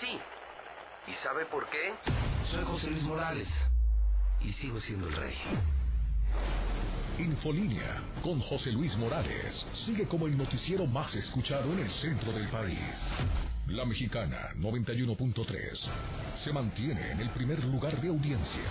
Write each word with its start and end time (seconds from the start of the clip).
Sí. 0.00 0.18
¿Y 1.06 1.14
sabe 1.22 1.44
por 1.46 1.68
qué? 1.68 1.92
Soy 2.50 2.64
José 2.64 2.90
Luis 2.90 3.02
Morales 3.04 3.48
y 4.40 4.52
sigo 4.54 4.80
siendo 4.80 5.08
el 5.08 5.16
rey. 5.16 5.34
Infolínea 7.18 8.02
con 8.22 8.40
José 8.40 8.72
Luis 8.72 8.96
Morales 8.96 9.54
sigue 9.84 10.08
como 10.08 10.26
el 10.26 10.36
noticiero 10.36 10.86
más 10.86 11.14
escuchado 11.14 11.72
en 11.72 11.80
el 11.80 11.90
centro 11.92 12.32
del 12.32 12.48
país. 12.48 12.78
La 13.68 13.84
Mexicana 13.84 14.50
91.3 14.56 15.78
se 16.42 16.52
mantiene 16.52 17.12
en 17.12 17.20
el 17.20 17.30
primer 17.30 17.62
lugar 17.64 18.00
de 18.00 18.08
audiencia. 18.08 18.70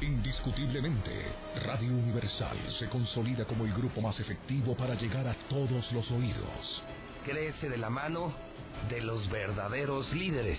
Indiscutiblemente, 0.00 1.32
Radio 1.64 1.88
Universal 1.88 2.56
se 2.78 2.88
consolida 2.88 3.44
como 3.44 3.64
el 3.64 3.72
grupo 3.72 4.00
más 4.00 4.20
efectivo 4.20 4.76
para 4.76 4.94
llegar 4.94 5.26
a 5.26 5.34
todos 5.48 5.90
los 5.90 6.08
oídos. 6.12 6.82
Crece 7.24 7.68
de 7.68 7.78
la 7.78 7.90
mano 7.90 8.47
de 8.88 9.00
los 9.00 9.28
verdaderos 9.30 10.12
líderes. 10.12 10.58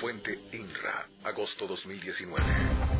Fuente 0.00 0.38
INRA, 0.52 1.08
agosto 1.24 1.66
2019. 1.66 2.99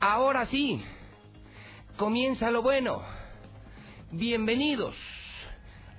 Ahora 0.00 0.44
sí, 0.46 0.82
comienza 1.96 2.50
lo 2.50 2.60
bueno. 2.60 3.02
Bienvenidos 4.10 4.94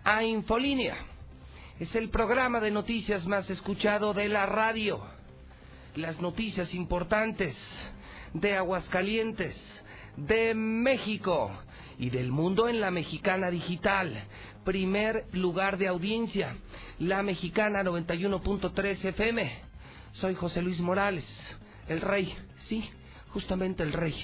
a 0.03 0.23
Infolínea. 0.23 0.97
Es 1.79 1.95
el 1.95 2.09
programa 2.09 2.59
de 2.59 2.69
noticias 2.69 3.25
más 3.25 3.49
escuchado 3.49 4.13
de 4.13 4.29
la 4.29 4.45
radio. 4.45 5.01
Las 5.95 6.21
noticias 6.21 6.75
importantes 6.75 7.57
de 8.35 8.55
Aguascalientes, 8.55 9.55
de 10.15 10.53
México 10.53 11.49
y 11.97 12.11
del 12.11 12.31
mundo 12.31 12.69
en 12.69 12.79
la 12.79 12.91
Mexicana 12.91 13.49
Digital. 13.49 14.25
Primer 14.63 15.25
lugar 15.33 15.79
de 15.79 15.87
audiencia, 15.87 16.55
la 16.99 17.23
Mexicana 17.23 17.81
91.3 17.81 19.05
FM. 19.05 19.59
Soy 20.13 20.35
José 20.35 20.61
Luis 20.61 20.79
Morales, 20.81 21.25
el 21.87 22.01
rey, 22.01 22.35
sí, 22.67 22.87
justamente 23.37 23.83
el 23.83 23.93
rey, 23.93 24.15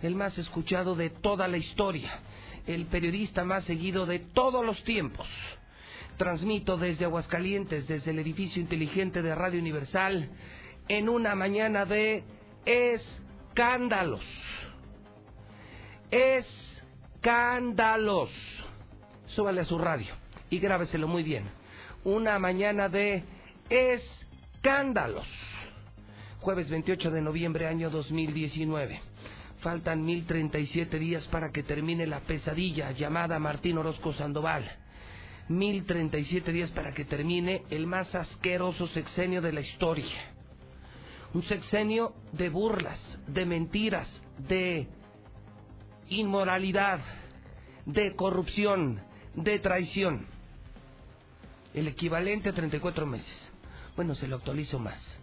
el 0.00 0.14
más 0.14 0.38
escuchado 0.38 0.94
de 0.94 1.10
toda 1.10 1.46
la 1.46 1.58
historia, 1.58 2.20
el 2.66 2.86
periodista 2.86 3.44
más 3.44 3.64
seguido 3.64 4.06
de 4.06 4.18
todos 4.18 4.64
los 4.64 4.82
tiempos. 4.82 5.26
Transmito 6.16 6.78
desde 6.78 7.04
Aguascalientes, 7.04 7.86
desde 7.86 8.12
el 8.12 8.18
edificio 8.18 8.62
inteligente 8.62 9.20
de 9.20 9.34
Radio 9.34 9.60
Universal, 9.60 10.30
en 10.88 11.10
una 11.10 11.34
mañana 11.34 11.84
de 11.84 12.24
escándalos. 12.64 14.24
Escándalos. 17.20 18.30
Súbale 19.26 19.60
a 19.60 19.66
su 19.66 19.76
radio 19.76 20.14
y 20.48 20.60
grábeselo 20.60 21.08
muy 21.08 21.22
bien. 21.24 21.44
Una 22.04 22.38
mañana 22.38 22.88
de 22.88 23.22
escándalos 23.68 25.26
jueves 26.42 26.68
28 26.68 27.12
de 27.12 27.22
noviembre 27.22 27.68
año 27.68 27.88
2019. 27.88 29.00
Faltan 29.60 30.04
1037 30.04 30.98
días 30.98 31.24
para 31.28 31.52
que 31.52 31.62
termine 31.62 32.04
la 32.04 32.18
pesadilla 32.18 32.90
llamada 32.90 33.38
Martín 33.38 33.78
Orozco 33.78 34.12
Sandoval. 34.12 34.68
1037 35.48 36.50
días 36.50 36.70
para 36.70 36.92
que 36.92 37.04
termine 37.04 37.62
el 37.70 37.86
más 37.86 38.12
asqueroso 38.16 38.88
sexenio 38.88 39.40
de 39.40 39.52
la 39.52 39.60
historia. 39.60 40.34
Un 41.32 41.44
sexenio 41.44 42.12
de 42.32 42.48
burlas, 42.48 43.00
de 43.28 43.46
mentiras, 43.46 44.08
de 44.38 44.88
inmoralidad, 46.08 46.98
de 47.86 48.16
corrupción, 48.16 49.00
de 49.36 49.60
traición. 49.60 50.26
El 51.72 51.86
equivalente 51.86 52.48
a 52.48 52.52
34 52.52 53.06
meses. 53.06 53.50
Bueno, 53.94 54.16
se 54.16 54.26
lo 54.26 54.36
actualizo 54.36 54.80
más. 54.80 55.21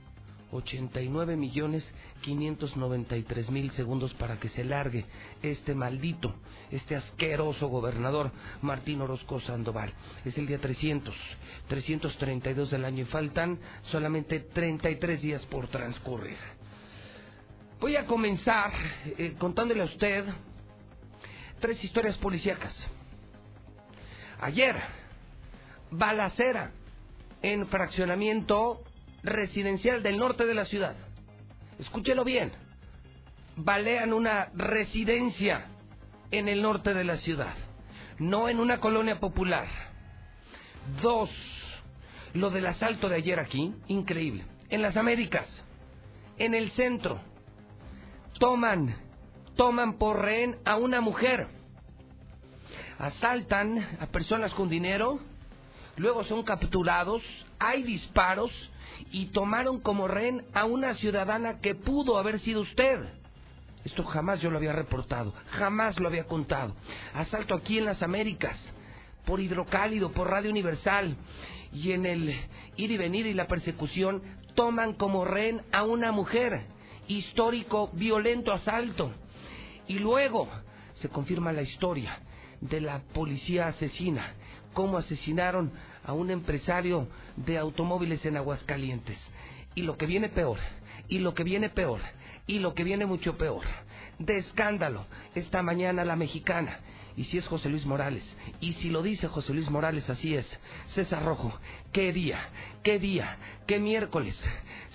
89 0.52 1.36
millones 1.36 1.90
593 2.22 3.50
mil 3.50 3.72
segundos 3.72 4.14
para 4.16 4.40
que 4.40 4.50
se 4.50 4.64
largue 4.64 5.06
este 5.42 5.76
maldito, 5.76 6.36
este 6.72 6.96
asqueroso 6.96 7.68
gobernador 7.68 8.32
Martín 8.62 9.02
Orozco 9.02 9.40
Sandoval. 9.42 9.94
Es 10.26 10.38
el 10.38 10.48
día 10.48 10.60
300, 10.60 11.16
332 11.68 12.72
del 12.72 12.86
año 12.86 13.04
y 13.04 13.06
faltan 13.06 13.60
solamente 13.84 14.40
33 14.40 15.22
días 15.22 15.46
por 15.46 15.68
transcurrir. 15.68 16.38
Voy 17.80 17.96
a 17.96 18.06
comenzar 18.06 18.72
eh, 19.06 19.36
contándole 19.38 19.82
a 19.82 19.86
usted 19.86 20.26
tres 21.60 21.82
historias 21.84 22.18
policíacas. 22.18 22.76
Ayer, 24.42 24.76
balacera 25.92 26.72
en 27.42 27.68
fraccionamiento 27.68 28.84
residencial 29.24 30.04
del 30.04 30.18
norte 30.18 30.46
de 30.46 30.54
la 30.54 30.66
ciudad. 30.66 30.96
Escúchelo 31.80 32.24
bien. 32.24 32.52
Balean 33.56 34.14
una 34.14 34.50
residencia 34.54 35.66
en 36.32 36.48
el 36.48 36.62
norte 36.62 36.94
de 36.94 37.04
la 37.04 37.18
ciudad, 37.18 37.56
no 38.20 38.50
en 38.50 38.60
una 38.60 38.80
colonia 38.80 39.20
popular. 39.20 39.68
Dos, 41.02 41.30
lo 42.34 42.50
del 42.50 42.68
asalto 42.68 43.10
de 43.10 43.18
ayer 43.18 43.40
aquí, 43.40 43.74
increíble. 43.88 44.46
En 44.70 44.82
las 44.82 44.96
Américas, 44.96 45.48
en 46.38 46.54
el 46.54 46.72
centro, 46.72 47.20
toman, 48.40 48.96
toman 49.56 49.98
por 49.98 50.22
rehén 50.22 50.58
a 50.66 50.78
una 50.78 51.02
mujer. 51.02 51.48
Asaltan 52.98 53.98
a 54.00 54.08
personas 54.08 54.54
con 54.54 54.70
dinero, 54.70 55.20
luego 55.98 56.24
son 56.24 56.44
capturados, 56.44 57.24
hay 57.58 57.84
disparos, 57.84 58.52
y 59.12 59.28
tomaron 59.28 59.80
como 59.80 60.08
rehén 60.08 60.46
a 60.54 60.66
una 60.66 60.96
ciudadana 60.96 61.60
que 61.60 61.76
pudo 61.76 62.18
haber 62.18 62.40
sido 62.40 62.62
usted. 62.62 63.00
Esto 63.86 64.04
jamás 64.04 64.42
yo 64.42 64.52
lo 64.52 64.58
había 64.58 64.74
reportado, 64.74 65.34
jamás 65.52 66.00
lo 66.00 66.08
había 66.08 66.26
contado. 66.26 66.76
Asalto 67.14 67.56
aquí 67.56 67.78
en 67.78 67.86
las 67.86 68.04
Américas, 68.04 68.58
por 69.26 69.40
hidrocálido, 69.40 70.12
por 70.12 70.30
Radio 70.30 70.52
Universal, 70.52 71.16
y 71.72 71.92
en 71.92 72.06
el 72.06 72.30
ir 72.76 72.92
y 72.92 72.98
venir 72.98 73.26
y 73.26 73.34
la 73.34 73.48
persecución 73.48 74.22
toman 74.56 74.94
como 74.94 75.26
rehén 75.26 75.62
a 75.72 75.84
una 75.84 76.12
mujer. 76.12 76.66
Histórico, 77.08 77.90
violento 77.94 78.52
asalto. 78.52 79.12
Y 79.88 80.00
luego 80.00 80.48
se 80.96 81.10
confirma 81.10 81.52
la 81.52 81.62
historia 81.62 82.20
de 82.62 82.82
la 82.82 83.00
policía 83.14 83.68
asesina, 83.68 84.34
cómo 84.74 84.98
asesinaron 84.98 85.72
a 86.04 86.14
un 86.14 86.30
empresario 86.30 87.08
de 87.46 87.58
automóviles 87.58 88.26
en 88.26 88.38
Aguascalientes. 88.38 89.18
Y 89.76 89.84
lo 89.84 89.98
que 89.98 90.06
viene 90.06 90.30
peor, 90.30 90.60
y 91.08 91.20
lo 91.20 91.34
que 91.34 91.44
viene 91.44 91.70
peor, 91.70 92.02
y 92.48 92.60
lo 92.60 92.74
que 92.74 92.84
viene 92.84 93.06
mucho 93.06 93.38
peor, 93.38 93.64
de 94.18 94.38
escándalo, 94.38 95.06
esta 95.36 95.62
mañana 95.62 96.06
la 96.06 96.16
mexicana. 96.16 96.80
Y 97.16 97.26
si 97.26 97.38
es 97.38 97.48
José 97.48 97.70
Luis 97.70 97.86
Morales, 97.86 98.24
y 98.62 98.74
si 98.74 98.90
lo 98.90 99.02
dice 99.02 99.28
José 99.28 99.54
Luis 99.54 99.70
Morales, 99.70 100.10
así 100.10 100.36
es. 100.36 100.48
César 100.96 101.24
Rojo, 101.24 101.54
qué 101.92 102.14
día, 102.14 102.40
qué 102.84 102.98
día, 102.98 103.38
qué 103.68 103.80
miércoles. 103.80 104.40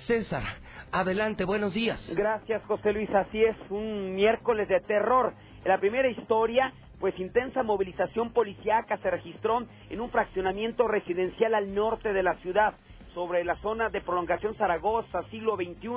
César, 0.06 0.42
adelante, 0.90 1.44
buenos 1.44 1.74
días. 1.74 2.00
Gracias, 2.14 2.62
José 2.64 2.92
Luis, 2.92 3.10
así 3.10 3.42
es, 3.42 3.56
un 3.70 4.14
miércoles 4.14 4.68
de 4.68 4.80
terror. 4.80 5.34
La 5.64 5.78
primera 5.78 6.08
historia 6.08 6.72
pues 7.00 7.18
intensa 7.18 7.62
movilización 7.62 8.32
policíaca 8.32 8.96
se 8.98 9.10
registró 9.10 9.64
en 9.90 10.00
un 10.00 10.10
fraccionamiento 10.10 10.88
residencial 10.88 11.54
al 11.54 11.74
norte 11.74 12.12
de 12.12 12.22
la 12.22 12.34
ciudad 12.36 12.74
sobre 13.14 13.44
la 13.44 13.56
zona 13.56 13.90
de 13.90 14.00
prolongación 14.00 14.54
Zaragoza, 14.56 15.22
siglo 15.30 15.56
XXI. 15.56 15.88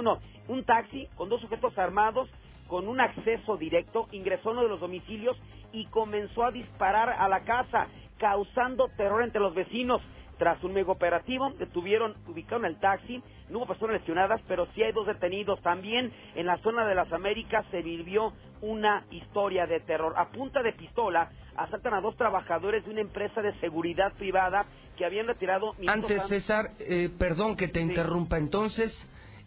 Un 0.47 0.63
taxi 0.65 1.07
con 1.15 1.29
dos 1.29 1.41
sujetos 1.41 1.77
armados 1.77 2.29
con 2.67 2.87
un 2.87 2.99
acceso 2.99 3.57
directo, 3.57 4.07
ingresó 4.11 4.49
a 4.49 4.51
uno 4.53 4.63
de 4.63 4.69
los 4.69 4.79
domicilios 4.79 5.37
y 5.71 5.85
comenzó 5.85 6.43
a 6.43 6.51
disparar 6.51 7.09
a 7.09 7.27
la 7.27 7.41
casa, 7.41 7.87
causando 8.17 8.89
terror 8.97 9.23
entre 9.23 9.41
los 9.41 9.55
vecinos. 9.55 10.01
Tras 10.37 10.63
un 10.63 10.73
mega 10.73 10.91
operativo, 10.91 11.51
detuvieron, 11.57 12.15
ubicaron 12.27 12.65
el 12.65 12.79
taxi, 12.79 13.21
no 13.49 13.59
hubo 13.59 13.67
personas 13.67 13.99
lesionadas, 13.99 14.41
pero 14.47 14.67
sí 14.75 14.83
hay 14.83 14.91
dos 14.91 15.07
detenidos. 15.07 15.61
También 15.61 16.11
en 16.35 16.45
la 16.45 16.57
zona 16.59 16.85
de 16.85 16.95
las 16.95 17.11
Américas 17.11 17.65
se 17.71 17.81
vivió 17.81 18.33
una 18.61 19.05
historia 19.11 19.65
de 19.65 19.79
terror. 19.79 20.13
A 20.15 20.29
punta 20.29 20.61
de 20.61 20.73
pistola, 20.73 21.31
asaltan 21.55 21.93
a 21.93 22.01
dos 22.01 22.15
trabajadores 22.17 22.85
de 22.85 22.91
una 22.91 23.01
empresa 23.01 23.41
de 23.41 23.53
seguridad 23.59 24.13
privada 24.13 24.65
que 24.95 25.05
habían 25.05 25.27
retirado... 25.27 25.73
Antes, 25.87 26.21
César, 26.27 26.65
eh, 26.79 27.09
perdón 27.17 27.55
que 27.55 27.67
te 27.67 27.81
interrumpa, 27.81 28.37
entonces... 28.37 28.93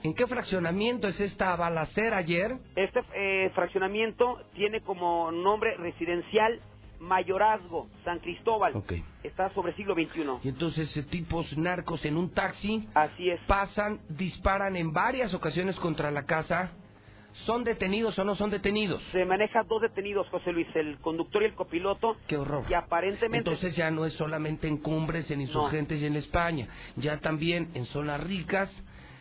¿En 0.02 0.14
qué 0.14 0.26
fraccionamiento 0.26 1.08
es 1.08 1.20
esta 1.20 1.54
balacera 1.56 2.16
ayer? 2.16 2.52
Este 2.74 3.00
eh, 3.14 3.50
fraccionamiento 3.54 4.38
tiene 4.54 4.80
como 4.80 5.30
nombre 5.30 5.76
residencial 5.76 6.58
Mayorazgo, 7.00 7.88
San 8.04 8.18
Cristóbal. 8.20 8.74
Está 9.22 9.52
sobre 9.54 9.74
siglo 9.74 9.94
XXI. 9.94 10.22
Y 10.44 10.48
entonces 10.48 10.94
eh, 10.96 11.02
tipos 11.02 11.56
narcos 11.56 12.04
en 12.04 12.16
un 12.16 12.30
taxi 12.30 12.86
Así 12.94 13.30
es. 13.30 13.40
pasan, 13.46 14.00
disparan 14.08 14.76
en 14.76 14.92
varias 14.92 15.34
ocasiones 15.34 15.76
contra 15.76 16.10
la 16.10 16.24
casa. 16.24 16.72
¿Son 17.46 17.62
detenidos 17.64 18.18
o 18.18 18.24
no 18.24 18.34
son 18.34 18.50
detenidos? 18.50 19.00
Se 19.12 19.24
maneja 19.24 19.62
dos 19.62 19.80
detenidos, 19.80 20.28
José 20.30 20.52
Luis, 20.52 20.66
el 20.74 20.98
conductor 20.98 21.42
y 21.42 21.46
el 21.46 21.54
copiloto. 21.54 22.16
Qué 22.26 22.36
horror. 22.36 22.66
Que 22.66 22.74
aparentemente... 22.74 23.38
Entonces 23.38 23.76
ya 23.76 23.90
no 23.90 24.04
es 24.04 24.12
solamente 24.14 24.66
en 24.66 24.78
cumbres, 24.78 25.30
en 25.30 25.40
insurgentes 25.40 26.02
y 26.02 26.06
en 26.06 26.16
España. 26.16 26.68
Ya 26.96 27.18
también 27.18 27.70
en 27.74 27.86
zonas 27.86 28.20
ricas 28.22 28.70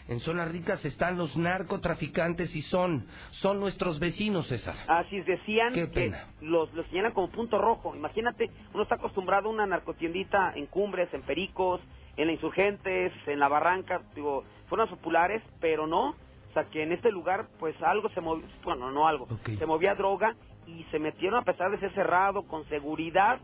en 0.10 0.20
zonas 0.20 0.52
ricas 0.52 0.84
están 0.84 1.18
los 1.18 1.38
narcotraficantes 1.38 2.56
y 2.56 2.62
son, 2.64 3.06
son 3.32 3.60
nuestros 3.60 4.00
vecinos, 4.00 4.48
César. 4.48 4.76
Así 4.88 5.18
es, 5.18 5.26
decían 5.26 5.74
Qué 5.74 5.82
que 5.82 5.88
pena. 5.88 6.28
los, 6.42 6.74
los 6.74 6.86
señalan 6.88 7.14
como 7.14 7.30
punto 7.30 7.58
rojo. 7.60 7.96
Imagínate, 7.96 8.50
uno 8.74 8.84
está 8.84 8.96
acostumbrado 8.96 9.50
a 9.50 9.52
una 9.54 9.66
narcotiendita 9.66 10.54
en 10.56 10.66
Cumbres, 10.66 11.14
en 11.14 11.22
Pericos, 11.22 11.80
en 12.18 12.28
la 12.28 12.34
Insurgentes, 12.34 13.14
en 13.28 13.40
la 13.40 13.48
Barranca, 13.48 14.02
digo, 14.16 14.44
fueron 14.68 14.90
populares, 14.90 15.42
pero 15.62 15.88
no. 15.88 16.10
O 16.10 16.54
sea, 16.54 16.66
que 16.66 16.82
en 16.82 16.92
este 16.92 17.12
lugar, 17.12 17.48
pues 17.60 17.80
algo 17.82 18.10
se 18.10 18.22
movió, 18.22 18.46
bueno, 18.64 18.92
no 18.92 19.08
algo, 19.08 19.26
Ok. 19.26 19.52
se 19.60 19.66
movía 19.68 19.94
droga 19.94 20.36
y 20.66 20.84
se 20.92 20.98
metieron, 21.00 21.40
a 21.40 21.46
pesar 21.46 21.70
de 21.72 21.80
ser 21.80 21.94
cerrado, 21.94 22.42
con 22.48 22.68
seguridad, 22.70 23.40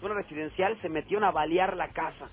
zona 0.00 0.14
residencial, 0.14 0.76
se 0.82 0.88
metieron 0.88 1.22
a 1.24 1.30
balear 1.30 1.76
la 1.76 1.88
casa, 1.90 2.28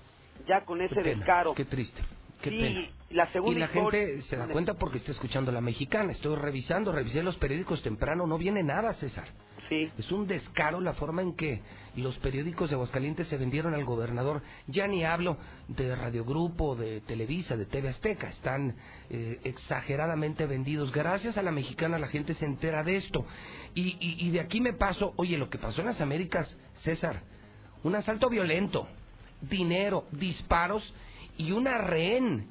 ya 0.48 0.64
con 0.64 0.82
ese 0.82 0.96
Qué 0.96 1.14
descaro. 1.14 1.54
Qué 1.54 1.64
triste. 1.64 2.02
Qué 2.50 2.56
sí, 2.56 2.58
pena. 2.62 2.88
la 3.10 3.32
segunda 3.32 3.56
y 3.56 3.60
la 3.60 3.66
historia- 3.66 4.06
gente 4.06 4.22
se 4.22 4.36
da 4.36 4.46
cuenta 4.48 4.74
porque 4.74 4.98
está 4.98 5.12
escuchando 5.12 5.52
la 5.52 5.60
mexicana. 5.60 6.12
Estoy 6.12 6.36
revisando, 6.36 6.92
revisé 6.92 7.22
los 7.22 7.36
periódicos 7.36 7.82
temprano, 7.82 8.26
no 8.26 8.38
viene 8.38 8.62
nada, 8.62 8.92
César. 8.94 9.26
Sí, 9.68 9.90
Es 9.98 10.12
un 10.12 10.28
descaro 10.28 10.80
la 10.80 10.92
forma 10.92 11.22
en 11.22 11.34
que 11.34 11.60
los 11.96 12.16
periódicos 12.18 12.68
de 12.70 12.76
Aguascalientes 12.76 13.26
se 13.26 13.36
vendieron 13.36 13.74
al 13.74 13.84
gobernador. 13.84 14.40
Ya 14.68 14.86
ni 14.86 15.04
hablo 15.04 15.38
de 15.66 15.96
Radiogrupo, 15.96 16.76
de 16.76 17.00
Televisa, 17.00 17.56
de 17.56 17.66
TV 17.66 17.88
Azteca. 17.88 18.28
Están 18.28 18.76
eh, 19.10 19.40
exageradamente 19.42 20.46
vendidos. 20.46 20.92
Gracias 20.92 21.36
a 21.36 21.42
la 21.42 21.50
mexicana 21.50 21.98
la 21.98 22.06
gente 22.06 22.34
se 22.34 22.44
entera 22.44 22.84
de 22.84 22.94
esto. 22.96 23.26
Y, 23.74 23.96
y- 23.98 24.24
y 24.26 24.30
de 24.30 24.38
aquí 24.38 24.60
me 24.60 24.72
paso, 24.72 25.14
oye, 25.16 25.36
lo 25.36 25.50
que 25.50 25.58
pasó 25.58 25.80
en 25.80 25.88
las 25.88 26.00
Américas, 26.00 26.56
César, 26.84 27.22
un 27.82 27.96
asalto 27.96 28.28
violento, 28.30 28.86
dinero, 29.40 30.04
disparos 30.12 30.82
y 31.38 31.52
una 31.52 31.78
rehén. 31.78 32.48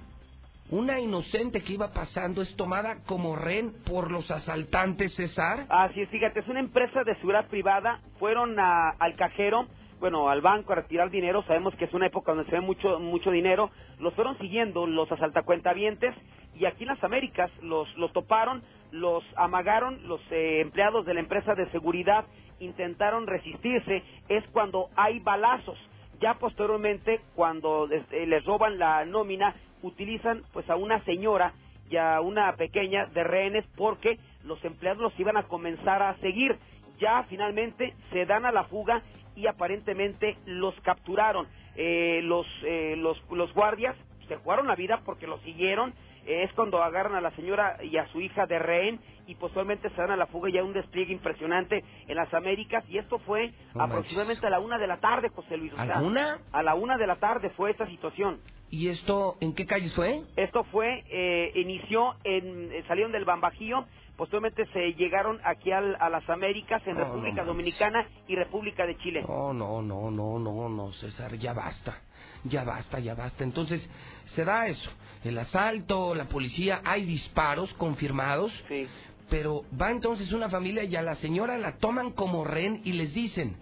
Una 0.72 1.00
inocente 1.00 1.62
que 1.62 1.74
iba 1.74 1.92
pasando 1.94 2.42
es 2.42 2.56
tomada 2.56 2.98
como 3.06 3.36
rehén 3.36 3.72
por 3.86 4.12
los 4.12 4.32
asaltantes, 4.32 5.14
César. 5.14 5.68
Así 5.70 6.02
es, 6.02 6.10
fíjate, 6.10 6.40
es 6.40 6.48
una 6.48 6.60
empresa 6.60 7.04
de 7.04 7.16
seguridad 7.18 7.48
privada, 7.50 8.00
fueron 8.18 8.60
al 8.60 9.16
cajero, 9.16 9.68
bueno, 10.00 10.28
al 10.28 10.42
banco 10.42 10.74
a 10.74 10.78
retirar 10.78 11.12
dinero, 11.12 11.44
sabemos 11.44 11.76
que 11.76 11.86
es 11.86 11.94
una 11.94 12.08
época 12.08 12.34
donde 12.34 12.50
se 12.50 12.56
ve 12.56 12.62
mucho 12.62 13.00
mucho 13.00 13.30
dinero, 13.30 13.70
los 14.00 14.16
fueron 14.16 14.40
siguiendo 14.40 14.88
los 14.88 15.12
asaltacuentavientes 15.12 16.16
y 16.56 16.66
aquí 16.66 16.84
en 16.84 16.90
las 16.90 17.04
Américas 17.04 17.52
los, 17.62 17.88
los 17.96 18.12
toparon, 18.12 18.64
los 18.92 19.24
amagaron, 19.36 20.08
los 20.08 20.22
eh, 20.32 20.62
empleados 20.62 21.06
de 21.06 21.14
la 21.14 21.20
empresa 21.20 21.54
de 21.54 21.70
seguridad 21.72 22.26
intentaron 22.60 23.28
resistirse, 23.28 24.02
es 24.30 24.44
cuando 24.52 24.90
hay 24.96 25.20
balazos. 25.20 25.78
Ya 26.20 26.36
posteriormente, 26.36 27.22
cuando 27.36 27.88
les, 27.88 28.04
eh, 28.12 28.26
les 28.26 28.44
roban 28.46 28.78
la 28.78 29.06
nómina, 29.06 29.56
utilizan 29.82 30.44
pues 30.54 30.70
a 30.70 30.76
una 30.76 31.04
señora 31.04 31.54
y 31.90 31.98
a 31.98 32.22
una 32.22 32.56
pequeña 32.56 33.06
de 33.08 33.24
rehenes 33.24 33.66
porque 33.76 34.18
los 34.44 34.64
empleados 34.64 35.02
los 35.02 35.20
iban 35.20 35.38
a 35.38 35.44
comenzar 35.44 36.02
a 36.02 36.16
seguir. 36.18 36.58
Ya 37.00 37.24
finalmente 37.24 37.94
se 38.12 38.26
dan 38.26 38.46
a 38.46 38.52
la 38.52 38.66
fuga 38.66 39.02
y 39.36 39.48
aparentemente 39.48 40.38
los 40.46 40.74
capturaron. 40.82 41.48
Eh, 41.76 42.22
los, 42.24 42.48
eh, 42.64 42.96
los, 42.98 43.22
los 43.32 43.54
guardias 43.54 43.96
se 44.28 44.38
jugaron 44.38 44.68
la 44.68 44.76
vida 44.76 45.02
porque 45.06 45.28
los 45.28 45.42
siguieron. 45.42 45.94
Es 46.26 46.52
cuando 46.54 46.82
agarran 46.84 47.16
a 47.16 47.22
la 47.22 47.32
señora 47.32 47.78
y 47.84 47.98
a 47.98 48.08
su 48.08 48.20
hija 48.20 48.46
de 48.48 48.58
rehén 48.60 49.00
y 49.28 49.36
posteriormente 49.36 49.90
se 49.90 49.96
dan 49.96 50.12
a 50.12 50.16
la 50.18 50.26
fuga 50.28 50.50
y 50.50 50.58
hay 50.58 50.64
un 50.64 50.74
despliegue 50.74 51.14
impresionante 51.14 51.84
en 52.08 52.16
las 52.16 52.34
Américas 52.34 52.84
y 52.90 52.98
esto 52.98 53.20
fue 53.20 53.52
No 53.76 53.84
aproximadamente 53.84 54.46
a 54.46 54.50
la 54.50 54.60
una 54.60 54.78
de 54.78 54.88
la 54.88 55.00
tarde, 55.00 55.30
José 55.30 55.58
Luis. 55.58 55.72
o 55.74 55.80
¿A 55.80 55.86
la 55.86 56.02
una? 56.02 56.40
A 56.52 56.64
la 56.64 56.76
una 56.76 56.98
de 56.98 57.08
la 57.08 57.18
tarde 57.18 57.50
fue 57.52 57.72
esta 57.72 57.86
situación. 57.88 58.42
¿Y 58.72 58.90
esto 58.90 59.38
en 59.42 59.54
qué 59.54 59.66
calles 59.68 59.94
fue? 59.96 60.22
Esto 60.36 60.64
fue, 60.66 61.04
eh, 61.10 61.52
inició, 61.56 62.16
en, 62.24 62.72
eh, 62.72 62.84
salieron 62.88 63.12
del 63.12 63.24
Bambajío, 63.24 63.86
posteriormente 64.18 64.66
se 64.74 64.94
llegaron 64.96 65.40
aquí 65.46 65.72
al- 65.72 65.96
a 66.00 66.10
las 66.10 66.28
Américas, 66.30 66.82
en 66.88 66.96
No, 66.98 67.06
República. 67.06 67.44
Dominicana 67.44 68.08
y 68.28 68.36
República 68.36 68.86
de 68.88 68.98
Chile. 68.98 69.24
No, 69.28 69.54
no, 69.54 69.82
no, 69.84 70.10
no, 70.10 70.40
no, 70.40 70.68
no, 70.70 70.92
César, 70.94 71.36
ya 71.36 71.54
basta, 71.54 72.02
ya 72.46 72.64
basta, 72.64 73.00
ya 73.00 73.14
basta. 73.16 73.44
Entonces, 73.44 73.88
se 74.28 74.44
da 74.46 74.68
eso, 74.68 74.90
el 75.24 75.38
asalto, 75.38 76.16
la 76.16 76.26
policía, 76.26 76.82
hay 76.86 77.06
disparos 77.06 77.74
confirmados, 77.76 78.52
Sí. 78.68 78.88
pero 79.30 79.64
va 79.80 79.92
entonces 79.92 80.32
una 80.32 80.50
familia 80.50 80.84
y 80.84 80.96
a 80.96 81.02
la 81.02 81.16
señora 81.16 81.58
la 81.58 81.78
toman 81.78 82.12
como 82.12 82.44
rehén 82.44 82.82
y 82.86 82.94
les 82.94 83.14
dicen, 83.14 83.56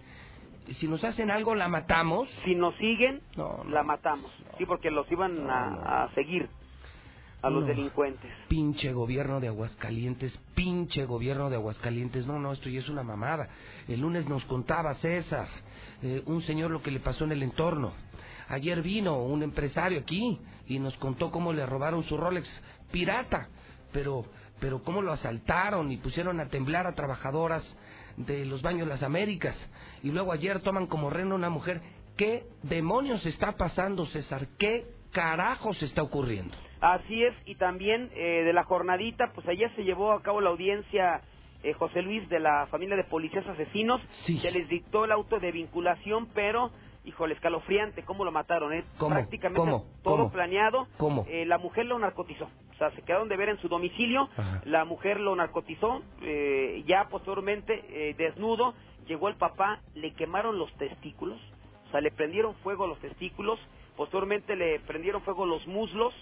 si 0.78 0.88
nos 0.88 1.02
hacen 1.04 1.30
algo 1.30 1.54
la 1.54 1.68
matamos. 1.68 2.28
Si 2.44 2.54
nos 2.54 2.74
siguen, 2.76 3.20
No, 3.36 3.62
no, 3.64 3.70
la 3.70 3.82
matamos. 3.82 4.30
Sí, 4.58 4.64
porque 4.66 4.90
los 4.90 5.10
iban 5.10 5.50
a, 5.50 6.04
a 6.04 6.14
seguir 6.14 6.48
a 7.42 7.50
los 7.50 7.66
delincuentes. 7.66 8.30
Pinche 8.48 8.90
gobierno 8.94 9.38
de 9.38 9.48
Aguascalientes, 9.48 10.38
pinche 10.54 11.04
gobierno 11.04 11.50
de 11.50 11.56
Aguascalientes. 11.56 12.26
No, 12.26 12.38
no, 12.38 12.52
esto 12.52 12.70
ya 12.70 12.78
es 12.80 12.88
una 12.88 13.02
mamada. 13.02 13.48
El 13.86 14.00
lunes 14.00 14.26
nos 14.26 14.42
contaba 14.46 14.94
César, 14.94 15.46
eh, 16.02 16.22
un 16.24 16.40
señor 16.40 16.70
lo 16.70 16.80
que 16.82 16.90
le 16.90 17.00
pasó 17.00 17.24
en 17.24 17.32
el 17.32 17.42
entorno. 17.42 17.92
Ayer 18.48 18.82
vino 18.82 19.22
un 19.22 19.42
empresario 19.42 20.00
aquí 20.00 20.38
y 20.66 20.78
nos 20.78 20.96
contó 20.98 21.30
cómo 21.30 21.52
le 21.52 21.66
robaron 21.66 22.04
su 22.04 22.16
Rolex 22.16 22.48
pirata, 22.92 23.48
pero, 23.92 24.24
pero 24.60 24.82
cómo 24.82 25.02
lo 25.02 25.12
asaltaron 25.12 25.90
y 25.90 25.96
pusieron 25.96 26.40
a 26.40 26.48
temblar 26.48 26.86
a 26.86 26.94
trabajadoras 26.94 27.64
de 28.16 28.44
los 28.44 28.62
baños 28.62 28.86
de 28.86 28.94
las 28.94 29.02
Américas. 29.02 29.56
Y 30.02 30.10
luego 30.10 30.32
ayer 30.32 30.60
toman 30.60 30.86
como 30.86 31.10
reno 31.10 31.34
una 31.34 31.50
mujer. 31.50 31.80
¿Qué 32.16 32.44
demonios 32.62 33.24
está 33.26 33.52
pasando, 33.52 34.06
César? 34.06 34.46
¿Qué 34.58 34.86
carajos 35.10 35.82
está 35.82 36.02
ocurriendo? 36.02 36.56
Así 36.80 37.24
es, 37.24 37.34
y 37.46 37.54
también 37.54 38.10
eh, 38.14 38.42
de 38.44 38.52
la 38.52 38.64
jornadita, 38.64 39.32
pues 39.34 39.48
ayer 39.48 39.74
se 39.74 39.84
llevó 39.84 40.12
a 40.12 40.22
cabo 40.22 40.40
la 40.40 40.50
audiencia 40.50 41.22
eh, 41.62 41.72
José 41.72 42.02
Luis 42.02 42.28
de 42.28 42.38
la 42.38 42.66
familia 42.66 42.94
de 42.94 43.04
policías 43.04 43.46
asesinos. 43.46 44.02
Sí. 44.26 44.38
Se 44.38 44.50
les 44.50 44.68
dictó 44.68 45.06
el 45.06 45.12
auto 45.12 45.40
de 45.40 45.50
vinculación, 45.50 46.28
pero, 46.34 46.70
híjole, 47.04 47.34
escalofriante, 47.34 48.02
¿cómo 48.04 48.24
lo 48.24 48.32
mataron? 48.32 48.72
Eh? 48.72 48.84
¿Cómo? 48.98 49.14
Prácticamente 49.14 49.60
¿Cómo? 49.60 49.86
todo 50.02 50.16
¿Cómo? 50.16 50.32
planeado. 50.32 50.86
¿Cómo? 50.98 51.26
Eh, 51.28 51.44
la 51.46 51.58
mujer 51.58 51.86
lo 51.86 51.98
narcotizó. 51.98 52.44
O 52.72 52.76
sea, 52.76 52.90
se 52.92 53.02
quedaron 53.02 53.28
de 53.28 53.36
ver 53.36 53.50
en 53.50 53.58
su 53.58 53.68
domicilio. 53.68 54.28
Ajá. 54.36 54.62
La 54.64 54.84
mujer 54.84 55.20
lo 55.20 55.34
narcotizó. 55.36 56.02
eh, 56.22 56.82
ya 56.86 57.08
posteriormente, 57.08 57.84
eh, 57.88 58.14
desnudo, 58.16 58.74
llegó 59.06 59.28
el 59.28 59.36
papá, 59.36 59.80
le 59.94 60.12
quemaron 60.14 60.58
los 60.58 60.72
testículos. 60.76 61.40
O 61.86 61.90
sea, 61.90 62.00
le 62.00 62.10
prendieron 62.10 62.54
fuego 62.56 62.84
a 62.84 62.88
los 62.88 62.98
testículos. 62.98 63.60
Posteriormente 63.96 64.56
le 64.56 64.80
prendieron 64.80 65.22
fuego 65.22 65.46
los 65.46 65.66
muslos. 65.68 66.12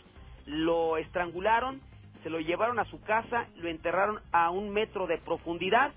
Lo 0.46 0.98
estrangularon. 0.98 1.80
Se 2.22 2.28
lo 2.30 2.38
llevaron 2.40 2.78
a 2.78 2.84
su 2.86 3.00
casa. 3.00 3.46
Lo 3.56 3.68
enterraron 3.68 4.20
a 4.32 4.50
un 4.50 4.70
metro 4.70 5.06
de 5.06 5.18
profundidad. 5.18 5.92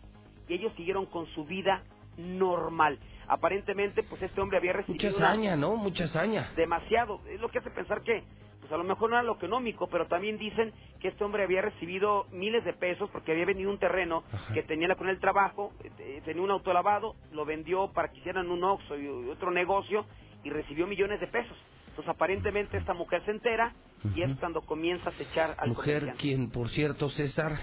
Y 0.48 0.54
ellos 0.54 0.72
siguieron 0.78 1.06
con 1.08 1.26
su 1.28 1.44
vida 1.46 1.84
normal. 2.18 3.00
Aparentemente, 3.28 4.04
pues 4.04 4.22
este 4.22 4.40
hombre 4.42 4.58
había 4.58 4.74
recibido 4.74 5.06
Mucha 5.10 5.18
una- 5.18 5.28
hazaña, 5.30 5.56
¿no? 5.56 5.76
Mucha 5.76 6.06
hazaña. 6.06 6.52
demasiado. 6.56 7.22
Es 7.30 7.40
lo 7.40 7.50
que 7.50 7.60
hace 7.60 7.72
pensar 7.72 8.02
que, 8.02 8.24
pues 8.60 8.72
a 8.72 8.78
lo 8.78 8.84
mejor 8.84 9.10
no 9.10 9.16
era 9.18 9.24
lo 9.24 9.36
económico, 9.36 9.88
pero 9.88 10.08
también 10.08 10.38
dicen 10.38 10.74
que 11.00 11.10
este 11.10 11.24
hombre 11.24 11.44
había 11.44 11.62
recibido 11.62 12.26
miles 12.32 12.64
de 12.66 12.74
pesos 12.74 13.10
porque 13.12 13.32
había 13.32 13.46
vendido 13.46 13.70
un 13.70 13.78
terreno 13.80 14.24
Ajá. 14.32 14.54
que 14.54 14.64
tenía 14.64 14.94
con 14.96 15.10
el 15.10 15.20
trabajo, 15.20 15.72
eh, 16.00 16.22
tenía 16.26 16.42
un 16.44 16.52
autolavado, 16.52 17.16
lo 17.32 17.46
vendió 17.46 17.92
para 17.94 18.10
que 18.10 18.20
hicieran 18.20 18.50
un 18.50 18.64
Oxxo 18.64 18.98
y 18.98 19.08
otro 19.30 19.52
negocio 19.52 20.06
y 20.44 20.50
recibió 20.50 20.88
millones 20.88 21.20
de 21.20 21.28
pesos. 21.28 21.58
Entonces 21.90 22.10
aparentemente 22.14 22.78
esta 22.78 22.94
mujer 22.94 23.24
se 23.26 23.32
entera 23.32 23.74
y 24.16 24.22
es 24.22 24.36
cuando 24.40 24.62
comienza 24.62 25.10
a 25.10 25.14
acechar 25.14 25.56
al 25.58 25.70
Mujer 25.70 26.02
comerciante. 26.02 26.22
quien, 26.22 26.52
por 26.52 26.70
cierto, 26.70 27.10
César, 27.10 27.54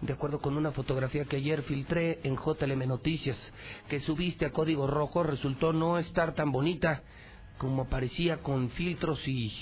de 0.00 0.12
acuerdo 0.12 0.40
con 0.40 0.56
una 0.56 0.72
fotografía 0.72 1.26
que 1.26 1.36
ayer 1.36 1.62
filtré 1.62 2.20
en 2.22 2.36
JLM 2.36 2.88
Noticias, 2.88 3.38
que 3.88 4.00
subiste 4.00 4.46
a 4.46 4.52
Código 4.52 4.86
Rojo, 4.86 5.22
resultó 5.22 5.72
no 5.72 5.98
estar 5.98 6.34
tan 6.34 6.52
bonita 6.52 7.02
como 7.58 7.88
parecía 7.88 8.38
con 8.38 8.70
filtros 8.70 9.26
y, 9.28 9.52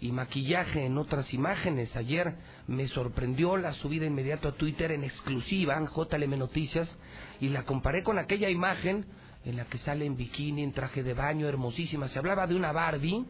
y 0.00 0.10
maquillaje 0.10 0.86
en 0.86 0.96
otras 0.96 1.34
imágenes. 1.34 1.94
Ayer 1.94 2.34
me 2.66 2.88
sorprendió 2.88 3.58
la 3.58 3.74
subida 3.74 4.06
inmediata 4.06 4.48
a 4.48 4.52
Twitter 4.52 4.92
en 4.92 5.04
exclusiva 5.04 5.76
en 5.76 5.86
JLM 5.86 6.38
Noticias 6.38 6.96
y 7.40 7.50
la 7.50 7.64
comparé 7.64 8.02
con 8.02 8.18
aquella 8.18 8.48
imagen 8.48 9.04
en 9.44 9.56
la 9.56 9.66
que 9.66 9.76
sale 9.78 10.06
en 10.06 10.16
bikini, 10.16 10.62
en 10.62 10.72
traje 10.72 11.02
de 11.02 11.12
baño, 11.12 11.46
hermosísima. 11.46 12.08
Se 12.08 12.18
hablaba 12.18 12.46
de 12.46 12.54
una 12.54 12.72
Barbie, 12.72 13.26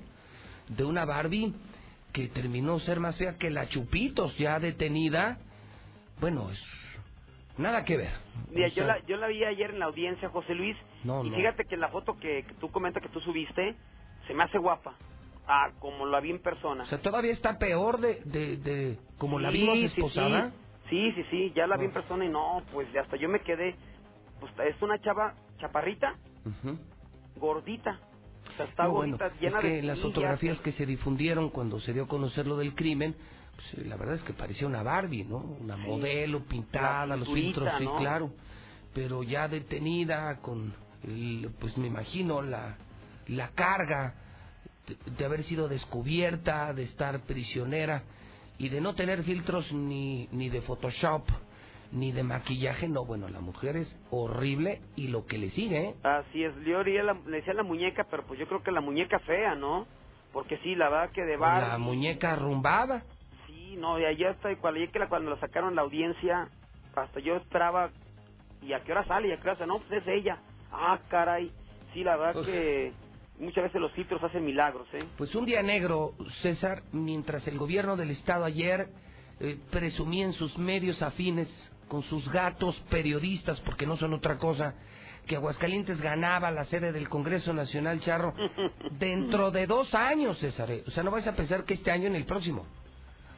de 0.69 0.85
una 0.85 1.05
Barbie 1.05 1.53
que 2.13 2.29
terminó 2.29 2.79
ser 2.81 3.01
más 3.01 3.17
fea 3.17 3.39
que 3.39 3.51
la 3.51 3.69
Chupitos, 3.69 4.37
ya 4.39 4.61
detenida. 4.61 5.39
Bueno, 6.21 6.51
es 6.51 6.63
nada 7.59 7.85
que 7.85 7.97
ver. 7.97 8.13
Mira, 8.51 8.67
O 8.69 8.71
yo, 8.71 8.85
sea, 8.85 8.87
la, 8.87 9.07
yo 9.07 9.17
la 9.17 9.27
vi 9.29 9.45
ayer 9.45 9.71
en 9.71 9.79
la 9.79 9.87
audiencia, 9.87 10.29
José 10.29 10.55
Luis, 10.55 10.77
No, 11.05 11.25
y 11.25 11.31
no. 11.31 11.37
fíjate 11.37 11.65
que 11.65 11.77
la 11.77 11.89
foto 11.89 12.17
que, 12.19 12.45
que 12.45 12.55
tú 12.55 12.71
comentas 12.71 13.03
que 13.03 13.09
tú 13.09 13.21
subiste, 13.21 13.77
se 14.27 14.35
me 14.35 14.45
hace 14.45 14.59
guapa, 14.59 14.97
ah, 15.47 15.73
como 15.81 16.07
la 16.07 16.21
vi 16.21 16.31
en 16.31 16.41
persona. 16.43 16.85
O 16.85 16.87
sea, 16.87 17.01
todavía 17.01 17.33
está 17.33 17.59
peor 17.59 17.99
de, 18.01 18.21
de, 18.25 18.57
de 18.59 18.99
como 19.19 19.39
la 19.39 19.51
Sí, 19.51 19.59
vimos 19.59 19.79
sí, 19.79 19.85
esposada. 19.87 20.53
Sí, 20.91 21.13
sí, 21.13 21.25
sí, 21.31 21.53
ya 21.55 21.67
la 21.67 21.77
vi 21.77 21.85
en 21.87 21.91
No. 21.91 21.95
persona 21.95 22.25
y 22.25 22.29
no, 22.29 22.63
pues 22.73 22.89
hasta 22.97 23.17
yo 23.17 23.29
me 23.29 23.41
quedé, 23.41 23.77
pues 24.41 24.53
es 24.67 24.81
una 24.83 24.99
chava 25.01 25.35
chaparrita, 25.59 26.17
Ujú. 26.45 26.79
gordita, 27.37 27.99
o 28.53 28.57
sea, 28.57 28.67
está 28.67 28.85
No, 28.85 28.93
bueno, 28.93 29.17
gordita, 29.17 29.35
es 29.37 29.41
llena 29.41 29.61
que 29.63 29.69
de 29.69 29.83
las 29.83 30.01
fotografías 30.01 30.61
que 30.61 30.73
se 30.73 30.85
difundieron 30.87 31.51
cuando 31.51 31.81
se 31.81 31.93
dio 31.95 32.05
a 32.05 32.09
conocer 32.09 32.47
lo 32.47 32.57
del 32.59 32.75
crimen, 32.75 33.17
pues, 33.55 33.87
la 33.87 33.97
verdad 33.97 34.17
es 34.17 34.23
que 34.23 34.33
parecía 34.33 34.67
una 34.67 34.83
Barbie, 34.83 35.25
¿no? 35.25 35.37
Una 35.39 35.77
Sí. 35.77 35.83
modelo 35.83 36.41
pintada, 36.45 37.07
La 37.07 37.17
los 37.17 37.29
filtros, 37.33 37.69
sí, 37.79 37.87
claro. 37.99 38.31
Pero 38.95 39.23
ya 39.23 39.49
detenida 39.49 40.39
con, 40.41 40.75
el, 41.05 41.51
pues 41.61 41.77
me 41.79 41.87
imagino, 41.87 42.43
la, 42.43 42.77
la 43.29 43.49
carga 43.51 44.15
de, 44.87 44.97
de 45.13 45.25
haber 45.25 45.45
sido 45.45 45.69
descubierta, 45.69 46.73
de 46.75 46.85
estar 46.85 47.21
prisionera 47.21 48.03
y 48.59 48.69
de 48.69 48.81
no 48.81 48.95
tener 48.95 49.23
filtros 49.25 49.73
ni, 49.73 50.29
ni 50.33 50.49
de 50.49 50.61
Photoshop, 50.63 51.25
ni 51.93 52.13
de 52.13 52.23
maquillaje. 52.23 52.89
No, 52.89 53.05
bueno, 53.05 53.29
la 53.29 53.41
mujer 53.41 53.77
es 53.77 53.97
horrible 54.11 54.81
y 54.97 55.09
lo 55.09 55.27
que 55.27 55.39
le 55.39 55.51
sigue, 55.51 55.89
¿eh? 55.89 55.95
Así 56.03 56.45
es, 56.45 56.53
yo 56.65 56.83
la- 56.83 57.15
le 57.27 57.37
decía 57.39 57.55
la 57.55 57.63
muñeca, 57.63 58.07
pero 58.11 58.27
pues 58.27 58.39
yo 58.39 58.47
creo 58.47 58.63
que 58.63 58.71
la 58.73 58.81
muñeca 58.81 59.19
fea, 59.21 59.55
¿no? 59.55 59.87
Porque 60.33 60.59
sí, 60.59 60.75
la 60.75 60.89
verdad 60.89 61.11
que 61.13 61.23
de 61.23 61.37
Con 61.37 61.47
la 61.47 61.79
muñeca 61.79 62.33
arrumbada. 62.33 63.05
Sí, 63.73 63.79
no, 63.79 63.99
y 63.99 64.05
ayer 64.05 64.29
hasta 64.29 64.55
cuando, 64.57 64.79
ayer 64.81 64.91
que 64.91 64.99
la- 64.99 65.09
cuando 65.09 65.31
la 65.31 65.41
sacaron 65.41 65.75
la 65.75 65.81
audiencia, 65.83 66.49
hasta 66.95 67.21
yo 67.21 67.37
esperaba, 67.37 67.91
¿y 68.61 68.75
a 68.75 68.81
qué 68.85 68.93
hora 68.93 69.07
sale? 69.07 69.29
¿Y 69.29 69.33
a 69.33 69.37
qué 69.39 69.49
hora 69.49 69.57
sale? 69.57 69.67
No, 69.69 69.79
pues 69.81 70.03
es 70.03 70.09
ella. 70.09 70.39
Ah, 70.71 70.99
caray. 71.09 71.51
Sí, 71.95 72.05
la 72.05 72.17
verdad 72.17 72.41
Uf. 72.41 72.47
que 72.47 72.93
muchas 73.39 73.65
veces 73.65 73.81
los 73.81 73.93
filtros 73.93 74.23
hacen 74.23 74.45
milagros, 74.45 74.87
¿eh? 74.93 75.07
Pues 75.17 75.35
un 75.35 75.47
día 75.47 75.63
negro, 75.63 76.13
César, 76.43 76.83
mientras 76.93 77.47
el 77.49 77.57
gobierno 77.59 77.97
del 77.97 78.11
estado 78.11 78.45
ayer 78.45 78.89
eh, 79.41 79.59
presumía 79.71 80.27
en 80.27 80.33
sus 80.35 80.57
medios 80.59 81.01
afines, 81.03 81.49
con 81.89 82.03
sus 82.03 82.31
gatos 82.31 82.79
periodistas, 82.91 83.59
porque 83.61 83.87
no 83.87 83.97
son 83.97 84.13
otra 84.15 84.37
cosa, 84.39 84.75
que 85.27 85.37
Aguascalientes 85.37 85.99
ganaba 86.01 86.51
la 86.51 86.65
sede 86.65 86.93
del 86.93 87.09
Congreso 87.09 87.53
Nacional 87.55 88.01
Charro 88.01 88.35
dentro 88.99 89.51
de 89.51 89.67
dos 89.67 89.95
años, 89.95 90.39
César. 90.39 90.71
eh. 90.71 90.85
O 90.87 90.91
sea, 90.91 91.03
no 91.03 91.11
vais 91.11 91.27
a 91.27 91.35
pensar 91.35 91.65
que 91.65 91.75
este 91.75 91.91
año 91.91 92.07
en 92.09 92.17
el 92.17 92.27
próximo. 92.27 92.67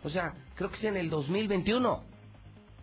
O 0.04 0.10
sea, 0.10 0.34
creo 0.54 0.70
que 0.70 0.76
es 0.76 0.84
en 0.84 0.96
el 0.96 1.10
2021. 1.10 2.02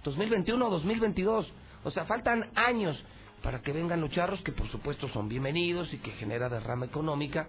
2021 0.03 0.65
o 0.65 0.69
2022. 0.71 1.53
O 1.83 1.91
sea, 1.91 2.05
faltan 2.05 2.49
años 2.55 3.01
para 3.43 3.61
que 3.61 3.71
vengan 3.71 4.01
los 4.01 4.11
charros, 4.11 4.41
que 4.41 4.51
por 4.51 4.67
supuesto 4.69 5.07
son 5.09 5.29
bienvenidos 5.29 5.93
y 5.93 5.97
que 5.97 6.11
genera 6.11 6.49
derrama 6.49 6.85
económica. 6.85 7.47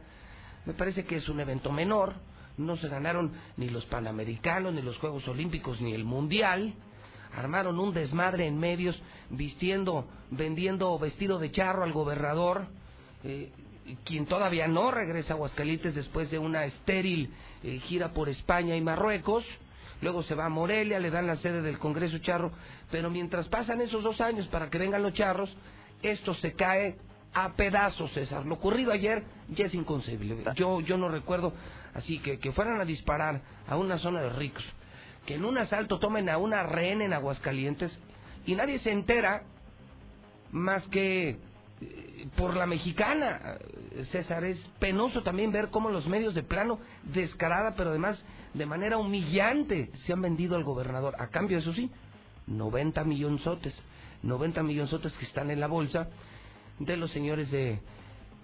Me 0.67 0.75
parece 0.75 1.05
que 1.05 1.17
es 1.17 1.29
un 1.29 1.41
evento 1.41 1.73
menor. 1.73 2.14
No 2.59 2.76
se 2.76 2.88
ganaron 2.88 3.33
ni 3.57 3.71
los 3.71 3.87
Panamericanos, 3.87 4.75
ni 4.75 4.83
los 4.83 4.99
Juegos 4.99 5.26
Olímpicos, 5.26 5.81
ni 5.81 5.95
el 5.95 6.05
Mundial. 6.05 6.75
Armaron 7.35 7.79
un 7.81 7.95
desmadre 7.95 8.47
en 8.47 8.59
medios, 8.59 9.00
vistiendo, 9.31 10.07
vendiendo 10.31 10.99
vestido 10.99 11.38
de 11.38 11.50
charro 11.50 11.83
al 11.83 11.93
gobernador, 11.93 12.67
eh, 13.25 13.50
quien 14.05 14.26
todavía 14.26 14.69
no 14.69 14.91
regresa 14.91 15.33
a 15.33 15.37
Aguascalientes 15.37 15.95
después 15.95 16.31
de 16.31 16.38
una 16.38 16.67
estéril 16.67 17.33
eh, 17.62 17.78
gira 17.81 18.12
por 18.12 18.28
España 18.28 18.76
y 18.76 18.81
Marruecos. 18.81 19.45
Luego 20.00 20.23
se 20.25 20.35
va 20.35 20.47
a 20.47 20.49
Morelia, 20.49 20.99
le 20.99 21.11
dan 21.11 21.26
la 21.26 21.37
sede 21.37 21.62
del 21.62 21.78
Congreso 21.78 22.19
Charro, 22.19 22.50
pero 22.90 23.09
mientras 23.09 23.49
pasan 23.49 23.81
esos 23.81 24.02
dos 24.02 24.21
años 24.21 24.49
para 24.49 24.69
que 24.69 24.78
vengan 24.78 25.02
los 25.02 25.12
charros, 25.14 25.54
esto 26.02 26.35
se 26.35 26.54
cae 26.54 26.97
a 27.35 27.52
pedazos, 27.52 28.12
César. 28.12 28.45
Lo 28.45 28.54
ocurrido 28.54 28.92
ayer 28.92 29.23
ya 29.49 29.66
es 29.66 29.75
inconcebible. 29.75 30.45
Yo, 30.57 30.81
yo 30.81 30.97
no 30.99 31.09
recuerdo 31.09 31.52
así 31.95 32.19
que, 32.19 32.38
que 32.38 32.52
fueran 32.52 32.81
a 32.81 32.85
disparar 32.85 33.42
a 33.69 33.76
una 33.76 33.99
zona 33.99 34.21
de 34.21 34.31
ricos, 34.31 34.64
que 35.26 35.37
en 35.37 35.45
un 35.45 35.57
asalto 35.57 35.99
tomen 35.99 36.28
a 36.28 36.38
una 36.38 36.64
rehén 36.64 37.00
en 37.00 37.12
Aguascalientes 37.12 37.97
y 38.45 38.54
nadie 38.54 38.81
se 38.81 38.90
entera 38.90 39.45
más 40.50 40.87
que 40.88 41.38
por 42.37 42.57
la 42.57 42.67
mexicana, 42.67 43.59
César. 44.11 44.45
Es 44.45 44.59
penoso 44.79 45.23
también 45.23 45.53
ver 45.53 45.71
cómo 45.71 45.91
los 45.91 46.07
medios 46.07 46.35
de 46.35 46.43
plano, 46.43 46.79
descarada, 47.03 47.75
pero 47.75 47.91
además 47.91 48.23
de 48.55 48.67
manera 48.67 48.99
humillante, 48.99 49.91
se 50.05 50.12
han 50.12 50.21
vendido 50.21 50.57
al 50.57 50.65
gobernador. 50.65 51.15
A 51.19 51.29
cambio, 51.29 51.59
eso 51.59 51.73
sí, 51.73 51.91
90 52.47 53.05
millonzotes, 53.05 53.75
90 54.23 54.62
millonzotes 54.62 55.12
que 55.15 55.25
están 55.25 55.51
en 55.51 55.61
la 55.61 55.67
bolsa 55.67 56.09
de 56.79 56.97
los 56.97 57.11
señores 57.12 57.51
de, 57.51 57.81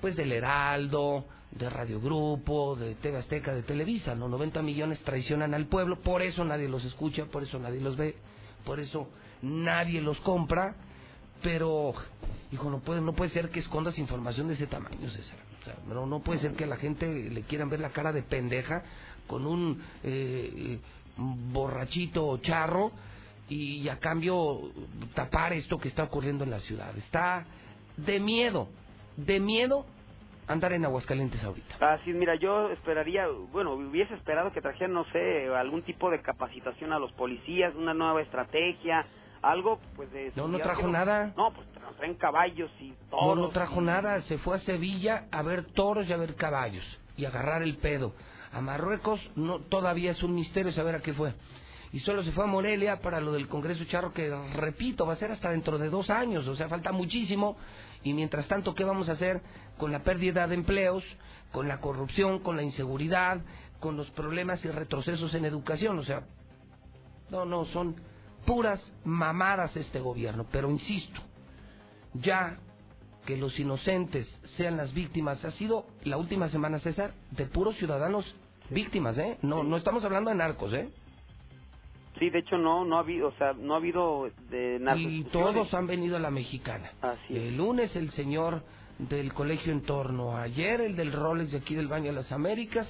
pues 0.00 0.16
del 0.16 0.32
Heraldo, 0.32 1.24
de 1.50 1.70
Radio 1.70 2.00
Grupo, 2.00 2.76
de 2.76 2.94
TV 2.96 3.18
Azteca, 3.18 3.54
de 3.54 3.62
Televisa, 3.62 4.14
¿no? 4.14 4.28
90 4.28 4.62
millones 4.62 5.00
traicionan 5.02 5.54
al 5.54 5.66
pueblo, 5.66 6.00
por 6.00 6.22
eso 6.22 6.44
nadie 6.44 6.68
los 6.68 6.84
escucha, 6.84 7.26
por 7.26 7.42
eso 7.42 7.58
nadie 7.58 7.80
los 7.80 7.96
ve, 7.96 8.16
por 8.64 8.80
eso 8.80 9.08
nadie 9.42 10.00
los 10.00 10.18
compra, 10.20 10.76
pero, 11.42 11.94
hijo, 12.52 12.70
no 12.70 12.80
puede, 12.80 13.00
no 13.00 13.12
puede 13.12 13.30
ser 13.30 13.50
que 13.50 13.60
escondas 13.60 13.98
información 13.98 14.48
de 14.48 14.54
ese 14.54 14.66
tamaño, 14.66 15.08
César. 15.10 15.38
O 15.60 15.64
sea, 15.64 15.76
no, 15.86 16.06
no 16.06 16.20
puede 16.20 16.40
ser 16.40 16.54
que 16.54 16.64
a 16.64 16.68
la 16.68 16.76
gente 16.76 17.06
le 17.06 17.42
quieran 17.42 17.68
ver 17.68 17.80
la 17.80 17.90
cara 17.90 18.12
de 18.12 18.22
pendeja 18.22 18.82
con 19.26 19.46
un 19.46 19.82
eh, 20.02 20.78
borrachito 21.16 22.38
charro 22.38 22.92
y, 23.48 23.88
a 23.88 23.98
cambio 23.98 24.70
tapar 25.14 25.52
esto 25.52 25.78
que 25.78 25.88
está 25.88 26.04
ocurriendo 26.04 26.44
en 26.44 26.50
la 26.50 26.60
ciudad. 26.60 26.96
Está 26.96 27.44
de 27.96 28.20
miedo, 28.20 28.68
de 29.16 29.40
miedo 29.40 29.86
andar 30.46 30.72
en 30.72 30.84
Aguascalientes 30.84 31.42
ahorita. 31.44 31.76
Así, 31.94 32.12
mira, 32.12 32.34
yo 32.36 32.70
esperaría, 32.70 33.26
bueno, 33.52 33.74
hubiese 33.74 34.14
esperado 34.14 34.52
que 34.52 34.62
trajeran, 34.62 34.92
no 34.94 35.04
sé, 35.12 35.48
algún 35.48 35.82
tipo 35.82 36.10
de 36.10 36.22
capacitación 36.22 36.92
a 36.92 36.98
los 36.98 37.12
policías, 37.12 37.74
una 37.74 37.94
nueva 37.94 38.22
estrategia, 38.22 39.06
algo, 39.42 39.78
pues 39.96 40.10
de... 40.12 40.32
No, 40.36 40.48
no 40.48 40.58
trajo 40.58 40.88
nada. 40.88 41.32
No, 41.36 41.52
pues 41.52 41.66
traen 41.96 42.14
caballos 42.14 42.70
y 42.80 42.90
No, 42.90 42.96
toros. 43.10 43.38
no 43.38 43.48
trajo 43.48 43.80
y- 43.80 43.84
nada, 43.84 44.20
se 44.22 44.38
fue 44.38 44.56
a 44.56 44.60
Sevilla 44.60 45.26
a 45.30 45.42
ver 45.42 45.64
toros 45.72 46.08
y 46.08 46.12
a 46.12 46.16
ver 46.16 46.34
caballos 46.36 46.84
y 47.16 47.24
agarrar 47.24 47.62
el 47.62 47.76
pedo. 47.78 48.14
A 48.52 48.60
Marruecos 48.60 49.20
no, 49.36 49.60
todavía 49.60 50.12
es 50.12 50.22
un 50.22 50.34
misterio 50.34 50.72
saber 50.72 50.94
a 50.94 51.00
qué 51.00 51.12
fue. 51.12 51.34
Y 51.92 52.00
solo 52.00 52.22
se 52.22 52.32
fue 52.32 52.44
a 52.44 52.46
Morelia 52.46 53.00
para 53.00 53.20
lo 53.20 53.32
del 53.32 53.48
Congreso 53.48 53.84
Charro, 53.86 54.12
que 54.12 54.28
repito, 54.54 55.06
va 55.06 55.14
a 55.14 55.16
ser 55.16 55.30
hasta 55.32 55.50
dentro 55.50 55.78
de 55.78 55.88
dos 55.88 56.10
años, 56.10 56.46
o 56.46 56.54
sea, 56.54 56.68
falta 56.68 56.92
muchísimo. 56.92 57.56
Y 58.04 58.12
mientras 58.12 58.46
tanto, 58.46 58.74
¿qué 58.74 58.84
vamos 58.84 59.08
a 59.08 59.12
hacer 59.12 59.40
con 59.78 59.90
la 59.90 60.00
pérdida 60.04 60.46
de 60.46 60.54
empleos, 60.54 61.02
con 61.50 61.66
la 61.66 61.80
corrupción, 61.80 62.40
con 62.40 62.56
la 62.56 62.62
inseguridad, 62.62 63.40
con 63.80 63.96
los 63.96 64.10
problemas 64.10 64.62
y 64.64 64.70
retrocesos 64.70 65.34
en 65.34 65.46
educación? 65.46 65.98
O 65.98 66.02
sea, 66.04 66.24
no, 67.30 67.44
no, 67.46 67.64
son 67.66 67.96
puras 68.48 68.80
mamadas 69.04 69.76
este 69.76 70.00
gobierno. 70.00 70.46
Pero 70.50 70.70
insisto, 70.70 71.20
ya 72.14 72.56
que 73.26 73.36
los 73.36 73.58
inocentes 73.60 74.26
sean 74.56 74.78
las 74.78 74.94
víctimas, 74.94 75.44
ha 75.44 75.50
sido 75.52 75.84
la 76.04 76.16
última 76.16 76.48
semana, 76.48 76.78
César, 76.78 77.12
de 77.30 77.44
puros 77.44 77.76
ciudadanos 77.76 78.24
víctimas, 78.70 79.18
¿eh? 79.18 79.36
No, 79.42 79.62
no 79.62 79.76
estamos 79.76 80.02
hablando 80.02 80.30
de 80.30 80.36
narcos, 80.36 80.72
¿eh? 80.72 80.88
Sí, 82.18 82.30
de 82.30 82.38
hecho 82.38 82.56
no, 82.56 82.86
no 82.86 82.96
ha 82.96 83.00
habido, 83.00 83.28
o 83.28 83.32
sea, 83.32 83.52
no 83.52 83.74
ha 83.74 83.76
habido 83.76 84.30
de 84.50 84.76
Y 84.76 84.82
narcoejecuciones. 84.82 85.30
todos 85.32 85.74
han 85.74 85.86
venido 85.86 86.16
a 86.16 86.20
la 86.20 86.30
mexicana. 86.30 86.90
Así 87.02 87.36
es. 87.36 87.42
El 87.42 87.56
lunes 87.58 87.94
el 87.96 88.10
señor 88.12 88.62
del 88.98 89.32
colegio 89.34 89.72
en 89.72 89.82
torno, 89.82 90.36
ayer 90.36 90.80
el 90.80 90.96
del 90.96 91.12
Rolex 91.12 91.52
de 91.52 91.58
aquí 91.58 91.74
del 91.74 91.86
Baño 91.86 92.06
de 92.06 92.12
las 92.14 92.32
Américas, 92.32 92.88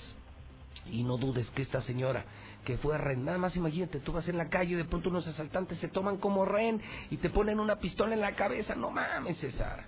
y 0.90 1.02
no 1.02 1.16
dudes 1.18 1.48
que 1.50 1.62
esta 1.62 1.82
señora 1.82 2.24
que 2.64 2.76
fue 2.78 2.98
rehén, 2.98 3.24
nada 3.24 3.38
más 3.38 3.56
imagínate, 3.56 4.00
tú 4.00 4.12
vas 4.12 4.28
en 4.28 4.36
la 4.36 4.48
calle 4.48 4.72
y 4.72 4.76
de 4.76 4.84
pronto 4.84 5.08
unos 5.08 5.26
asaltantes 5.26 5.78
se 5.78 5.88
toman 5.88 6.18
como 6.18 6.44
rehén 6.44 6.80
y 7.10 7.16
te 7.16 7.30
ponen 7.30 7.60
una 7.60 7.76
pistola 7.76 8.14
en 8.14 8.20
la 8.20 8.32
cabeza, 8.32 8.74
no 8.74 8.90
mames 8.90 9.38
César. 9.38 9.84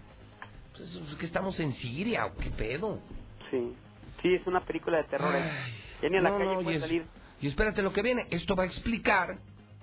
Pues 0.73 0.89
eso 0.89 1.01
es 1.11 1.15
que 1.17 1.27
estamos 1.27 1.59
en 1.61 1.75
Siria 1.75 2.27
o 2.27 2.35
qué 2.37 2.49
pedo. 2.51 3.01
Sí, 3.51 3.75
sí, 4.23 4.35
es 4.35 4.47
una 4.47 4.65
película 4.65 4.99
de 4.99 5.05
terror. 5.05 5.35
¿eh? 5.37 5.43
Ya 6.03 6.09
ni 6.09 6.17
a 6.17 6.21
la 6.23 6.31
no, 6.31 6.39
calle 6.39 6.63
no, 6.65 6.71
y 6.71 6.75
es- 6.77 6.81
salir. 6.81 7.05
Y 7.43 7.49
espérate 7.49 7.83
lo 7.83 7.93
que 7.93 8.03
viene. 8.03 8.27
Esto 8.31 8.55
va 8.57 8.63
a 8.63 8.67
explicar 8.67 9.39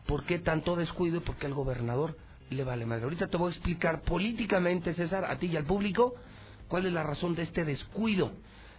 por 0.07 0.23
qué 0.23 0.39
tanto 0.39 0.75
descuido 0.75 1.17
y 1.17 1.19
por 1.19 1.35
qué 1.35 1.45
al 1.47 1.53
gobernador 1.53 2.17
le 2.49 2.63
vale 2.63 2.85
madre. 2.85 3.03
Ahorita 3.03 3.27
te 3.27 3.37
voy 3.37 3.51
a 3.51 3.55
explicar 3.55 4.01
políticamente, 4.01 4.93
César, 4.95 5.25
a 5.25 5.37
ti 5.37 5.47
y 5.47 5.57
al 5.57 5.65
público, 5.65 6.15
cuál 6.67 6.85
es 6.87 6.93
la 6.93 7.03
razón 7.03 7.35
de 7.35 7.43
este 7.43 7.65
descuido 7.65 8.31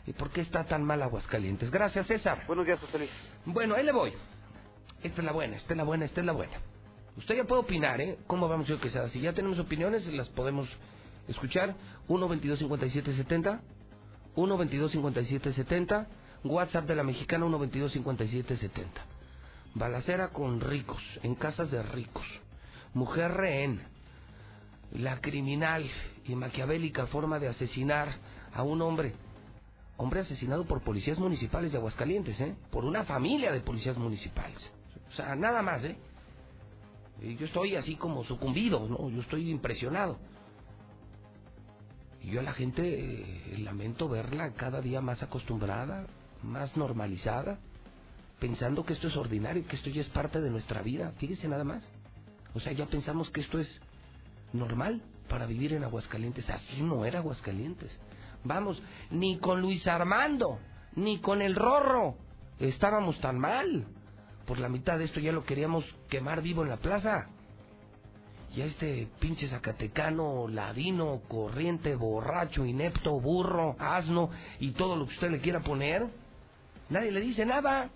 y 0.08 0.12
por 0.14 0.30
qué 0.30 0.40
está 0.40 0.64
tan 0.64 0.82
mal 0.84 1.02
Aguascalientes. 1.02 1.70
Gracias, 1.70 2.06
César. 2.06 2.44
Buenos 2.46 2.64
días, 2.64 2.80
José 2.80 2.98
Luis. 2.98 3.10
Bueno, 3.44 3.74
ahí 3.74 3.84
le 3.84 3.92
voy. 3.92 4.14
Esta 5.02 5.20
es 5.20 5.24
la 5.24 5.32
buena, 5.32 5.56
esta 5.56 5.74
es 5.74 5.76
la 5.76 5.84
buena, 5.84 6.06
esta 6.06 6.20
es 6.20 6.26
la 6.26 6.32
buena. 6.32 6.54
Usted 7.18 7.36
ya 7.36 7.44
puede 7.44 7.60
opinar, 7.60 8.00
¿eh? 8.00 8.18
¿Cómo 8.26 8.48
vamos, 8.48 8.66
señor 8.66 8.80
Quesada? 8.80 9.10
Si 9.10 9.20
ya 9.20 9.34
tenemos 9.34 9.58
opiniones, 9.58 10.06
las 10.06 10.30
podemos 10.30 10.66
escuchar. 11.28 11.74
1 12.08 12.26
22 12.26 12.58
57 12.58 13.16
70 13.16 13.60
1 14.34 14.56
22 14.56 14.92
57 14.92 15.52
70 15.52 16.06
WhatsApp 16.44 16.86
de 16.86 16.94
la 16.94 17.02
mexicana 17.02 17.44
1 17.44 17.58
22 17.58 17.92
57 17.92 18.56
70 18.56 19.00
Balacera 19.74 20.28
con 20.28 20.60
ricos, 20.62 21.02
en 21.22 21.34
casas 21.34 21.70
de 21.70 21.82
ricos. 21.82 22.24
Mujer 22.94 23.30
rehén. 23.32 23.82
La 24.92 25.20
criminal 25.20 25.84
y 26.24 26.34
maquiavélica 26.34 27.08
forma 27.08 27.38
de 27.38 27.48
asesinar 27.48 28.14
a 28.54 28.62
un 28.62 28.80
hombre. 28.80 29.12
Hombre 29.98 30.20
asesinado 30.20 30.64
por 30.64 30.80
policías 30.82 31.18
municipales 31.18 31.72
de 31.72 31.78
Aguascalientes, 31.78 32.40
¿eh? 32.40 32.54
Por 32.70 32.84
una 32.84 33.04
familia 33.04 33.50
de 33.50 33.60
policías 33.60 33.98
municipales. 33.98 34.58
O 35.08 35.12
sea, 35.12 35.34
nada 35.34 35.60
más, 35.60 35.82
¿eh? 35.82 35.98
Y 37.20 37.34
yo 37.34 37.46
estoy 37.46 37.74
así 37.74 37.96
como 37.96 38.22
sucumbido, 38.22 38.88
¿no? 38.88 39.10
Yo 39.10 39.20
estoy 39.20 39.50
impresionado. 39.50 40.20
Y 42.22 42.30
yo 42.30 42.38
a 42.38 42.44
la 42.44 42.52
gente 42.52 42.82
eh, 42.84 43.58
lamento 43.58 44.08
verla 44.08 44.52
cada 44.52 44.80
día 44.80 45.00
más 45.00 45.20
acostumbrada, 45.24 46.06
más 46.44 46.76
normalizada, 46.76 47.58
pensando 48.38 48.84
que 48.84 48.92
esto 48.92 49.08
es 49.08 49.16
ordinario, 49.16 49.66
que 49.66 49.74
esto 49.74 49.90
ya 49.90 50.02
es 50.02 50.08
parte 50.10 50.40
de 50.40 50.50
nuestra 50.50 50.80
vida. 50.80 51.12
Fíjese 51.18 51.48
nada 51.48 51.64
más. 51.64 51.82
O 52.54 52.60
sea, 52.60 52.72
ya 52.72 52.86
pensamos 52.86 53.30
que 53.30 53.40
esto 53.40 53.58
es 53.58 53.80
normal 54.52 55.02
para 55.28 55.46
vivir 55.46 55.72
en 55.72 55.82
Aguascalientes. 55.82 56.48
Así 56.48 56.82
no 56.82 57.04
era 57.04 57.18
Aguascalientes. 57.18 57.90
Vamos, 58.48 58.82
ni 59.10 59.38
con 59.38 59.60
Luis 59.60 59.86
Armando, 59.86 60.58
ni 60.96 61.20
con 61.20 61.42
el 61.42 61.54
Rorro 61.54 62.16
estábamos 62.58 63.20
tan 63.20 63.38
mal. 63.38 63.84
Por 64.46 64.58
la 64.58 64.70
mitad 64.70 64.96
de 64.96 65.04
esto 65.04 65.20
ya 65.20 65.32
lo 65.32 65.44
queríamos 65.44 65.84
quemar 66.08 66.40
vivo 66.40 66.62
en 66.62 66.70
la 66.70 66.78
plaza. 66.78 67.26
Y 68.56 68.62
a 68.62 68.64
este 68.64 69.06
pinche 69.20 69.48
zacatecano, 69.48 70.48
ladino, 70.48 71.20
corriente, 71.28 71.94
borracho, 71.94 72.64
inepto, 72.64 73.20
burro, 73.20 73.76
asno 73.78 74.30
y 74.58 74.70
todo 74.70 74.96
lo 74.96 75.06
que 75.06 75.12
usted 75.12 75.30
le 75.30 75.40
quiera 75.40 75.60
poner, 75.60 76.06
nadie 76.88 77.12
le 77.12 77.20
dice 77.20 77.44
nada. 77.44 77.90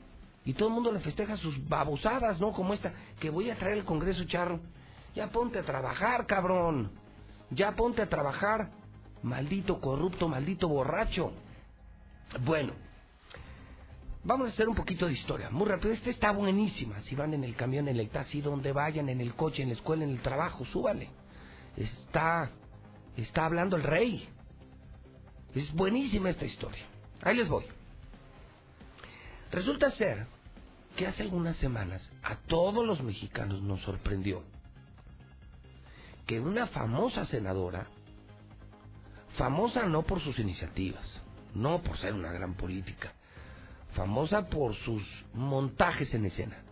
Y 0.45 0.53
todo 0.53 0.69
el 0.69 0.75
mundo 0.75 0.93
le 0.93 1.01
festeja 1.01 1.39
sus 1.39 1.67
babosadas, 1.67 2.39
¿no? 2.41 2.53
Como 2.53 2.75
esta, 2.75 2.93
que 3.21 3.31
voy 3.31 3.49
a 3.49 3.57
traer 3.57 3.79
al 3.79 3.85
Congreso, 3.87 4.25
Charro. 4.25 4.61
Ya 5.15 5.29
ponte 5.29 5.61
a 5.61 5.63
trabajar, 5.63 6.27
cabrón. 6.27 6.91
Ya 7.49 7.73
ponte 7.73 8.03
a 8.03 8.09
trabajar. 8.11 8.82
Maldito 9.23 9.81
corrupto, 9.81 10.29
maldito 10.29 10.69
borracho. 10.69 11.33
Bueno, 12.45 12.73
vamos 14.25 14.49
a 14.49 14.53
hacer 14.53 14.69
un 14.69 14.75
poquito 14.75 15.07
de 15.07 15.13
historia. 15.13 15.51
Muy 15.51 15.67
rápido, 15.67 15.93
esta 15.93 16.11
está 16.11 16.33
buenísima. 16.33 17.01
Si 17.03 17.15
van 17.15 17.35
en 17.35 17.45
el 17.45 17.55
camión, 17.55 17.89
en 17.89 17.99
el 17.99 18.09
taxi, 18.09 18.41
donde 18.41 18.73
vayan, 18.73 19.09
en 19.09 19.21
el 19.21 19.35
coche, 19.35 19.63
en 19.63 19.69
la 19.69 19.75
escuela, 19.75 20.05
en 20.05 20.11
el 20.11 20.21
trabajo, 20.21 20.65
súbale. 20.65 21.11
Está, 21.77 22.51
está 23.17 23.47
hablando 23.47 23.77
el 23.77 23.83
rey. 23.83 24.29
Es 25.55 25.73
buenísima 25.73 26.31
esta 26.31 26.45
historia. 26.45 26.85
Ahí 27.23 27.37
les 27.37 27.49
voy. 27.49 27.65
Resulta 29.51 29.91
ser 29.93 30.27
que 30.97 31.07
hace 31.07 31.23
algunas 31.23 31.57
semanas 31.57 32.09
a 32.23 32.37
todos 32.37 32.87
los 32.87 33.03
mexicanos 33.03 33.63
nos 33.63 33.81
sorprendió 33.83 34.43
que 36.27 36.41
una 36.41 36.67
famosa 36.69 37.25
senadora, 37.27 37.87
famosa 39.37 39.87
no 39.87 40.03
por 40.03 40.21
sus 40.21 40.39
iniciativas, 40.39 41.21
no 41.55 41.83
por 41.83 41.99
ser 41.99 42.15
una 42.15 42.33
gran 42.33 42.55
política, 42.55 43.13
famosa 43.95 44.49
por 44.49 44.75
sus 44.75 45.03
montajes 45.35 46.13
en 46.15 46.27
escena. 46.27 46.63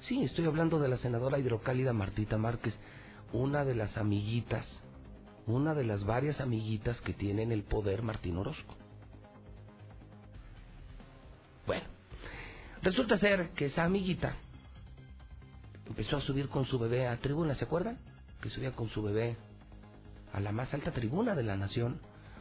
Sí, 0.00 0.22
estoy 0.22 0.46
hablando 0.46 0.78
de 0.78 0.88
la 0.88 0.96
senadora 0.96 1.38
hidrocálida 1.38 1.92
Martita 1.92 2.38
Márquez, 2.38 2.76
una 3.32 3.64
de 3.64 3.74
las 3.74 3.96
amiguitas, 3.96 4.66
una 5.46 5.74
de 5.74 5.84
las 5.84 6.04
varias 6.04 6.40
amiguitas 6.40 7.00
que 7.00 7.12
tiene 7.12 7.42
en 7.42 7.52
el 7.52 7.62
poder 7.64 8.02
Martín 8.02 8.36
Orozco. 8.36 8.76
Bueno, 11.66 11.84
resulta 12.82 13.18
ser 13.18 13.50
que 13.50 13.66
esa 13.66 13.84
amiguita 13.84 14.36
empezó 15.86 16.16
a 16.16 16.20
subir 16.20 16.48
con 16.48 16.64
su 16.66 16.78
bebé 16.78 17.06
a 17.06 17.16
tribuna, 17.16 17.54
¿se 17.54 17.64
acuerdan? 17.64 17.98
Que 18.40 18.50
subía 18.50 18.72
con 18.72 18.88
su 18.88 19.02
bebé 19.02 19.36
a 20.32 20.40
la 20.40 20.52
más 20.52 20.72
alta 20.74 20.92
tribuna 20.92 21.34
de 21.34 21.42
la 21.42 21.56
nación. 21.56 22.00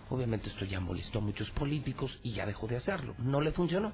Obviamente 0.10 0.50
esto 0.50 0.66
ya 0.66 0.80
molestó 0.80 1.20
a 1.20 1.22
muchos 1.22 1.50
políticos 1.52 2.18
y 2.24 2.34
ya 2.34 2.46
dejó 2.46 2.68
de 2.68 2.78
hacerlo. 2.78 3.16
No 3.18 3.42
le 3.42 3.52
funcionó. 3.52 3.92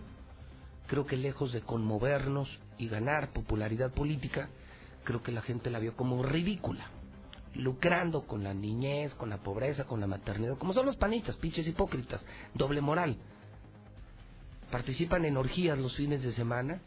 Creo 0.88 1.06
que 1.06 1.18
lejos 1.18 1.52
de 1.54 1.62
conmovernos 1.62 2.50
y 2.78 2.88
ganar 2.88 3.32
popularidad 3.32 3.94
política, 3.94 4.50
creo 5.04 5.24
que 5.24 5.32
la 5.32 5.42
gente 5.42 5.70
la 5.70 5.80
vio 5.80 5.96
como 5.96 6.24
ridícula. 6.24 6.90
Lucrando 7.56 8.26
con 8.26 8.44
la 8.44 8.54
niñez, 8.54 9.14
con 9.14 9.30
la 9.30 9.38
pobreza, 9.38 9.86
con 9.86 10.00
la 10.00 10.08
maternidad, 10.08 10.58
como 10.58 10.74
son 10.74 10.86
los 10.86 10.98
panistas, 10.98 11.36
pinches 11.38 11.68
hipócritas, 11.68 12.24
doble 12.54 12.82
moral. 12.82 13.18
Participan 14.72 15.24
en 15.26 15.38
orgías 15.38 15.78
los 15.78 15.96
fines 15.96 16.24
de 16.24 16.34
semana, 16.34 16.82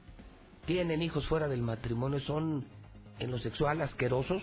tienen 0.66 1.02
hijos 1.02 1.26
fuera 1.28 1.46
del 1.46 1.62
matrimonio, 1.62 2.18
son 2.20 2.64
en 3.20 3.30
lo 3.30 3.38
sexual 3.38 3.80
asquerosos, 3.80 4.42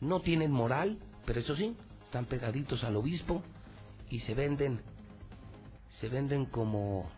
no 0.00 0.20
tienen 0.20 0.50
moral, 0.50 0.98
pero 1.30 1.42
eso 1.42 1.54
sí, 1.54 1.76
están 2.06 2.24
pegaditos 2.24 2.82
al 2.82 2.96
obispo 2.96 3.40
y 4.08 4.18
se 4.18 4.34
venden, 4.34 4.80
se 6.00 6.08
venden 6.08 6.46
como 6.46 7.08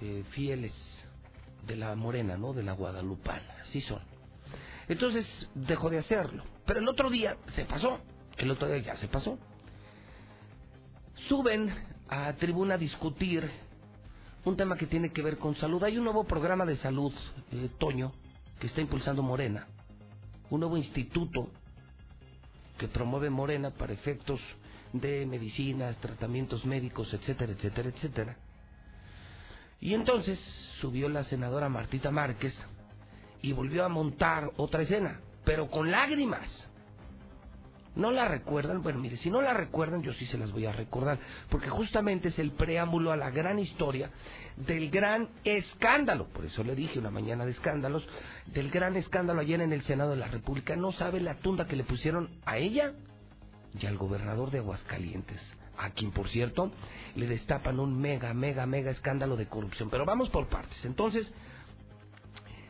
eh, 0.00 0.24
fieles 0.30 0.72
de 1.68 1.76
la 1.76 1.94
morena, 1.94 2.36
¿no? 2.36 2.52
De 2.52 2.64
la 2.64 2.72
guadalupana, 2.72 3.62
así 3.62 3.80
son. 3.82 4.00
Entonces 4.88 5.24
dejó 5.54 5.88
de 5.88 5.98
hacerlo, 5.98 6.42
pero 6.66 6.80
el 6.80 6.88
otro 6.88 7.10
día 7.10 7.36
se 7.54 7.64
pasó, 7.64 8.00
el 8.38 8.50
otro 8.50 8.66
día 8.66 8.78
ya 8.78 8.96
se 8.96 9.06
pasó. 9.06 9.38
Suben 11.28 11.72
a 12.08 12.32
tribuna 12.32 12.74
a 12.74 12.78
discutir 12.78 13.48
un 14.44 14.56
tema 14.56 14.76
que 14.76 14.86
tiene 14.86 15.12
que 15.12 15.22
ver 15.22 15.38
con 15.38 15.54
salud. 15.54 15.84
Hay 15.84 15.96
un 15.96 16.02
nuevo 16.02 16.24
programa 16.24 16.66
de 16.66 16.74
salud, 16.78 17.12
eh, 17.52 17.70
Toño, 17.78 18.10
que 18.58 18.66
está 18.66 18.80
impulsando 18.80 19.22
Morena, 19.22 19.68
un 20.50 20.58
nuevo 20.58 20.76
instituto 20.76 21.52
que 22.80 22.88
promueve 22.88 23.28
Morena 23.28 23.72
para 23.72 23.92
efectos 23.92 24.40
de 24.94 25.26
medicinas, 25.26 25.98
tratamientos 25.98 26.64
médicos, 26.64 27.12
etcétera, 27.12 27.52
etcétera, 27.52 27.90
etcétera. 27.90 28.36
Y 29.80 29.92
entonces 29.92 30.38
subió 30.80 31.10
la 31.10 31.22
senadora 31.24 31.68
Martita 31.68 32.10
Márquez 32.10 32.54
y 33.42 33.52
volvió 33.52 33.84
a 33.84 33.90
montar 33.90 34.50
otra 34.56 34.80
escena, 34.80 35.20
pero 35.44 35.70
con 35.70 35.90
lágrimas. 35.90 36.48
¿No 37.96 38.12
la 38.12 38.28
recuerdan? 38.28 38.82
Bueno, 38.82 39.00
mire, 39.00 39.16
si 39.16 39.30
no 39.30 39.40
la 39.40 39.52
recuerdan, 39.52 40.02
yo 40.02 40.12
sí 40.12 40.24
se 40.26 40.38
las 40.38 40.52
voy 40.52 40.64
a 40.64 40.72
recordar, 40.72 41.18
porque 41.48 41.68
justamente 41.68 42.28
es 42.28 42.38
el 42.38 42.52
preámbulo 42.52 43.10
a 43.10 43.16
la 43.16 43.30
gran 43.30 43.58
historia 43.58 44.10
del 44.56 44.90
gran 44.90 45.28
escándalo, 45.44 46.28
por 46.28 46.44
eso 46.44 46.62
le 46.62 46.76
dije 46.76 46.98
una 46.98 47.10
mañana 47.10 47.44
de 47.44 47.50
escándalos, 47.52 48.06
del 48.46 48.70
gran 48.70 48.96
escándalo 48.96 49.40
ayer 49.40 49.60
en 49.60 49.72
el 49.72 49.82
Senado 49.82 50.10
de 50.10 50.18
la 50.18 50.28
República. 50.28 50.76
No 50.76 50.92
sabe 50.92 51.20
la 51.20 51.34
tunda 51.34 51.66
que 51.66 51.76
le 51.76 51.84
pusieron 51.84 52.30
a 52.44 52.58
ella 52.58 52.92
y 53.78 53.86
al 53.86 53.96
gobernador 53.96 54.50
de 54.50 54.58
Aguascalientes, 54.58 55.40
a 55.76 55.90
quien, 55.90 56.12
por 56.12 56.28
cierto, 56.28 56.70
le 57.16 57.26
destapan 57.26 57.80
un 57.80 57.98
mega, 57.98 58.32
mega, 58.34 58.66
mega 58.66 58.90
escándalo 58.92 59.36
de 59.36 59.46
corrupción. 59.46 59.90
Pero 59.90 60.04
vamos 60.04 60.30
por 60.30 60.48
partes. 60.48 60.84
Entonces, 60.84 61.32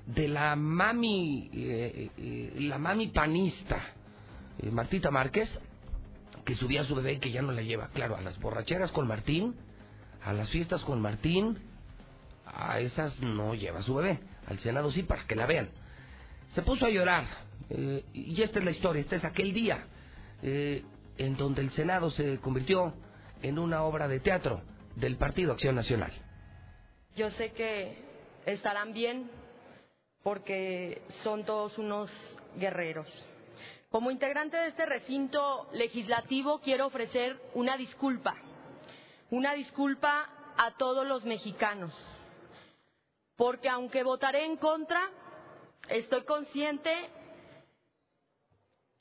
de 0.06 0.28
la 0.28 0.56
mami, 0.56 1.50
eh, 1.52 2.10
eh, 2.16 2.52
la 2.60 2.78
mami 2.78 3.08
panista, 3.08 3.94
eh, 4.62 4.70
Martita 4.70 5.10
Márquez, 5.10 5.48
que 6.44 6.54
subía 6.54 6.82
a 6.82 6.84
su 6.84 6.94
bebé 6.94 7.14
y 7.14 7.18
que 7.18 7.30
ya 7.30 7.42
no 7.42 7.52
la 7.52 7.62
lleva, 7.62 7.88
claro, 7.88 8.16
a 8.16 8.20
las 8.20 8.38
borracheras 8.38 8.90
con 8.92 9.06
Martín, 9.06 9.54
a 10.24 10.32
las 10.32 10.50
fiestas 10.50 10.82
con 10.82 11.00
Martín, 11.00 11.58
a 12.46 12.80
esas 12.80 13.18
no 13.20 13.54
lleva 13.54 13.82
su 13.82 13.94
bebé, 13.94 14.20
al 14.46 14.58
Senado 14.58 14.90
sí, 14.90 15.02
para 15.02 15.24
que 15.24 15.36
la 15.36 15.46
vean. 15.46 15.70
Se 16.54 16.62
puso 16.62 16.86
a 16.86 16.90
llorar, 16.90 17.24
eh, 17.68 18.04
y 18.12 18.40
esta 18.42 18.58
es 18.58 18.64
la 18.64 18.70
historia, 18.72 19.00
este 19.00 19.16
es 19.16 19.24
aquel 19.24 19.52
día 19.52 19.84
eh, 20.42 20.82
en 21.18 21.36
donde 21.36 21.62
el 21.62 21.70
Senado 21.72 22.10
se 22.10 22.38
convirtió 22.38 22.94
en 23.42 23.58
una 23.58 23.82
obra 23.84 24.08
de 24.08 24.20
teatro 24.20 24.62
del 24.96 25.16
Partido 25.16 25.52
Acción 25.52 25.74
Nacional. 25.74 26.12
Yo 27.16 27.30
sé 27.32 27.52
que 27.52 27.98
estarán 28.46 28.92
bien 28.92 29.30
porque 30.22 31.02
son 31.22 31.44
todos 31.44 31.76
unos 31.78 32.10
guerreros. 32.56 33.08
Como 33.90 34.12
integrante 34.12 34.56
de 34.56 34.68
este 34.68 34.86
recinto 34.86 35.68
legislativo 35.72 36.60
quiero 36.60 36.86
ofrecer 36.86 37.40
una 37.54 37.76
disculpa, 37.76 38.36
una 39.30 39.52
disculpa 39.54 40.28
a 40.56 40.70
todos 40.76 41.04
los 41.04 41.24
mexicanos, 41.24 41.92
porque 43.36 43.68
aunque 43.68 44.04
votaré 44.04 44.44
en 44.44 44.58
contra, 44.58 45.10
estoy 45.88 46.22
consciente 46.22 47.10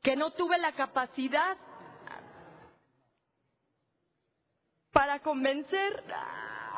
que 0.02 0.16
no 0.16 0.32
tuve 0.32 0.58
la 0.58 0.72
capacidad 0.72 1.56
para 4.92 5.20
convencer 5.20 6.04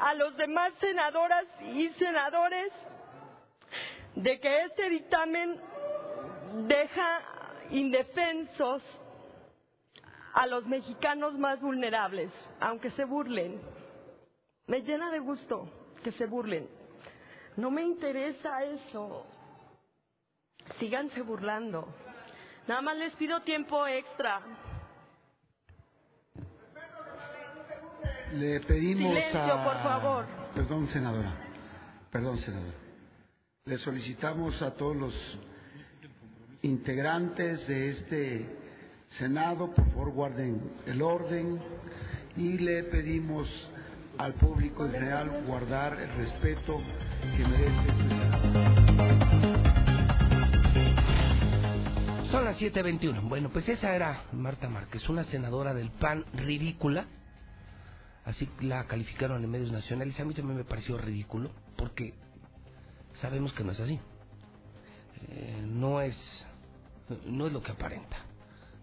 a 0.01 0.13
los 0.15 0.35
demás 0.35 0.73
senadoras 0.81 1.45
y 1.61 1.87
senadores 1.91 2.73
de 4.15 4.37
que 4.41 4.63
este 4.65 4.89
dictamen 4.89 5.61
deja 6.67 7.40
indefensos 7.71 8.83
a 10.33 10.47
los 10.47 10.65
mexicanos 10.65 11.37
más 11.37 11.59
vulnerables, 11.61 12.31
aunque 12.59 12.91
se 12.91 13.05
burlen. 13.05 13.61
Me 14.67 14.81
llena 14.81 15.11
de 15.11 15.19
gusto 15.19 15.69
que 16.03 16.11
se 16.13 16.25
burlen. 16.25 16.69
No 17.57 17.69
me 17.71 17.83
interesa 17.83 18.63
eso. 18.63 19.25
Síganse 20.79 21.21
burlando. 21.21 21.87
Nada 22.67 22.81
más 22.81 22.97
les 22.97 23.13
pido 23.15 23.41
tiempo 23.41 23.85
extra. 23.87 24.41
Le 28.33 28.61
pedimos 28.61 29.11
Silencio, 29.11 29.53
a... 29.53 29.63
por 29.63 29.83
favor. 29.83 30.25
Perdón, 30.55 30.87
senadora. 30.87 31.33
Perdón, 32.09 32.37
senadora. 32.37 32.77
Le 33.65 33.77
solicitamos 33.77 34.61
a 34.61 34.73
todos 34.75 34.95
los 34.95 35.39
integrantes 36.61 37.67
de 37.67 37.89
este 37.91 38.61
Senado, 39.17 39.73
por 39.73 39.85
favor, 39.89 40.11
guarden 40.11 40.61
el 40.85 41.01
orden 41.01 41.59
y 42.37 42.57
le 42.59 42.83
pedimos 42.83 43.47
al 44.17 44.33
público 44.35 44.85
en 44.85 44.91
general 44.91 45.43
guardar 45.45 45.99
el 45.99 46.09
respeto 46.15 46.81
que 47.35 47.45
merece 47.45 47.89
este. 47.89 48.21
Son 52.31 52.45
las 52.45 52.57
7.21. 52.61 53.27
Bueno, 53.27 53.49
pues 53.49 53.67
esa 53.67 53.93
era 53.93 54.23
Marta 54.31 54.69
Márquez, 54.69 55.09
una 55.09 55.25
senadora 55.25 55.73
del 55.73 55.91
PAN 55.91 56.25
ridícula. 56.33 57.07
Así 58.23 58.47
la 58.61 58.85
calificaron 58.85 59.43
en 59.43 59.49
medios 59.49 59.71
nacionales. 59.73 60.17
A 60.19 60.23
mí 60.23 60.33
también 60.33 60.57
me 60.57 60.63
pareció 60.63 60.97
ridículo, 60.97 61.51
porque 61.75 62.13
sabemos 63.15 63.51
que 63.53 63.65
no 63.65 63.73
es 63.73 63.79
así. 63.81 63.99
Eh, 65.27 65.63
no 65.67 65.99
es 65.99 66.15
no 67.25 67.47
es 67.47 67.53
lo 67.53 67.61
que 67.61 67.71
aparenta. 67.71 68.17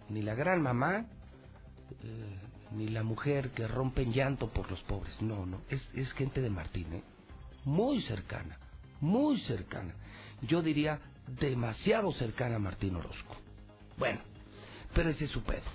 Ni 0.08 0.22
la 0.22 0.34
gran 0.34 0.62
mamá, 0.62 1.06
eh, 2.02 2.38
ni 2.72 2.88
la 2.88 3.02
mujer 3.02 3.50
que 3.50 3.66
rompe 3.66 4.02
en 4.02 4.12
llanto 4.12 4.48
por 4.48 4.70
los 4.70 4.80
pobres. 4.82 5.20
No, 5.22 5.46
no. 5.46 5.60
Es, 5.68 6.12
gente 6.12 6.40
de 6.40 6.50
Martín, 6.50 6.92
¿eh? 6.92 7.02
Muy 7.64 8.02
cercana, 8.02 8.58
muy 9.00 9.38
cercana. 9.40 9.94
Yo 10.42 10.62
diría 10.62 11.00
demasiado 11.40 12.12
cercana 12.12 12.56
a 12.56 12.60
Martín 12.60 12.96
Orozco. 12.96 13.36
Bueno, 13.96 14.20
pero 14.94 15.10
ese 15.10 15.24
es 15.24 15.30
su 15.30 15.42
pedo. 15.42 15.68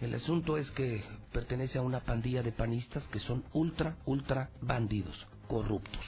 El 0.00 0.14
asunto 0.14 0.56
es 0.56 0.70
que 0.72 1.02
pertenece 1.32 1.78
a 1.78 1.82
una 1.82 2.00
pandilla 2.00 2.42
de 2.42 2.52
panistas 2.52 3.04
que 3.04 3.20
son 3.20 3.44
ultra, 3.52 3.96
ultra 4.06 4.50
bandidos, 4.60 5.26
corruptos. 5.48 6.04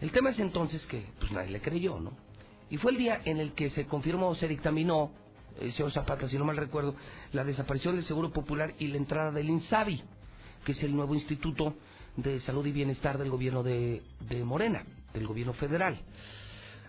El 0.00 0.10
tema 0.10 0.30
es 0.30 0.38
entonces 0.38 0.84
que 0.86 1.06
pues 1.18 1.30
nadie 1.32 1.50
le 1.50 1.60
creyó, 1.60 1.98
¿no? 2.00 2.16
Y 2.70 2.78
fue 2.78 2.92
el 2.92 2.98
día 2.98 3.20
en 3.24 3.38
el 3.38 3.52
que 3.52 3.70
se 3.70 3.86
confirmó, 3.86 4.34
se 4.34 4.48
dictaminó, 4.48 5.12
eh, 5.60 5.70
señor 5.72 5.92
Zapata, 5.92 6.28
si 6.28 6.38
no 6.38 6.44
mal 6.44 6.56
recuerdo, 6.56 6.94
la 7.32 7.44
desaparición 7.44 7.96
del 7.96 8.04
Seguro 8.04 8.32
Popular 8.32 8.74
y 8.78 8.88
la 8.88 8.96
entrada 8.96 9.30
del 9.30 9.48
INSABI, 9.48 10.02
que 10.64 10.72
es 10.72 10.82
el 10.82 10.94
nuevo 10.94 11.14
Instituto 11.14 11.74
de 12.16 12.40
Salud 12.40 12.64
y 12.66 12.72
Bienestar 12.72 13.18
del 13.18 13.30
gobierno 13.30 13.62
de, 13.62 14.02
de 14.20 14.44
Morena, 14.44 14.84
del 15.12 15.26
gobierno 15.26 15.52
federal. 15.52 16.00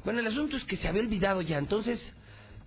Bueno, 0.03 0.19
el 0.19 0.27
asunto 0.27 0.55
es 0.55 0.63
que 0.65 0.77
se 0.77 0.87
había 0.87 1.01
olvidado 1.01 1.41
ya, 1.41 1.57
entonces, 1.57 1.99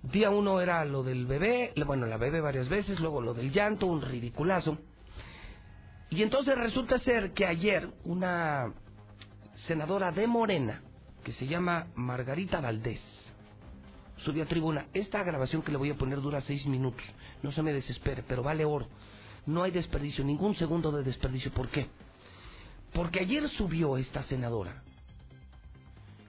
día 0.02 0.30
uno 0.30 0.60
era 0.60 0.84
lo 0.84 1.02
del 1.02 1.26
bebé, 1.26 1.72
bueno, 1.86 2.06
la 2.06 2.16
bebé 2.16 2.40
varias 2.40 2.68
veces, 2.68 3.00
luego 3.00 3.20
lo 3.20 3.32
del 3.32 3.52
llanto, 3.52 3.86
un 3.86 4.02
ridiculazo. 4.02 4.78
Y 6.10 6.22
entonces 6.22 6.56
resulta 6.58 6.98
ser 6.98 7.32
que 7.32 7.46
ayer 7.46 7.88
una 8.04 8.72
senadora 9.66 10.10
de 10.10 10.26
Morena, 10.26 10.82
que 11.28 11.34
se 11.34 11.46
llama 11.46 11.88
Margarita 11.94 12.58
Valdés, 12.58 13.02
subió 14.16 14.44
a 14.44 14.46
tribuna. 14.46 14.86
Esta 14.94 15.22
grabación 15.22 15.60
que 15.60 15.70
le 15.70 15.76
voy 15.76 15.90
a 15.90 15.94
poner 15.94 16.22
dura 16.22 16.40
seis 16.40 16.64
minutos. 16.64 17.04
No 17.42 17.52
se 17.52 17.62
me 17.62 17.70
desespere, 17.74 18.24
pero 18.26 18.42
vale 18.42 18.64
oro. 18.64 18.88
No 19.44 19.62
hay 19.62 19.70
desperdicio, 19.70 20.24
ningún 20.24 20.54
segundo 20.54 20.90
de 20.90 21.02
desperdicio. 21.02 21.52
¿Por 21.52 21.68
qué? 21.68 21.86
Porque 22.94 23.20
ayer 23.20 23.46
subió 23.50 23.98
esta 23.98 24.22
senadora 24.22 24.82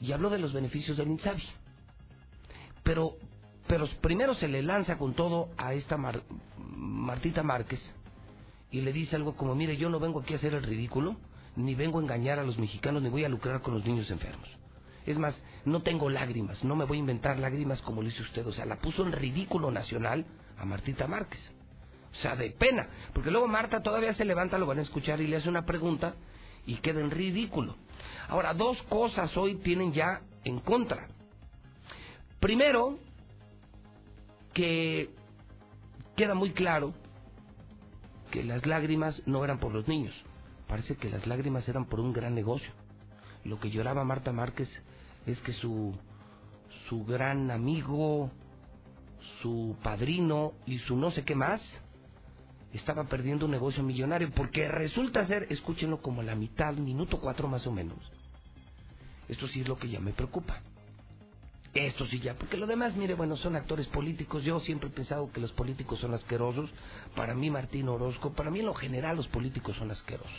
y 0.02 0.12
habló 0.12 0.30
de 0.30 0.40
los 0.40 0.52
beneficios 0.52 0.98
del 0.98 1.08
INSABI. 1.08 1.44
Pero, 2.84 3.14
pero 3.68 3.88
primero 4.02 4.34
se 4.36 4.50
le 4.50 4.62
lanza 4.62 4.98
con 4.98 5.14
todo 5.14 5.48
a 5.56 5.74
esta 5.76 5.96
Mar- 5.96 6.24
Martita 6.58 7.42
Márquez 7.42 7.80
y 8.70 8.82
le 8.82 8.92
dice 8.92 9.16
algo 9.16 9.38
como, 9.38 9.56
mire, 9.56 9.78
yo 9.78 9.90
no 9.90 10.02
vengo 10.02 10.20
aquí 10.20 10.34
a 10.34 10.38
hacer 10.38 10.54
el 10.56 10.64
ridículo, 10.64 11.16
ni 11.56 11.74
vengo 11.74 12.00
a 12.00 12.02
engañar 12.02 12.38
a 12.38 12.44
los 12.44 12.60
mexicanos, 12.60 13.02
ni 13.02 13.08
voy 13.08 13.24
a 13.24 13.30
lucrar 13.30 13.62
con 13.62 13.74
los 13.76 13.86
niños 13.86 14.12
enfermos. 14.12 14.50
Es 15.06 15.18
más, 15.18 15.40
no 15.66 15.82
tengo 15.82 16.10
lágrimas, 16.10 16.64
no 16.64 16.76
me 16.76 16.86
voy 16.86 16.98
a 16.98 17.00
inventar 17.00 17.40
lágrimas 17.40 17.82
como 17.82 18.02
lo 18.02 18.10
hizo 18.10 18.24
usted. 18.24 18.46
O 18.46 18.54
sea, 18.54 18.66
la 18.66 18.78
puso 18.78 19.04
en 19.04 19.12
ridículo 19.12 19.72
nacional 19.72 20.26
a 20.58 20.66
Martita 20.66 21.08
Márquez. 21.08 21.40
O 22.12 22.16
sea, 22.22 22.36
de 22.36 22.52
pena. 22.52 22.88
Porque 23.14 23.32
luego 23.32 23.48
Marta 23.48 23.82
todavía 23.82 24.14
se 24.14 24.26
levanta, 24.26 24.58
lo 24.58 24.66
van 24.66 24.80
a 24.80 24.84
escuchar 24.84 25.22
y 25.22 25.28
le 25.28 25.38
hace 25.38 25.50
una 25.50 25.66
pregunta 25.66 26.16
y 26.66 26.76
queda 26.76 27.02
en 27.02 27.12
ridículo. 27.12 27.76
Ahora, 28.28 28.54
dos 28.54 28.82
cosas 28.84 29.36
hoy 29.38 29.56
tienen 29.56 29.94
ya 29.94 30.22
en 30.44 30.60
contra. 30.60 31.08
Primero, 32.40 32.98
que 34.54 35.10
queda 36.16 36.34
muy 36.34 36.52
claro 36.52 36.94
que 38.32 38.44
las 38.44 38.66
lágrimas 38.66 39.22
no 39.26 39.44
eran 39.44 39.60
por 39.60 39.74
los 39.74 39.88
niños. 39.88 40.14
Parece 40.68 40.96
que 40.96 41.10
las 41.10 41.26
lágrimas 41.26 41.68
eran 41.68 41.86
por 41.86 42.00
un 42.00 42.14
gran 42.14 42.36
negocio. 42.36 42.72
Lo 43.44 43.60
que 43.60 43.72
lloraba 43.72 44.04
Marta 44.04 44.32
Márquez 44.32 44.70
es 45.26 45.40
que 45.42 45.54
su, 45.54 45.96
su 46.88 47.06
gran 47.06 47.52
amigo, 47.52 48.32
su 49.42 49.76
padrino 49.84 50.54
y 50.66 50.80
su 50.80 50.96
no 50.96 51.12
sé 51.12 51.24
qué 51.24 51.36
más 51.36 51.62
estaba 52.74 53.06
perdiendo 53.06 53.46
un 53.46 53.52
negocio 53.52 53.84
millonario 53.84 54.32
porque 54.32 54.68
resulta 54.68 55.26
ser, 55.26 55.48
escúchenlo 55.50 56.02
como 56.02 56.22
la 56.22 56.36
mitad, 56.36 56.74
minuto 56.74 57.20
cuatro 57.20 57.48
más 57.48 57.66
o 57.68 57.72
menos. 57.72 57.98
Esto 59.28 59.48
sí 59.48 59.62
es 59.62 59.68
lo 59.68 59.78
que 59.78 59.90
ya 59.90 60.00
me 60.00 60.14
preocupa. 60.14 60.62
Esto 61.74 62.08
sí 62.08 62.20
ya, 62.20 62.34
porque 62.34 62.58
lo 62.58 62.66
demás, 62.66 62.96
mire, 62.96 63.14
bueno, 63.14 63.38
son 63.38 63.56
actores 63.56 63.86
políticos. 63.88 64.44
Yo 64.44 64.60
siempre 64.60 64.90
he 64.90 64.92
pensado 64.92 65.32
que 65.32 65.40
los 65.40 65.52
políticos 65.52 66.00
son 66.00 66.16
asquerosos. 66.16 66.72
Para 67.16 67.36
mí, 67.36 67.52
Martín 67.52 67.88
Orozco, 67.90 68.34
para 68.34 68.50
mí 68.50 68.60
en 68.60 68.66
lo 68.66 68.74
general 68.74 69.18
los 69.18 69.28
políticos 69.28 69.76
son 69.78 69.92
asquerosos. 69.92 70.32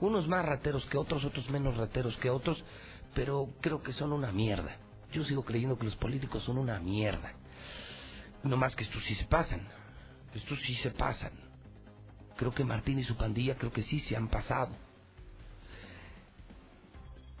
Unos 0.00 0.26
más 0.26 0.44
rateros 0.44 0.84
que 0.86 0.98
otros, 0.98 1.24
otros 1.24 1.48
menos 1.50 1.76
rateros 1.76 2.16
que 2.16 2.28
otros, 2.28 2.62
pero 3.14 3.48
creo 3.60 3.82
que 3.82 3.92
son 3.92 4.12
una 4.12 4.32
mierda. 4.32 4.76
Yo 5.12 5.24
sigo 5.24 5.44
creyendo 5.44 5.78
que 5.78 5.84
los 5.84 5.96
políticos 5.96 6.42
son 6.42 6.58
una 6.58 6.78
mierda. 6.80 7.32
No 8.42 8.56
más 8.56 8.74
que 8.74 8.84
estos 8.84 9.02
sí 9.04 9.14
se 9.14 9.24
pasan. 9.24 9.66
Estos 10.34 10.58
sí 10.66 10.74
se 10.76 10.90
pasan. 10.90 11.32
Creo 12.36 12.52
que 12.52 12.64
Martín 12.64 12.98
y 12.98 13.04
su 13.04 13.16
pandilla 13.16 13.54
creo 13.54 13.72
que 13.72 13.82
sí 13.82 14.00
se 14.00 14.16
han 14.16 14.28
pasado. 14.28 14.74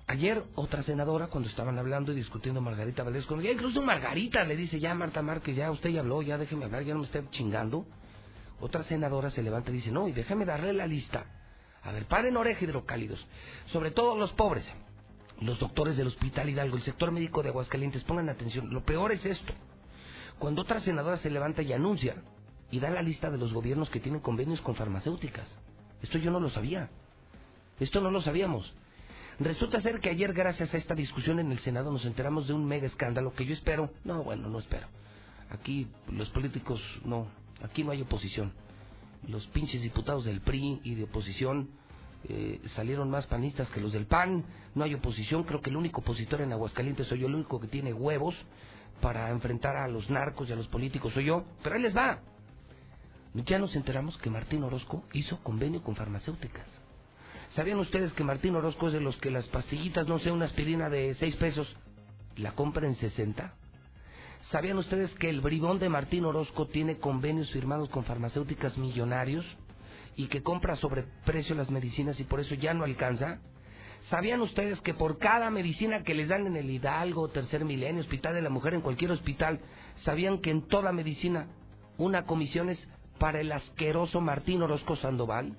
Ayer 0.06 0.44
otra 0.54 0.82
senadora, 0.82 1.28
cuando 1.28 1.48
estaban 1.48 1.78
hablando 1.78 2.12
y 2.12 2.16
discutiendo 2.16 2.60
Margarita 2.60 3.02
Valdés, 3.02 3.24
con 3.24 3.40
ya 3.40 3.50
incluso 3.50 3.80
Margarita 3.80 4.44
le 4.44 4.54
dice, 4.54 4.78
ya 4.78 4.94
Marta 4.94 5.22
Márquez, 5.22 5.56
ya 5.56 5.70
usted 5.70 5.90
ya 5.90 6.00
habló, 6.00 6.20
ya 6.22 6.36
déjeme 6.36 6.66
hablar, 6.66 6.84
ya 6.84 6.92
no 6.92 7.00
me 7.00 7.06
esté 7.06 7.24
chingando. 7.30 7.86
Otra 8.60 8.82
senadora 8.84 9.30
se 9.30 9.42
levanta 9.42 9.70
y 9.70 9.74
dice, 9.74 9.90
no, 9.90 10.06
y 10.06 10.12
déjame 10.12 10.44
darle 10.44 10.72
la 10.74 10.86
lista. 10.86 11.24
A 11.82 11.90
ver, 11.90 12.06
paren 12.06 12.36
oreja 12.36 12.64
hidrocálidos, 12.64 13.26
sobre 13.72 13.90
todo 13.90 14.16
los 14.16 14.32
pobres, 14.32 14.70
los 15.40 15.58
doctores 15.58 15.96
del 15.96 16.08
Hospital 16.08 16.48
Hidalgo, 16.48 16.76
el 16.76 16.82
sector 16.82 17.10
médico 17.10 17.42
de 17.42 17.50
Aguascalientes, 17.50 18.04
pongan 18.04 18.28
atención, 18.28 18.72
lo 18.72 18.84
peor 18.84 19.12
es 19.12 19.24
esto. 19.24 19.52
Cuando 20.38 20.62
otra 20.62 20.80
senadora 20.80 21.16
se 21.18 21.30
levanta 21.30 21.62
y 21.62 21.72
anuncia 21.72 22.16
y 22.70 22.80
da 22.80 22.90
la 22.90 23.02
lista 23.02 23.30
de 23.30 23.38
los 23.38 23.52
gobiernos 23.52 23.90
que 23.90 24.00
tienen 24.00 24.20
convenios 24.20 24.60
con 24.60 24.74
farmacéuticas. 24.74 25.48
Esto 26.02 26.18
yo 26.18 26.30
no 26.30 26.40
lo 26.40 26.50
sabía. 26.50 26.90
Esto 27.78 28.00
no 28.00 28.10
lo 28.10 28.20
sabíamos. 28.20 28.72
Resulta 29.40 29.80
ser 29.80 30.00
que 30.00 30.10
ayer, 30.10 30.32
gracias 30.32 30.72
a 30.74 30.76
esta 30.76 30.94
discusión 30.94 31.40
en 31.40 31.50
el 31.50 31.58
Senado, 31.60 31.90
nos 31.90 32.04
enteramos 32.04 32.46
de 32.46 32.52
un 32.52 32.64
mega 32.64 32.86
escándalo 32.86 33.32
que 33.32 33.44
yo 33.44 33.52
espero. 33.52 33.90
No, 34.04 34.22
bueno, 34.22 34.48
no 34.48 34.58
espero. 34.58 34.86
Aquí 35.50 35.88
los 36.10 36.28
políticos, 36.30 36.80
no. 37.04 37.26
Aquí 37.62 37.82
no 37.82 37.90
hay 37.90 38.02
oposición. 38.02 38.52
Los 39.26 39.46
pinches 39.48 39.82
diputados 39.82 40.24
del 40.24 40.40
PRI 40.40 40.80
y 40.84 40.94
de 40.94 41.04
oposición 41.04 41.70
eh, 42.28 42.60
salieron 42.74 43.10
más 43.10 43.26
panistas 43.26 43.68
que 43.70 43.80
los 43.80 43.92
del 43.92 44.06
PAN. 44.06 44.44
No 44.74 44.84
hay 44.84 44.94
oposición. 44.94 45.44
Creo 45.44 45.60
que 45.60 45.70
el 45.70 45.76
único 45.76 46.00
opositor 46.00 46.40
en 46.40 46.52
Aguascalientes 46.52 47.06
soy 47.06 47.20
yo, 47.20 47.26
el 47.26 47.34
único 47.34 47.60
que 47.60 47.68
tiene 47.68 47.92
huevos 47.92 48.34
para 49.00 49.30
enfrentar 49.30 49.76
a 49.76 49.88
los 49.88 50.08
narcos 50.08 50.48
y 50.48 50.52
a 50.52 50.56
los 50.56 50.68
políticos 50.68 51.12
soy 51.12 51.26
yo. 51.26 51.44
Pero 51.62 51.76
ahí 51.76 51.82
les 51.82 51.96
va. 51.96 52.20
Ya 53.34 53.58
nos 53.58 53.74
enteramos 53.74 54.16
que 54.18 54.30
Martín 54.30 54.62
Orozco 54.62 55.04
hizo 55.12 55.42
convenio 55.42 55.82
con 55.82 55.96
farmacéuticas. 55.96 56.66
¿Sabían 57.50 57.78
ustedes 57.78 58.12
que 58.12 58.24
Martín 58.24 58.54
Orozco 58.56 58.88
es 58.88 58.94
de 58.94 59.00
los 59.00 59.16
que 59.16 59.30
las 59.30 59.46
pastillitas, 59.48 60.08
no 60.08 60.18
sé, 60.18 60.30
una 60.30 60.46
aspirina 60.46 60.88
de 60.88 61.14
seis 61.16 61.36
pesos, 61.36 61.76
la 62.36 62.52
compra 62.52 62.86
en 62.86 62.94
60? 62.94 63.54
¿Sabían 64.50 64.78
ustedes 64.78 65.12
que 65.14 65.30
el 65.30 65.40
bribón 65.40 65.78
de 65.78 65.88
Martín 65.88 66.24
Orozco 66.24 66.68
tiene 66.68 66.98
convenios 66.98 67.50
firmados 67.50 67.88
con 67.90 68.04
farmacéuticas 68.04 68.78
millonarios 68.78 69.44
y 70.16 70.26
que 70.26 70.42
compra 70.42 70.76
sobre 70.76 71.04
precio 71.24 71.54
las 71.54 71.70
medicinas 71.70 72.18
y 72.20 72.24
por 72.24 72.40
eso 72.40 72.54
ya 72.54 72.74
no 72.74 72.84
alcanza? 72.84 73.40
¿Sabían 74.10 74.42
ustedes 74.42 74.80
que 74.82 74.92
por 74.92 75.18
cada 75.18 75.50
medicina 75.50 76.02
que 76.02 76.14
les 76.14 76.28
dan 76.28 76.46
en 76.46 76.56
el 76.56 76.70
Hidalgo, 76.70 77.28
Tercer 77.28 77.64
Milenio, 77.64 78.02
Hospital 78.02 78.34
de 78.34 78.42
la 78.42 78.50
Mujer, 78.50 78.74
en 78.74 78.82
cualquier 78.82 79.10
hospital, 79.10 79.60
sabían 80.04 80.40
que 80.40 80.50
en 80.50 80.68
toda 80.68 80.92
medicina 80.92 81.48
una 81.96 82.24
comisión 82.24 82.68
es 82.68 82.88
para 83.18 83.40
el 83.40 83.50
asqueroso 83.50 84.20
Martín 84.20 84.62
Orozco 84.62 84.96
Sandoval? 84.96 85.56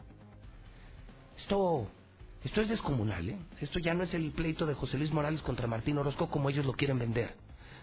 Esto, 1.38 1.88
esto 2.44 2.62
es 2.62 2.70
descomunal, 2.70 3.30
¿eh? 3.30 3.38
Esto 3.62 3.80
ya 3.80 3.96
no 3.96 4.04
es 4.04 4.14
el 4.14 4.32
pleito 4.32 4.68
de 4.68 4.76
José 4.76 4.98
Luis 4.98 5.12
Morales 5.12 5.42
contra 5.42 5.68
Martín 5.68 5.98
Orozco 5.98 6.30
como 6.30 6.50
ellos 6.50 6.66
lo 6.66 6.74
quieren 6.74 7.00
vender. 7.00 7.34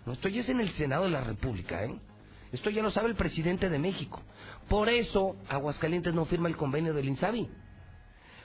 No, 0.07 0.13
esto 0.13 0.29
ya 0.29 0.43
es 0.43 0.49
en 0.49 0.61
el 0.61 0.71
Senado 0.73 1.05
de 1.05 1.11
la 1.11 1.23
República, 1.23 1.85
¿eh? 1.85 1.99
Esto 2.53 2.69
ya 2.69 2.83
lo 2.83 2.91
sabe 2.91 3.09
el 3.09 3.17
presidente 3.17 3.71
de 3.71 3.79
México. 3.79 4.21
Por 4.69 4.91
eso 4.91 5.37
Aguascalientes 5.49 6.15
no 6.15 6.27
firma 6.27 6.49
el 6.49 6.57
convenio 6.57 6.93
del 6.93 7.09
INSABI. 7.09 7.49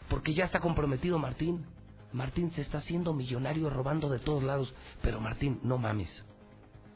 Porque 0.10 0.34
ya 0.34 0.46
está 0.46 0.62
comprometido 0.62 1.20
Martín. 1.20 1.66
Martín 2.14 2.50
se 2.52 2.62
está 2.62 2.78
haciendo 2.78 3.14
millonario 3.14 3.70
robando 3.70 4.10
de 4.10 4.20
todos 4.20 4.44
lados. 4.44 4.74
Pero 5.02 5.20
Martín, 5.20 5.60
no 5.62 5.78
mames. 5.78 6.10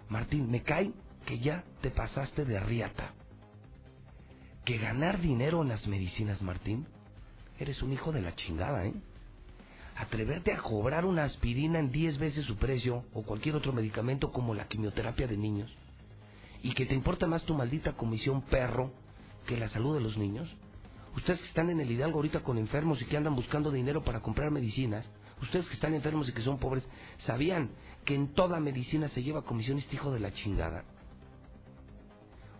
Martín, 0.07 0.49
me 0.49 0.63
cae 0.63 0.93
que 1.25 1.37
ya 1.39 1.65
te 1.81 1.91
pasaste 1.91 2.45
de 2.45 2.59
riata. 2.61 3.13
Que 4.63 4.77
ganar 4.77 5.19
dinero 5.19 5.61
en 5.63 5.69
las 5.69 5.85
medicinas, 5.87 6.41
Martín, 6.41 6.87
eres 7.59 7.81
un 7.81 7.91
hijo 7.91 8.13
de 8.13 8.21
la 8.21 8.35
chingada, 8.35 8.85
¿eh? 8.85 8.93
Atreverte 9.97 10.53
a 10.53 10.61
cobrar 10.61 11.05
una 11.05 11.25
aspirina 11.25 11.77
en 11.77 11.91
10 11.91 12.17
veces 12.17 12.45
su 12.45 12.55
precio 12.55 13.03
o 13.13 13.23
cualquier 13.23 13.55
otro 13.55 13.73
medicamento 13.73 14.31
como 14.31 14.55
la 14.55 14.67
quimioterapia 14.67 15.27
de 15.27 15.35
niños 15.35 15.75
y 16.63 16.73
que 16.73 16.85
te 16.85 16.93
importa 16.93 17.27
más 17.27 17.43
tu 17.43 17.53
maldita 17.53 17.93
comisión 17.93 18.41
perro 18.43 18.91
que 19.45 19.57
la 19.57 19.69
salud 19.69 19.95
de 19.95 20.01
los 20.01 20.17
niños. 20.17 20.49
Ustedes 21.15 21.39
que 21.41 21.47
están 21.47 21.69
en 21.69 21.79
el 21.79 21.91
Hidalgo 21.91 22.17
ahorita 22.17 22.41
con 22.41 22.57
enfermos 22.57 23.01
y 23.01 23.05
que 23.05 23.17
andan 23.17 23.35
buscando 23.35 23.71
dinero 23.71 24.03
para 24.03 24.21
comprar 24.21 24.51
medicinas, 24.51 25.05
ustedes 25.41 25.67
que 25.67 25.73
están 25.73 25.93
enfermos 25.93 26.29
y 26.29 26.33
que 26.33 26.41
son 26.41 26.59
pobres, 26.59 26.87
¿sabían 27.25 27.71
que 28.05 28.15
en 28.15 28.33
toda 28.33 28.59
medicina 28.59 29.09
se 29.09 29.23
lleva 29.23 29.43
comisión 29.43 29.77
este 29.79 29.95
hijo 29.95 30.11
de 30.11 30.19
la 30.19 30.33
chingada? 30.33 30.85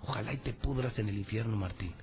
Ojalá 0.04 0.34
y 0.34 0.38
te 0.38 0.54
pudras 0.54 0.98
en 1.00 1.10
el 1.10 1.18
infierno, 1.18 1.56
Martín. 1.56 1.94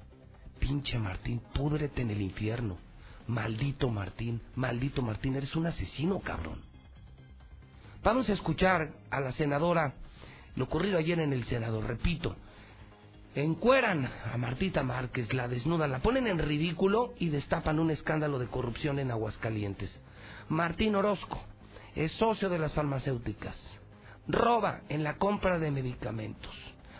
Pinche 0.58 0.98
Martín, 0.98 1.40
púdrete 1.54 2.02
en 2.02 2.10
el 2.10 2.22
infierno. 2.22 2.78
Maldito 3.26 3.90
Martín, 3.90 4.40
maldito 4.54 5.02
Martín, 5.02 5.36
eres 5.36 5.54
un 5.54 5.66
asesino, 5.66 6.20
cabrón. 6.20 6.62
Vamos 8.02 8.28
a 8.30 8.32
escuchar 8.32 8.94
a 9.10 9.20
la 9.20 9.32
senadora 9.32 9.94
lo 10.58 10.64
ocurrido 10.64 10.98
ayer 10.98 11.20
en 11.20 11.32
el 11.32 11.44
Senado, 11.44 11.80
repito. 11.80 12.34
Encueran 13.36 14.10
a 14.32 14.36
Martita 14.36 14.82
Márquez, 14.82 15.32
la 15.32 15.46
desnudan, 15.46 15.92
la 15.92 16.00
ponen 16.00 16.26
en 16.26 16.40
ridículo 16.40 17.14
y 17.20 17.28
destapan 17.28 17.78
un 17.78 17.92
escándalo 17.92 18.40
de 18.40 18.48
corrupción 18.48 18.98
en 18.98 19.12
Aguascalientes. 19.12 20.00
Martín 20.48 20.96
Orozco 20.96 21.40
es 21.94 22.10
socio 22.12 22.48
de 22.48 22.58
las 22.58 22.74
farmacéuticas. 22.74 23.56
Roba 24.26 24.80
en 24.88 25.04
la 25.04 25.16
compra 25.16 25.60
de 25.60 25.70
medicamentos. 25.70 26.52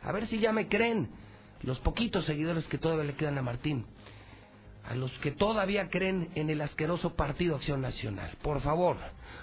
A 0.04 0.12
ver 0.12 0.28
si 0.28 0.38
ya 0.38 0.52
me 0.52 0.68
creen 0.68 1.10
los 1.62 1.80
poquitos 1.80 2.26
seguidores 2.26 2.64
que 2.68 2.78
todavía 2.78 3.04
le 3.04 3.14
quedan 3.14 3.38
a 3.38 3.42
Martín. 3.42 3.86
A 4.84 4.94
los 4.94 5.10
que 5.18 5.32
todavía 5.32 5.90
creen 5.90 6.30
en 6.36 6.48
el 6.48 6.60
asqueroso 6.60 7.16
Partido 7.16 7.56
Acción 7.56 7.80
Nacional. 7.80 8.36
Por 8.40 8.60
favor, 8.60 8.96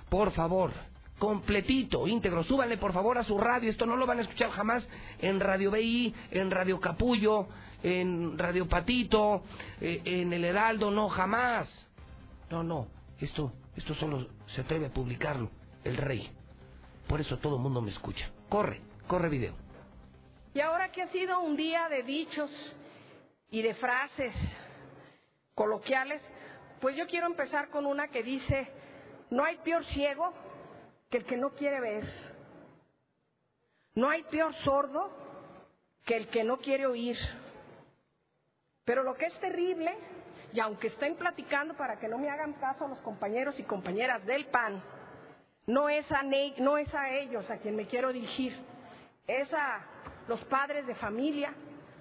por 0.07 0.31
favor, 0.31 0.71
completito, 1.19 2.07
íntegro. 2.07 2.43
Súbanle 2.43 2.77
por 2.77 2.93
favor 2.93 3.17
a 3.17 3.23
su 3.23 3.37
radio, 3.37 3.69
esto 3.69 3.85
no 3.85 3.95
lo 3.95 4.05
van 4.05 4.19
a 4.19 4.21
escuchar 4.21 4.51
jamás 4.51 4.87
en 5.19 5.39
Radio 5.39 5.71
BI, 5.71 6.13
en 6.31 6.51
Radio 6.51 6.79
Capullo, 6.79 7.47
en 7.83 8.37
Radio 8.37 8.67
Patito, 8.67 9.43
eh, 9.79 10.01
en 10.05 10.33
El 10.33 10.45
Heraldo, 10.45 10.91
no, 10.91 11.09
jamás. 11.09 11.69
No, 12.49 12.63
no, 12.63 12.87
esto, 13.19 13.53
esto 13.75 13.95
solo 13.95 14.27
se 14.47 14.61
atreve 14.61 14.87
a 14.87 14.89
publicarlo 14.89 15.49
el 15.83 15.97
rey. 15.97 16.29
Por 17.07 17.21
eso 17.21 17.37
todo 17.37 17.55
el 17.55 17.61
mundo 17.61 17.81
me 17.81 17.91
escucha. 17.91 18.29
Corre, 18.49 18.81
corre 19.07 19.29
video. 19.29 19.53
Y 20.53 20.61
ahora 20.61 20.91
que 20.91 21.01
ha 21.01 21.07
sido 21.09 21.41
un 21.41 21.55
día 21.55 21.89
de 21.89 22.03
dichos 22.03 22.49
y 23.51 23.61
de 23.61 23.73
frases 23.75 24.33
coloquiales, 25.53 26.21
pues 26.81 26.95
yo 26.95 27.07
quiero 27.07 27.27
empezar 27.27 27.69
con 27.69 27.85
una 27.85 28.07
que 28.07 28.23
dice, 28.23 28.67
no 29.29 29.43
hay 29.43 29.57
peor 29.57 29.85
ciego 29.85 30.33
el 31.15 31.25
que 31.25 31.37
no 31.37 31.51
quiere 31.51 31.79
ver. 31.79 32.05
No 33.95 34.09
hay 34.09 34.23
peor 34.23 34.53
sordo 34.63 35.11
que 36.05 36.17
el 36.17 36.27
que 36.29 36.43
no 36.43 36.57
quiere 36.57 36.85
oír. 36.85 37.17
Pero 38.83 39.03
lo 39.03 39.15
que 39.15 39.25
es 39.25 39.39
terrible, 39.39 39.97
y 40.53 40.59
aunque 40.59 40.87
estén 40.87 41.15
platicando 41.15 41.75
para 41.75 41.97
que 41.99 42.07
no 42.07 42.17
me 42.17 42.29
hagan 42.29 42.53
caso 42.53 42.87
los 42.87 42.99
compañeros 42.99 43.57
y 43.59 43.63
compañeras 43.63 44.25
del 44.25 44.45
PAN, 44.47 44.83
no 45.67 45.89
es 45.89 46.09
a, 46.11 46.21
no 46.59 46.77
es 46.77 46.93
a 46.93 47.09
ellos 47.09 47.49
a 47.49 47.57
quien 47.57 47.75
me 47.75 47.87
quiero 47.87 48.13
dirigir, 48.13 48.55
es 49.27 49.51
a 49.53 49.83
los 50.27 50.43
padres 50.45 50.85
de 50.85 50.95
familia, 50.95 51.53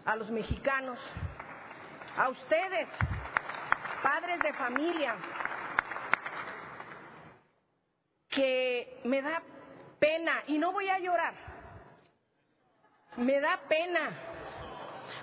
a 0.04 0.16
los 0.16 0.30
mexicanos, 0.30 0.98
a 2.16 2.28
ustedes, 2.28 2.88
padres 4.02 4.38
de 4.40 4.52
familia, 4.52 5.16
que 8.34 9.00
me 9.04 9.22
da 9.22 9.42
pena, 9.98 10.42
y 10.46 10.58
no 10.58 10.72
voy 10.72 10.88
a 10.88 10.98
llorar, 10.98 11.34
me 13.16 13.40
da 13.40 13.60
pena 13.68 14.10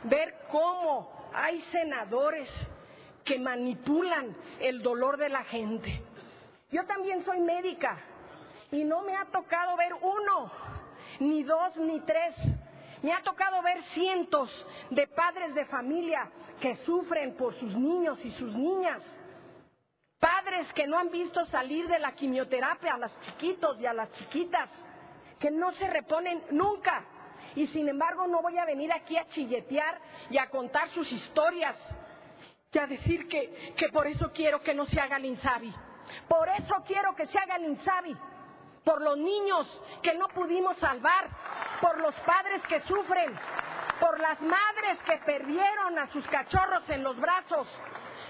ver 0.04 0.46
cómo 0.50 1.30
hay 1.34 1.62
senadores 1.72 2.50
que 3.26 3.38
manipulan 3.38 4.36
el 4.60 4.82
dolor 4.82 5.18
de 5.18 5.30
la 5.30 5.44
gente. 5.44 6.02
Yo 6.72 6.86
también 6.86 7.24
soy 7.24 7.40
médica 7.42 7.98
y 8.72 8.84
no 8.84 9.02
me 9.04 9.16
ha 9.16 9.26
tocado 9.26 9.76
ver 9.76 9.94
uno, 9.94 10.52
ni 11.20 11.44
dos, 11.44 11.76
ni 11.78 12.00
tres. 12.02 12.34
Me 13.02 13.14
ha 13.14 13.22
tocado 13.22 13.62
ver 13.62 13.82
cientos 13.94 14.50
de 14.90 15.08
padres 15.08 15.54
de 15.54 15.66
familia 15.66 16.30
que 16.62 16.76
sufren 16.78 17.36
por 17.36 17.54
sus 17.56 17.76
niños 17.76 18.24
y 18.24 18.32
sus 18.32 18.56
niñas 18.56 19.04
Padres 20.22 20.72
que 20.74 20.86
no 20.86 21.00
han 21.00 21.10
visto 21.10 21.44
salir 21.48 21.88
de 21.88 21.98
la 21.98 22.12
quimioterapia 22.12 22.94
a 22.94 22.98
los 23.00 23.20
chiquitos 23.22 23.80
y 23.80 23.88
a 23.88 23.94
las 23.94 24.12
chiquitas, 24.12 24.70
que 25.40 25.50
no 25.50 25.72
se 25.74 25.90
reponen 25.90 26.44
nunca. 26.52 27.04
Y 27.56 27.66
sin 27.68 27.90
embargo 27.90 28.28
no 28.28 28.40
voy 28.40 28.56
a 28.60 28.66
venir 28.66 28.94
aquí 28.94 29.18
a 29.18 29.28
chilletear 29.30 30.00
y 30.30 30.38
a 30.38 30.48
contar 30.52 30.90
sus 30.90 31.12
historias 31.12 31.76
y 32.72 32.78
a 32.78 32.86
decir 32.86 33.28
que, 33.28 33.74
que 33.76 33.90
por 33.90 34.06
eso 34.06 34.32
quiero 34.32 34.62
que 34.62 34.76
no 34.76 34.86
se 34.86 35.00
haga 35.00 35.18
el 35.18 35.26
Insabi. 35.26 35.74
Por 36.28 36.48
eso 36.50 36.76
quiero 36.86 37.16
que 37.16 37.26
se 37.26 37.40
haga 37.40 37.56
el 37.56 37.66
Insabi. 37.66 38.16
Por 38.86 39.02
los 39.02 39.18
niños 39.18 39.82
que 40.04 40.14
no 40.14 40.28
pudimos 40.28 40.78
salvar, 40.78 41.30
por 41.82 42.00
los 42.00 42.14
padres 42.28 42.62
que 42.70 42.80
sufren, 42.82 43.36
por 44.00 44.20
las 44.20 44.40
madres 44.40 45.00
que 45.04 45.18
perdieron 45.26 45.98
a 45.98 46.12
sus 46.12 46.28
cachorros 46.28 46.88
en 46.92 47.04
los 47.04 47.20
brazos. 47.20 47.68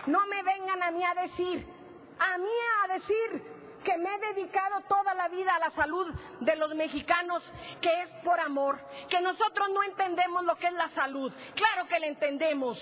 No 0.08 0.25
me 0.27 0.41
vengan 0.41 0.82
a 0.84 0.91
mí 0.91 1.04
a 1.04 1.13
decir 1.15 1.81
a 2.21 2.38
mí 2.38 2.49
a 2.84 2.93
decir 2.93 3.62
que 3.84 3.97
me 3.97 4.13
he 4.13 4.34
dedicado 4.34 4.81
toda 4.81 5.15
la 5.15 5.27
vida 5.27 5.55
a 5.55 5.60
la 5.60 5.71
salud 5.71 6.13
de 6.41 6.55
los 6.55 6.75
mexicanos, 6.75 7.43
que 7.81 8.03
es 8.03 8.10
por 8.23 8.39
amor, 8.39 8.79
que 9.10 9.19
nosotros 9.21 9.69
no 9.73 9.81
entendemos 9.81 10.43
lo 10.43 10.55
que 10.55 10.67
es 10.67 10.73
la 10.73 10.89
salud. 10.89 11.34
Claro 11.55 11.88
que 11.88 11.99
la 11.99 12.05
entendemos. 12.05 12.77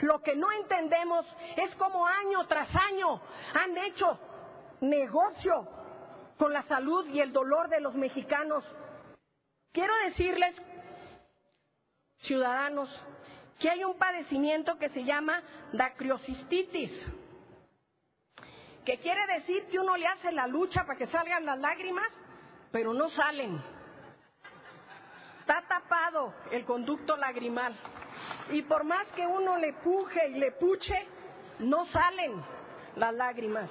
Lo 0.00 0.20
que 0.22 0.36
no 0.36 0.52
entendemos 0.52 1.26
es 1.56 1.74
cómo 1.76 2.06
año 2.06 2.46
tras 2.46 2.68
año 2.90 3.22
han 3.54 3.78
hecho 3.78 4.18
negocio 4.82 5.66
con 6.36 6.52
la 6.52 6.62
salud 6.64 7.06
y 7.06 7.20
el 7.20 7.32
dolor 7.32 7.70
de 7.70 7.80
los 7.80 7.94
mexicanos. 7.94 8.62
Quiero 9.72 9.94
decirles, 10.04 10.54
ciudadanos, 12.18 12.90
que 13.58 13.70
hay 13.70 13.84
un 13.84 13.96
padecimiento 13.96 14.76
que 14.78 14.90
se 14.90 15.04
llama 15.04 15.42
dacriocistitis 15.72 16.92
que 18.84 18.98
quiere 18.98 19.26
decir 19.38 19.66
que 19.66 19.78
uno 19.78 19.96
le 19.96 20.06
hace 20.06 20.32
la 20.32 20.46
lucha 20.46 20.84
para 20.84 20.98
que 20.98 21.06
salgan 21.06 21.46
las 21.46 21.58
lágrimas, 21.58 22.08
pero 22.70 22.92
no 22.92 23.10
salen. 23.10 23.62
Está 25.40 25.62
tapado 25.68 26.34
el 26.50 26.64
conducto 26.64 27.16
lagrimal. 27.16 27.74
Y 28.50 28.62
por 28.62 28.84
más 28.84 29.06
que 29.08 29.26
uno 29.26 29.56
le 29.56 29.72
puje 29.74 30.28
y 30.28 30.38
le 30.38 30.52
puche, 30.52 31.06
no 31.60 31.86
salen 31.86 32.42
las 32.96 33.14
lágrimas. 33.14 33.70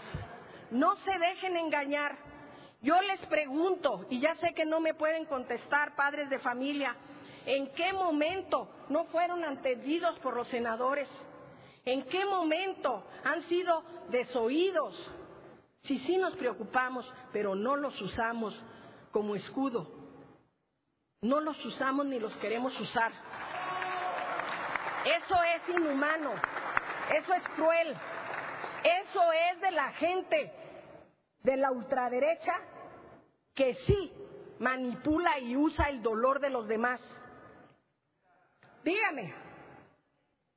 No 0.71 0.95
se 0.97 1.17
dejen 1.17 1.57
engañar. 1.57 2.17
Yo 2.81 2.99
les 3.01 3.19
pregunto, 3.27 4.05
y 4.09 4.19
ya 4.19 4.35
sé 4.37 4.53
que 4.53 4.65
no 4.65 4.79
me 4.79 4.93
pueden 4.93 5.25
contestar 5.25 5.95
padres 5.95 6.29
de 6.29 6.39
familia, 6.39 6.95
¿en 7.45 7.71
qué 7.73 7.93
momento 7.93 8.69
no 8.89 9.05
fueron 9.05 9.43
entendidos 9.43 10.17
por 10.19 10.35
los 10.35 10.47
senadores? 10.47 11.07
¿En 11.85 12.03
qué 12.03 12.25
momento 12.25 13.03
han 13.23 13.41
sido 13.43 13.83
desoídos? 14.09 14.95
Si 15.83 15.97
sí 15.99 16.17
nos 16.17 16.35
preocupamos, 16.35 17.11
pero 17.33 17.55
no 17.55 17.75
los 17.75 17.99
usamos 18.01 18.59
como 19.11 19.35
escudo. 19.35 19.87
No 21.21 21.39
los 21.39 21.63
usamos 21.65 22.05
ni 22.05 22.19
los 22.19 22.35
queremos 22.37 22.79
usar. 22.79 23.11
Eso 25.05 25.35
es 25.43 25.69
inhumano, 25.69 26.33
eso 27.11 27.33
es 27.33 27.43
cruel, 27.55 27.95
eso 28.83 29.31
es 29.31 29.61
de 29.61 29.71
la 29.71 29.91
gente 29.93 30.53
de 31.41 31.57
la 31.57 31.71
ultraderecha 31.71 32.53
que 33.55 33.73
sí 33.85 34.13
manipula 34.59 35.39
y 35.39 35.55
usa 35.55 35.89
el 35.89 36.03
dolor 36.03 36.39
de 36.39 36.51
los 36.51 36.67
demás. 36.67 37.01
Dígame, 38.83 39.33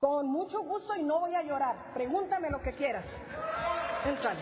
con 0.05 0.27
mucho 0.27 0.61
gusto 0.61 0.95
y 0.97 1.03
no 1.03 1.21
voy 1.21 1.35
a 1.35 1.43
llorar. 1.43 1.77
Pregúntame 1.95 2.51
lo 2.51 2.61
que 2.61 2.75
quieras. 2.75 3.07
Entrale. 4.05 4.40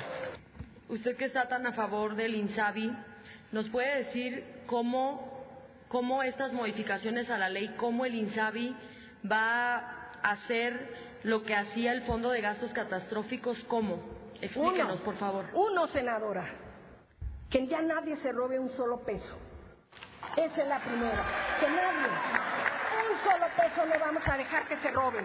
Usted 0.89 1.17
que 1.17 1.27
está 1.27 1.47
tan 1.47 1.65
a 1.69 1.73
favor 1.73 2.17
del 2.17 2.35
INSABI, 2.35 2.93
¿nos 3.53 3.69
puede 3.69 4.07
decir 4.07 4.65
cómo, 4.67 5.47
cómo 5.87 6.25
estas 6.25 6.53
modificaciones 6.53 7.31
a 7.31 7.39
la 7.39 7.49
ley, 7.49 7.77
cómo 7.77 8.05
el 8.05 8.17
INSABI 8.17 8.77
va 9.31 9.77
a 9.77 10.33
hacer 10.33 10.97
lo 11.23 11.45
que 11.45 11.55
hacía 11.55 11.93
el 11.93 12.03
Fondo 12.07 12.31
de 12.31 12.41
Gastos 12.41 12.73
Catastróficos? 12.73 13.57
¿Cómo? 13.69 14.03
Explíquenos, 14.41 14.97
Uno, 14.97 15.05
por 15.05 15.15
favor. 15.15 15.45
Uno, 15.55 15.87
senadora, 15.87 16.57
que 17.49 17.69
ya 17.69 17.83
nadie 17.83 18.17
se 18.17 18.33
robe 18.33 18.59
un 18.59 18.71
solo 18.71 19.05
peso. 19.05 19.39
Esa 20.37 20.63
es 20.63 20.69
la 20.69 20.81
primera. 20.81 21.25
Que 21.61 21.69
nadie, 21.69 22.62
un 23.13 23.31
solo 23.31 23.47
peso 23.57 23.87
no 23.87 23.99
vamos 23.99 24.23
a 24.27 24.37
dejar 24.37 24.67
que 24.67 24.77
se 24.79 24.91
roben. 24.91 25.25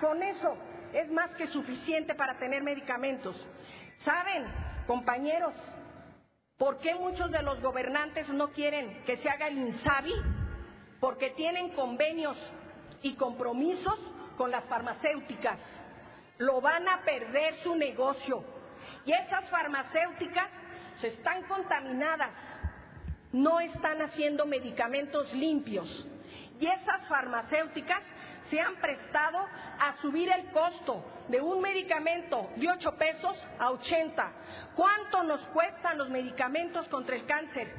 Con 0.00 0.22
eso 0.22 0.56
es 0.92 1.10
más 1.10 1.30
que 1.34 1.46
suficiente 1.48 2.14
para 2.14 2.38
tener 2.38 2.62
medicamentos. 2.62 3.36
¿Saben, 4.04 4.46
compañeros, 4.86 5.54
por 6.56 6.78
qué 6.78 6.94
muchos 6.94 7.30
de 7.30 7.42
los 7.42 7.60
gobernantes 7.60 8.28
no 8.28 8.48
quieren 8.48 9.04
que 9.04 9.18
se 9.18 9.28
haga 9.28 9.48
el 9.48 9.58
INSABI? 9.58 10.14
Porque 11.00 11.30
tienen 11.30 11.70
convenios 11.70 12.36
y 13.02 13.14
compromisos 13.14 13.98
con 14.36 14.50
las 14.50 14.64
farmacéuticas. 14.64 15.58
Lo 16.38 16.60
van 16.60 16.88
a 16.88 17.02
perder 17.02 17.54
su 17.62 17.76
negocio. 17.76 18.42
Y 19.04 19.12
esas 19.12 19.48
farmacéuticas 19.50 20.48
se 21.00 21.08
están 21.08 21.42
contaminadas, 21.44 22.30
no 23.32 23.60
están 23.60 24.00
haciendo 24.02 24.46
medicamentos 24.46 25.32
limpios. 25.34 26.08
Y 26.60 26.66
esas 26.66 27.00
farmacéuticas 27.08 28.02
se 28.50 28.60
han 28.60 28.76
prestado 28.76 29.38
a 29.78 29.96
subir 30.02 30.30
el 30.30 30.50
costo 30.50 31.02
de 31.28 31.40
un 31.40 31.62
medicamento 31.62 32.50
de 32.56 32.68
8 32.68 32.96
pesos 32.96 33.48
a 33.58 33.70
80. 33.70 34.32
¿Cuánto 34.76 35.22
nos 35.22 35.40
cuestan 35.48 35.96
los 35.96 36.10
medicamentos 36.10 36.86
contra 36.88 37.16
el 37.16 37.24
cáncer? 37.24 37.72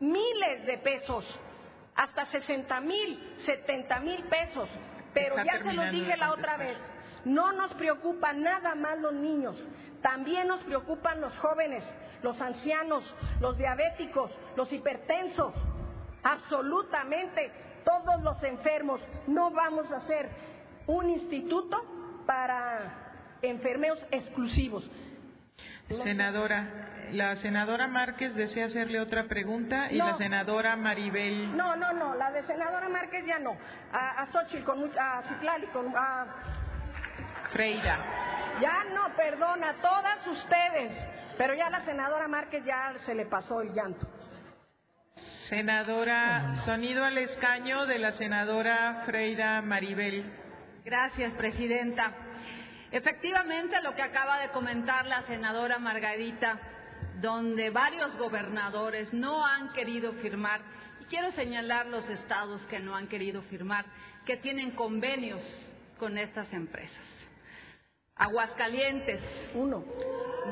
Miles 0.00 0.64
de 0.64 0.78
pesos, 0.78 1.24
hasta 1.94 2.24
60 2.26 2.80
mil, 2.80 3.36
70 3.44 4.00
mil 4.00 4.24
pesos. 4.24 4.70
Pero 5.12 5.38
Está 5.38 5.58
ya 5.58 5.62
se 5.62 5.72
los 5.74 5.90
dije 5.90 6.16
la 6.16 6.32
otra 6.32 6.56
vez, 6.56 6.78
no 7.26 7.52
nos 7.52 7.74
preocupan 7.74 8.42
nada 8.42 8.74
más 8.74 8.98
los 9.00 9.12
niños, 9.12 9.56
también 10.02 10.48
nos 10.48 10.60
preocupan 10.64 11.20
los 11.20 11.36
jóvenes, 11.38 11.84
los 12.22 12.40
ancianos, 12.40 13.04
los 13.40 13.56
diabéticos, 13.56 14.30
los 14.56 14.72
hipertensos, 14.72 15.54
absolutamente 16.22 17.52
todos 17.84 18.22
los 18.22 18.42
enfermos. 18.42 19.00
No 19.26 19.50
vamos 19.50 19.90
a 19.92 19.98
hacer 19.98 20.28
un 20.86 21.10
instituto 21.10 21.82
para 22.26 23.36
enfermeos 23.42 23.98
exclusivos. 24.10 24.88
Senadora, 26.02 26.66
la 27.12 27.36
senadora 27.36 27.86
Márquez 27.86 28.34
desea 28.34 28.66
hacerle 28.66 29.00
otra 29.00 29.24
pregunta 29.24 29.92
y 29.92 29.98
No. 29.98 30.08
la 30.08 30.16
senadora 30.16 30.76
Maribel. 30.76 31.54
No, 31.56 31.76
no, 31.76 31.92
no, 31.92 32.14
la 32.14 32.30
de 32.32 32.42
senadora 32.44 32.88
Márquez 32.88 33.24
ya 33.26 33.38
no. 33.38 33.54
A, 33.92 34.22
a 34.22 34.26
Xochitl, 34.32 34.64
con, 34.64 34.90
a 34.98 35.22
Citlali, 35.28 35.66
con, 35.68 35.94
a, 35.94 36.26
Freira. 37.52 37.98
Ya 38.60 38.84
no, 38.94 39.14
perdona, 39.14 39.70
a 39.70 39.74
todas 39.74 40.26
ustedes. 40.26 40.92
Pero 41.36 41.54
ya 41.54 41.68
la 41.68 41.84
senadora 41.84 42.28
Márquez 42.28 42.64
ya 42.64 42.94
se 43.04 43.14
le 43.14 43.26
pasó 43.26 43.60
el 43.60 43.72
llanto. 43.72 44.06
Senadora, 45.48 46.62
sonido 46.64 47.04
al 47.04 47.18
escaño 47.18 47.84
de 47.84 47.98
la 47.98 48.12
senadora 48.12 49.02
Freira 49.04 49.60
Maribel. 49.60 50.24
Gracias, 50.84 51.34
Presidenta. 51.34 52.12
Efectivamente, 52.90 53.82
lo 53.82 53.94
que 53.94 54.00
acaba 54.00 54.38
de 54.38 54.48
comentar 54.50 55.04
la 55.04 55.22
senadora 55.26 55.78
Margarita, 55.78 56.58
donde 57.20 57.68
varios 57.68 58.16
gobernadores 58.16 59.12
no 59.12 59.44
han 59.44 59.74
querido 59.74 60.12
firmar, 60.14 60.62
y 61.00 61.04
quiero 61.04 61.30
señalar 61.32 61.86
los 61.86 62.08
estados 62.08 62.62
que 62.70 62.80
no 62.80 62.96
han 62.96 63.08
querido 63.08 63.42
firmar, 63.42 63.84
que 64.24 64.38
tienen 64.38 64.70
convenios 64.70 65.42
con 65.98 66.16
estas 66.16 66.50
empresas. 66.54 67.04
Aguascalientes, 68.16 69.20
Uno, 69.54 69.84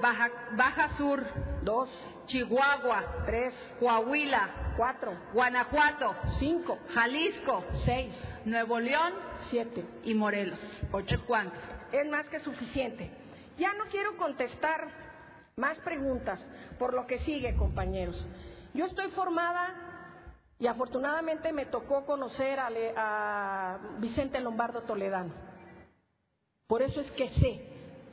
Baja, 0.01 0.31
Baja 0.57 0.97
Sur, 0.97 1.25
dos, 1.63 1.89
Chihuahua, 2.27 3.25
tres, 3.27 3.53
Coahuila, 3.81 4.75
cuatro, 4.77 5.13
Guanajuato, 5.33 6.15
cinco, 6.39 6.79
Jalisco, 6.95 7.65
seis, 7.85 8.15
Nuevo 8.45 8.79
León 8.79 9.13
siete. 9.51 9.85
y 10.05 10.15
Morelos. 10.15 10.59
Ocho. 10.93 11.15
¿Es 11.15 11.23
cuánto? 11.23 11.57
Es 11.93 12.09
más 12.09 12.27
que 12.29 12.41
suficiente. 12.41 13.11
Ya 13.59 13.75
no 13.75 13.85
quiero 13.91 14.17
contestar 14.17 14.89
más 15.57 15.79
preguntas 15.81 16.41
por 16.79 16.95
lo 16.95 17.07
que 17.07 17.19
sigue, 17.21 17.55
compañeros. 17.57 18.27
Yo 18.73 18.87
estoy 18.87 19.11
formada 19.11 19.75
y 20.59 20.67
afortunadamente 20.67 21.53
me 21.53 21.67
tocó 21.67 22.07
conocer 22.07 22.59
a, 22.59 22.71
Le- 22.71 22.95
a 22.97 23.79
Vicente 23.99 24.41
Lombardo 24.41 24.83
Toledano. 24.83 25.35
Por 26.67 26.81
eso 26.81 27.01
es 27.01 27.11
que 27.13 27.29
sé 27.29 27.69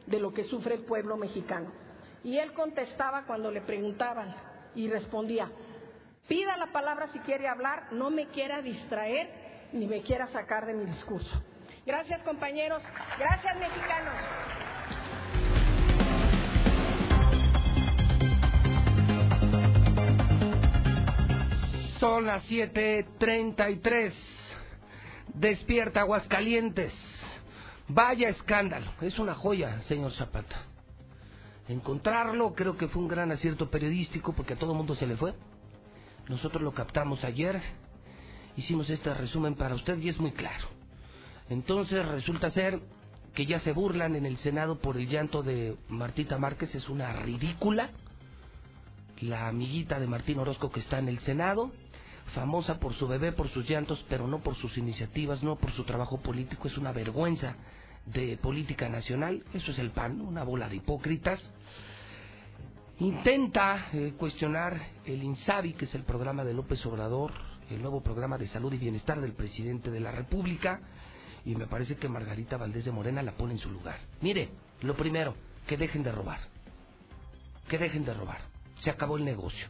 de 0.09 0.19
lo 0.19 0.33
que 0.33 0.43
sufre 0.45 0.75
el 0.75 0.81
pueblo 0.81 1.17
mexicano. 1.17 1.71
Y 2.23 2.37
él 2.37 2.53
contestaba 2.53 3.25
cuando 3.25 3.51
le 3.51 3.61
preguntaban 3.61 4.35
y 4.75 4.89
respondía, 4.89 5.49
pida 6.27 6.57
la 6.57 6.67
palabra 6.71 7.07
si 7.13 7.19
quiere 7.19 7.47
hablar, 7.47 7.91
no 7.91 8.09
me 8.09 8.27
quiera 8.27 8.61
distraer 8.61 9.69
ni 9.71 9.87
me 9.87 10.01
quiera 10.01 10.27
sacar 10.27 10.65
de 10.65 10.73
mi 10.73 10.85
discurso. 10.85 11.41
Gracias 11.85 12.21
compañeros, 12.23 12.81
gracias 13.17 13.57
mexicanos. 13.57 14.13
Son 21.99 22.25
las 22.25 22.43
7:33. 22.45 24.13
Despierta 25.33 26.01
Aguascalientes. 26.01 26.93
Vaya 27.89 28.29
escándalo. 28.29 28.91
Es 29.01 29.17
una 29.17 29.33
joya, 29.33 29.81
señor 29.81 30.13
Zapata. 30.13 30.63
Encontrarlo 31.67 32.53
creo 32.53 32.77
que 32.77 32.87
fue 32.87 33.01
un 33.01 33.07
gran 33.07 33.31
acierto 33.31 33.69
periodístico 33.69 34.33
porque 34.33 34.53
a 34.53 34.59
todo 34.59 34.75
mundo 34.75 34.95
se 34.95 35.07
le 35.07 35.17
fue. 35.17 35.33
Nosotros 36.27 36.61
lo 36.61 36.71
captamos 36.71 37.23
ayer. 37.23 37.59
Hicimos 38.55 38.89
este 38.89 39.11
resumen 39.13 39.55
para 39.55 39.73
usted 39.75 39.97
y 39.99 40.09
es 40.09 40.19
muy 40.19 40.31
claro. 40.31 40.67
Entonces 41.49 42.05
resulta 42.07 42.51
ser 42.51 42.79
que 43.33 43.47
ya 43.47 43.59
se 43.59 43.71
burlan 43.71 44.15
en 44.15 44.25
el 44.27 44.37
Senado 44.37 44.79
por 44.79 44.97
el 44.97 45.07
llanto 45.07 45.41
de 45.41 45.75
Martita 45.87 46.37
Márquez. 46.37 46.73
Es 46.75 46.89
una 46.89 47.11
ridícula 47.13 47.89
la 49.21 49.47
amiguita 49.47 49.99
de 49.99 50.07
Martín 50.07 50.39
Orozco 50.39 50.69
que 50.69 50.79
está 50.79 50.99
en 50.99 51.09
el 51.09 51.19
Senado, 51.19 51.71
famosa 52.33 52.79
por 52.79 52.93
su 52.93 53.07
bebé, 53.07 53.31
por 53.31 53.49
sus 53.49 53.67
llantos, 53.67 54.03
pero 54.07 54.27
no 54.27 54.39
por 54.39 54.55
sus 54.55 54.77
iniciativas, 54.77 55.43
no 55.43 55.57
por 55.57 55.71
su 55.73 55.83
trabajo 55.83 56.21
político, 56.21 56.67
es 56.67 56.77
una 56.77 56.91
vergüenza 56.91 57.55
de 58.05 58.37
política 58.37 58.89
nacional, 58.89 59.43
eso 59.53 59.71
es 59.71 59.79
el 59.79 59.91
PAN, 59.91 60.21
una 60.21 60.43
bola 60.43 60.67
de 60.69 60.77
hipócritas. 60.77 61.39
Intenta 62.99 63.89
eh, 63.93 64.13
cuestionar 64.17 64.77
el 65.05 65.23
INSABI, 65.23 65.73
que 65.73 65.85
es 65.85 65.95
el 65.95 66.03
programa 66.03 66.43
de 66.43 66.53
López 66.53 66.85
Obrador, 66.85 67.31
el 67.69 67.81
nuevo 67.81 68.01
programa 68.01 68.37
de 68.37 68.47
salud 68.47 68.73
y 68.73 68.77
bienestar 68.77 69.21
del 69.21 69.33
presidente 69.33 69.89
de 69.91 69.99
la 70.01 70.11
República, 70.11 70.81
y 71.45 71.55
me 71.55 71.67
parece 71.67 71.95
que 71.95 72.09
Margarita 72.09 72.57
Valdés 72.57 72.83
de 72.85 72.91
Morena 72.91 73.23
la 73.23 73.31
pone 73.33 73.53
en 73.53 73.59
su 73.59 73.69
lugar. 73.69 73.99
Mire, 74.21 74.49
lo 74.81 74.95
primero, 74.95 75.35
que 75.67 75.77
dejen 75.77 76.03
de 76.03 76.11
robar, 76.11 76.39
que 77.69 77.77
dejen 77.77 78.03
de 78.05 78.13
robar 78.13 78.41
se 78.81 78.89
acabó 78.89 79.17
el 79.17 79.25
negocio. 79.25 79.67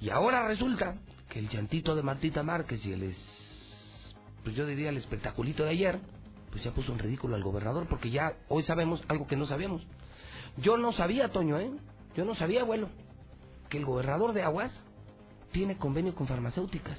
Y 0.00 0.10
ahora 0.10 0.46
resulta 0.46 0.96
que 1.30 1.38
el 1.38 1.48
llantito 1.48 1.94
de 1.96 2.02
Martita 2.02 2.42
Márquez 2.42 2.84
y 2.84 2.92
el, 2.92 3.04
es- 3.04 4.14
pues 4.44 4.54
yo 4.54 4.66
diría 4.66 4.90
el 4.90 4.98
espectaculito 4.98 5.64
de 5.64 5.70
ayer, 5.70 5.98
pues 6.52 6.62
ya 6.62 6.70
puso 6.70 6.92
en 6.92 6.98
ridículo 6.98 7.34
al 7.34 7.42
gobernador 7.42 7.86
porque 7.88 8.10
ya 8.10 8.34
hoy 8.48 8.62
sabemos 8.62 9.02
algo 9.08 9.26
que 9.26 9.36
no 9.36 9.46
sabíamos. 9.46 9.82
Yo 10.58 10.76
no 10.76 10.92
sabía, 10.92 11.30
Toño, 11.30 11.58
¿eh? 11.58 11.72
Yo 12.14 12.26
no 12.26 12.34
sabía, 12.34 12.60
abuelo, 12.60 12.90
que 13.70 13.78
el 13.78 13.86
gobernador 13.86 14.34
de 14.34 14.42
Aguas 14.42 14.70
tiene 15.50 15.78
convenio 15.78 16.14
con 16.14 16.26
farmacéuticas. 16.26 16.98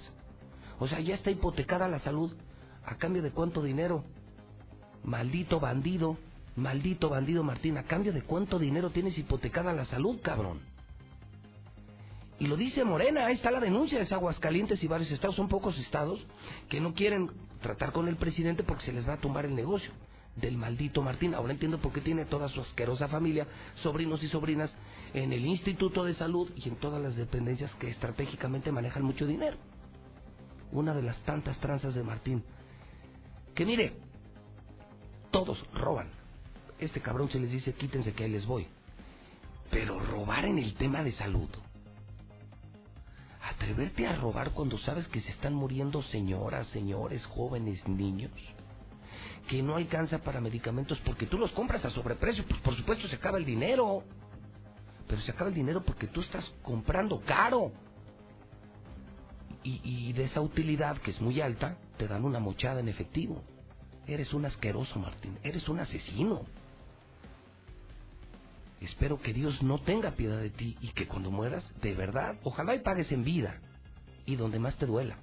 O 0.79 0.87
sea, 0.87 0.99
ya 0.99 1.13
está 1.13 1.29
hipotecada 1.29 1.87
la 1.87 1.99
salud. 1.99 2.35
¿A 2.83 2.95
cambio 2.95 3.21
de 3.21 3.31
cuánto 3.31 3.61
dinero? 3.61 4.03
Maldito 5.03 5.59
bandido, 5.59 6.17
maldito 6.55 7.09
bandido 7.09 7.43
Martín, 7.43 7.77
¿a 7.77 7.83
cambio 7.83 8.11
de 8.11 8.23
cuánto 8.23 8.57
dinero 8.57 8.89
tienes 8.89 9.17
hipotecada 9.17 9.71
la 9.71 9.85
salud, 9.85 10.19
cabrón? 10.21 10.61
Y 12.39 12.47
lo 12.47 12.57
dice 12.57 12.83
Morena, 12.83 13.27
ahí 13.27 13.35
está 13.35 13.51
la 13.51 13.59
denuncia, 13.59 14.01
es 14.01 14.11
Aguascalientes 14.11 14.83
y 14.83 14.87
varios 14.87 15.11
estados, 15.11 15.35
son 15.35 15.47
pocos 15.47 15.77
estados 15.77 16.25
que 16.69 16.81
no 16.81 16.93
quieren 16.93 17.29
tratar 17.63 17.91
con 17.91 18.07
el 18.07 18.17
presidente 18.17 18.61
porque 18.61 18.85
se 18.85 18.93
les 18.93 19.09
va 19.09 19.13
a 19.13 19.17
tumbar 19.17 19.45
el 19.45 19.55
negocio 19.55 19.91
del 20.35 20.57
maldito 20.57 21.01
Martín. 21.01 21.33
Ahora 21.33 21.53
entiendo 21.53 21.79
por 21.79 21.91
qué 21.91 22.01
tiene 22.01 22.25
toda 22.25 22.47
su 22.49 22.61
asquerosa 22.61 23.07
familia, 23.07 23.47
sobrinos 23.81 24.21
y 24.23 24.27
sobrinas, 24.27 24.71
en 25.13 25.33
el 25.33 25.45
Instituto 25.45 26.03
de 26.03 26.13
Salud 26.15 26.51
y 26.55 26.69
en 26.69 26.75
todas 26.75 27.01
las 27.01 27.15
dependencias 27.15 27.73
que 27.75 27.89
estratégicamente 27.89 28.71
manejan 28.71 29.03
mucho 29.03 29.25
dinero. 29.25 29.57
Una 30.71 30.93
de 30.93 31.03
las 31.03 31.17
tantas 31.23 31.59
tranzas 31.59 31.93
de 31.95 32.03
Martín. 32.03 32.43
Que 33.53 33.65
mire, 33.65 33.93
todos 35.31 35.63
roban. 35.73 36.09
Este 36.79 36.99
cabrón 36.99 37.29
se 37.29 37.39
les 37.39 37.51
dice 37.51 37.73
quítense 37.73 38.13
que 38.13 38.23
ahí 38.23 38.31
les 38.31 38.45
voy. 38.45 38.67
Pero 39.69 39.99
robar 39.99 40.45
en 40.45 40.57
el 40.57 40.73
tema 40.75 41.03
de 41.03 41.11
salud. 41.13 41.49
Atreverte 43.43 44.07
a 44.07 44.15
robar 44.15 44.51
cuando 44.51 44.77
sabes 44.79 45.07
que 45.07 45.21
se 45.21 45.31
están 45.31 45.53
muriendo 45.53 46.01
señoras, 46.03 46.67
señores, 46.67 47.25
jóvenes, 47.25 47.87
niños 47.87 48.31
que 49.47 49.61
no 49.61 49.75
alcanza 49.75 50.19
para 50.19 50.41
medicamentos 50.41 50.99
porque 50.99 51.25
tú 51.25 51.37
los 51.37 51.51
compras 51.51 51.83
a 51.85 51.89
sobreprecio, 51.89 52.45
pues 52.45 52.61
por 52.61 52.75
supuesto 52.75 53.07
se 53.07 53.15
acaba 53.15 53.37
el 53.37 53.45
dinero. 53.45 54.03
Pero 55.07 55.21
se 55.21 55.31
acaba 55.31 55.49
el 55.49 55.55
dinero 55.55 55.83
porque 55.83 56.07
tú 56.07 56.21
estás 56.21 56.45
comprando 56.61 57.21
caro. 57.21 57.71
Y, 59.63 59.81
y 59.83 60.13
de 60.13 60.25
esa 60.25 60.41
utilidad 60.41 60.97
que 60.97 61.11
es 61.11 61.21
muy 61.21 61.41
alta, 61.41 61.77
te 61.97 62.07
dan 62.07 62.25
una 62.25 62.39
mochada 62.39 62.79
en 62.79 62.87
efectivo. 62.87 63.43
Eres 64.07 64.33
un 64.33 64.45
asqueroso, 64.45 64.99
Martín. 64.99 65.37
Eres 65.43 65.67
un 65.69 65.79
asesino. 65.79 66.43
Espero 68.83 69.19
que 69.19 69.33
Dios 69.33 69.61
no 69.63 69.79
tenga 69.79 70.11
piedad 70.11 70.39
de 70.39 70.49
ti 70.49 70.77
y 70.81 70.89
que 70.89 71.07
cuando 71.07 71.31
mueras, 71.31 71.63
de 71.81 71.93
verdad, 71.93 72.35
ojalá 72.43 72.75
y 72.75 72.79
pagues 72.79 73.11
en 73.11 73.23
vida 73.23 73.59
y 74.25 74.35
donde 74.35 74.59
más 74.59 74.75
te 74.77 74.85
duela 74.85 75.17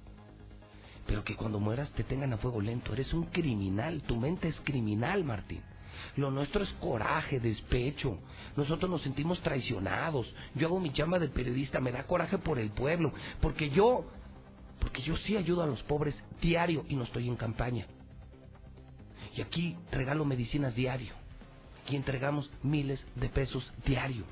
pero 1.05 1.23
que 1.23 1.35
cuando 1.35 1.59
mueras 1.59 1.91
te 1.91 2.03
tengan 2.03 2.33
a 2.33 2.37
fuego 2.37 2.61
lento. 2.61 2.93
Eres 2.93 3.13
un 3.13 3.25
criminal, 3.25 4.01
tu 4.03 4.15
mente 4.15 4.47
es 4.47 4.59
criminal, 4.61 5.23
Martín. 5.23 5.61
Lo 6.15 6.31
nuestro 6.31 6.63
es 6.63 6.69
coraje, 6.73 7.39
despecho. 7.39 8.17
Nosotros 8.55 8.89
nos 8.89 9.01
sentimos 9.01 9.41
traicionados. 9.41 10.33
Yo 10.55 10.67
hago 10.67 10.79
mi 10.79 10.91
chamba 10.93 11.19
de 11.19 11.27
periodista, 11.27 11.79
me 11.79 11.91
da 11.91 12.03
coraje 12.03 12.37
por 12.37 12.59
el 12.59 12.71
pueblo, 12.71 13.11
porque 13.41 13.69
yo, 13.69 14.05
porque 14.79 15.01
yo 15.01 15.17
sí 15.17 15.35
ayudo 15.35 15.63
a 15.63 15.67
los 15.67 15.83
pobres 15.83 16.15
diario 16.41 16.85
y 16.87 16.95
no 16.95 17.03
estoy 17.03 17.27
en 17.27 17.35
campaña. 17.35 17.87
Y 19.35 19.41
aquí 19.41 19.77
regalo 19.91 20.25
medicinas 20.25 20.75
diario. 20.75 21.13
Aquí 21.83 21.95
entregamos 21.95 22.49
miles 22.63 23.03
de 23.15 23.29
pesos 23.29 23.71
diario. 23.85 24.25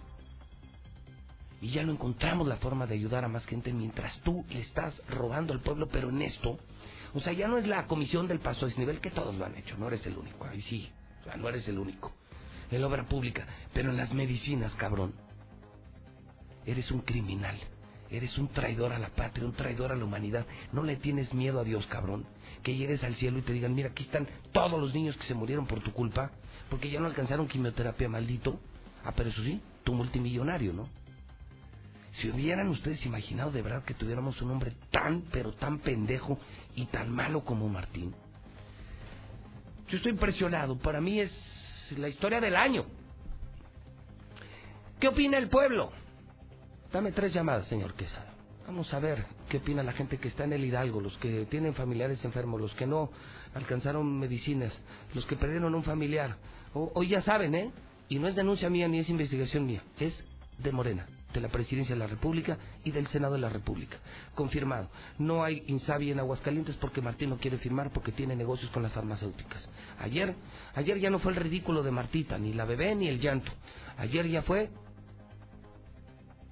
Y 1.62 1.72
ya 1.72 1.84
lo 1.84 1.92
encontramos 1.92 2.48
la 2.48 2.58
forma 2.58 2.88
de 2.88 2.96
ayudar 2.96 3.26
a 3.26 3.28
más 3.28 3.46
gente 3.46 3.74
mientras 3.74 4.18
tú 4.22 4.46
le 4.50 4.62
estás 4.62 5.02
robando 5.10 5.52
al 5.52 5.60
pueblo, 5.60 5.90
pero 5.92 6.10
en 6.10 6.22
esto, 6.22 6.58
o 7.14 7.20
sea, 7.20 7.34
ya 7.34 7.48
no 7.48 7.58
es 7.58 7.68
la 7.68 7.86
comisión 7.86 8.28
del 8.28 8.40
paso 8.40 8.66
a 8.66 8.70
nivel 8.70 9.02
que 9.02 9.12
todos 9.12 9.36
lo 9.36 9.46
han 9.46 9.56
hecho, 9.56 9.76
no 9.78 9.88
eres 9.88 10.06
el 10.06 10.18
único, 10.18 10.46
ahí 10.46 10.62
sí, 10.62 10.90
o 11.22 11.24
sea, 11.26 11.36
no 11.36 11.50
eres 11.50 11.68
el 11.68 11.78
único. 11.78 12.14
En 12.72 12.80
la 12.80 12.88
obra 12.88 13.04
pública, 13.08 13.46
pero 13.74 13.90
en 13.90 13.98
las 13.98 14.14
medicinas, 14.14 14.74
cabrón, 14.76 15.14
eres 16.66 16.90
un 16.92 17.02
criminal, 17.02 17.58
eres 18.12 18.38
un 18.38 18.48
traidor 18.50 18.94
a 18.94 19.00
la 19.00 19.10
patria, 19.10 19.46
un 19.46 19.54
traidor 19.54 19.92
a 19.92 19.96
la 19.96 20.06
humanidad. 20.06 20.46
No 20.72 20.84
le 20.84 20.96
tienes 20.96 21.34
miedo 21.34 21.60
a 21.60 21.64
Dios, 21.64 21.86
cabrón. 21.88 22.26
Que 22.64 22.76
llegues 22.76 23.04
al 23.04 23.16
cielo 23.16 23.40
y 23.40 23.42
te 23.42 23.54
digan, 23.54 23.74
mira, 23.74 23.90
aquí 23.90 24.04
están 24.04 24.28
todos 24.52 24.80
los 24.80 24.94
niños 24.94 25.16
que 25.18 25.26
se 25.26 25.34
murieron 25.34 25.66
por 25.66 25.82
tu 25.82 25.94
culpa, 25.94 26.32
porque 26.70 26.90
ya 26.90 27.00
no 27.00 27.08
alcanzaron 27.08 27.48
quimioterapia, 27.48 28.10
maldito. 28.10 28.60
Ah, 29.06 29.14
pero 29.16 29.30
eso 29.30 29.44
sí, 29.44 29.62
tu 29.84 29.94
multimillonario, 29.94 30.74
¿no? 30.74 30.90
Si 32.14 32.30
hubieran 32.30 32.68
ustedes 32.68 33.06
imaginado 33.06 33.52
de 33.52 33.62
verdad 33.62 33.84
que 33.84 33.94
tuviéramos 33.94 34.42
un 34.42 34.52
hombre 34.52 34.74
tan, 34.92 35.22
pero 35.32 35.54
tan 35.54 35.80
pendejo 35.80 36.38
y 36.76 36.86
tan 36.88 37.10
malo 37.10 37.46
como 37.46 37.70
Martín. 37.70 38.14
Yo 39.88 39.98
estoy 39.98 40.12
impresionado. 40.12 40.78
Para 40.78 41.00
mí 41.00 41.20
es 41.20 41.32
la 41.98 42.10
historia 42.10 42.42
del 42.42 42.56
año. 42.56 42.86
¿Qué 45.00 45.08
opina 45.08 45.38
el 45.38 45.50
pueblo? 45.50 45.92
Dame 46.92 47.12
tres 47.12 47.32
llamadas, 47.32 47.68
señor 47.68 47.94
Quesada. 47.94 48.34
Vamos 48.66 48.92
a 48.96 49.00
ver 49.00 49.24
qué 49.48 49.58
opina 49.58 49.84
la 49.84 49.92
gente 49.92 50.18
que 50.18 50.28
está 50.28 50.46
en 50.46 50.54
el 50.54 50.66
Hidalgo, 50.66 51.00
los 51.02 51.16
que 51.18 51.46
tienen 51.46 51.76
familiares 51.76 52.24
enfermos, 52.26 52.60
los 52.60 52.74
que 52.74 52.88
no 52.88 53.12
alcanzaron 53.54 54.20
medicinas, 54.20 54.74
los 55.14 55.24
que 55.28 55.36
perdieron 55.36 55.76
un 55.76 55.84
familiar. 55.84 56.38
Hoy 56.74 57.10
ya 57.10 57.22
saben, 57.22 57.54
¿eh? 57.54 57.72
Y 58.10 58.18
no 58.18 58.28
es 58.28 58.36
denuncia 58.36 58.72
mía 58.72 58.88
ni 58.88 59.00
es 59.00 59.10
investigación 59.10 59.68
mía, 59.68 59.84
es 60.00 60.14
de 60.58 60.72
Morena 60.72 61.08
de 61.34 61.42
la 61.42 61.50
Presidencia 61.50 61.94
de 61.94 62.00
la 62.00 62.08
República 62.08 62.58
y 62.84 62.90
del 62.90 63.06
Senado 63.08 63.36
de 63.36 63.40
la 63.40 63.50
República. 63.50 63.98
Confirmado. 64.34 64.90
No 65.20 65.44
hay 65.44 65.64
Insabi 65.68 66.10
en 66.10 66.20
Aguascalientes 66.20 66.76
porque 66.78 67.02
Martín 67.02 67.30
no 67.30 67.38
quiere 67.38 67.60
firmar 67.60 67.92
porque 67.92 68.12
tiene 68.12 68.36
negocios 68.36 68.72
con 68.72 68.82
las 68.82 68.94
farmacéuticas. 68.94 69.70
Ayer, 70.00 70.34
ayer 70.74 71.00
ya 71.00 71.12
no 71.12 71.20
fue 71.20 71.34
el 71.34 71.38
ridículo 71.38 71.84
de 71.84 71.92
Martita, 71.92 72.40
ni 72.40 72.54
la 72.54 72.66
bebé 72.66 72.96
ni 72.96 73.08
el 73.08 73.20
llanto. 73.20 73.52
Ayer 73.98 74.28
ya 74.28 74.42
fue 74.42 74.72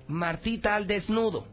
Martita 0.08 0.76
al 0.76 0.88
desnudo. 0.88 1.46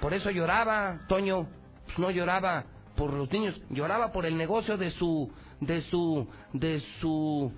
Por 0.00 0.12
eso 0.12 0.30
lloraba, 0.30 1.00
Toño, 1.08 1.48
pues 1.86 1.98
no 1.98 2.10
lloraba 2.10 2.64
por 2.96 3.12
los 3.12 3.30
niños, 3.32 3.60
lloraba 3.70 4.12
por 4.12 4.26
el 4.26 4.36
negocio 4.36 4.76
de 4.76 4.90
su, 4.92 5.30
de 5.60 5.80
su, 5.82 6.28
de 6.52 6.80
su, 7.00 7.52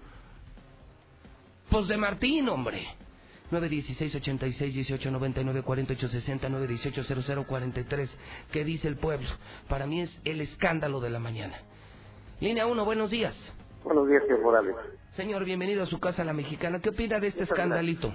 pues 1.71 1.89
de 1.89 1.97
Martín, 1.97 2.49
hombre. 2.49 2.87
916 3.51 4.15
86 4.17 4.75
18 4.75 5.11
99 5.11 5.63
48 5.63 6.09
60 6.09 6.49
918 6.49 7.23
00 7.23 7.47
43 7.47 8.17
¿Qué 8.51 8.65
dice 8.65 8.89
el 8.89 8.97
pueblo? 8.97 9.29
Para 9.69 9.87
mí 9.87 10.01
es 10.01 10.21
el 10.25 10.41
escándalo 10.41 11.01
de 11.01 11.11
la 11.11 11.21
mañana. 11.21 11.57
Línea 12.41 12.67
1, 12.67 12.85
buenos 12.85 13.11
días. 13.11 13.35
Buenos 13.85 14.09
días, 14.09 14.23
señor 14.25 14.43
Morales. 14.43 14.75
Señor, 15.13 15.45
bienvenido 15.45 15.85
a 15.85 15.87
su 15.87 16.01
casa, 16.01 16.25
la 16.25 16.33
mexicana. 16.33 16.81
¿Qué 16.81 16.91
opina 16.91 17.21
de 17.21 17.29
este 17.29 17.45
escandalito? 17.45 18.13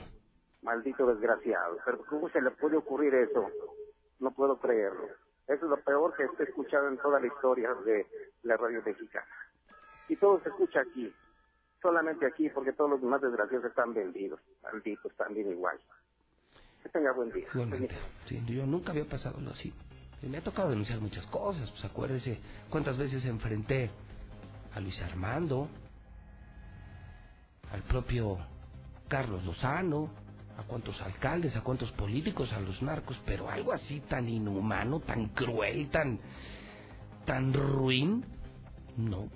Maldito 0.62 1.05
desgraciado. 1.07 1.78
Pero 1.86 2.03
¿cómo 2.05 2.30
se 2.30 2.41
le 2.41 2.51
puede 2.51 2.78
ocurrir 2.78 3.14
eso? 3.16 3.49
No 4.20 4.32
puedo 4.32 4.59
creerlo. 4.59 5.07
Eso 5.47 5.66
es 5.66 5.70
lo 5.70 5.78
peor 5.78 6.16
que 6.16 6.24
he 6.24 6.43
escuchado 6.43 6.88
en 6.88 6.97
toda 6.97 7.20
la 7.20 7.28
historia 7.28 7.74
de 7.86 8.07
la 8.43 8.57
radio 8.57 8.82
mexicana. 8.86 9.26
Y 10.07 10.16
todo 10.16 10.39
se 10.41 10.49
escucha 10.49 10.82
aquí 10.82 11.14
solamente 11.82 12.26
aquí 12.26 12.49
porque 12.49 12.74
todos 12.74 12.91
los 12.91 13.01
demás 13.01 13.22
desgraciados 13.22 13.66
están 13.66 13.93
vendidos, 13.93 14.39
malditos 14.62 15.14
también 15.16 15.49
igual. 15.49 15.80
Que 16.84 16.89
tenga 16.89 17.12
buen 17.12 17.32
día. 17.32 17.47
Sí, 18.28 18.41
yo 18.45 18.66
nunca 18.66 18.91
había 18.91 19.05
pasado 19.05 19.38
así. 19.49 19.74
Me 20.22 20.38
ha 20.38 20.43
tocado 20.43 20.70
denunciar 20.70 20.99
muchas 20.99 21.26
cosas, 21.28 21.70
pues 21.72 21.84
acuérdese 21.84 22.39
cuántas 22.70 22.97
veces 22.97 23.26
enfrenté 23.26 23.89
a 24.76 24.80
Luis 24.80 25.01
Armando, 25.01 25.68
al 27.72 27.82
propio 27.84 28.38
Carlos 29.07 29.43
Lozano, 29.43 30.09
a 30.58 30.64
cuántos 30.64 30.99
alcaldes, 31.02 31.56
a 31.56 31.62
cuántos 31.62 31.91
políticos, 31.93 32.52
a 32.54 32.60
los 32.60 32.82
narcos, 32.82 33.20
pero 33.26 33.49
algo 33.49 33.72
así 33.72 34.02
tan 34.02 34.28
inhumano, 34.30 34.99
tan 34.99 35.30
cruel, 35.30 35.89
tan 35.89 36.20
tan 37.26 37.54
ruin, 37.54 38.26
no, 38.97 39.30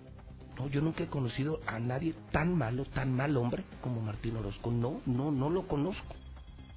no, 0.57 0.69
yo 0.69 0.81
nunca 0.81 1.03
he 1.03 1.07
conocido 1.07 1.59
a 1.67 1.79
nadie 1.79 2.15
tan 2.31 2.55
malo, 2.57 2.85
tan 2.85 3.13
mal 3.13 3.35
hombre 3.35 3.63
como 3.81 4.01
Martín 4.01 4.37
Orozco. 4.37 4.71
No, 4.71 5.01
no, 5.05 5.31
no 5.31 5.49
lo 5.49 5.67
conozco. 5.67 6.15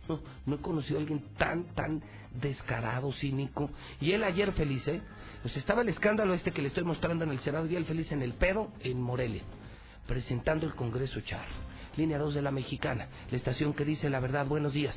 No, 0.08 0.20
no 0.46 0.54
he 0.56 0.58
conocido 0.58 0.98
a 0.98 1.00
alguien 1.02 1.22
tan, 1.36 1.64
tan 1.74 2.02
descarado, 2.40 3.12
cínico. 3.12 3.70
Y 4.00 4.12
él 4.12 4.24
ayer 4.24 4.52
feliz, 4.52 4.86
¿eh? 4.88 5.02
Pues 5.42 5.56
estaba 5.56 5.82
el 5.82 5.90
escándalo 5.90 6.34
este 6.34 6.50
que 6.50 6.62
le 6.62 6.68
estoy 6.68 6.82
mostrando 6.82 7.24
en 7.24 7.30
el 7.30 7.40
Senado 7.40 7.66
y 7.66 7.76
él 7.76 7.84
feliz 7.84 8.10
en 8.10 8.22
el 8.22 8.34
pedo 8.34 8.72
en 8.80 9.00
Morelia, 9.00 9.42
presentando 10.06 10.66
el 10.66 10.74
Congreso 10.74 11.20
Char. 11.20 11.46
Línea 11.98 12.18
2 12.18 12.34
de 12.34 12.42
la 12.42 12.52
Mexicana, 12.52 13.08
la 13.30 13.36
estación 13.36 13.74
que 13.74 13.84
dice 13.84 14.08
la 14.08 14.20
verdad. 14.20 14.46
Buenos 14.46 14.72
días. 14.72 14.96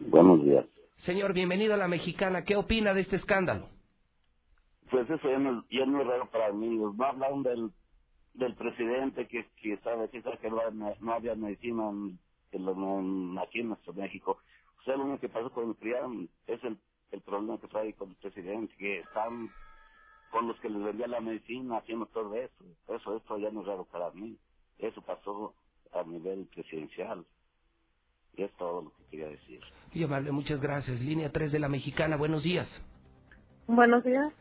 Buenos 0.00 0.44
días. 0.44 0.66
Señor, 0.98 1.32
bienvenido 1.32 1.74
a 1.74 1.78
la 1.78 1.88
Mexicana. 1.88 2.44
¿Qué 2.44 2.56
opina 2.56 2.92
de 2.94 3.00
este 3.00 3.16
escándalo? 3.16 3.68
pues 4.90 5.08
eso 5.08 5.30
ya 5.30 5.38
no, 5.38 5.64
ya 5.70 5.86
no 5.86 6.00
es 6.02 6.06
raro 6.06 6.30
para 6.30 6.52
mí. 6.52 6.68
No 6.76 6.94
hablaron 7.04 7.42
del, 7.42 7.70
del 8.34 8.54
presidente 8.56 9.26
que, 9.28 9.46
que 9.62 9.76
sabe, 9.78 10.10
que, 10.10 10.22
que 10.22 10.50
no, 10.50 11.12
había 11.12 11.34
medicina 11.36 11.90
en, 12.52 13.38
aquí 13.38 13.60
en 13.60 13.68
nuestro 13.68 13.94
México. 13.94 14.38
O 14.80 14.82
sea, 14.84 14.96
lo 14.96 15.04
único 15.04 15.20
que 15.20 15.28
pasó 15.28 15.50
con 15.52 15.70
el 15.70 15.76
PRIAM 15.76 16.28
es 16.46 16.62
el, 16.64 16.78
el 17.12 17.20
problema 17.22 17.60
que 17.60 17.68
trae 17.68 17.94
con 17.94 18.10
el 18.10 18.16
presidente, 18.16 18.74
que 18.78 19.00
están 19.00 19.50
con 20.30 20.48
los 20.48 20.58
que 20.60 20.70
les 20.70 20.82
vendía 20.82 21.06
la 21.08 21.20
medicina 21.20 21.78
haciendo 21.78 22.06
todo 22.06 22.34
eso. 22.34 22.64
Eso, 22.88 23.16
esto 23.16 23.38
ya 23.38 23.50
no 23.50 23.60
es 23.62 23.66
raro 23.66 23.84
para 23.86 24.10
mí. 24.12 24.38
Eso 24.80 25.00
pasó 25.02 25.54
a 25.92 26.02
nivel 26.04 26.46
presidencial. 26.54 27.24
Y 28.36 28.42
es 28.44 28.52
todo 28.52 28.82
lo 28.82 28.90
que 28.90 29.04
quería 29.10 29.28
decir. 29.28 29.60
Y 29.92 30.04
amable, 30.04 30.30
muchas 30.32 30.60
gracias. 30.60 31.00
Línea 31.00 31.30
3 31.30 31.52
de 31.52 31.58
la 31.58 31.68
Mexicana, 31.68 32.16
buenos 32.16 32.42
días. 32.42 32.68
Buenos 33.66 34.04
días. 34.04 34.32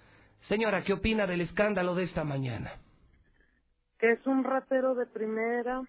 Señora, 0.48 0.84
¿qué 0.84 0.94
opina 0.94 1.28
del 1.28 1.42
escándalo 1.42 1.96
de 1.96 2.04
esta 2.04 2.24
mañana? 2.24 2.72
Que 4.00 4.12
es 4.12 4.26
un 4.26 4.44
ratero 4.44 4.96
de 4.96 5.06
primera 5.06 5.82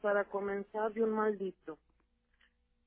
para 0.00 0.24
comenzar 0.24 0.92
de 0.92 1.02
un 1.02 1.10
maldito. 1.10 1.76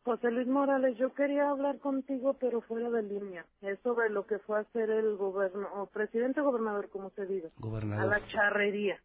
José 0.04 0.32
Luis 0.32 0.48
Morales, 0.48 0.98
yo 0.98 1.14
quería 1.14 1.50
hablar 1.50 1.80
contigo, 1.80 2.36
pero 2.40 2.62
fuera 2.62 2.90
de 2.90 3.04
línea. 3.04 3.46
Es 3.62 3.80
sobre 3.82 4.10
lo 4.10 4.26
que 4.26 4.40
fue 4.40 4.58
a 4.58 4.62
hacer 4.62 4.90
el 4.90 5.16
gobierno, 5.16 5.68
o 5.76 5.86
presidente 5.86 6.42
gobernador, 6.42 6.90
como 6.90 7.10
se 7.12 7.26
diga, 7.26 7.48
a 7.48 7.62
Gobernador. 7.62 8.10
la 8.10 8.28
charrería. 8.28 9.00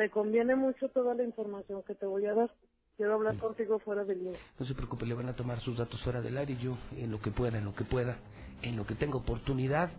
Te 0.00 0.08
conviene 0.08 0.56
mucho 0.56 0.88
toda 0.88 1.14
la 1.14 1.24
información 1.24 1.82
que 1.82 1.94
te 1.94 2.06
voy 2.06 2.24
a 2.24 2.32
dar. 2.32 2.50
Quiero 2.96 3.16
hablar 3.16 3.36
contigo 3.36 3.78
fuera 3.80 4.02
de 4.02 4.16
línea. 4.16 4.40
No 4.58 4.64
se 4.64 4.74
preocupe, 4.74 5.04
le 5.04 5.12
van 5.12 5.28
a 5.28 5.36
tomar 5.36 5.60
sus 5.60 5.76
datos 5.76 6.00
fuera 6.00 6.22
del 6.22 6.38
área 6.38 6.56
y 6.56 6.58
yo, 6.58 6.78
en 6.96 7.10
lo 7.10 7.20
que 7.20 7.30
pueda, 7.30 7.58
en 7.58 7.66
lo 7.66 7.74
que 7.74 7.84
pueda, 7.84 8.16
en 8.62 8.76
lo 8.78 8.86
que 8.86 8.94
tenga 8.94 9.18
oportunidad, 9.18 9.90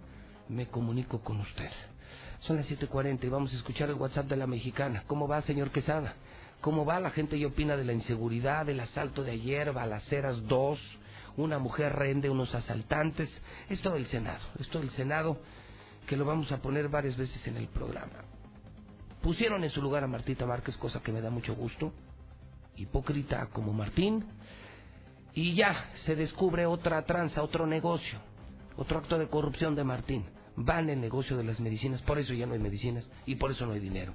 me 0.49 0.67
comunico 0.69 1.19
con 1.19 1.39
usted. 1.41 1.69
Son 2.39 2.55
las 2.55 2.67
7.40 2.67 3.25
y 3.25 3.29
vamos 3.29 3.53
a 3.53 3.57
escuchar 3.57 3.89
el 3.89 3.95
WhatsApp 3.95 4.25
de 4.25 4.37
la 4.37 4.47
mexicana. 4.47 5.03
¿Cómo 5.05 5.27
va, 5.27 5.39
señor 5.43 5.69
Quesada? 5.69 6.15
¿Cómo 6.61 6.83
va? 6.83 6.99
La 6.99 7.11
gente 7.11 7.37
y 7.37 7.45
opina 7.45 7.77
de 7.77 7.85
la 7.85 7.93
inseguridad, 7.93 8.65
del 8.65 8.79
asalto 8.79 9.23
de 9.23 9.33
ayer, 9.33 9.71
balaceras 9.71 10.47
2, 10.47 10.79
una 11.37 11.59
mujer 11.59 11.93
rende 11.93 12.27
unos 12.27 12.55
asaltantes. 12.55 13.29
Es 13.69 13.79
todo 13.83 13.97
el 13.97 14.07
Senado, 14.07 14.41
es 14.59 14.67
todo 14.69 14.81
el 14.81 14.89
Senado 14.89 15.37
que 16.07 16.17
lo 16.17 16.25
vamos 16.25 16.51
a 16.51 16.59
poner 16.59 16.89
varias 16.89 17.15
veces 17.15 17.45
en 17.45 17.57
el 17.57 17.67
programa. 17.67 18.40
Pusieron 19.21 19.63
en 19.63 19.69
su 19.69 19.81
lugar 19.81 20.03
a 20.03 20.07
Martita 20.07 20.45
Márquez, 20.45 20.75
cosa 20.77 21.01
que 21.01 21.11
me 21.11 21.21
da 21.21 21.29
mucho 21.29 21.55
gusto. 21.55 21.93
Hipócrita 22.75 23.47
como 23.47 23.71
Martín. 23.73 24.25
Y 25.33 25.53
ya 25.53 25.91
se 26.05 26.15
descubre 26.15 26.65
otra 26.65 27.03
tranza, 27.03 27.43
otro 27.43 27.65
negocio, 27.65 28.19
otro 28.75 28.99
acto 28.99 29.17
de 29.17 29.27
corrupción 29.27 29.75
de 29.75 29.83
Martín. 29.83 30.25
Van 30.55 30.89
el 30.89 30.99
negocio 30.99 31.37
de 31.37 31.43
las 31.43 31.59
medicinas, 31.59 32.01
por 32.01 32.19
eso 32.19 32.33
ya 32.33 32.45
no 32.45 32.53
hay 32.53 32.59
medicinas 32.59 33.07
y 33.25 33.35
por 33.35 33.51
eso 33.51 33.65
no 33.65 33.73
hay 33.73 33.79
dinero. 33.79 34.13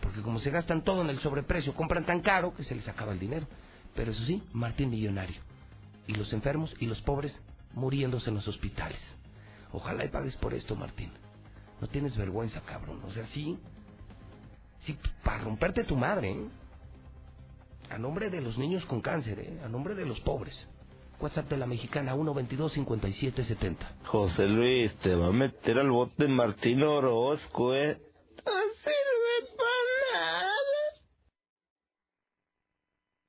Porque 0.00 0.22
como 0.22 0.38
se 0.38 0.50
gastan 0.50 0.82
todo 0.82 1.02
en 1.02 1.10
el 1.10 1.18
sobreprecio, 1.20 1.74
compran 1.74 2.06
tan 2.06 2.20
caro 2.20 2.54
que 2.54 2.64
se 2.64 2.74
les 2.74 2.86
acaba 2.88 3.12
el 3.12 3.18
dinero. 3.18 3.46
Pero 3.94 4.12
eso 4.12 4.24
sí, 4.24 4.42
Martín 4.52 4.90
millonario. 4.90 5.40
Y 6.06 6.14
los 6.14 6.32
enfermos 6.32 6.74
y 6.78 6.86
los 6.86 7.00
pobres 7.02 7.38
muriéndose 7.72 8.30
en 8.30 8.36
los 8.36 8.48
hospitales. 8.48 9.00
Ojalá 9.72 10.04
y 10.04 10.08
pagues 10.08 10.36
por 10.36 10.54
esto, 10.54 10.76
Martín. 10.76 11.10
No 11.80 11.88
tienes 11.88 12.16
vergüenza, 12.16 12.60
cabrón. 12.60 13.00
O 13.04 13.10
sea, 13.10 13.26
sí. 13.28 13.58
Sí, 14.84 14.98
para 15.24 15.38
romperte 15.44 15.84
tu 15.84 15.96
madre, 15.96 16.30
¿eh? 16.30 16.48
A 17.90 17.98
nombre 17.98 18.30
de 18.30 18.40
los 18.40 18.56
niños 18.56 18.84
con 18.86 19.00
cáncer, 19.00 19.38
¿eh? 19.40 19.60
A 19.64 19.68
nombre 19.68 19.94
de 19.94 20.06
los 20.06 20.20
pobres. 20.20 20.68
WhatsApp 21.20 21.50
de 21.50 21.56
la 21.58 21.66
mexicana 21.66 22.14
122-5770. 22.14 23.76
José 24.06 24.46
Luis, 24.46 24.96
te 24.98 25.14
va 25.14 25.26
a 25.26 25.32
meter 25.32 25.78
al 25.78 25.90
bote 25.90 26.26
Martín 26.28 26.82
Orozco, 26.82 27.74
¿eh? 27.74 27.98
No 28.46 28.52
sirve 28.82 29.54
para 29.58 30.30
nada. 30.30 30.50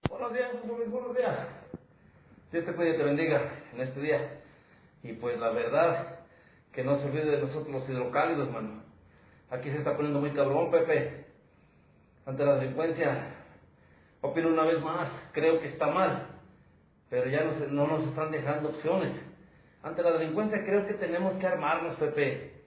Buenos 0.09 0.33
días, 0.33 0.51
José 0.53 0.67
Luis, 0.67 0.89
buenos 0.89 1.17
días. 1.17 1.47
Dios 2.51 2.65
te 2.65 2.73
cuide 2.75 2.95
y 2.95 2.97
te 2.97 3.03
bendiga 3.03 3.63
en 3.73 3.81
este 3.81 3.99
día. 3.99 4.41
Y 5.03 5.13
pues 5.13 5.37
la 5.39 5.49
verdad, 5.49 6.19
que 6.71 6.83
no 6.83 6.97
se 6.99 7.07
olvide 7.07 7.25
de 7.25 7.41
nosotros 7.41 7.69
los 7.69 7.89
hidrocálidos, 7.89 8.49
mano. 8.51 8.83
Aquí 9.49 9.69
se 9.69 9.79
está 9.79 9.95
poniendo 9.95 10.21
muy 10.21 10.31
cabrón, 10.31 10.71
Pepe. 10.71 11.20
Ante 12.25 12.45
la 12.45 12.55
delincuencia, 12.55 13.35
opino 14.21 14.49
una 14.49 14.63
vez 14.63 14.81
más, 14.81 15.09
creo 15.31 15.59
que 15.59 15.69
está 15.69 15.87
mal. 15.87 16.27
Pero 17.09 17.29
ya 17.29 17.43
no, 17.43 17.67
no 17.67 17.87
nos 17.87 18.07
están 18.07 18.31
dejando 18.31 18.69
opciones. 18.69 19.11
Ante 19.83 20.03
la 20.03 20.11
delincuencia 20.11 20.63
creo 20.63 20.85
que 20.85 20.93
tenemos 20.93 21.35
que 21.37 21.47
armarnos, 21.47 21.95
Pepe. 21.95 22.61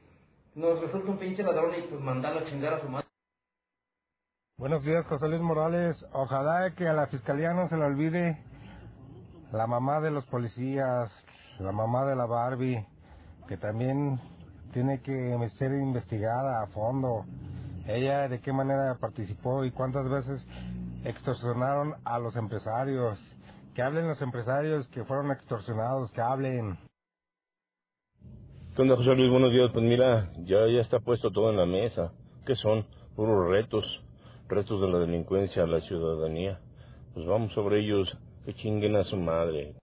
Nos 0.55 0.81
resulta 0.81 1.11
un 1.11 1.19
pinche 1.19 1.43
ladrón 1.43 1.73
y 1.79 1.83
pues 1.83 2.01
mandarlo 2.01 2.41
a 2.41 2.45
chingar 2.45 2.75
a 2.75 2.81
su 2.81 2.89
madre. 2.89 3.07
Buenos 4.57 4.85
días, 4.85 5.07
José 5.07 5.29
Luis 5.29 5.41
Morales. 5.41 5.97
Ojalá 6.13 6.75
que 6.75 6.87
a 6.87 6.93
la 6.93 7.07
fiscalía 7.07 7.53
no 7.53 7.69
se 7.69 7.77
le 7.77 7.85
olvide 7.85 8.39
la 9.53 9.67
mamá 9.67 10.01
de 10.01 10.11
los 10.11 10.27
policías, 10.27 11.11
la 11.59 11.73
mamá 11.73 12.05
de 12.05 12.17
la 12.17 12.27
Barbie, 12.27 12.87
que 13.49 13.57
también 13.57 14.21
tiene 14.73 15.01
que 15.01 15.37
ser 15.59 15.73
investigada 15.73 16.63
a 16.63 16.67
fondo. 16.69 17.25
Ella 17.87 18.29
de 18.29 18.41
qué 18.41 18.53
manera 18.53 18.97
participó 18.99 19.65
y 19.65 19.71
cuántas 19.71 20.09
veces 20.09 20.47
extorsionaron 21.05 21.95
a 22.05 22.19
los 22.19 22.35
empresarios. 22.37 23.19
Que 23.75 23.83
hablen 23.83 24.09
los 24.09 24.23
empresarios 24.23 24.89
que 24.89 25.05
fueron 25.05 25.31
extorsionados, 25.33 26.11
que 26.13 26.21
hablen. 26.21 26.79
¿Qué 28.75 28.83
onda, 28.83 28.97
José 28.97 29.15
Luis? 29.15 29.31
Buenos 29.31 29.53
días. 29.53 29.71
Pues 29.73 29.85
mira, 29.85 30.33
ya, 30.45 30.67
ya 30.67 30.81
está 30.81 31.01
puesto 31.01 31.31
todo 31.31 31.51
en 31.51 31.57
la 31.57 31.67
mesa. 31.67 32.13
¿Qué 32.47 32.57
son? 32.57 32.87
Puros 33.17 33.51
retos. 33.51 33.85
Retos 34.49 34.81
de 34.81 34.89
la 34.89 34.99
delincuencia 35.01 35.65
a 35.65 35.67
la 35.67 35.81
ciudadanía. 35.83 36.61
Pues 37.13 37.27
vamos 37.27 37.53
sobre 37.53 37.81
ellos. 37.81 38.17
Que 38.47 38.55
chinguen 38.55 38.97
a 38.97 39.05
su 39.05 39.17
madre. 39.17 39.75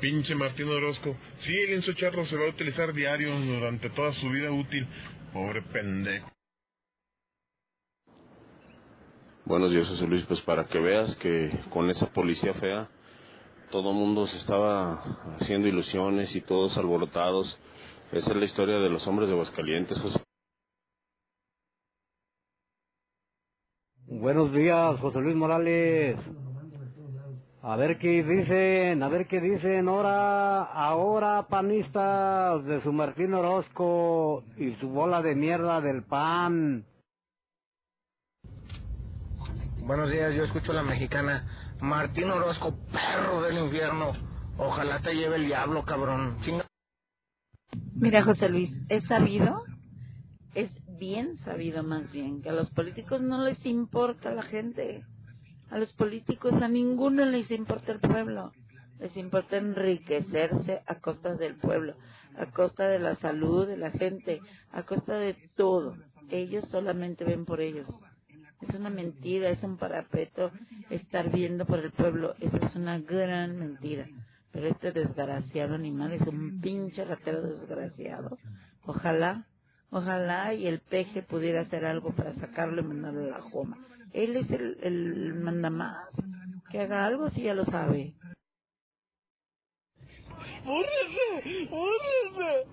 Pinche 0.00 0.34
Martín 0.34 0.68
Orozco. 0.68 1.16
Sí, 1.38 1.56
el 1.56 1.70
lienzo 1.70 1.92
charro 1.92 2.26
se 2.26 2.36
va 2.36 2.46
a 2.46 2.50
utilizar 2.50 2.92
diario 2.92 3.38
durante 3.38 3.88
toda 3.90 4.12
su 4.14 4.28
vida 4.30 4.50
útil. 4.50 4.84
Pobre 5.32 5.62
pendejo. 5.62 6.30
Buenos 9.46 9.70
días, 9.70 9.88
José 9.88 10.06
Luis. 10.06 10.26
Pues 10.26 10.42
para 10.42 10.66
que 10.66 10.78
veas 10.78 11.16
que 11.16 11.50
con 11.70 11.88
esa 11.88 12.12
policía 12.12 12.52
fea, 12.52 12.90
todo 13.70 13.92
el 13.92 13.96
mundo 13.96 14.26
se 14.26 14.36
estaba 14.36 15.02
haciendo 15.40 15.68
ilusiones 15.68 16.36
y 16.36 16.42
todos 16.42 16.76
alborotados. 16.76 17.58
Esa 18.12 18.30
es 18.30 18.36
la 18.36 18.44
historia 18.44 18.76
de 18.76 18.90
los 18.90 19.06
hombres 19.06 19.28
de 19.28 19.34
Aguascalientes, 19.34 19.98
José. 20.00 20.20
Buenos 24.04 24.52
días, 24.52 25.00
José 25.00 25.20
Luis 25.20 25.34
Morales. 25.34 26.18
A 27.64 27.76
ver 27.76 27.96
qué 27.98 28.24
dicen, 28.24 29.04
a 29.04 29.08
ver 29.08 29.28
qué 29.28 29.40
dicen 29.40 29.86
ahora, 29.86 30.64
ahora 30.64 31.46
panistas 31.46 32.64
de 32.64 32.80
su 32.82 32.92
Martín 32.92 33.34
Orozco 33.34 34.42
y 34.56 34.74
su 34.74 34.88
bola 34.88 35.22
de 35.22 35.36
mierda 35.36 35.80
del 35.80 36.02
pan. 36.02 36.84
Buenos 39.86 40.10
días, 40.10 40.34
yo 40.34 40.42
escucho 40.42 40.72
a 40.72 40.74
la 40.74 40.82
mexicana. 40.82 41.46
Martín 41.80 42.30
Orozco, 42.30 42.74
perro 42.90 43.42
del 43.42 43.58
infierno. 43.58 44.10
Ojalá 44.58 45.00
te 45.00 45.14
lleve 45.14 45.36
el 45.36 45.46
diablo, 45.46 45.84
cabrón. 45.84 46.38
Chinga. 46.40 46.66
Mira, 47.94 48.24
José 48.24 48.48
Luis, 48.48 48.72
es 48.88 49.04
sabido, 49.06 49.62
es 50.56 50.68
bien 50.98 51.38
sabido 51.44 51.84
más 51.84 52.10
bien, 52.10 52.42
que 52.42 52.48
a 52.48 52.54
los 52.54 52.68
políticos 52.70 53.20
no 53.20 53.44
les 53.44 53.64
importa 53.64 54.32
la 54.32 54.42
gente. 54.42 55.04
A 55.72 55.78
los 55.78 55.90
políticos, 55.94 56.52
a 56.60 56.68
ninguno 56.68 57.24
les 57.24 57.50
importa 57.50 57.92
el 57.92 58.00
pueblo. 58.00 58.52
Les 59.00 59.16
importa 59.16 59.56
enriquecerse 59.56 60.82
a 60.86 60.96
costa 60.96 61.34
del 61.34 61.54
pueblo, 61.54 61.94
a 62.36 62.44
costa 62.50 62.86
de 62.88 62.98
la 62.98 63.14
salud 63.14 63.66
de 63.66 63.78
la 63.78 63.90
gente, 63.90 64.42
a 64.70 64.82
costa 64.82 65.14
de 65.14 65.34
todo. 65.56 65.96
Ellos 66.28 66.68
solamente 66.68 67.24
ven 67.24 67.46
por 67.46 67.62
ellos. 67.62 67.88
Es 68.60 68.74
una 68.74 68.90
mentira, 68.90 69.48
es 69.48 69.62
un 69.62 69.78
parapeto 69.78 70.52
estar 70.90 71.30
viendo 71.30 71.64
por 71.64 71.78
el 71.78 71.90
pueblo. 71.90 72.34
Esa 72.38 72.58
es 72.58 72.76
una 72.76 72.98
gran 72.98 73.58
mentira. 73.58 74.06
Pero 74.52 74.66
este 74.66 74.92
desgraciado 74.92 75.74
animal 75.74 76.12
es 76.12 76.26
un 76.26 76.60
pinche 76.60 77.02
ratero 77.06 77.40
desgraciado. 77.40 78.36
Ojalá, 78.84 79.46
ojalá 79.90 80.52
y 80.52 80.66
el 80.66 80.80
peje 80.80 81.22
pudiera 81.22 81.62
hacer 81.62 81.86
algo 81.86 82.14
para 82.14 82.34
sacarlo 82.34 82.82
y 82.82 82.84
mandarlo 82.84 83.24
a 83.24 83.38
la 83.38 83.40
joma. 83.40 83.78
Él 84.12 84.36
es 84.36 84.50
el, 84.50 84.78
el 84.82 85.34
mandamás. 85.34 86.08
Que 86.70 86.80
haga 86.80 87.04
algo 87.06 87.30
si 87.30 87.42
ya 87.42 87.54
lo 87.54 87.64
sabe. 87.64 88.14
¡Bórrese! 90.64 91.68
¡Bórrese! 91.68 92.66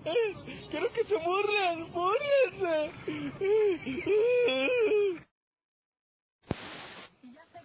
¡Quiero 0.70 0.92
que 0.92 1.04
se 1.04 1.14
borren! 1.16 1.92
¡Bórrese! 1.92 2.90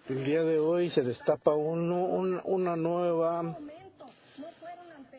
El 0.08 0.24
día 0.24 0.42
de 0.42 0.58
hoy 0.58 0.90
se 0.90 1.02
destapa 1.02 1.54
uno- 1.54 2.04
un- 2.06 2.40
una 2.44 2.76
nueva 2.76 3.56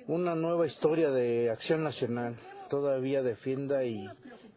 una 0.07 0.35
nueva 0.35 0.65
historia 0.67 1.09
de 1.09 1.49
Acción 1.49 1.83
Nacional. 1.83 2.37
Todavía 2.69 3.21
defienda 3.23 3.83
y, 3.83 4.09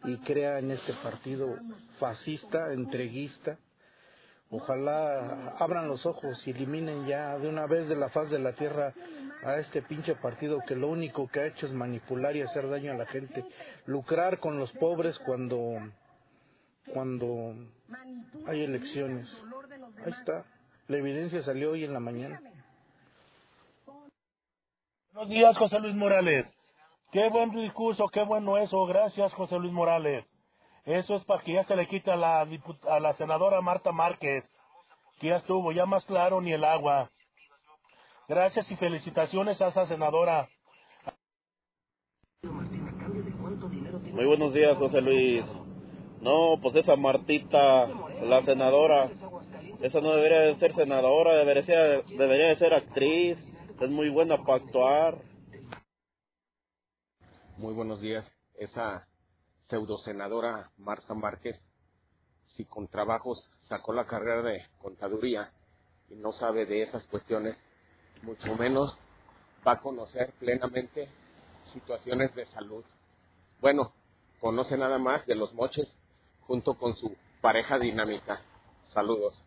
y 0.05 0.17
crea 0.19 0.59
en 0.59 0.71
este 0.71 0.93
partido 1.03 1.57
fascista, 1.99 2.71
entreguista. 2.71 3.57
Ojalá 4.53 5.53
abran 5.59 5.87
los 5.87 6.05
ojos 6.05 6.45
y 6.45 6.51
eliminen 6.51 7.05
ya 7.05 7.37
de 7.37 7.47
una 7.47 7.67
vez 7.67 7.87
de 7.87 7.95
la 7.95 8.09
faz 8.09 8.29
de 8.29 8.37
la 8.37 8.51
tierra 8.51 8.93
a 9.45 9.55
este 9.55 9.81
pinche 9.81 10.13
partido 10.15 10.59
que 10.67 10.75
lo 10.75 10.89
único 10.89 11.29
que 11.29 11.39
ha 11.39 11.47
hecho 11.47 11.65
es 11.65 11.71
manipular 11.71 12.35
y 12.35 12.41
hacer 12.41 12.69
daño 12.69 12.91
a 12.91 12.95
la 12.95 13.05
gente, 13.05 13.45
lucrar 13.85 14.39
con 14.39 14.59
los 14.59 14.69
pobres 14.73 15.17
cuando 15.19 15.79
cuando 16.93 17.55
hay 18.45 18.63
elecciones. 18.63 19.27
Ahí 20.05 20.11
está. 20.11 20.45
La 20.87 20.97
evidencia 20.97 21.41
salió 21.43 21.71
hoy 21.71 21.85
en 21.85 21.93
la 21.93 22.01
mañana. 22.01 22.41
Buenos 25.13 25.29
días, 25.29 25.57
José 25.57 25.79
Luis 25.79 25.95
Morales. 25.95 26.45
Qué 27.13 27.29
buen 27.29 27.51
discurso, 27.51 28.09
qué 28.09 28.23
bueno 28.23 28.57
eso. 28.57 28.85
Gracias, 28.85 29.33
José 29.33 29.57
Luis 29.59 29.71
Morales. 29.71 30.25
Eso 30.85 31.15
es 31.15 31.23
para 31.25 31.43
que 31.43 31.53
ya 31.53 31.63
se 31.63 31.75
le 31.75 31.87
quite 31.87 32.11
a 32.11 32.15
la, 32.15 32.41
a 32.41 32.99
la 32.99 33.13
senadora 33.13 33.61
Marta 33.61 33.91
Márquez, 33.91 34.43
que 35.19 35.27
ya 35.27 35.35
estuvo, 35.35 35.71
ya 35.71 35.85
más 35.85 36.03
claro 36.05 36.41
ni 36.41 36.53
el 36.53 36.63
agua. 36.63 37.11
Gracias 38.27 38.71
y 38.71 38.75
felicitaciones 38.77 39.61
a 39.61 39.67
esa 39.67 39.85
senadora. 39.85 40.49
Muy 44.13 44.25
buenos 44.25 44.53
días, 44.53 44.77
José 44.77 45.01
Luis. 45.01 45.45
No, 46.21 46.59
pues 46.61 46.75
esa 46.75 46.95
Martita, 46.95 47.87
la 48.23 48.41
senadora, 48.43 49.09
esa 49.81 50.01
no 50.01 50.13
debería 50.13 50.39
de 50.41 50.55
ser 50.57 50.73
senadora, 50.73 51.35
debería, 51.35 51.63
ser, 51.63 52.05
debería 52.05 52.47
de 52.47 52.55
ser 52.55 52.73
actriz, 52.73 53.37
es 53.79 53.89
muy 53.89 54.09
buena 54.09 54.37
para 54.43 54.63
actuar. 54.63 55.21
Muy 57.57 57.73
buenos 57.73 58.01
días. 58.01 58.25
Esa 58.55 59.07
pseudo 59.71 59.97
senadora 59.99 60.69
Marta 60.77 61.13
Márquez, 61.13 61.55
si 62.57 62.65
con 62.65 62.89
trabajos 62.89 63.49
sacó 63.61 63.93
la 63.93 64.05
carrera 64.05 64.41
de 64.41 64.65
contaduría 64.79 65.53
y 66.09 66.15
no 66.15 66.33
sabe 66.33 66.65
de 66.65 66.83
esas 66.83 67.07
cuestiones, 67.07 67.57
mucho 68.21 68.53
menos 68.57 68.99
va 69.65 69.73
a 69.73 69.79
conocer 69.79 70.33
plenamente 70.39 71.07
situaciones 71.71 72.35
de 72.35 72.45
salud. 72.47 72.83
Bueno, 73.61 73.93
conoce 74.41 74.77
nada 74.77 74.97
más 74.97 75.25
de 75.25 75.35
los 75.35 75.53
moches 75.53 75.95
junto 76.41 76.73
con 76.73 76.93
su 76.95 77.15
pareja 77.39 77.79
dinámica. 77.79 78.41
Saludos. 78.93 79.41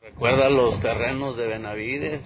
Recuerda 0.00 0.48
los 0.48 0.80
terrenos 0.80 1.36
de 1.36 1.48
Benavides. 1.48 2.24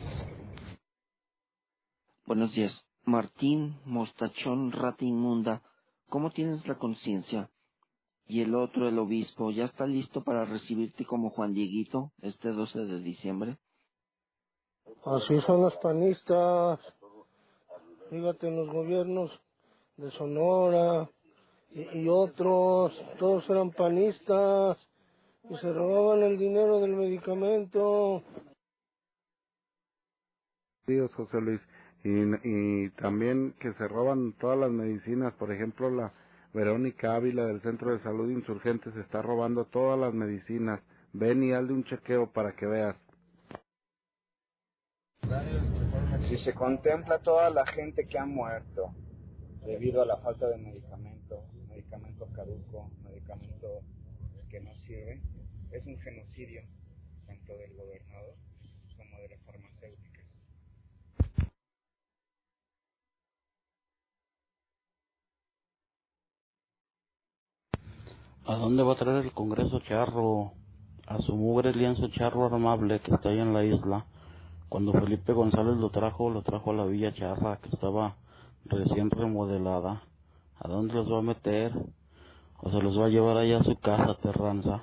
Buenos 2.27 2.53
días. 2.53 2.85
Martín 3.05 3.81
Mostachón 3.87 4.73
Rata 4.73 5.07
Inmunda, 5.07 5.63
¿cómo 6.09 6.31
tienes 6.31 6.67
la 6.67 6.79
conciencia? 6.79 7.51
Y 8.27 8.43
el 8.43 8.55
otro, 8.55 8.89
el 8.89 8.99
obispo, 8.99 9.51
¿ya 9.51 9.65
está 9.65 9.87
listo 9.87 10.23
para 10.23 10.45
recibirte 10.45 11.07
como 11.07 11.31
Juan 11.31 11.55
Dieguito 11.55 12.13
este 12.21 12.51
12 12.51 12.85
de 12.85 13.01
diciembre? 13.01 13.57
Así 15.05 15.41
son 15.43 15.63
los 15.63 15.75
panistas. 15.77 16.81
Fíjate 18.11 18.49
en 18.49 18.57
los 18.57 18.69
gobiernos 18.71 19.31
de 19.97 20.11
Sonora 20.13 21.09
y, 21.71 22.01
y 22.01 22.09
otros, 22.09 22.93
todos 23.19 23.49
eran 23.49 23.71
panistas 23.71 24.79
y 25.49 25.57
se 25.57 25.73
robaban 25.73 26.23
el 26.23 26.39
dinero 26.39 26.81
del 26.81 26.95
medicamento. 26.97 28.23
Dios, 30.87 31.13
José 31.15 31.41
Luis. 31.41 31.61
Y, 32.05 32.11
y 32.45 32.91
también 32.91 33.55
que 33.59 33.73
se 33.73 33.89
roban 33.89 34.33
todas 34.35 34.59
las 34.59 34.71
medicinas, 34.71 35.33
por 35.35 35.53
ejemplo, 35.53 35.91
la 35.91 36.13
Verónica 36.55 37.15
Ávila 37.15 37.45
del 37.45 37.61
Centro 37.61 37.93
de 37.93 37.99
Salud 37.99 38.31
Insurgentes 38.31 38.97
está 38.97 39.21
robando 39.21 39.65
todas 39.67 39.99
las 39.99 40.15
medicinas. 40.15 40.85
Ven 41.13 41.43
y 41.43 41.53
hazle 41.53 41.73
un 41.73 41.85
chequeo 41.85 42.33
para 42.33 42.53
que 42.53 42.67
veas. 42.67 42.97
Si 46.29 46.39
se 46.39 46.55
contempla 46.55 47.19
toda 47.19 47.51
la 47.51 47.67
gente 47.67 48.07
que 48.07 48.19
ha 48.19 48.27
muerto 48.27 48.95
debido 49.65 50.03
a 50.03 50.07
la 50.07 50.17
falta 50.19 50.49
de 50.49 50.59
medicamento, 50.59 51.45
medicamento 51.69 52.27
caduco, 52.35 52.91
medicamento 53.05 53.83
que 54.49 54.61
no 54.61 54.75
sirve, 54.77 55.21
es 55.71 55.87
un 55.87 55.99
genocidio 56.01 56.63
tanto 57.27 57.57
del 57.57 57.75
gobernador 57.77 58.35
como 58.97 59.19
de 59.19 59.29
las 59.29 59.41
farmacéuticas. 59.43 60.25
¿A 68.49 68.57
dónde 68.57 68.83
va 68.83 68.95
a 68.95 68.97
traer 68.97 69.27
el 69.27 69.33
Congreso 69.33 69.79
Charro? 69.81 70.53
A 71.07 71.21
su 71.21 71.37
mugre 71.37 71.75
lienzo 71.75 72.09
charro 72.09 72.47
armable 72.47 72.99
que 73.01 73.13
está 73.13 73.29
ahí 73.29 73.41
en 73.41 73.53
la 73.53 73.63
isla. 73.63 74.07
Cuando 74.71 74.95
Felipe 74.95 75.35
González 75.35 75.77
lo 75.77 75.91
trajo, 75.91 76.31
lo 76.31 76.41
trajo 76.41 76.71
a 76.71 76.75
la 76.75 76.87
Villa 76.87 77.13
Charra, 77.13 77.59
que 77.59 77.69
estaba 77.69 78.17
recién 78.65 79.11
remodelada. 79.11 80.03
¿A 80.59 80.67
dónde 80.67 80.95
los 80.95 81.13
va 81.13 81.19
a 81.19 81.23
meter? 81.23 81.73
¿O 82.61 82.71
se 82.71 82.81
los 82.81 82.99
va 82.99 83.05
a 83.05 83.11
llevar 83.11 83.37
allá 83.37 83.59
a 83.59 83.65
su 83.65 83.79
casa, 83.81 84.17
Terranza? 84.23 84.83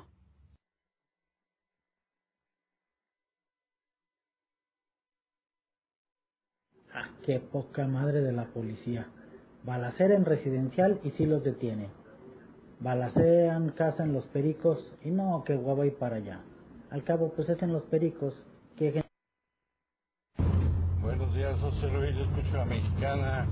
Ah, 6.94 7.10
qué 7.24 7.40
poca 7.40 7.88
madre 7.88 8.22
de 8.22 8.32
la 8.32 8.46
policía. 8.46 9.08
Balacera 9.64 10.14
en 10.14 10.26
residencial 10.26 11.00
y 11.04 11.10
sí 11.10 11.26
los 11.26 11.44
detiene. 11.44 12.05
Balacean 12.80 13.70
casa 13.70 14.04
en 14.04 14.14
los 14.14 14.26
pericos 14.26 14.96
y 15.04 15.10
no, 15.10 15.44
que 15.46 15.56
guava 15.56 15.86
y 15.86 15.92
para 15.92 16.18
allá. 16.18 16.42
Al 16.92 17.04
cabo, 17.04 17.32
pues 17.36 17.50
es 17.50 17.62
en 17.62 17.74
los 17.74 17.84
pericos. 17.84 18.34
Que... 18.78 19.04
Buenos 21.02 21.34
días, 21.34 21.60
José 21.60 21.88
Luis. 21.88 22.16
Yo 22.16 22.24
escucho 22.26 22.56
a 22.56 22.60
la 22.60 22.66
mexicana. 22.66 23.48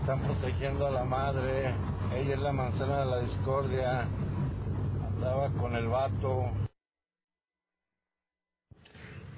Están 0.00 0.20
protegiendo 0.22 0.86
a 0.86 0.90
la 0.90 1.04
madre. 1.04 1.74
Ella 2.14 2.34
es 2.34 2.40
la 2.40 2.52
manzana 2.52 3.00
de 3.00 3.06
la 3.06 3.20
discordia. 3.20 4.08
Andaba 5.08 5.50
con 5.52 5.74
el 5.76 5.88
vato. 5.88 6.50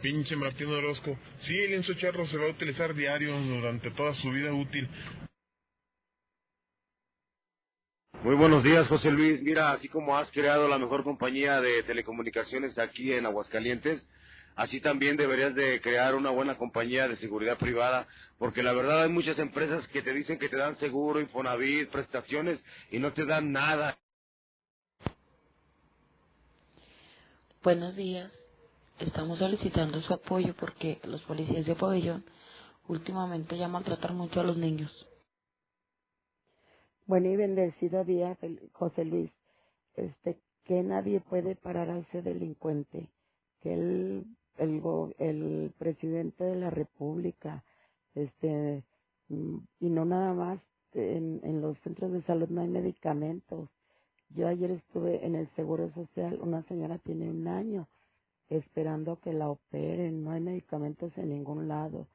Pinche 0.02 0.36
Martín 0.36 0.68
Orozco. 0.68 1.16
Sí, 1.40 1.56
el 1.56 1.70
lienzo 1.70 1.94
charro 1.94 2.26
se 2.26 2.36
va 2.36 2.46
a 2.46 2.50
utilizar 2.50 2.94
diario 2.94 3.38
durante 3.40 3.90
toda 3.90 4.14
su 4.14 4.30
vida 4.30 4.52
útil. 4.52 4.88
Muy 8.24 8.34
buenos 8.34 8.64
días, 8.64 8.88
José 8.88 9.12
Luis. 9.12 9.40
Mira, 9.42 9.70
así 9.70 9.88
como 9.88 10.16
has 10.16 10.28
creado 10.32 10.66
la 10.66 10.76
mejor 10.76 11.04
compañía 11.04 11.60
de 11.60 11.84
telecomunicaciones 11.84 12.76
aquí 12.76 13.12
en 13.12 13.26
Aguascalientes, 13.26 14.04
así 14.56 14.80
también 14.80 15.16
deberías 15.16 15.54
de 15.54 15.80
crear 15.80 16.16
una 16.16 16.30
buena 16.30 16.56
compañía 16.58 17.06
de 17.06 17.16
seguridad 17.18 17.56
privada, 17.58 18.08
porque 18.36 18.64
la 18.64 18.72
verdad 18.72 19.04
hay 19.04 19.08
muchas 19.08 19.38
empresas 19.38 19.86
que 19.88 20.02
te 20.02 20.12
dicen 20.12 20.36
que 20.40 20.48
te 20.48 20.56
dan 20.56 20.76
seguro, 20.78 21.20
Infonavit, 21.20 21.90
prestaciones 21.90 22.60
y 22.90 22.98
no 22.98 23.12
te 23.12 23.24
dan 23.24 23.52
nada. 23.52 23.96
Buenos 27.62 27.94
días. 27.94 28.32
Estamos 28.98 29.38
solicitando 29.38 30.00
su 30.00 30.12
apoyo 30.12 30.56
porque 30.58 30.98
los 31.04 31.22
policías 31.22 31.66
de 31.66 31.76
pabellón 31.76 32.24
últimamente 32.88 33.56
ya 33.56 33.68
maltratan 33.68 34.16
mucho 34.16 34.40
a 34.40 34.44
los 34.44 34.56
niños. 34.56 35.07
Bueno 37.08 37.30
y 37.30 37.36
bendecido 37.36 38.04
día, 38.04 38.38
José 38.74 39.04
Luis. 39.06 39.32
Este, 39.96 40.38
que 40.64 40.82
nadie 40.82 41.20
puede 41.20 41.56
parar 41.56 41.90
a 41.90 41.98
ese 42.00 42.22
delincuente, 42.22 43.08
que 43.62 43.74
el, 43.74 44.26
el, 44.58 44.82
el 45.18 45.74
presidente 45.78 46.44
de 46.44 46.56
la 46.56 46.70
República, 46.70 47.64
este, 48.14 48.84
y 49.28 49.90
no 49.90 50.04
nada 50.06 50.34
más, 50.34 50.60
en, 50.94 51.40
en 51.44 51.62
los 51.62 51.78
centros 51.80 52.12
de 52.12 52.22
salud 52.22 52.48
no 52.50 52.62
hay 52.62 52.68
medicamentos. 52.68 53.70
Yo 54.30 54.48
ayer 54.48 54.72
estuve 54.72 55.24
en 55.26 55.36
el 55.36 55.48
Seguro 55.56 55.92
Social, 55.94 56.38
una 56.42 56.62
señora 56.64 56.98
tiene 56.98 57.30
un 57.30 57.48
año 57.48 57.88
esperando 58.50 59.20
que 59.20 59.32
la 59.32 59.50
operen, 59.50 60.24
no 60.24 60.32
hay 60.32 60.40
medicamentos 60.40 61.12
en 61.18 61.30
ningún 61.30 61.68
lado, 61.68 62.08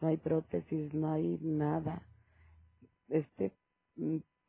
no 0.00 0.08
hay 0.08 0.18
prótesis, 0.18 0.94
no 0.94 1.12
hay 1.12 1.38
nada. 1.42 2.02
Este 3.08 3.52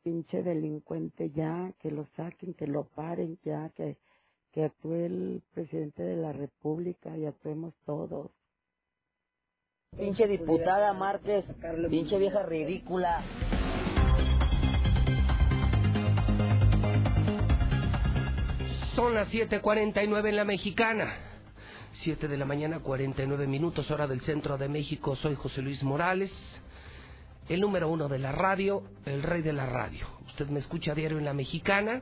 pinche 0.02 0.42
delincuente 0.42 1.30
ya, 1.30 1.72
que 1.80 1.90
lo 1.90 2.06
saquen, 2.16 2.54
que 2.54 2.66
lo 2.66 2.84
paren 2.84 3.38
ya, 3.44 3.70
que, 3.70 3.96
que 4.52 4.64
actúe 4.64 4.94
el 4.94 5.42
presidente 5.52 6.02
de 6.02 6.16
la 6.16 6.32
República 6.32 7.16
y 7.16 7.26
actuemos 7.26 7.74
todos. 7.84 8.30
Pinche 9.96 10.26
diputada 10.28 10.92
Márquez, 10.92 11.44
pinche 11.88 12.18
vieja 12.18 12.44
ridícula. 12.44 13.24
Son 18.94 19.14
las 19.14 19.28
7:49 19.28 20.28
en 20.28 20.36
la 20.36 20.44
mexicana. 20.44 21.30
7 22.02 22.28
de 22.28 22.36
la 22.36 22.44
mañana, 22.44 22.80
49 22.80 23.46
minutos, 23.46 23.90
hora 23.90 24.06
del 24.06 24.20
centro 24.20 24.56
de 24.56 24.68
México. 24.68 25.16
Soy 25.16 25.34
José 25.34 25.60
Luis 25.60 25.82
Morales, 25.82 26.30
el 27.50 27.60
número 27.60 27.88
uno 27.88 28.08
de 28.08 28.20
la 28.20 28.30
radio, 28.30 28.84
el 29.04 29.24
rey 29.24 29.42
de 29.42 29.52
la 29.52 29.66
radio. 29.66 30.06
Usted 30.28 30.48
me 30.48 30.60
escucha 30.60 30.94
diario 30.94 31.18
en 31.18 31.24
la 31.24 31.34
mexicana. 31.34 32.00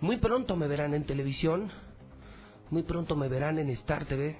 Muy 0.00 0.16
pronto 0.16 0.56
me 0.56 0.66
verán 0.66 0.94
en 0.94 1.04
televisión. 1.04 1.70
Muy 2.70 2.82
pronto 2.82 3.14
me 3.14 3.28
verán 3.28 3.60
en 3.60 3.70
Star 3.70 4.06
TV. 4.06 4.36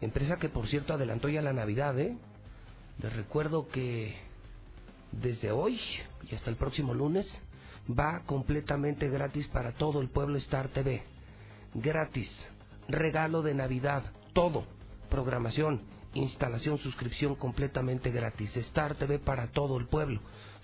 Empresa 0.00 0.38
que, 0.38 0.48
por 0.48 0.68
cierto, 0.68 0.94
adelantó 0.94 1.28
ya 1.28 1.42
la 1.42 1.52
Navidad, 1.52 1.98
¿eh? 1.98 2.16
Les 3.02 3.14
recuerdo 3.14 3.68
que 3.68 4.16
desde 5.12 5.52
hoy 5.52 5.78
y 6.30 6.34
hasta 6.34 6.48
el 6.48 6.56
próximo 6.56 6.94
lunes 6.94 7.26
va 7.90 8.22
completamente 8.24 9.10
gratis 9.10 9.48
para 9.48 9.72
todo 9.72 10.00
el 10.00 10.08
pueblo 10.08 10.38
Star 10.38 10.68
TV. 10.68 11.02
Gratis. 11.74 12.30
Regalo 12.88 13.42
de 13.42 13.52
Navidad. 13.52 14.02
Todo. 14.32 14.64
Programación, 15.10 15.82
instalación, 16.14 16.78
suscripción 16.78 17.34
completamente 17.34 18.10
gratis. 18.10 18.56
Star 18.56 18.94
TV 18.94 19.18
para 19.18 19.48
todo 19.48 19.78
el 19.78 19.86
pueblo. 19.88 20.20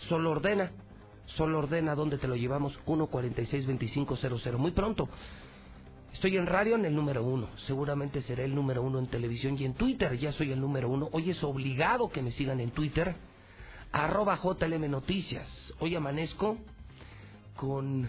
Solo 0.09 0.31
ordena. 0.31 0.71
Solo 1.27 1.59
ordena 1.59 1.95
dónde 1.95 2.19
te 2.19 2.29
lo 2.29 2.37
llevamos. 2.37 2.79
1462500. 2.85 4.59
Muy 4.59 4.71
pronto. 4.73 5.09
Estoy 6.13 6.37
en 6.37 6.47
radio 6.47 6.75
en 6.75 6.85
el 6.85 6.95
número 6.95 7.23
uno. 7.23 7.49
Seguramente 7.67 8.23
seré 8.23 8.45
el 8.45 8.55
número 8.55 8.83
uno 8.83 8.99
en 8.99 9.07
televisión 9.07 9.57
y 9.59 9.65
en 9.65 9.75
Twitter. 9.75 10.19
Ya 10.19 10.33
soy 10.33 10.53
el 10.53 10.61
número 10.61 10.89
uno. 10.89 11.09
Hoy 11.13 11.31
es 11.31 11.43
obligado 11.45 12.09
que 12.09 12.23
me 12.23 12.33
sigan 12.33 12.61
en 12.61 12.71
Twitter. 12.71 13.15
Arroba 13.93 14.41
JLM 14.43 14.91
Noticias. 14.91 15.49
Hoy 15.79 15.95
amanezco 15.95 16.59
con 17.57 18.09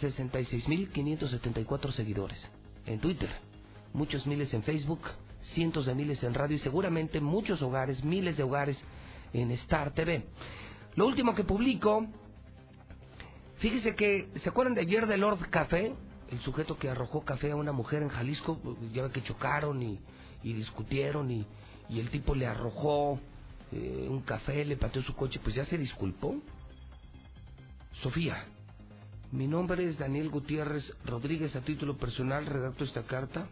66.574 0.00 1.92
seguidores 1.92 2.48
en 2.86 3.00
Twitter. 3.00 3.30
Muchos 3.92 4.26
miles 4.26 4.52
en 4.54 4.62
Facebook. 4.62 5.00
Cientos 5.42 5.86
de 5.86 5.94
miles 5.94 6.22
en 6.22 6.34
radio 6.34 6.56
y 6.56 6.60
seguramente 6.60 7.20
muchos 7.20 7.62
hogares, 7.62 8.04
miles 8.04 8.36
de 8.36 8.42
hogares 8.42 8.78
en 9.32 9.50
Star 9.52 9.92
TV. 9.92 10.24
Lo 10.96 11.06
último 11.06 11.34
que 11.34 11.44
publico, 11.44 12.06
fíjese 13.58 13.94
que, 13.94 14.28
¿se 14.42 14.48
acuerdan 14.48 14.74
de 14.74 14.82
ayer 14.82 15.06
de 15.06 15.16
Lord 15.16 15.48
Café? 15.50 15.94
El 16.30 16.40
sujeto 16.40 16.78
que 16.78 16.88
arrojó 16.88 17.24
café 17.24 17.50
a 17.50 17.56
una 17.56 17.72
mujer 17.72 18.02
en 18.02 18.08
Jalisco, 18.08 18.60
ya 18.92 19.08
que 19.10 19.22
chocaron 19.22 19.82
y, 19.82 19.98
discutieron 20.42 21.30
y, 21.30 21.46
el 21.88 22.10
tipo 22.10 22.34
le 22.34 22.46
arrojó 22.46 23.18
eh, 23.72 24.06
un 24.08 24.20
café, 24.22 24.64
le 24.64 24.76
pateó 24.76 25.02
su 25.02 25.14
coche, 25.14 25.40
pues 25.42 25.56
ya 25.56 25.64
se 25.64 25.76
disculpó. 25.76 26.36
Sofía, 28.02 28.44
mi 29.32 29.48
nombre 29.48 29.84
es 29.88 29.98
Daniel 29.98 30.28
Gutiérrez 30.28 30.92
Rodríguez, 31.04 31.54
a 31.56 31.62
título 31.62 31.96
personal 31.96 32.46
redacto 32.46 32.84
esta 32.84 33.02
carta 33.02 33.48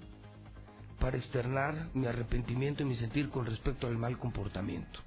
para 0.99 1.17
externar 1.17 1.89
mi 1.95 2.07
arrepentimiento 2.07 2.83
y 2.83 2.87
mi 2.87 2.97
sentir 2.97 3.31
con 3.31 3.47
respecto 3.47 3.87
al 3.87 3.97
mal 3.97 4.19
comportamiento. 4.19 5.01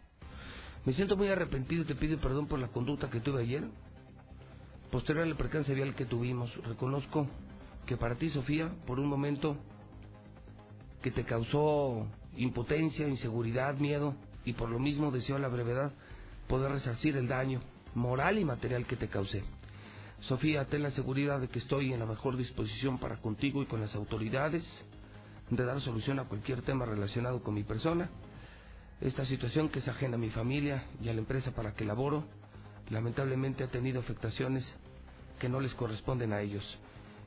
Me 0.85 0.93
siento 0.93 1.15
muy 1.15 1.27
arrepentido 1.27 1.83
y 1.83 1.85
te 1.85 1.95
pido 1.95 2.17
perdón 2.19 2.47
por 2.47 2.59
la 2.59 2.69
conducta 2.69 3.09
que 3.09 3.19
tuve 3.19 3.43
ayer. 3.43 3.63
Posterior 4.89 5.25
al 5.25 5.37
percance 5.37 5.73
vial 5.73 5.95
que 5.95 6.05
tuvimos, 6.05 6.53
reconozco 6.63 7.27
que 7.85 7.97
para 7.97 8.15
ti, 8.15 8.29
Sofía, 8.29 8.71
por 8.87 8.99
un 8.99 9.07
momento 9.07 9.57
que 11.01 11.11
te 11.11 11.23
causó 11.23 12.07
impotencia, 12.35 13.07
inseguridad, 13.07 13.75
miedo, 13.77 14.15
y 14.45 14.53
por 14.53 14.69
lo 14.69 14.79
mismo 14.79 15.11
deseo 15.11 15.37
la 15.37 15.47
brevedad 15.47 15.91
poder 16.47 16.71
resarcir 16.71 17.15
el 17.15 17.27
daño 17.27 17.61
moral 17.93 18.39
y 18.39 18.45
material 18.45 18.85
que 18.85 18.95
te 18.95 19.07
causé. 19.07 19.43
Sofía, 20.21 20.65
ten 20.65 20.83
la 20.83 20.91
seguridad 20.91 21.39
de 21.39 21.47
que 21.47 21.59
estoy 21.59 21.93
en 21.93 21.99
la 21.99 22.05
mejor 22.05 22.37
disposición 22.37 22.99
para 22.99 23.17
contigo 23.17 23.61
y 23.61 23.65
con 23.65 23.81
las 23.81 23.95
autoridades 23.95 24.63
de 25.51 25.65
dar 25.65 25.79
solución 25.81 26.19
a 26.19 26.25
cualquier 26.25 26.63
tema 26.63 26.85
relacionado 26.85 27.43
con 27.43 27.53
mi 27.53 27.63
persona 27.63 28.09
esta 29.01 29.25
situación 29.25 29.69
que 29.69 29.79
es 29.79 29.87
ajena 29.87 30.15
a 30.15 30.19
mi 30.19 30.29
familia 30.29 30.85
y 31.01 31.09
a 31.09 31.13
la 31.13 31.19
empresa 31.19 31.51
para 31.51 31.73
que 31.73 31.83
laboro, 31.83 32.23
lamentablemente 32.91 33.63
ha 33.63 33.67
tenido 33.67 33.99
afectaciones 33.99 34.63
que 35.39 35.49
no 35.49 35.59
les 35.59 35.73
corresponden 35.73 36.33
a 36.33 36.41
ellos. 36.41 36.63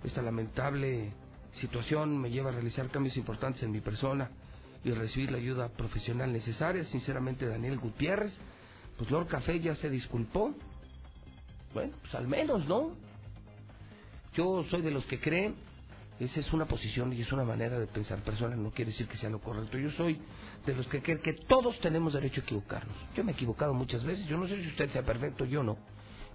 Esta 0.05 0.23
lamentable 0.23 1.13
situación 1.55 2.17
me 2.17 2.31
lleva 2.31 2.51
a 2.51 2.53
realizar 2.53 2.89
cambios 2.91 3.17
importantes 3.17 3.65
en 3.65 3.73
mi 3.73 3.81
persona 3.81 4.31
y 4.85 4.93
recibir 4.93 5.33
la 5.33 5.39
ayuda 5.39 5.69
profesional 5.69 6.33
necesaria. 6.33 6.85
Sinceramente, 6.85 7.45
Daniel 7.45 7.79
Gutiérrez, 7.79 8.33
pues 8.97 9.11
Lord 9.11 9.27
Café 9.27 9.59
ya 9.59 9.75
se 9.75 9.91
disculpó. 9.91 10.55
Bueno, 11.73 11.93
pues 12.03 12.15
al 12.15 12.29
menos, 12.29 12.69
¿no? 12.69 12.93
Yo 14.35 14.65
soy 14.71 14.83
de 14.83 14.93
los 14.93 15.05
que 15.07 15.19
creen 15.19 15.57
esa 16.21 16.41
es 16.41 16.53
una 16.53 16.67
posición 16.67 17.13
y 17.13 17.23
es 17.23 17.33
una 17.33 17.45
manera 17.45 17.79
de 17.79 17.87
pensar 17.87 18.23
personas, 18.23 18.59
no 18.59 18.71
quiere 18.71 18.93
decir 18.93 19.09
que 19.09 19.17
sea 19.17 19.31
lo 19.31 19.41
correcto. 19.41 19.79
Yo 19.79 19.91
soy 19.93 20.21
de 20.65 20.75
los 20.75 20.87
que 20.87 21.03
creen 21.03 21.19
que 21.19 21.33
todos 21.33 21.79
tenemos 21.81 22.13
derecho 22.13 22.41
a 22.41 22.45
equivocarnos. 22.45 22.97
Yo 23.17 23.25
me 23.25 23.33
he 23.33 23.35
equivocado 23.35 23.75
muchas 23.75 24.05
veces, 24.05 24.27
yo 24.27 24.37
no 24.37 24.47
sé 24.47 24.63
si 24.63 24.69
usted 24.69 24.91
sea 24.91 25.03
perfecto, 25.03 25.45
yo 25.45 25.63
no. 25.65 25.77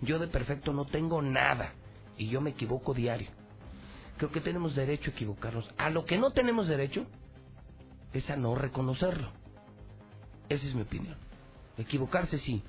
Yo 0.01 0.19
de 0.19 0.27
perfecto 0.27 0.73
no 0.73 0.85
tengo 0.85 1.21
nada 1.21 1.73
y 2.17 2.27
yo 2.27 2.41
me 2.41 2.51
equivoco 2.51 2.93
diario. 2.93 3.29
Creo 4.17 4.31
que 4.31 4.41
tenemos 4.41 4.75
derecho 4.75 5.11
a 5.11 5.13
equivocarnos. 5.13 5.69
A 5.77 5.89
lo 5.89 6.05
que 6.05 6.17
no 6.17 6.31
tenemos 6.31 6.67
derecho 6.67 7.05
es 8.11 8.29
a 8.29 8.35
no 8.35 8.55
reconocerlo. 8.55 9.31
Esa 10.49 10.65
es 10.67 10.75
mi 10.75 10.81
opinión. 10.81 11.15
Equivocarse 11.77 12.37
sí, 12.39 12.61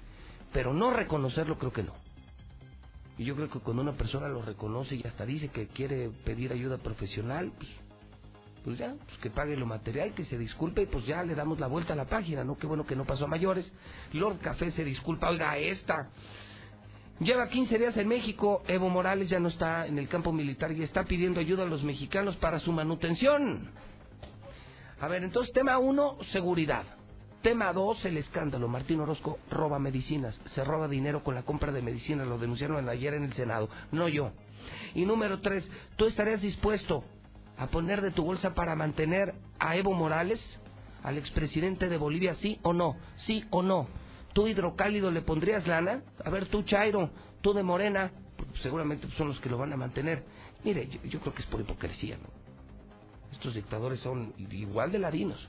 pero 0.52 0.72
no 0.72 0.92
reconocerlo 0.92 1.58
creo 1.58 1.72
que 1.72 1.82
no. 1.82 1.94
Y 3.20 3.24
yo 3.26 3.36
creo 3.36 3.50
que 3.50 3.58
cuando 3.58 3.82
una 3.82 3.92
persona 3.92 4.28
lo 4.28 4.40
reconoce 4.40 4.94
y 4.94 5.06
hasta 5.06 5.26
dice 5.26 5.48
que 5.48 5.66
quiere 5.66 6.08
pedir 6.24 6.54
ayuda 6.54 6.78
profesional, 6.78 7.52
pues, 7.54 7.68
pues 8.64 8.78
ya, 8.78 8.94
pues 8.94 9.18
que 9.18 9.28
pague 9.28 9.58
lo 9.58 9.66
material, 9.66 10.14
que 10.14 10.24
se 10.24 10.38
disculpe 10.38 10.84
y 10.84 10.86
pues 10.86 11.04
ya 11.04 11.22
le 11.22 11.34
damos 11.34 11.60
la 11.60 11.66
vuelta 11.66 11.92
a 11.92 11.96
la 11.96 12.06
página, 12.06 12.44
¿no? 12.44 12.56
Qué 12.56 12.66
bueno 12.66 12.86
que 12.86 12.96
no 12.96 13.04
pasó 13.04 13.26
a 13.26 13.28
mayores. 13.28 13.70
Lord 14.14 14.38
Café 14.38 14.70
se 14.70 14.84
disculpa, 14.84 15.28
oiga, 15.28 15.58
esta. 15.58 16.08
Lleva 17.18 17.46
15 17.46 17.78
días 17.78 17.96
en 17.98 18.08
México, 18.08 18.62
Evo 18.66 18.88
Morales 18.88 19.28
ya 19.28 19.38
no 19.38 19.48
está 19.48 19.86
en 19.86 19.98
el 19.98 20.08
campo 20.08 20.32
militar 20.32 20.72
y 20.72 20.82
está 20.82 21.04
pidiendo 21.04 21.40
ayuda 21.40 21.64
a 21.64 21.66
los 21.66 21.82
mexicanos 21.82 22.36
para 22.36 22.58
su 22.58 22.72
manutención. 22.72 23.70
A 24.98 25.08
ver, 25.08 25.24
entonces 25.24 25.52
tema 25.52 25.76
uno, 25.76 26.16
seguridad. 26.32 26.99
Tema 27.42 27.72
2, 27.72 28.04
el 28.04 28.18
escándalo. 28.18 28.68
Martín 28.68 29.00
Orozco 29.00 29.38
roba 29.50 29.78
medicinas. 29.78 30.38
Se 30.54 30.62
roba 30.62 30.88
dinero 30.88 31.22
con 31.24 31.34
la 31.34 31.42
compra 31.42 31.72
de 31.72 31.80
medicinas. 31.80 32.26
Lo 32.26 32.38
denunciaron 32.38 32.86
ayer 32.86 33.14
en 33.14 33.24
el 33.24 33.32
Senado. 33.32 33.70
No 33.92 34.08
yo. 34.08 34.32
Y 34.94 35.06
número 35.06 35.40
3, 35.40 35.66
¿tú 35.96 36.06
estarías 36.06 36.42
dispuesto 36.42 37.02
a 37.56 37.68
poner 37.68 38.02
de 38.02 38.10
tu 38.10 38.24
bolsa 38.24 38.54
para 38.54 38.76
mantener 38.76 39.34
a 39.58 39.74
Evo 39.74 39.94
Morales, 39.94 40.38
al 41.02 41.16
expresidente 41.16 41.88
de 41.88 41.96
Bolivia, 41.96 42.34
sí 42.36 42.58
o 42.62 42.74
no? 42.74 42.96
Sí 43.24 43.46
o 43.48 43.62
no. 43.62 43.88
¿Tú 44.34 44.46
hidrocálido 44.46 45.10
le 45.10 45.22
pondrías 45.22 45.66
lana? 45.66 46.02
A 46.22 46.28
ver, 46.28 46.46
tú 46.46 46.62
Chairo, 46.62 47.08
tú 47.40 47.54
de 47.54 47.62
Morena, 47.62 48.12
seguramente 48.62 49.08
son 49.16 49.28
los 49.28 49.40
que 49.40 49.48
lo 49.48 49.56
van 49.56 49.72
a 49.72 49.78
mantener. 49.78 50.24
Mire, 50.62 50.88
yo, 51.04 51.20
creo 51.20 51.32
que 51.32 51.40
es 51.40 51.48
por 51.48 51.62
hipocresía, 51.62 52.18
¿no? 52.18 52.28
Estos 53.32 53.54
dictadores 53.54 54.00
son 54.00 54.34
igual 54.36 54.92
de 54.92 54.98
ladinos 54.98 55.48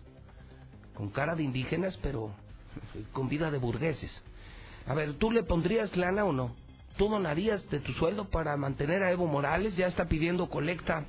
con 0.96 1.10
cara 1.10 1.36
de 1.36 1.44
indígenas, 1.44 1.98
pero 2.02 2.32
con 3.14 3.30
vida 3.30 3.52
de 3.52 3.58
burgueses. 3.58 4.12
A 4.88 4.94
ver, 4.94 5.14
¿tú 5.14 5.32
le 5.32 5.44
pondrías 5.44 5.96
lana 5.96 6.26
o 6.26 6.32
no? 6.32 6.56
¿Tú 6.98 7.08
donarías 7.08 7.68
de 7.70 7.80
tu 7.80 7.94
sueldo 7.94 8.30
para 8.30 8.56
mantener 8.58 9.04
a 9.04 9.12
Evo 9.12 9.28
Morales? 9.28 9.76
Ya 9.76 9.88
está 9.88 10.06
pidiendo 10.06 10.50
colecta. 10.50 11.06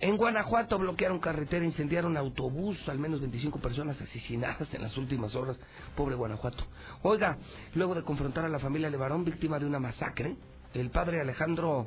En 0.00 0.16
Guanajuato 0.16 0.78
bloquearon 0.78 1.20
carretera, 1.20 1.64
incendiaron 1.64 2.16
autobús, 2.16 2.76
al 2.88 2.98
menos 2.98 3.20
25 3.20 3.60
personas 3.60 4.00
asesinadas 4.00 4.72
en 4.74 4.82
las 4.82 4.96
últimas 4.96 5.34
horas. 5.36 5.60
Pobre 5.94 6.16
Guanajuato. 6.16 6.64
Oiga, 7.02 7.38
luego 7.74 7.94
de 7.94 8.02
confrontar 8.02 8.44
a 8.44 8.48
la 8.48 8.58
familia 8.58 8.90
Levarón, 8.90 9.24
víctima 9.24 9.60
de 9.60 9.66
una 9.66 9.78
masacre, 9.78 10.36
el 10.74 10.90
padre 10.90 11.20
Alejandro 11.20 11.86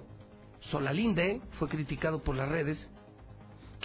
Solalinde 0.72 1.42
fue 1.60 1.68
criticado 1.68 2.20
por 2.20 2.36
las 2.36 2.48
redes 2.48 2.88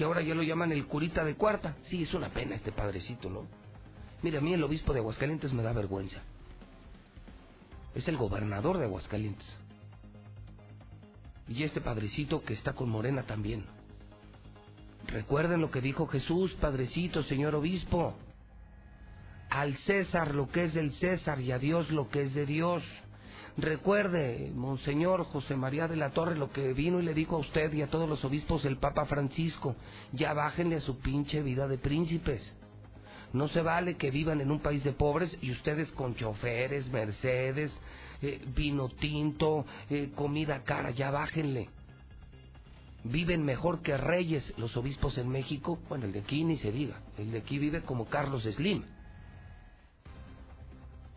que 0.00 0.04
ahora 0.04 0.22
ya 0.22 0.34
lo 0.34 0.42
llaman 0.42 0.72
el 0.72 0.86
curita 0.86 1.22
de 1.26 1.34
cuarta. 1.34 1.76
Sí, 1.90 2.04
es 2.04 2.14
una 2.14 2.30
pena 2.30 2.54
este 2.54 2.72
padrecito, 2.72 3.28
¿no? 3.28 3.46
Mira, 4.22 4.38
a 4.38 4.40
mí 4.40 4.54
el 4.54 4.64
obispo 4.64 4.94
de 4.94 5.00
Aguascalientes 5.00 5.52
me 5.52 5.62
da 5.62 5.74
vergüenza. 5.74 6.22
Es 7.94 8.08
el 8.08 8.16
gobernador 8.16 8.78
de 8.78 8.86
Aguascalientes. 8.86 9.46
Y 11.48 11.64
este 11.64 11.82
padrecito 11.82 12.42
que 12.42 12.54
está 12.54 12.72
con 12.72 12.88
Morena 12.88 13.24
también. 13.24 13.66
Recuerden 15.06 15.60
lo 15.60 15.70
que 15.70 15.82
dijo 15.82 16.06
Jesús, 16.06 16.50
padrecito, 16.54 17.22
señor 17.24 17.54
obispo. 17.54 18.14
Al 19.50 19.76
César 19.80 20.34
lo 20.34 20.48
que 20.48 20.64
es 20.64 20.72
del 20.72 20.94
César 20.94 21.42
y 21.42 21.52
a 21.52 21.58
Dios 21.58 21.90
lo 21.90 22.08
que 22.08 22.22
es 22.22 22.32
de 22.32 22.46
Dios. 22.46 22.82
Recuerde, 23.60 24.50
Monseñor 24.54 25.24
José 25.24 25.54
María 25.54 25.86
de 25.86 25.96
la 25.96 26.10
Torre, 26.10 26.34
lo 26.34 26.50
que 26.50 26.72
vino 26.72 26.98
y 26.98 27.02
le 27.02 27.12
dijo 27.12 27.36
a 27.36 27.40
usted 27.40 27.70
y 27.74 27.82
a 27.82 27.90
todos 27.90 28.08
los 28.08 28.24
obispos 28.24 28.64
el 28.64 28.78
Papa 28.78 29.04
Francisco, 29.04 29.76
ya 30.12 30.32
bájenle 30.32 30.76
a 30.76 30.80
su 30.80 30.98
pinche 30.98 31.42
vida 31.42 31.68
de 31.68 31.76
príncipes. 31.76 32.56
No 33.34 33.48
se 33.48 33.60
vale 33.60 33.98
que 33.98 34.10
vivan 34.10 34.40
en 34.40 34.50
un 34.50 34.60
país 34.60 34.82
de 34.82 34.92
pobres 34.92 35.36
y 35.42 35.50
ustedes 35.50 35.90
con 35.92 36.14
choferes, 36.14 36.88
Mercedes, 36.90 37.70
eh, 38.22 38.40
vino 38.56 38.88
tinto, 38.88 39.66
eh, 39.90 40.10
comida 40.14 40.62
cara, 40.64 40.92
ya 40.92 41.10
bájenle. 41.10 41.68
Viven 43.04 43.44
mejor 43.44 43.82
que 43.82 43.94
reyes 43.98 44.54
los 44.56 44.74
obispos 44.78 45.18
en 45.18 45.28
México, 45.28 45.78
bueno, 45.86 46.06
el 46.06 46.12
de 46.12 46.20
aquí 46.20 46.44
ni 46.44 46.56
se 46.56 46.72
diga, 46.72 47.02
el 47.18 47.30
de 47.30 47.38
aquí 47.38 47.58
vive 47.58 47.82
como 47.82 48.06
Carlos 48.06 48.44
Slim 48.44 48.84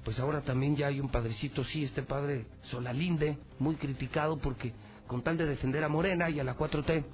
pues 0.03 0.19
ahora 0.19 0.41
también 0.41 0.75
ya 0.75 0.87
hay 0.87 0.99
un 0.99 1.09
padrecito, 1.09 1.63
sí, 1.63 1.83
este 1.83 2.03
padre 2.03 2.45
Solalinde, 2.63 3.37
muy 3.59 3.75
criticado 3.75 4.37
porque 4.37 4.73
con 5.07 5.21
tal 5.21 5.37
de 5.37 5.45
defender 5.45 5.83
a 5.83 5.89
Morena 5.89 6.29
y 6.29 6.39
a 6.39 6.43
la 6.43 6.57
4T, 6.57 7.05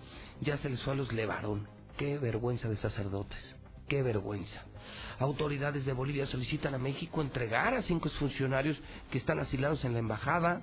ya 0.42 0.58
se 0.58 0.70
les 0.70 0.82
fue 0.82 0.94
a 0.94 0.96
los 0.96 1.12
levaron. 1.14 1.68
Qué 1.98 2.18
vergüenza 2.18 2.70
de 2.70 2.78
sacerdotes, 2.78 3.56
qué 3.88 4.02
vergüenza. 4.02 4.64
Autoridades 5.20 5.86
de 5.86 5.94
Bolivia 5.94 6.26
solicitan 6.26 6.74
a 6.74 6.78
México 6.78 7.22
entregar 7.22 7.74
a 7.74 7.82
cinco 7.84 8.10
funcionarios 8.12 8.80
que 9.12 9.18
están 9.18 9.40
asilados 9.40 9.84
en 9.84 9.94
la 9.94 10.00
embajada. 10.00 10.62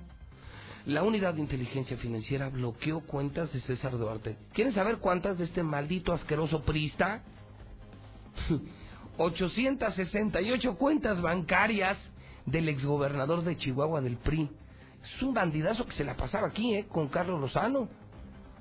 La 0.85 1.03
unidad 1.03 1.35
de 1.35 1.41
inteligencia 1.41 1.97
financiera 1.97 2.49
bloqueó 2.49 3.01
cuentas 3.01 3.53
de 3.53 3.59
César 3.61 3.97
Duarte. 3.97 4.37
¿Quieren 4.53 4.73
saber 4.73 4.97
cuántas 4.97 5.37
de 5.37 5.45
este 5.45 5.61
maldito 5.63 6.13
asqueroso 6.13 6.63
prista? 6.63 7.23
868 9.17 10.75
cuentas 10.77 11.21
bancarias 11.21 11.97
del 12.47 12.69
exgobernador 12.69 13.43
de 13.43 13.57
Chihuahua 13.57 14.01
del 14.01 14.17
PRI. 14.17 14.49
Es 15.03 15.21
un 15.21 15.33
bandidazo 15.33 15.85
que 15.85 15.93
se 15.93 16.03
la 16.03 16.15
pasaba 16.15 16.47
aquí, 16.47 16.73
¿eh? 16.73 16.87
Con 16.87 17.09
Carlos 17.09 17.39
Lozano. 17.39 17.87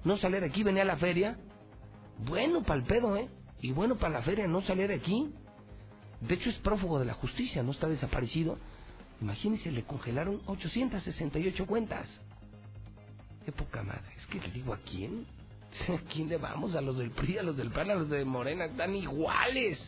no 0.05 0.19
salir 0.19 0.45
aquí, 0.45 0.63
venía 0.63 0.83
a 0.83 0.87
la 0.87 0.97
feria. 0.97 1.39
Bueno 2.19 2.63
para 2.63 2.81
el 2.81 2.87
pedo, 2.87 3.17
¿eh? 3.17 3.29
Y 3.61 3.73
bueno 3.73 3.97
para 3.97 4.15
la 4.15 4.23
feria 4.23 4.47
no 4.47 4.61
salir 4.63 4.93
aquí. 4.93 5.33
De 6.21 6.35
hecho 6.35 6.51
es 6.51 6.57
prófugo 6.57 6.99
de 6.99 7.07
la 7.07 7.15
justicia, 7.15 7.63
no 7.63 7.73
está 7.73 7.89
desaparecido. 7.89 8.59
Imagínense, 9.21 9.71
le 9.71 9.85
congelaron 9.85 10.43
868 10.47 11.67
cuentas. 11.67 12.07
Qué 13.45 13.53
poca 13.53 13.83
madre. 13.83 14.13
Es 14.19 14.27
que 14.27 14.41
le 14.41 14.51
digo 14.51 14.75
a 14.75 14.79
quién. 14.79 15.27
¿A 15.89 15.99
quién 16.13 16.29
le 16.29 16.39
vamos? 16.39 16.75
A 16.75 16.81
los 16.81 16.99
del 16.99 17.11
PRI, 17.11 17.39
a 17.39 17.43
los 17.43 17.57
del 17.57 17.71
PAN, 17.71 17.91
a 17.91 17.95
los 17.95 18.11
de 18.11 18.25
Morena, 18.25 18.67
están 18.67 18.95
iguales. 18.95 19.79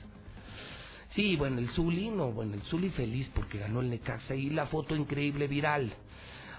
Sí, 1.14 1.36
bueno, 1.36 1.58
el 1.58 1.68
Zuli, 1.70 2.10
no, 2.10 2.32
bueno, 2.32 2.54
el 2.54 2.62
Zuli 2.62 2.90
feliz 2.90 3.30
porque 3.34 3.58
ganó 3.58 3.80
el 3.80 3.90
Necaxa 3.90 4.34
y 4.34 4.50
la 4.50 4.66
foto 4.66 4.94
increíble 4.94 5.48
viral. 5.48 5.92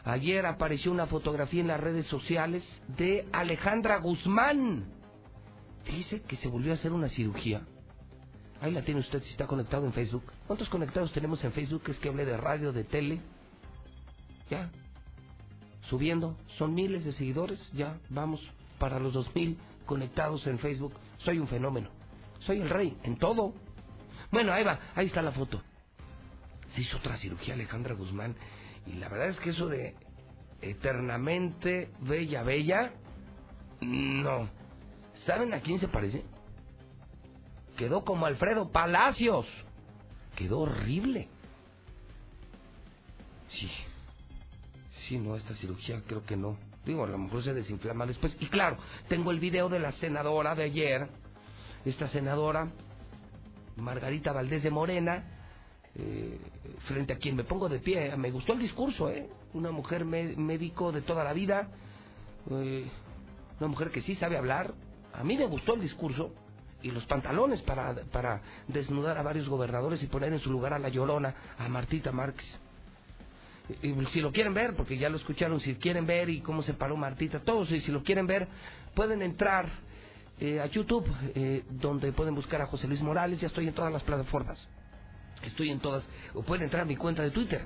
Ayer 0.06 0.46
apareció 0.46 0.92
una 0.92 1.08
fotografía 1.08 1.62
en 1.62 1.68
las 1.68 1.80
redes 1.80 2.06
sociales 2.08 2.64
de 2.98 3.28
Alejandra 3.32 3.98
Guzmán. 3.98 4.86
Dice 5.86 6.22
que 6.22 6.36
se 6.38 6.48
volvió 6.48 6.72
a 6.72 6.76
hacer 6.76 6.94
una 6.94 7.10
cirugía. 7.10 7.62
Ahí 8.62 8.72
la 8.72 8.82
tiene 8.82 9.00
usted 9.00 9.24
si 9.24 9.32
está 9.32 9.48
conectado 9.48 9.86
en 9.86 9.94
Facebook. 9.94 10.24
¿Cuántos 10.48 10.68
conectados 10.70 11.12
tenemos 11.14 11.44
en 11.44 11.54
Facebook? 11.54 11.84
Es 11.88 11.98
que 11.98 12.10
hable 12.10 12.26
de 12.26 12.38
radio, 12.38 12.74
de 12.74 12.84
tele. 12.84 13.22
Ya. 14.50 14.70
Subiendo. 15.90 16.36
Son 16.58 16.74
miles 16.74 17.06
de 17.06 17.14
seguidores. 17.14 17.60
Ya. 17.74 18.00
Vamos 18.10 18.42
para 18.78 19.00
los 19.00 19.14
dos 19.14 19.34
mil 19.34 19.58
conectados 19.86 20.46
en 20.48 20.60
Facebook. 20.60 20.94
Soy 21.20 21.40
un 21.40 21.48
fenómeno. 21.48 21.90
Soy 22.40 22.60
el 22.60 22.70
rey 22.70 22.98
en 23.04 23.18
todo. 23.18 23.54
Bueno, 24.32 24.54
ahí 24.54 24.64
va. 24.64 24.80
Ahí 24.96 25.08
está 25.08 25.22
la 25.22 25.32
foto. 25.32 25.62
Se 26.76 26.82
hizo 26.82 26.98
otra 26.98 27.18
cirugía 27.18 27.54
Alejandra 27.54 27.96
Guzmán. 27.96 28.36
Y 28.86 28.94
la 28.94 29.10
verdad 29.10 29.30
es 29.30 29.38
que 29.40 29.52
eso 29.52 29.68
de 29.68 29.96
eternamente 30.62 31.92
bella, 32.02 32.44
bella. 32.44 32.94
No. 33.82 34.50
¿Saben 35.26 35.54
a 35.54 35.62
quién 35.62 35.80
se 35.80 35.88
parece? 35.88 36.24
Quedó 37.78 38.04
como 38.04 38.26
Alfredo 38.26 38.72
Palacios. 38.72 39.46
Quedó 40.36 40.60
horrible. 40.60 41.28
Sí. 43.50 43.70
Sí, 45.08 45.18
no, 45.18 45.36
esta 45.36 45.56
cirugía 45.56 46.02
creo 46.06 46.24
que 46.26 46.38
no. 46.38 46.58
Digo, 46.86 47.04
a 47.04 47.08
lo 47.08 47.18
mejor 47.18 47.44
se 47.44 47.54
desinflama 47.54 48.06
después. 48.06 48.36
Y 48.40 48.48
claro, 48.48 48.78
tengo 49.08 49.32
el 49.32 49.40
video 49.40 49.70
de 49.70 49.80
la 49.80 49.92
senadora 49.94 50.56
de 50.56 50.64
ayer. 50.64 51.10
Esta 51.86 52.08
senadora, 52.10 52.72
Margarita 53.80 54.32
Valdés 54.32 54.64
de 54.64 54.72
Morena, 54.72 55.24
eh, 55.96 56.40
frente 56.88 57.14
a 57.14 57.18
quien 57.18 57.36
me 57.36 57.44
pongo 57.44 57.70
de 57.70 57.80
pie. 57.80 58.16
Me 58.18 58.32
gustó 58.32 58.54
el 58.54 58.60
discurso, 58.60 59.10
¿eh? 59.10 59.30
Una 59.54 59.72
mujer 59.72 60.06
médico 60.06 60.92
de 60.92 61.02
toda 61.02 61.24
la 61.24 61.34
vida. 61.34 61.70
Eh, 62.52 62.86
una 63.60 63.68
mujer 63.68 63.92
que 63.92 64.02
sí 64.02 64.16
sabe 64.16 64.38
hablar. 64.38 64.74
A 65.14 65.24
mí 65.24 65.38
me 65.38 65.46
gustó 65.46 65.74
el 65.74 65.82
discurso 65.82 66.34
y 66.82 66.92
los 66.92 67.06
pantalones 67.06 67.62
para, 67.64 67.94
para 68.12 68.42
desnudar 68.68 69.18
a 69.18 69.22
varios 69.22 69.50
gobernadores 69.50 70.02
y 70.02 70.08
poner 70.08 70.32
en 70.32 70.40
su 70.40 70.50
lugar 70.50 70.74
a 70.74 70.80
la 70.80 70.90
llorona, 70.90 71.36
a 71.58 71.68
Martita 71.68 72.12
Márquez. 72.12 72.48
Y, 73.84 73.94
si 74.08 74.22
lo 74.22 74.32
quieren 74.32 74.54
ver, 74.54 74.76
porque 74.76 74.98
ya 74.98 75.10
lo 75.10 75.18
escucharon, 75.18 75.60
si 75.60 75.76
quieren 75.76 76.06
ver 76.06 76.30
y 76.30 76.42
cómo 76.42 76.64
se 76.64 76.74
paró 76.74 76.98
Martita, 76.98 77.40
todos, 77.40 77.72
y 77.72 77.82
si 77.82 77.92
lo 77.92 78.04
quieren 78.04 78.26
ver, 78.26 78.48
pueden 78.96 79.22
entrar 79.22 79.68
eh, 80.40 80.60
a 80.62 80.68
YouTube, 80.68 81.06
eh, 81.36 81.64
donde 81.70 82.12
pueden 82.12 82.36
buscar 82.36 82.62
a 82.62 82.66
José 82.68 82.88
Luis 82.88 83.02
Morales, 83.02 83.40
ya 83.40 83.48
estoy 83.48 83.68
en 83.68 83.74
todas 83.74 83.92
las 83.92 84.04
plataformas. 84.04 84.68
Estoy 85.44 85.70
en 85.70 85.80
todas, 85.80 86.08
o 86.34 86.44
pueden 86.44 86.64
entrar 86.64 86.84
a 86.84 86.86
mi 86.86 86.96
cuenta 86.96 87.22
de 87.22 87.32
Twitter, 87.32 87.66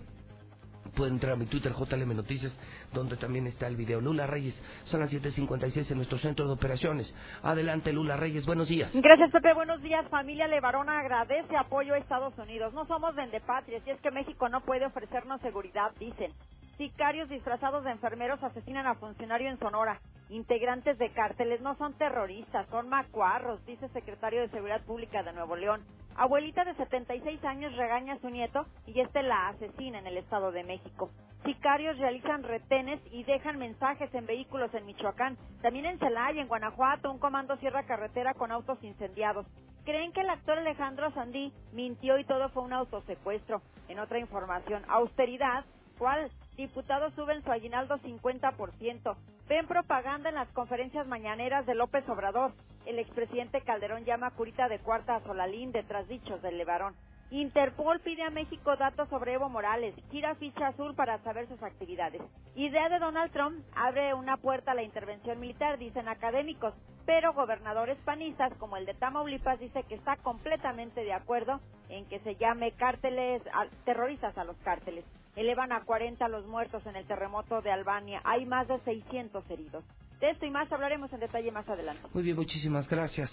pueden 0.96 1.16
entrar 1.16 1.34
a 1.34 1.36
mi 1.36 1.46
Twitter 1.46 1.74
JLM 1.74 2.16
Noticias, 2.16 2.56
donde 2.94 3.18
también 3.18 3.48
está 3.48 3.68
el 3.68 3.76
video. 3.76 4.02
Lula 4.02 4.28
Reyes, 4.28 4.60
son 4.86 5.00
las 5.00 5.12
7.56 5.12 5.92
en 5.92 5.98
nuestro 5.98 6.18
centro 6.20 6.48
de 6.48 6.54
operaciones. 6.54 7.14
Adelante, 7.42 7.92
Lula 7.94 8.18
Reyes, 8.18 8.46
buenos 8.46 8.68
días. 8.68 8.92
Gracias, 8.94 9.32
Pepe, 9.32 9.54
buenos 9.54 9.82
días. 9.82 10.08
Familia 10.10 10.48
Levarona 10.48 11.00
agradece 11.00 11.56
apoyo 11.58 11.94
a 11.94 11.98
Estados 11.98 12.38
Unidos. 12.38 12.74
No 12.74 12.86
somos 12.86 13.16
vendepatrias 13.16 13.82
y 13.86 13.92
es 13.92 14.02
que 14.02 14.12
México 14.12 14.50
no 14.50 14.62
puede 14.62 14.86
ofrecernos 14.86 15.42
seguridad, 15.42 15.92
dicen. 16.00 16.32
Sicarios 16.78 17.30
disfrazados 17.30 17.84
de 17.84 17.92
enfermeros 17.92 18.42
asesinan 18.44 18.88
a 18.88 18.96
funcionario 18.96 19.50
en 19.50 19.60
Sonora. 19.60 20.02
Integrantes 20.30 20.98
de 20.98 21.12
cárteles 21.12 21.62
no 21.62 21.76
son 21.76 21.94
terroristas, 21.94 22.68
son 22.70 22.90
macuarros, 22.90 23.64
dice 23.66 23.88
secretario 23.90 24.42
de 24.42 24.50
Seguridad 24.50 24.82
Pública 24.82 25.22
de 25.22 25.34
Nuevo 25.34 25.56
León. 25.56 25.84
Abuelita 26.16 26.66
de 26.66 26.74
76 26.76 27.44
años 27.44 27.76
regaña 27.76 28.14
a 28.14 28.20
su 28.20 28.30
nieto 28.30 28.66
y 28.88 29.00
este 29.00 29.22
la 29.22 29.50
asesina 29.50 30.00
en 30.00 30.08
el 30.08 30.18
Estado 30.18 30.52
de 30.52 30.64
México. 30.64 31.12
Sicarios 31.46 31.98
realizan 32.00 32.42
retenes 32.42 33.00
y 33.12 33.24
dejan 33.24 33.60
mensajes 33.60 34.12
en 34.16 34.26
vehículos 34.26 34.74
en 34.74 34.86
Michoacán. 34.88 35.38
También 35.62 35.86
en 35.86 36.00
Celaya, 36.00 36.42
en 36.42 36.48
Guanajuato, 36.48 37.12
un 37.12 37.20
comando 37.20 37.56
cierra 37.58 37.84
carretera 37.84 38.34
con 38.34 38.52
autos 38.52 38.84
incendiados. 38.84 39.46
Creen 39.86 40.12
que 40.12 40.22
el 40.22 40.30
actor 40.30 40.58
Alejandro 40.58 41.12
Sandí 41.12 41.54
mintió 41.74 42.18
y 42.18 42.24
todo 42.24 42.50
fue 42.50 42.64
un 42.64 42.74
autosecuestro. 42.74 43.62
En 43.90 44.00
otra 44.00 44.18
información, 44.18 44.84
austeridad 44.88 45.66
¿Cuál? 45.98 46.30
Diputados 46.58 47.14
suben 47.16 47.44
su 47.44 47.52
aguinaldo 47.52 47.98
50%. 47.98 49.16
Ven 49.50 49.68
propaganda 49.68 50.30
en 50.30 50.36
las 50.36 50.50
conferencias 50.50 51.08
mañaneras 51.08 51.66
de 51.66 51.74
López 51.74 52.08
Obrador. 52.08 52.54
El 52.86 53.00
expresidente 53.00 53.62
Calderón 53.62 54.06
llama 54.06 54.28
a 54.28 54.32
Curita 54.32 54.68
de 54.68 54.80
Cuarta 54.80 55.16
a 55.16 55.22
Solalín 55.22 55.72
detrás 55.72 56.08
dichos 56.08 56.42
del 56.44 56.58
Levarón. 56.60 56.96
Interpol 57.32 58.00
pide 58.02 58.22
a 58.22 58.30
México 58.30 58.76
datos 58.76 59.10
sobre 59.10 59.34
Evo 59.34 59.50
Morales, 59.50 59.96
gira 60.12 60.36
ficha 60.36 60.68
azul 60.68 60.94
para 60.94 61.18
saber 61.24 61.48
sus 61.48 61.64
actividades. 61.64 62.22
Idea 62.54 62.90
de 62.90 63.00
Donald 63.00 63.32
Trump 63.32 63.66
abre 63.76 64.14
una 64.14 64.38
puerta 64.38 64.72
a 64.72 64.76
la 64.76 64.84
intervención 64.84 65.40
militar, 65.40 65.80
dicen 65.80 66.08
académicos, 66.08 66.76
pero 67.08 67.34
gobernadores 67.34 67.98
panistas 68.06 68.54
como 68.60 68.78
el 68.78 68.86
de 68.86 68.94
Tamaulipas 68.94 69.60
dice 69.60 69.82
que 69.84 69.96
está 69.96 70.18
completamente 70.18 71.04
de 71.04 71.14
acuerdo 71.14 71.60
en 71.90 72.06
que 72.06 72.20
se 72.20 72.36
llame 72.36 72.74
cárteles, 72.74 73.42
terroristas 73.84 74.38
a 74.38 74.44
los 74.44 74.58
cárteles. 74.58 75.04
Elevan 75.36 75.72
a 75.72 75.84
40 75.84 76.28
los 76.28 76.46
muertos 76.46 76.86
en 76.86 76.96
el 76.96 77.06
terremoto 77.06 77.62
de 77.62 77.72
Albania. 77.72 78.22
Hay 78.24 78.46
más 78.46 78.68
de 78.68 78.80
600 78.80 79.50
heridos. 79.50 79.84
De 80.20 80.30
esto 80.30 80.46
y 80.46 80.52
más 80.52 80.72
hablaremos 80.72 81.12
en 81.12 81.20
detalle 81.20 81.52
más 81.52 81.68
adelante. 81.68 82.08
Muy 82.14 82.24
bien, 82.24 82.36
muchísimas 82.36 82.88
gracias. 82.88 83.32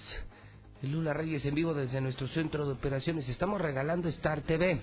Lula 0.82 1.12
Reyes 1.12 1.44
en 1.44 1.54
vivo 1.54 1.74
desde 1.74 2.00
nuestro 2.00 2.26
centro 2.28 2.66
de 2.66 2.72
operaciones. 2.72 3.28
Estamos 3.28 3.60
regalando 3.60 4.08
Star 4.08 4.40
TV. 4.40 4.80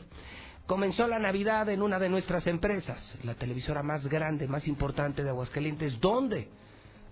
Comenzó 0.67 1.07
la 1.07 1.17
Navidad 1.17 1.69
en 1.69 1.81
una 1.81 1.97
de 1.97 2.09
nuestras 2.09 2.45
empresas, 2.45 3.01
la 3.23 3.33
televisora 3.33 3.81
más 3.81 4.05
grande, 4.07 4.47
más 4.47 4.67
importante 4.67 5.23
de 5.23 5.29
Aguascalientes. 5.29 5.99
¿Dónde? 5.99 6.49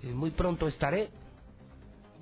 Eh, 0.04 0.14
muy 0.14 0.32
pronto 0.32 0.68
estaré. 0.68 1.10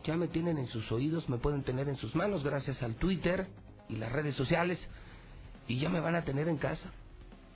Ya 0.04 0.16
me 0.16 0.28
tienen 0.28 0.58
en 0.58 0.68
sus 0.68 0.90
oídos, 0.92 1.28
me 1.28 1.38
pueden 1.38 1.64
tener 1.64 1.90
en 1.90 1.96
sus 1.96 2.16
manos 2.16 2.44
gracias 2.44 2.82
al 2.82 2.96
Twitter 2.96 3.48
y 3.90 3.96
las 3.98 4.12
redes 4.12 4.36
sociales. 4.36 4.80
Y 5.68 5.80
ya 5.80 5.90
me 5.90 6.00
van 6.00 6.16
a 6.16 6.24
tener 6.24 6.48
en 6.48 6.58
casa. 6.58 6.90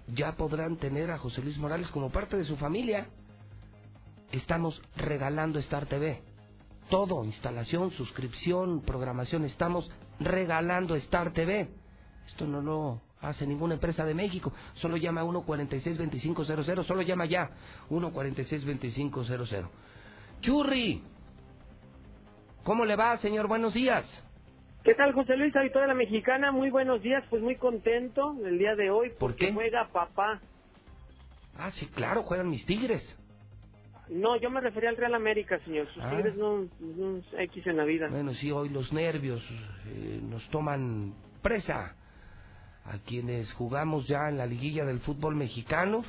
Ya 0.08 0.34
podrán 0.34 0.78
tener 0.78 1.12
a 1.12 1.18
José 1.18 1.42
Luis 1.42 1.58
Morales 1.58 1.90
como 1.90 2.12
parte 2.12 2.38
de 2.38 2.46
su 2.46 2.56
familia. 2.58 3.08
Estamos 4.32 4.82
regalando 4.96 5.60
Star 5.60 5.86
TV 5.86 6.22
todo, 6.90 7.24
instalación, 7.24 7.92
suscripción, 7.92 8.82
programación, 8.82 9.46
estamos 9.46 9.90
regalando 10.20 10.96
Star 10.96 11.32
TV. 11.32 11.70
Esto 12.28 12.46
no 12.46 12.62
lo 12.62 13.02
hace 13.22 13.46
ninguna 13.46 13.76
empresa 13.76 14.06
de 14.06 14.14
México. 14.14 14.54
Solo 14.76 14.98
llama 14.98 15.22
a 15.22 15.26
146-2500, 15.26 16.86
solo 16.86 17.02
llama 17.02 17.26
ya 17.26 17.50
146-2500. 17.90 19.68
Churri, 20.42 21.02
¿cómo 22.64 22.86
le 22.86 22.96
va, 22.96 23.18
señor? 23.18 23.48
Buenos 23.48 23.74
días. 23.74 24.06
¿Qué 24.88 24.96
tal, 24.96 25.12
José 25.12 25.36
Luis, 25.36 25.54
de 25.54 25.70
la 25.86 25.94
mexicana? 25.94 26.54
Muy 26.54 26.70
buenos 26.70 27.02
días, 27.02 27.22
pues 27.30 27.44
muy 27.44 27.58
contento 27.58 28.38
el 28.46 28.58
día 28.58 28.74
de 28.74 28.90
hoy 28.90 29.12
porque 29.20 29.52
juega 29.52 29.90
papá. 29.92 30.40
Ah, 31.58 31.72
sí, 31.72 31.88
claro, 31.88 32.24
juegan 32.24 32.50
mis 32.50 32.66
tigres. 32.66 33.04
No, 34.08 34.40
yo 34.40 34.50
me 34.50 34.62
refería 34.62 34.88
al 34.88 34.96
Real 34.96 35.14
América, 35.14 35.60
señor. 35.66 35.90
Sus 35.94 36.02
ah. 36.02 36.12
tigres 36.12 36.38
no, 36.38 36.70
no 36.80 37.22
X 37.38 37.68
en 37.68 37.76
la 37.76 37.84
vida. 37.84 38.08
Bueno, 38.10 38.34
sí, 38.36 38.50
hoy 38.50 38.70
los 38.70 38.94
nervios 38.94 39.44
eh, 39.88 40.22
nos 40.24 40.48
toman 40.52 41.14
presa 41.42 41.98
a 42.86 42.98
quienes 43.00 43.52
jugamos 43.56 44.08
ya 44.08 44.30
en 44.30 44.38
la 44.38 44.46
liguilla 44.46 44.86
del 44.86 45.02
fútbol 45.02 45.36
mexicano. 45.36 46.06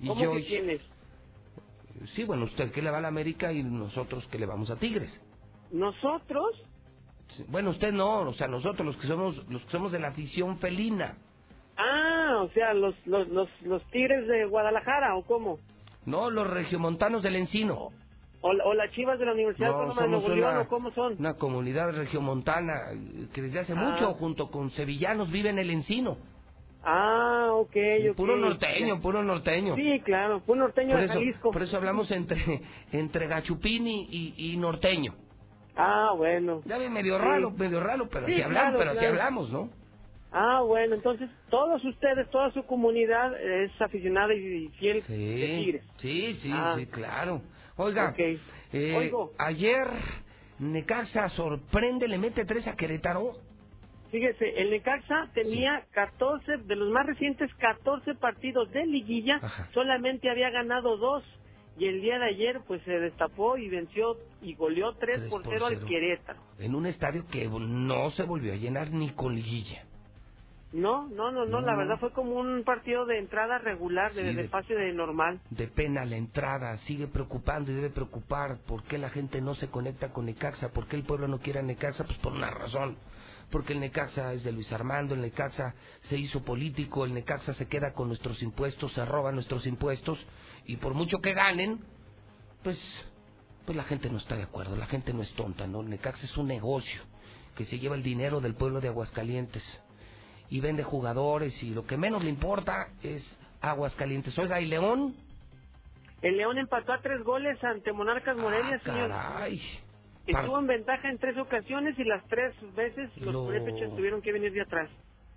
Y 0.00 0.08
¿Cómo 0.08 0.20
yo, 0.20 0.32
que 0.32 0.44
quiénes? 0.44 0.80
Sí, 2.16 2.24
bueno, 2.24 2.46
usted 2.46 2.72
que 2.72 2.82
le 2.82 2.90
va 2.90 2.98
a 2.98 3.02
la 3.02 3.06
América 3.06 3.52
y 3.52 3.62
nosotros 3.62 4.26
que 4.26 4.40
le 4.40 4.46
vamos 4.46 4.72
a 4.72 4.76
Tigres. 4.76 5.20
¿Nosotros? 5.70 6.64
Bueno, 7.48 7.70
usted 7.70 7.92
no, 7.92 8.20
o 8.20 8.34
sea, 8.34 8.48
nosotros 8.48 8.86
los 8.86 8.96
que 8.96 9.06
somos 9.06 9.36
los 9.48 9.62
que 9.64 9.70
somos 9.70 9.92
de 9.92 9.98
la 9.98 10.08
afición 10.08 10.58
felina. 10.58 11.16
Ah, 11.76 12.42
o 12.42 12.48
sea, 12.50 12.74
los 12.74 12.94
los 13.06 13.28
los, 13.28 13.48
los 13.62 13.82
Tigres 13.90 14.26
de 14.26 14.46
Guadalajara 14.46 15.16
o 15.16 15.24
cómo? 15.24 15.58
No, 16.06 16.30
los 16.30 16.48
regiomontanos 16.48 17.22
del 17.22 17.36
Encino. 17.36 17.90
O, 18.42 18.72
las 18.72 18.90
chivas 18.92 19.18
de 19.18 19.26
la 19.26 19.32
Universidad 19.32 19.70
Autónoma 19.70 20.02
de 20.02 20.08
Nuevo 20.08 20.28
León, 20.30 20.66
¿cómo 20.70 20.90
son? 20.92 21.16
Una 21.18 21.34
comunidad 21.34 21.94
regiomontana 21.94 22.72
que 23.34 23.42
desde 23.42 23.60
hace 23.60 23.74
mucho, 23.74 24.08
ah. 24.08 24.16
junto 24.18 24.50
con 24.50 24.70
sevillanos, 24.70 25.30
vive 25.30 25.50
en 25.50 25.58
el 25.58 25.68
Encino. 25.68 26.16
Ah, 26.82 27.50
ok, 27.52 27.76
ok. 28.10 28.16
Puro 28.16 28.36
norteño, 28.38 29.00
puro 29.02 29.22
norteño. 29.22 29.74
Sí, 29.76 30.00
claro, 30.04 30.40
puro 30.40 30.60
norteño 30.60 30.92
por 30.92 31.00
de 31.00 31.04
eso, 31.04 31.14
Jalisco. 31.14 31.50
Por 31.50 31.62
eso 31.62 31.76
hablamos 31.76 32.10
entre, 32.10 32.62
entre 32.92 33.28
y, 33.84 34.34
y 34.36 34.56
norteño. 34.56 35.14
Ah, 35.80 36.12
bueno. 36.16 36.62
Ya 36.66 36.78
ven, 36.78 36.92
medio 36.92 37.18
raro, 37.18 37.50
medio 37.50 37.80
raro, 37.80 38.08
pero 38.10 38.26
Sí, 38.26 38.34
así 38.34 38.42
hablamos, 38.42 38.70
claro, 38.74 38.78
pero 38.78 38.92
claro. 38.92 39.08
hablamos, 39.08 39.50
¿no? 39.50 39.70
Ah, 40.32 40.60
bueno, 40.62 40.94
entonces 40.94 41.28
todos 41.48 41.84
ustedes, 41.84 42.28
toda 42.30 42.50
su 42.52 42.64
comunidad 42.64 43.34
es 43.40 43.72
aficionada 43.80 44.32
y 44.34 44.68
fiel 44.78 44.96
de 44.96 45.02
Sí, 45.02 45.64
Tigres. 45.64 45.84
sí, 45.98 46.34
sí, 46.42 46.50
Ah. 46.52 46.74
sí, 46.78 46.86
claro. 46.86 47.42
Oiga, 47.76 48.14
eh, 48.16 48.94
Oigo. 48.96 49.32
ayer 49.38 49.86
Necaxa 50.58 51.30
sorprende, 51.30 52.06
le 52.06 52.18
mete 52.18 52.44
tres 52.44 52.66
a 52.68 52.76
Querétaro. 52.76 53.32
Fíjese, 54.10 54.60
el 54.60 54.70
Necaxa 54.70 55.30
tenía 55.34 55.86
14, 55.92 56.58
de 56.58 56.76
los 56.76 56.90
más 56.90 57.06
recientes 57.06 57.52
14 57.54 58.14
partidos 58.16 58.70
de 58.72 58.84
liguilla, 58.86 59.40
solamente 59.72 60.28
había 60.30 60.50
ganado 60.50 60.96
dos. 60.96 61.24
Y 61.80 61.86
el 61.88 62.02
día 62.02 62.18
de 62.18 62.26
ayer, 62.26 62.60
pues 62.68 62.82
se 62.82 62.90
destapó 62.92 63.56
y 63.56 63.68
venció 63.70 64.16
y 64.42 64.54
goleó 64.54 64.92
3 64.96 65.16
Tres 65.18 65.30
por 65.30 65.42
por 65.42 65.52
0 65.54 65.66
al. 65.66 65.84
Querétaro. 65.86 66.38
En 66.58 66.74
un 66.74 66.84
estadio 66.84 67.26
que 67.26 67.48
no 67.48 68.10
se 68.10 68.22
volvió 68.24 68.52
a 68.52 68.56
llenar 68.56 68.90
ni 68.90 69.08
con 69.12 69.34
liguilla. 69.34 69.84
No, 70.72 71.08
no, 71.08 71.32
no, 71.32 71.46
no, 71.46 71.60
la 71.62 71.72
No. 71.72 71.78
verdad 71.78 71.98
fue 71.98 72.12
como 72.12 72.32
un 72.34 72.62
partido 72.64 73.04
de 73.06 73.18
entrada 73.18 73.58
regular, 73.58 74.12
de, 74.12 74.20
Sí, 74.20 74.26
de 74.28 74.34
de- 74.34 74.42
espacio 74.42 74.76
de 74.78 74.92
normal. 74.92 75.40
De 75.50 75.66
pena 75.68 76.04
la 76.04 76.16
entrada, 76.16 76.76
sigue 76.86 77.08
preocupando 77.08 77.72
y 77.72 77.74
debe 77.74 77.90
preocupar. 77.90 78.58
¿Por 78.68 78.84
qué 78.84 78.98
la 78.98 79.08
gente 79.10 79.40
no 79.40 79.54
se 79.54 79.68
conecta 79.68 80.12
con 80.12 80.26
Necaxa? 80.26 80.68
¿Por 80.72 80.86
qué 80.86 80.96
el 80.96 81.02
pueblo 81.04 81.26
no 81.28 81.38
quiere 81.40 81.60
a 81.60 81.62
Necaxa? 81.62 82.04
Pues 82.04 82.18
por 82.18 82.34
una 82.34 82.50
razón. 82.50 82.96
Porque 83.50 83.72
el 83.72 83.80
Necaxa 83.80 84.32
es 84.34 84.44
de 84.44 84.52
Luis 84.52 84.70
Armando, 84.70 85.14
el 85.14 85.22
Necaxa 85.22 85.74
se 86.02 86.16
hizo 86.16 86.44
político, 86.44 87.04
el 87.04 87.14
Necaxa 87.14 87.52
se 87.54 87.66
queda 87.66 87.92
con 87.94 88.06
nuestros 88.06 88.40
impuestos, 88.42 88.92
se 88.92 89.04
roba 89.04 89.32
nuestros 89.32 89.66
impuestos 89.66 90.24
y 90.66 90.76
por 90.76 90.94
mucho 90.94 91.18
que 91.20 91.32
ganen, 91.32 91.80
pues, 92.62 92.78
pues 93.66 93.76
la 93.76 93.84
gente 93.84 94.10
no 94.10 94.18
está 94.18 94.36
de 94.36 94.42
acuerdo, 94.44 94.76
la 94.76 94.86
gente 94.86 95.12
no 95.12 95.22
es 95.22 95.32
tonta, 95.34 95.66
¿no? 95.66 95.82
Necaxa 95.82 96.24
es 96.24 96.36
un 96.36 96.48
negocio 96.48 97.00
que 97.56 97.64
se 97.64 97.78
lleva 97.78 97.96
el 97.96 98.02
dinero 98.02 98.40
del 98.40 98.54
pueblo 98.54 98.80
de 98.80 98.88
Aguascalientes 98.88 99.62
y 100.48 100.60
vende 100.60 100.82
jugadores 100.82 101.62
y 101.62 101.70
lo 101.70 101.86
que 101.86 101.96
menos 101.96 102.22
le 102.24 102.30
importa 102.30 102.88
es 103.02 103.22
Aguascalientes. 103.60 104.36
Oiga, 104.38 104.60
¿y 104.60 104.66
León? 104.66 105.14
El 106.22 106.36
León 106.36 106.58
empató 106.58 106.92
a 106.92 107.00
tres 107.00 107.22
goles 107.24 107.62
ante 107.64 107.92
Monarcas 107.92 108.36
Morelia, 108.36 108.78
señor. 108.80 109.10
Ah, 109.12 109.32
Caray. 109.34 109.60
Estuvo 110.26 110.58
en 110.58 110.66
ventaja 110.66 111.08
en 111.08 111.18
tres 111.18 111.36
ocasiones 111.38 111.98
y 111.98 112.04
las 112.04 112.24
tres 112.28 112.54
veces 112.74 113.10
los 113.16 113.32
Lo- 113.32 113.46
tuvieron 113.96 114.20
que 114.22 114.32
venir 114.32 114.52
de 114.52 114.60
atrás. 114.62 114.90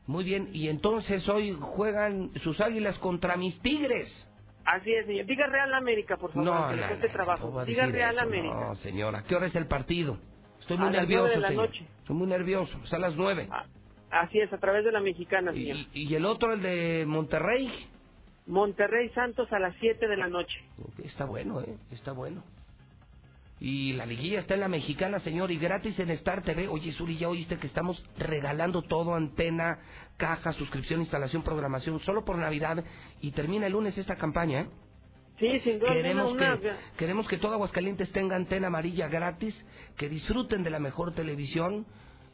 Muy 0.06 0.24
bien, 0.26 0.50
y 0.52 0.68
entonces 0.68 1.28
hoy 1.30 1.54
juegan 1.60 2.32
sus 2.44 2.60
águilas 2.60 2.98
contra 3.00 3.38
mis 3.38 3.58
tigres. 3.62 4.30
Así 4.66 4.94
es, 4.94 5.06
señor. 5.06 5.26
Diga 5.26 5.48
Real 5.48 5.74
América, 5.74 6.18
por 6.18 6.32
favor, 6.32 6.46
No, 6.46 6.72
no, 6.72 6.76
no, 6.76 7.08
trabajo. 7.12 7.42
¿cómo 7.48 7.56
va 7.58 7.62
a 7.64 7.66
Diga 7.66 7.86
Real 7.88 8.16
eso? 8.16 8.24
América. 8.24 8.56
No, 8.56 8.76
señora, 8.76 9.24
¿qué 9.28 9.36
hora 9.36 9.48
es 9.48 9.56
el 9.56 9.68
partido? 9.68 10.18
Estoy 10.62 10.78
muy 10.78 10.88
A 10.88 10.92
las 10.92 11.02
nervioso, 11.02 11.24
nueve 11.24 11.36
de 11.36 11.42
la 11.42 11.48
señor. 11.50 11.66
noche. 11.68 11.86
Estoy 12.00 12.16
muy 12.16 12.28
nervioso, 12.28 12.80
es 12.84 12.94
a 12.94 13.00
las 13.00 13.16
nueve. 13.16 13.50
Así 14.10 14.40
es, 14.40 14.54
a 14.54 14.58
través 14.60 14.86
de 14.86 14.92
la 14.92 15.02
mexicana, 15.02 15.52
señor. 15.52 15.76
¿Y, 15.94 16.04
y 16.10 16.16
el 16.16 16.26
otro, 16.26 16.54
el 16.54 16.62
de 16.62 17.04
Monterrey? 17.08 17.70
Monterrey 18.46 19.10
Santos 19.10 19.52
a 19.54 19.60
las 19.60 19.74
7 19.80 20.08
de 20.08 20.18
la 20.18 20.28
noche. 20.28 20.60
Está 21.04 21.26
bueno, 21.26 21.62
¿eh? 21.62 21.78
Está 21.92 22.12
bueno. 22.12 22.44
Y 23.66 23.94
la 23.94 24.06
liguilla 24.06 24.42
está 24.42 24.56
en 24.56 24.60
la 24.60 24.68
mexicana, 24.68 25.22
señor, 25.22 25.50
y 25.50 25.58
gratis 25.58 25.98
en 25.98 26.10
Star 26.10 26.42
TV. 26.42 26.68
Oye, 26.68 26.92
Suri, 26.92 27.16
ya 27.18 27.30
oíste 27.30 27.56
que 27.58 27.68
estamos 27.68 28.04
regalando 28.18 28.82
todo, 28.82 29.16
antena, 29.16 29.80
caja, 30.18 30.52
suscripción, 30.52 31.00
instalación, 31.00 31.44
programación, 31.44 31.98
solo 32.02 32.26
por 32.26 32.38
Navidad. 32.38 32.84
Y 33.22 33.32
termina 33.32 33.68
el 33.68 33.72
lunes 33.72 33.98
esta 33.98 34.18
campaña, 34.18 34.60
¿eh? 34.64 34.68
Sí, 35.40 35.62
sin 35.62 35.80
duda 35.80 35.94
Queremos 35.94 36.28
que, 36.36 36.44
una- 36.44 36.60
queremos 36.98 37.26
que 37.30 37.38
todo 37.38 37.54
Aguascalientes 37.54 38.12
tenga 38.12 38.36
antena 38.36 38.68
amarilla 38.68 39.08
gratis, 39.08 39.56
que 39.96 40.10
disfruten 40.10 40.62
de 40.64 40.70
la 40.70 40.80
mejor 40.80 41.14
televisión 41.14 41.86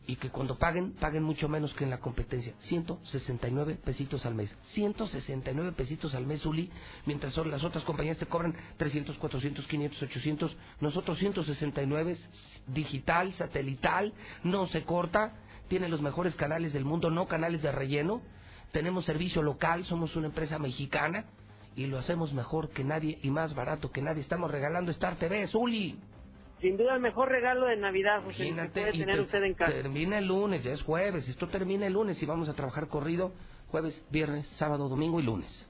y 0.10 0.16
que 0.16 0.32
cuando 0.32 0.58
paguen, 0.58 0.94
paguen 0.94 1.22
mucho 1.22 1.48
menos 1.48 1.72
que 1.76 1.84
en 1.84 1.92
la 1.92 2.00
competencia. 2.00 2.56
169 2.62 3.76
pesitos 3.76 4.26
al 4.26 4.34
mes. 4.34 4.52
169 4.72 5.74
pesitos 5.74 6.16
al 6.16 6.26
mes, 6.26 6.44
Uli, 6.48 6.72
mientras 7.06 7.38
las 7.38 7.64
otras 7.64 7.84
compañías 7.84 8.18
te 8.18 8.26
cobran 8.26 8.56
300, 8.78 9.20
400, 9.20 9.68
500, 9.68 10.02
800. 10.02 10.58
Nosotros 10.80 11.20
169, 11.20 12.18
digital, 12.66 13.34
satelital, 13.34 14.12
no 14.44 14.66
se 14.70 14.84
corta, 14.84 15.36
tiene 15.68 15.88
los 15.88 16.02
mejores 16.02 16.34
canales 16.34 16.74
del 16.74 16.86
mundo, 16.86 17.12
no 17.12 17.28
canales 17.28 17.62
de 17.62 17.72
relleno. 17.72 18.24
Tenemos 18.72 19.06
servicio 19.06 19.44
local, 19.44 19.86
somos 19.86 20.16
una 20.16 20.26
empresa 20.26 20.58
mexicana 20.58 21.26
y 21.76 21.86
lo 21.86 22.00
hacemos 22.00 22.34
mejor 22.34 22.70
que 22.70 22.84
nadie 22.84 23.20
y 23.22 23.30
más 23.30 23.54
barato 23.54 23.92
que 23.92 24.02
nadie. 24.02 24.24
Estamos 24.24 24.50
regalando 24.50 24.90
Star 24.90 25.18
TV, 25.18 25.48
Zuli. 25.50 26.00
Sin 26.62 26.78
duda 26.78 26.96
el 26.96 27.02
mejor 27.02 27.30
regalo 27.30 27.66
de 27.68 27.78
Navidad, 27.78 28.22
José, 28.24 28.38
que 28.38 28.44
Imagínate, 28.50 28.82
puede 28.82 28.96
y 28.96 29.00
tener 29.00 29.16
te- 29.16 29.22
usted 29.22 29.44
en 29.44 29.54
casa. 29.54 29.72
termina 29.72 30.18
el 30.20 30.28
lunes, 30.28 30.64
ya 30.64 30.72
es 30.72 30.82
jueves. 30.84 31.28
Esto 31.28 31.48
termina 31.48 31.88
el 31.88 31.94
lunes 31.94 32.22
y 32.22 32.26
vamos 32.26 32.50
a 32.50 32.54
trabajar 32.54 32.88
corrido 32.88 33.32
jueves, 33.70 34.04
viernes, 34.12 34.48
sábado, 34.58 34.90
domingo 34.90 35.20
y 35.20 35.24
lunes. 35.24 35.68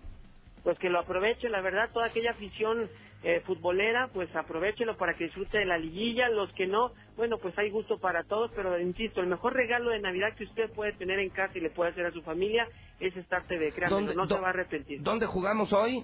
Pues 0.64 0.78
que 0.80 0.90
lo 0.90 1.00
aproveche, 1.00 1.50
la 1.50 1.62
verdad, 1.62 1.90
toda 1.94 2.08
aquella 2.08 2.32
afición 2.32 2.90
eh, 3.24 3.42
futbolera, 3.46 4.10
pues 4.14 4.34
aprovechelo 4.36 4.96
para 4.98 5.14
que 5.16 5.26
disfrute 5.26 5.58
de 5.60 5.66
la 5.66 5.78
liguilla. 5.78 6.30
Los 6.30 6.52
que 6.54 6.68
no, 6.68 6.92
bueno, 7.18 7.38
pues 7.38 7.58
hay 7.58 7.70
gusto 7.70 7.98
para 8.00 8.24
todos, 8.24 8.50
pero 8.56 8.80
insisto, 8.80 9.20
el 9.22 9.28
mejor 9.28 9.54
regalo 9.54 9.90
de 9.92 10.00
Navidad 10.00 10.34
que 10.38 10.46
usted 10.46 10.72
puede 10.72 10.94
tener 10.94 11.20
en 11.20 11.30
casa 11.30 11.58
y 11.58 11.62
le 11.62 11.70
puede 11.70 11.92
hacer 11.92 12.06
a 12.06 12.12
su 12.12 12.22
familia 12.22 12.68
es 13.00 13.16
Star 13.18 13.44
TV, 13.48 13.72
créanme, 13.74 13.96
¿Dónde- 13.96 14.16
no 14.16 14.28
se 14.28 14.36
va 14.40 14.48
a 14.48 14.50
arrepentir. 14.52 15.02
¿Dónde 15.02 15.26
jugamos 15.26 15.72
hoy? 15.74 16.04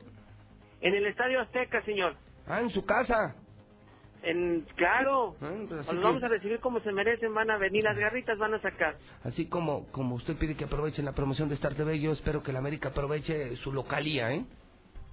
En 0.81 0.93
el 0.93 1.05
Estadio 1.05 1.39
Azteca, 1.39 1.81
señor. 1.83 2.15
Ah, 2.47 2.61
en 2.61 2.69
su 2.69 2.85
casa. 2.85 3.35
En, 4.25 4.61
claro, 4.75 5.35
pues 5.39 5.71
los 5.71 5.87
que- 5.87 6.03
vamos 6.03 6.23
a 6.23 6.27
recibir 6.27 6.59
como 6.59 6.79
se 6.81 6.91
merecen, 6.91 7.33
van 7.33 7.51
a 7.51 7.57
venir, 7.57 7.83
las 7.83 7.97
garritas 7.97 8.37
van 8.37 8.53
a 8.55 8.61
sacar. 8.61 8.95
Así 9.23 9.47
como, 9.47 9.87
como 9.91 10.15
usted 10.15 10.35
pide 10.37 10.55
que 10.55 10.65
aprovechen 10.65 11.05
la 11.05 11.13
promoción 11.13 11.47
de 11.49 11.55
Star 11.55 11.75
TV, 11.75 11.99
yo 11.99 12.11
espero 12.11 12.41
que 12.43 12.51
la 12.51 12.59
América 12.59 12.89
aproveche 12.89 13.55
su 13.57 13.71
localía, 13.71 14.33
¿eh? 14.33 14.45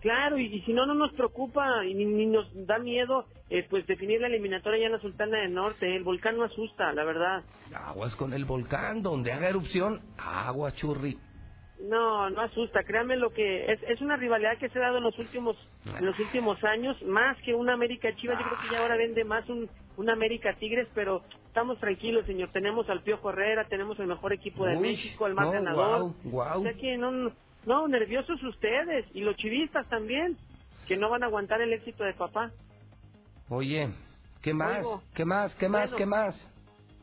Claro, 0.00 0.36
y, 0.36 0.46
y 0.46 0.62
si 0.62 0.72
no, 0.72 0.84
no 0.84 0.94
nos 0.94 1.12
preocupa 1.12 1.84
y 1.84 1.94
ni, 1.94 2.04
ni 2.04 2.26
nos 2.26 2.48
da 2.66 2.78
miedo 2.80 3.26
eh, 3.50 3.64
pues 3.70 3.86
definir 3.86 4.20
la 4.20 4.26
eliminatoria 4.26 4.80
ya 4.80 4.86
en 4.86 4.92
la 4.92 4.98
Sultana 5.00 5.38
del 5.38 5.54
Norte. 5.54 5.94
El 5.94 6.02
volcán 6.02 6.36
no 6.36 6.42
asusta, 6.44 6.92
la 6.92 7.04
verdad. 7.04 7.44
Aguas 7.72 8.16
con 8.16 8.32
el 8.32 8.44
volcán, 8.44 9.02
donde 9.02 9.30
haga 9.32 9.48
erupción, 9.48 10.00
agua 10.18 10.72
churri. 10.72 11.18
No, 11.82 12.30
no 12.30 12.40
asusta. 12.42 12.84
Créanme 12.84 13.16
lo 13.16 13.30
que 13.30 13.72
es, 13.72 13.82
es 13.88 14.00
una 14.00 14.16
rivalidad 14.16 14.56
que 14.58 14.68
se 14.68 14.78
ha 14.78 14.82
dado 14.82 14.98
en 14.98 15.04
los 15.04 15.18
últimos 15.18 15.56
en 15.98 16.06
los 16.06 16.18
últimos 16.18 16.62
años, 16.64 17.00
más 17.02 17.36
que 17.42 17.54
una 17.54 17.72
América 17.72 18.14
Chivas. 18.16 18.38
Yo 18.38 18.44
creo 18.44 18.58
que 18.60 18.70
ya 18.70 18.80
ahora 18.80 18.96
vende 18.96 19.24
más 19.24 19.48
un, 19.48 19.68
un 19.96 20.10
América 20.10 20.54
Tigres, 20.58 20.86
pero 20.94 21.22
estamos 21.46 21.78
tranquilos, 21.80 22.24
señor. 22.26 22.50
Tenemos 22.52 22.88
al 22.88 23.02
Piojo 23.02 23.30
Herrera, 23.30 23.66
tenemos 23.68 23.98
el 23.98 24.06
mejor 24.06 24.32
equipo 24.32 24.64
de 24.64 24.76
Uy, 24.76 24.82
México, 24.82 25.26
el 25.26 25.34
más 25.34 25.46
no, 25.46 25.52
ganador. 25.52 26.14
O 26.32 26.62
sea 26.62 26.74
que 26.74 26.96
no, 26.96 27.10
no, 27.10 27.32
no, 27.66 27.88
nerviosos 27.88 28.42
ustedes 28.42 29.04
y 29.12 29.22
los 29.22 29.36
chivistas 29.36 29.88
también, 29.88 30.36
que 30.86 30.96
no 30.96 31.10
van 31.10 31.24
a 31.24 31.26
aguantar 31.26 31.60
el 31.60 31.72
éxito 31.72 32.04
de 32.04 32.14
papá. 32.14 32.52
Oye, 33.48 33.90
¿qué 34.40 34.54
más? 34.54 34.78
Oigo. 34.78 35.02
¿Qué 35.14 35.24
más? 35.24 35.54
¿Qué 35.56 35.68
más? 35.68 35.90
Bueno. 35.90 35.96
¿Qué 35.96 36.06
más? 36.06 36.52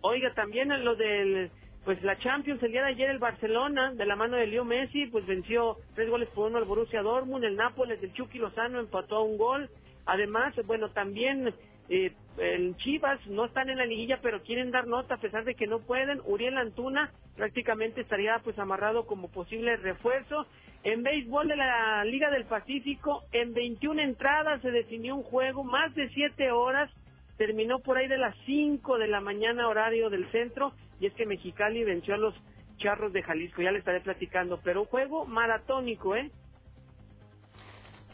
Oiga, 0.02 0.34
también 0.34 0.72
en 0.72 0.86
lo 0.86 0.96
del, 0.96 1.52
pues 1.86 2.02
la 2.04 2.18
Champions, 2.20 2.62
el 2.62 2.72
día 2.72 2.84
de 2.84 2.90
ayer 2.90 3.10
el 3.10 3.20
Barcelona, 3.20 3.94
de 3.94 4.06
la 4.06 4.16
mano 4.16 4.38
de 4.38 4.48
Leo 4.48 4.66
Messi, 4.66 5.08
pues 5.08 5.26
venció 5.26 5.78
tres 5.96 6.10
goles 6.10 6.30
por 6.30 6.48
uno 6.48 6.58
al 6.58 6.66
Borussia 6.66 7.02
Dortmund, 7.02 7.44
el 7.44 7.56
Nápoles 7.56 8.02
del 8.02 8.14
Chucky 8.14 8.38
Lozano 8.38 8.80
empató 8.80 9.18
a 9.18 9.24
un 9.24 9.38
gol. 9.38 9.70
Además, 10.06 10.54
bueno, 10.66 10.90
también 10.90 11.54
eh, 11.90 12.14
el 12.38 12.76
Chivas 12.78 13.20
no 13.28 13.46
están 13.46 13.70
en 13.70 13.78
la 13.78 13.86
liguilla, 13.86 14.20
pero 14.22 14.42
quieren 14.44 14.72
dar 14.72 14.88
nota 14.88 15.16
a 15.16 15.20
pesar 15.20 15.44
de 15.44 15.56
que 15.56 15.68
no 15.68 15.80
pueden. 15.80 16.22
Uriel 16.26 16.58
Antuna 16.58 17.12
prácticamente 17.36 18.02
estaría 18.02 18.40
pues 18.44 18.58
amarrado 18.60 19.06
como 19.06 19.30
posible 19.30 19.76
refuerzo. 19.78 20.46
En 20.84 21.04
béisbol 21.04 21.48
de 21.48 21.58
la 21.58 22.06
Liga 22.06 22.30
del 22.30 22.46
Pacífico, 22.46 23.24
en 23.32 23.54
21 23.54 24.02
entradas 24.02 24.62
se 24.62 24.72
definió 24.72 25.16
un 25.16 25.24
juego, 25.24 25.64
más 25.64 25.94
de 25.96 26.08
7 26.10 26.52
horas, 26.52 26.90
terminó 27.38 27.80
por 27.80 27.98
ahí 27.98 28.08
de 28.08 28.18
las 28.18 28.36
5 28.46 28.98
de 28.98 29.08
la 29.08 29.20
mañana 29.20 29.68
horario 29.68 30.10
del 30.10 30.30
centro, 30.32 30.74
y 31.00 31.06
es 31.06 31.14
que 31.14 31.26
Mexicali 31.26 31.84
venció 31.84 32.14
a 32.16 32.18
los 32.18 32.34
Charros 32.78 33.12
de 33.14 33.22
Jalisco, 33.24 33.62
ya 33.62 33.72
le 33.72 33.80
estaré 33.80 34.02
platicando, 34.02 34.60
pero 34.64 34.82
un 34.82 34.88
juego 34.88 35.26
maratónico, 35.26 36.16
¿eh? 36.16 36.32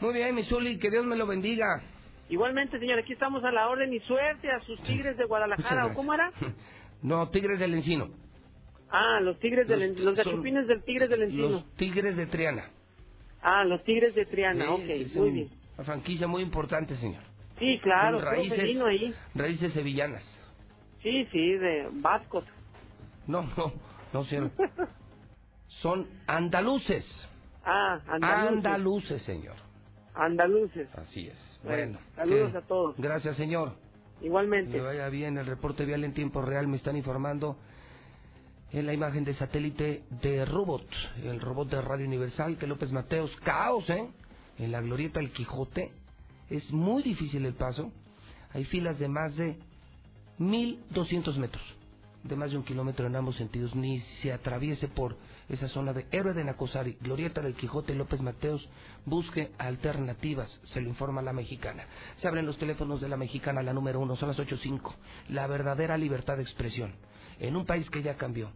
Muy 0.00 0.12
bien, 0.14 0.34
mi 0.34 0.42
Zuli, 0.44 0.78
que 0.78 0.90
Dios 0.90 1.04
me 1.06 1.16
lo 1.16 1.26
bendiga. 1.26 1.82
Igualmente, 2.28 2.78
señor, 2.78 2.98
aquí 2.98 3.12
estamos 3.12 3.44
a 3.44 3.52
la 3.52 3.68
orden 3.68 3.92
y 3.94 4.00
suerte 4.00 4.50
a 4.50 4.60
sus 4.60 4.82
Tigres 4.82 5.16
de 5.16 5.24
Guadalajara, 5.24 5.86
¿o 5.86 5.94
cómo 5.94 6.12
era? 6.14 6.32
No, 7.02 7.28
Tigres 7.28 7.58
del 7.60 7.74
Encino. 7.74 8.08
Ah, 8.90 9.20
los 9.20 9.38
Tigres 9.38 9.68
del 9.68 9.80
Los- 9.80 9.98
En- 9.98 10.04
los 10.04 10.16
gachupines 10.16 10.66
del 10.66 10.82
Tigres 10.82 11.08
del 11.10 11.22
Encino. 11.22 11.48
Los 11.50 11.72
Tigres 11.76 12.16
de 12.16 12.26
Triana. 12.26 12.70
Ah, 13.42 13.64
los 13.64 13.84
Tigres 13.84 14.14
de 14.14 14.24
Triana, 14.26 14.64
Sí, 14.64 14.70
ok, 14.72 14.88
es 14.88 15.14
muy 15.14 15.28
un- 15.28 15.34
bien. 15.34 15.50
Una 15.76 15.84
franquicia 15.84 16.26
muy 16.26 16.42
importante, 16.42 16.96
señor. 16.96 17.22
Sí, 17.58 17.78
claro, 17.82 18.18
ahí. 18.86 19.14
raíces 19.34 19.72
sevillanas. 19.72 20.24
Sí, 21.02 21.26
sí, 21.30 21.52
de 21.52 21.88
Vascos. 21.92 22.44
No, 23.26 23.42
no, 23.56 23.72
no, 24.12 24.24
señor. 24.24 24.50
Son 25.82 26.06
andaluces. 26.26 27.04
Ah, 27.64 28.00
andaluces. 28.08 28.56
Andaluces, 28.56 29.22
señor. 29.22 29.56
Andaluces. 30.14 30.88
Así 30.96 31.26
es. 31.28 31.60
Bueno, 31.62 31.98
Bueno. 31.98 31.98
saludos 32.14 32.54
a 32.54 32.60
todos. 32.62 32.94
Gracias, 32.96 33.36
señor. 33.36 33.72
Igualmente. 34.22 34.72
Le 34.78 34.82
vaya 34.82 35.08
bien 35.08 35.36
el 35.36 35.46
reporte 35.46 35.84
vial 35.84 36.04
en 36.04 36.14
tiempo 36.14 36.40
real. 36.40 36.66
Me 36.68 36.76
están 36.76 36.96
informando 36.96 37.58
en 38.72 38.86
la 38.86 38.94
imagen 38.94 39.24
de 39.24 39.34
satélite 39.34 40.04
de 40.22 40.44
Robot, 40.44 40.86
el 41.22 41.40
robot 41.40 41.68
de 41.68 41.82
Radio 41.82 42.06
Universal, 42.06 42.56
que 42.56 42.66
López 42.66 42.92
Mateos, 42.92 43.34
caos, 43.44 43.88
¿eh? 43.90 44.08
En 44.58 44.72
la 44.72 44.80
glorieta 44.80 45.20
del 45.20 45.32
Quijote. 45.32 45.92
Es 46.48 46.72
muy 46.72 47.02
difícil 47.02 47.44
el 47.44 47.54
paso. 47.54 47.92
Hay 48.54 48.64
filas 48.64 48.98
de 48.98 49.08
más 49.08 49.36
de 49.36 49.58
1.200 50.38 51.36
metros, 51.36 51.62
de 52.28 52.36
más 52.36 52.50
de 52.50 52.56
un 52.56 52.64
kilómetro 52.64 53.06
en 53.06 53.16
ambos 53.16 53.36
sentidos. 53.36 53.74
Ni 53.74 54.00
se 54.22 54.32
atraviese 54.32 54.88
por 54.88 55.16
esa 55.48 55.68
zona 55.68 55.92
de 55.92 56.06
Héroe 56.10 56.34
de 56.34 56.44
Nacosari, 56.44 56.96
Glorieta 57.00 57.40
del 57.40 57.54
Quijote, 57.54 57.94
López 57.94 58.20
Mateos. 58.20 58.68
Busque 59.04 59.52
alternativas, 59.58 60.60
se 60.64 60.80
lo 60.80 60.88
informa 60.88 61.22
la 61.22 61.32
mexicana. 61.32 61.84
Se 62.18 62.28
abren 62.28 62.46
los 62.46 62.58
teléfonos 62.58 63.00
de 63.00 63.08
la 63.08 63.16
mexicana, 63.16 63.62
la 63.62 63.72
número 63.72 64.00
uno, 64.00 64.16
son 64.16 64.28
las 64.28 64.38
8.05. 64.38 64.94
La 65.28 65.46
verdadera 65.46 65.96
libertad 65.96 66.36
de 66.36 66.42
expresión. 66.42 66.94
En 67.38 67.56
un 67.56 67.66
país 67.66 67.88
que 67.90 68.02
ya 68.02 68.16
cambió. 68.16 68.50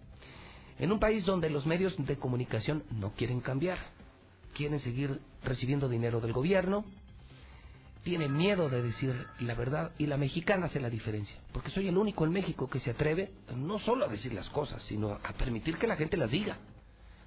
En 0.79 0.93
un 0.93 0.99
país 0.99 1.25
donde 1.25 1.51
los 1.51 1.67
medios 1.67 1.95
de 1.99 2.17
comunicación 2.17 2.85
no 2.91 3.13
quieren 3.13 3.41
cambiar. 3.41 3.79
Quieren 4.55 4.81
seguir 4.81 5.21
recibiendo 5.45 5.89
dinero 5.89 6.21
del 6.21 6.33
gobierno, 6.33 6.85
tiene 8.03 8.29
miedo 8.29 8.69
de 8.69 8.83
decir 8.83 9.27
la 9.41 9.55
verdad 9.55 9.93
y 9.99 10.07
la 10.07 10.17
mexicana 10.17 10.67
hace 10.67 10.81
la 10.81 10.91
diferencia. 10.91 11.37
Porque 11.53 11.71
soy 11.71 11.89
el 11.89 11.99
único 11.99 12.25
en 12.25 12.33
México 12.33 12.69
que 12.69 12.81
se 12.81 12.91
atreve 12.91 13.33
no 13.55 13.79
solo 13.79 14.05
a 14.05 14.09
decir 14.09 14.33
las 14.33 14.49
cosas, 14.51 14.83
sino 14.85 15.13
a 15.23 15.33
permitir 15.35 15.77
que 15.77 15.87
la 15.87 15.97
gente 15.97 16.17
las 16.17 16.31
diga. 16.31 16.59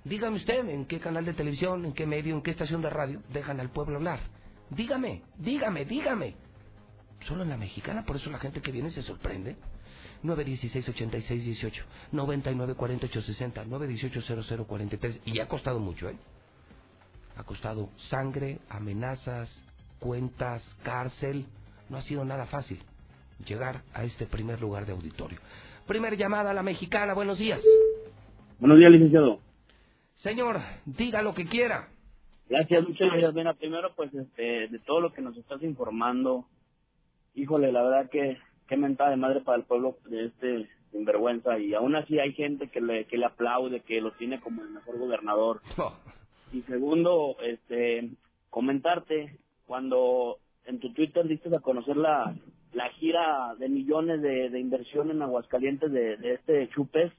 Dígame 0.04 0.38
usted 0.38 0.68
en 0.68 0.86
qué 0.86 1.00
canal 1.00 1.26
de 1.26 1.34
televisión, 1.34 1.86
en 1.86 1.94
qué 1.94 2.06
medio, 2.06 2.36
en 2.36 2.42
qué 2.42 2.52
estación 2.52 2.82
de 2.82 2.90
radio 2.90 3.22
dejan 3.30 3.60
al 3.60 3.70
pueblo 3.70 3.98
hablar. 3.98 4.20
Dígame, 4.70 5.22
dígame, 5.38 5.86
dígame. 5.86 6.36
Solo 7.28 7.44
en 7.44 7.50
la 7.50 7.58
mexicana, 7.58 8.04
por 8.04 8.18
eso 8.18 8.30
la 8.30 8.40
gente 8.40 8.62
que 8.62 8.72
viene 8.72 8.92
se 8.92 9.02
sorprende. 9.02 9.56
916-8618, 10.24 11.84
994860, 12.12 13.66
918-0043. 13.66 15.20
Y 15.26 15.40
ha 15.40 15.48
costado 15.48 15.80
mucho, 15.80 16.10
¿eh? 16.10 16.18
Ha 17.36 17.44
costado 17.44 17.90
sangre, 18.10 18.60
amenazas, 18.70 19.50
cuentas, 20.04 20.62
cárcel. 20.84 21.46
No 21.90 21.98
ha 21.98 22.02
sido 22.02 22.26
nada 22.26 22.46
fácil 22.46 22.78
llegar 23.48 23.84
a 23.94 24.04
este 24.04 24.26
primer 24.26 24.60
lugar 24.60 24.86
de 24.86 24.92
auditorio. 24.92 25.40
Primer 25.88 26.18
llamada 26.18 26.52
a 26.52 26.54
la 26.54 26.62
mexicana, 26.62 27.14
buenos 27.14 27.40
días. 27.40 27.62
Buenos 28.60 28.78
días, 28.78 28.92
licenciado. 28.92 29.40
Señor, 30.16 30.60
diga 30.86 31.22
lo 31.22 31.34
que 31.34 31.46
quiera. 31.46 31.88
Gracias, 32.50 32.86
muchas 32.86 33.08
gracias. 33.12 33.34
Mira, 33.34 33.54
primero, 33.54 33.94
pues, 33.96 34.14
este, 34.14 34.68
de 34.68 34.80
todo 34.80 35.00
lo 35.00 35.14
que 35.14 35.22
nos 35.22 35.38
estás 35.38 35.64
informando, 35.64 36.46
híjole, 37.34 37.72
la 37.72 37.84
verdad 37.84 38.10
que 38.10 38.38
qué 38.68 38.76
mentada 38.76 39.12
de 39.12 39.18
madre 39.18 39.40
para 39.40 39.58
el 39.58 39.64
pueblo 39.64 39.98
de 40.06 40.26
este 40.26 40.70
sinvergüenza. 40.92 41.58
Y 41.60 41.74
aún 41.74 41.96
así 41.96 42.20
hay 42.20 42.34
gente 42.34 42.68
que 42.68 42.82
le, 42.82 43.06
que 43.06 43.18
le 43.18 43.26
aplaude, 43.26 43.80
que 43.82 44.02
lo 44.02 44.12
tiene 44.12 44.42
como 44.42 44.64
el 44.64 44.70
mejor 44.70 45.00
gobernador. 45.00 45.62
Y 46.52 46.62
segundo, 46.62 47.36
este, 47.42 48.12
comentarte, 48.52 49.40
cuando 49.74 50.38
en 50.68 50.80
tu 50.80 50.94
Twitter 50.94 51.28
diste 51.28 51.50
a 51.50 51.60
conocer 51.60 51.98
la, 51.98 52.36
la 52.74 52.90
gira 53.00 53.56
de 53.58 53.68
millones 53.70 54.22
de, 54.22 54.52
de 54.52 54.60
inversión 54.60 55.10
en 55.10 55.20
Aguascalientes 55.24 55.92
de, 55.92 56.14
este 56.32 56.70
Chupes, 56.76 57.12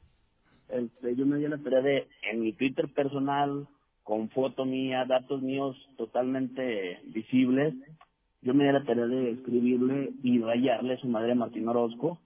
este, 0.68 1.16
yo 1.16 1.26
me 1.26 1.38
di 1.38 1.48
la 1.48 1.59
tarea 1.59 1.80
de, 1.80 2.07
en 2.30 2.42
mi 2.42 2.52
Twitter 2.52 2.86
personal, 2.94 3.66
con 4.05 4.30
foto 4.30 4.64
mía, 4.64 5.05
datos 5.05 5.42
míos 5.42 5.74
totalmente 5.96 7.00
visibles, 7.07 7.74
yo 8.40 8.55
me 8.55 8.66
di 8.66 8.72
la 8.72 8.84
tarea 8.84 9.07
de 9.07 9.32
escribirle 9.32 10.12
y 10.22 10.38
rayarle 10.38 10.94
a 10.94 10.98
su 10.98 11.09
madre 11.09 11.34
Martín 11.34 11.66
Orozco 11.66 12.20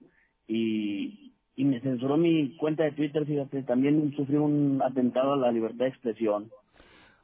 y, 0.47 1.33
y 1.55 1.65
me 1.65 1.81
censuró 1.81 2.17
mi 2.17 2.55
cuenta 2.57 2.83
de 2.83 2.91
Twitter, 2.91 3.25
fíjate, 3.25 3.63
también 3.63 4.13
sufrí 4.15 4.35
un 4.35 4.79
atentado 4.85 5.33
a 5.33 5.37
la 5.37 5.51
libertad 5.51 5.85
de 5.85 5.89
expresión. 5.89 6.51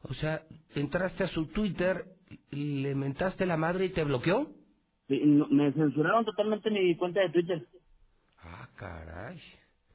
O 0.01 0.13
sea, 0.15 0.41
entraste 0.73 1.23
a 1.23 1.27
su 1.27 1.45
Twitter, 1.47 2.14
le 2.51 2.95
mentaste 2.95 3.45
la 3.45 3.57
madre 3.57 3.85
y 3.85 3.89
te 3.93 4.03
bloqueó. 4.03 4.47
Sí, 5.07 5.21
no- 5.25 5.47
me 5.49 5.71
censuraron 5.73 6.25
totalmente 6.25 6.69
mi 6.71 6.95
cuenta 6.97 7.21
de 7.21 7.29
Twitter. 7.29 7.67
Ah, 8.43 8.67
caray. 8.75 9.39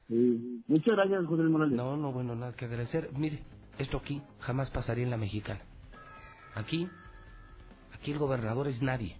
Sí. 0.07 0.63
Muchas 0.67 0.95
gracias, 0.95 1.25
José 1.25 1.43
Morales. 1.43 1.75
No, 1.75 1.97
no, 1.97 2.11
bueno, 2.11 2.35
nada 2.35 2.53
que 2.53 2.65
agradecer. 2.65 3.09
Mire, 3.13 3.43
esto 3.77 3.97
aquí 3.97 4.21
jamás 4.39 4.69
pasaría 4.71 5.03
en 5.03 5.09
la 5.09 5.17
mexicana. 5.17 5.61
Aquí, 6.55 6.89
aquí 7.93 8.11
el 8.11 8.17
gobernador 8.19 8.67
es 8.67 8.81
nadie. 8.81 9.15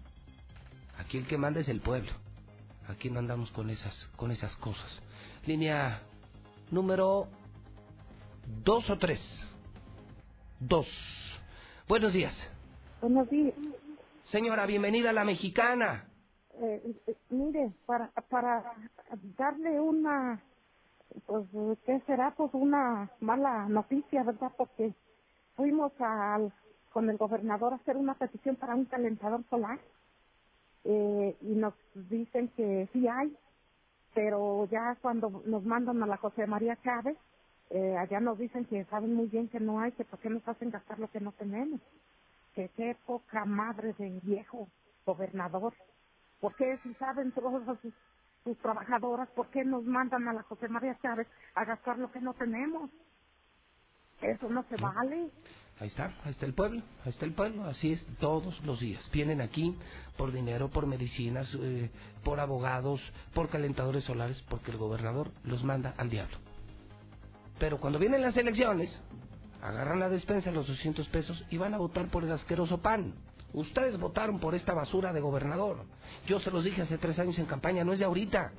Aquí 0.98 1.18
el 1.18 1.26
que 1.28 1.38
manda 1.38 1.62
es 1.62 1.70
el 1.70 1.82
pueblo. 1.82 2.12
Aquí 2.88 3.10
no 3.10 3.20
andamos 3.20 3.50
con 3.52 3.70
esas, 3.70 3.96
con 4.18 4.32
esas 4.32 4.54
cosas. 4.58 5.02
Línea 5.46 6.02
número 6.72 7.28
dos 8.64 8.90
o 8.90 8.98
tres. 8.98 9.20
Dos. 10.60 10.88
Buenos 11.88 12.14
días. 12.14 12.34
Buenos 13.02 13.30
días. 13.30 13.56
Señora, 14.26 14.66
bienvenida 14.66 15.12
a 15.12 15.14
la 15.14 15.26
mexicana. 15.26 16.06
Eh, 16.56 16.96
eh, 17.08 17.18
mire, 17.30 17.74
para, 17.86 18.10
para 18.30 18.74
darle 19.38 19.80
una, 19.80 20.44
pues, 21.28 21.46
¿qué 21.86 22.02
será? 22.08 22.34
Pues 22.36 22.52
una 22.54 23.12
mala 23.22 23.68
noticia, 23.70 24.24
¿verdad? 24.24 24.52
Porque 24.58 24.94
fuimos 25.56 25.94
al, 26.00 26.54
con 26.92 27.10
el 27.10 27.18
gobernador 27.18 27.74
a 27.74 27.78
hacer 27.78 27.98
una 27.98 28.16
petición 28.16 28.56
para 28.58 28.76
un 28.76 28.86
calentador 28.86 29.44
solar 29.50 29.80
eh, 30.86 31.38
y 31.42 31.56
nos 31.56 31.74
dicen 31.96 32.50
que 32.50 32.90
sí 32.94 33.08
hay, 33.08 33.36
pero 34.14 34.68
ya 34.72 34.98
cuando 35.02 35.44
nos 35.46 35.64
mandan 35.66 36.04
a 36.04 36.08
la 36.08 36.18
José 36.18 36.48
María 36.48 36.78
Chávez, 36.84 37.18
eh, 37.72 37.98
allá 37.98 38.20
nos 38.20 38.40
dicen 38.40 38.66
que 38.66 38.86
saben 38.86 39.14
muy 39.16 39.28
bien 39.28 39.50
que 39.50 39.60
no 39.60 39.80
hay, 39.80 39.92
que 39.94 40.06
por 40.06 40.20
qué 40.20 40.30
nos 40.30 40.48
hacen 40.48 40.72
gastar 40.72 41.00
lo 41.00 41.10
que 41.12 41.22
no 41.22 41.32
tenemos. 41.34 41.82
Que 42.56 42.70
qué 42.70 42.98
poca 43.06 43.46
madre 43.46 43.94
de 43.98 44.20
viejo 44.24 44.68
gobernador. 45.06 45.74
¿Por 46.40 46.56
qué 46.56 46.78
si 46.84 46.94
saben 46.96 47.32
todas 47.32 47.64
sus, 47.82 47.94
sus 48.44 48.58
trabajadoras, 48.60 49.30
por 49.30 49.50
qué 49.50 49.64
nos 49.64 49.84
mandan 49.84 50.28
a 50.28 50.34
la 50.34 50.44
José 50.44 50.68
María 50.68 50.98
Chávez 51.02 51.28
a 51.56 51.66
gastar 51.66 51.98
lo 51.98 52.12
que 52.12 52.20
no 52.20 52.34
tenemos? 52.34 52.90
Eso 54.22 54.50
no 54.50 54.64
se 54.64 54.76
vale. 54.78 55.32
Ahí 55.80 55.88
está, 55.88 56.14
ahí 56.24 56.32
está 56.32 56.46
el 56.46 56.54
pueblo, 56.54 56.84
ahí 57.04 57.10
está 57.10 57.26
el 57.26 57.34
pueblo, 57.34 57.66
así 57.66 57.94
es 57.94 58.06
todos 58.20 58.64
los 58.64 58.80
días. 58.80 59.04
Vienen 59.12 59.42
aquí 59.42 59.76
por 60.16 60.32
dinero, 60.32 60.70
por 60.70 60.86
medicinas, 60.86 61.52
eh, 61.60 61.90
por 62.24 62.40
abogados, 62.40 63.02
por 63.34 63.50
calentadores 63.50 64.04
solares, 64.04 64.40
porque 64.44 64.70
el 64.70 64.78
gobernador 64.78 65.32
los 65.44 65.64
manda 65.64 65.96
al 65.98 66.12
diablo. 66.12 66.38
Pero 67.58 67.80
cuando 67.80 67.98
vienen 67.98 68.22
las 68.22 68.38
elecciones, 68.38 68.96
agarran 69.62 70.00
la 70.00 70.10
despensa, 70.10 70.52
los 70.52 70.68
200 70.68 71.08
pesos, 71.10 71.44
y 71.50 71.58
van 71.58 71.74
a 71.74 71.78
votar 71.78 72.10
por 72.10 72.24
el 72.24 72.32
asqueroso 72.32 72.82
PAN. 72.82 73.14
Ustedes 73.54 74.00
votaron 74.00 74.40
por 74.40 74.56
esta 74.56 74.74
basura 74.74 75.14
de 75.14 75.22
gobernador. 75.22 75.86
Yo 76.28 76.40
se 76.40 76.52
los 76.52 76.64
dije 76.64 76.82
hace 76.82 76.98
tres 76.98 77.20
años 77.20 77.38
en 77.38 77.46
campaña, 77.46 77.84
no 77.84 77.94
es 77.94 78.00
de 78.00 78.06
ahorita. 78.06 78.52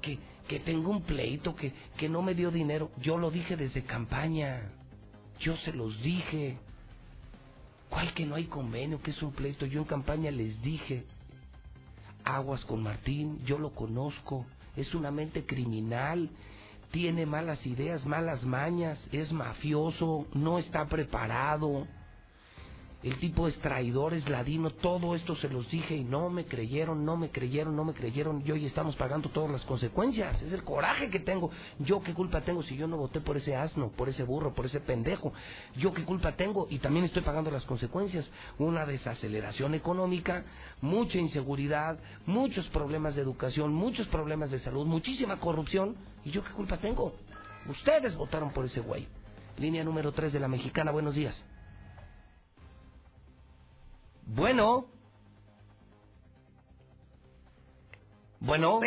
Que, 0.00 0.18
que 0.48 0.60
tengo 0.60 0.90
un 0.90 1.02
pleito, 1.02 1.54
que, 1.54 1.72
que 1.96 2.08
no 2.08 2.22
me 2.22 2.34
dio 2.34 2.50
dinero. 2.50 2.90
Yo 2.98 3.16
lo 3.16 3.30
dije 3.30 3.56
desde 3.56 3.84
campaña. 3.84 4.70
Yo 5.40 5.56
se 5.58 5.72
los 5.72 6.00
dije. 6.02 6.58
¿Cuál 7.88 8.12
que 8.14 8.26
no 8.26 8.34
hay 8.34 8.44
convenio? 8.44 9.00
que 9.00 9.12
es 9.12 9.22
un 9.22 9.32
pleito? 9.32 9.66
Yo 9.66 9.80
en 9.80 9.86
campaña 9.86 10.30
les 10.30 10.60
dije. 10.62 11.04
Aguas 12.24 12.64
con 12.66 12.82
Martín, 12.82 13.42
yo 13.44 13.58
lo 13.58 13.70
conozco. 13.70 14.46
Es 14.76 14.94
una 14.94 15.10
mente 15.10 15.46
criminal. 15.46 16.30
Tiene 16.92 17.26
malas 17.26 17.66
ideas, 17.66 18.06
malas 18.06 18.44
mañas. 18.44 18.98
Es 19.12 19.32
mafioso. 19.32 20.26
No 20.34 20.58
está 20.58 20.86
preparado. 20.86 21.86
El 23.02 23.18
tipo 23.18 23.48
es 23.48 23.58
traidor, 23.58 24.14
es 24.14 24.28
ladino, 24.28 24.70
todo 24.70 25.16
esto 25.16 25.34
se 25.34 25.48
los 25.48 25.68
dije 25.68 25.96
y 25.96 26.04
no 26.04 26.30
me 26.30 26.44
creyeron, 26.44 27.04
no 27.04 27.16
me 27.16 27.30
creyeron, 27.30 27.74
no 27.74 27.84
me 27.84 27.94
creyeron. 27.94 28.44
Y 28.46 28.52
hoy 28.52 28.64
estamos 28.64 28.94
pagando 28.94 29.28
todas 29.30 29.50
las 29.50 29.64
consecuencias. 29.64 30.40
Es 30.40 30.52
el 30.52 30.62
coraje 30.62 31.10
que 31.10 31.18
tengo. 31.18 31.50
Yo 31.80 32.00
qué 32.00 32.14
culpa 32.14 32.42
tengo 32.42 32.62
si 32.62 32.76
yo 32.76 32.86
no 32.86 32.96
voté 32.96 33.20
por 33.20 33.36
ese 33.36 33.56
asno, 33.56 33.90
por 33.90 34.08
ese 34.08 34.22
burro, 34.22 34.54
por 34.54 34.66
ese 34.66 34.78
pendejo. 34.78 35.32
Yo 35.76 35.92
qué 35.92 36.04
culpa 36.04 36.36
tengo 36.36 36.68
y 36.70 36.78
también 36.78 37.04
estoy 37.04 37.22
pagando 37.22 37.50
las 37.50 37.64
consecuencias. 37.64 38.30
Una 38.58 38.86
desaceleración 38.86 39.74
económica, 39.74 40.44
mucha 40.80 41.18
inseguridad, 41.18 41.98
muchos 42.24 42.68
problemas 42.68 43.16
de 43.16 43.22
educación, 43.22 43.74
muchos 43.74 44.06
problemas 44.08 44.52
de 44.52 44.60
salud, 44.60 44.86
muchísima 44.86 45.40
corrupción. 45.40 45.96
¿Y 46.24 46.30
yo 46.30 46.44
qué 46.44 46.52
culpa 46.52 46.76
tengo? 46.76 47.14
Ustedes 47.68 48.14
votaron 48.14 48.52
por 48.52 48.64
ese 48.64 48.78
güey. 48.78 49.08
Línea 49.58 49.82
número 49.82 50.12
3 50.12 50.32
de 50.32 50.38
la 50.38 50.46
mexicana, 50.46 50.92
buenos 50.92 51.16
días. 51.16 51.34
Bueno. 54.26 54.86
Bueno. 58.40 58.80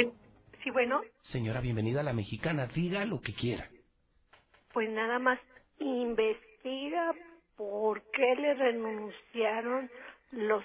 Sí, 0.63 0.71
bueno, 0.71 1.01
Señora, 1.23 1.61
bienvenida 1.61 1.99
a 2.01 2.03
la 2.03 2.13
mexicana. 2.13 2.67
Diga 2.67 3.05
lo 3.05 3.21
que 3.21 3.33
quiera. 3.33 3.69
pues 4.73 4.89
nada 4.89 5.19
más 5.19 5.39
investiga 5.79 7.13
por 7.55 8.01
qué 8.11 8.35
le 8.35 8.53
renunciaron 8.55 9.89
los 10.31 10.63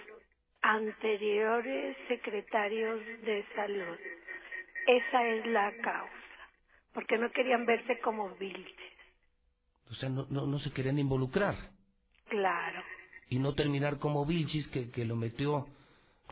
anteriores 0.62 1.97
secretarios 2.09 3.01
de 3.24 3.44
salud. 3.55 3.98
Esa 4.86 5.26
es 5.28 5.47
la 5.47 5.70
causa, 5.82 6.51
porque 6.94 7.18
no 7.18 7.30
querían 7.30 7.66
verse 7.66 8.01
como 8.01 8.30
vilches. 8.36 8.92
O 9.90 9.94
sea, 9.94 10.09
no, 10.09 10.26
no, 10.30 10.47
no 10.47 10.59
se 10.59 10.72
querían 10.72 10.98
involucrar. 10.98 11.55
Claro. 12.28 12.82
Y 13.31 13.39
no 13.39 13.55
terminar 13.55 13.98
como 13.98 14.27
Vilchis, 14.27 14.69
que, 14.69 14.90
que 14.90 15.07
lo 15.07 15.16
metió 15.16 15.66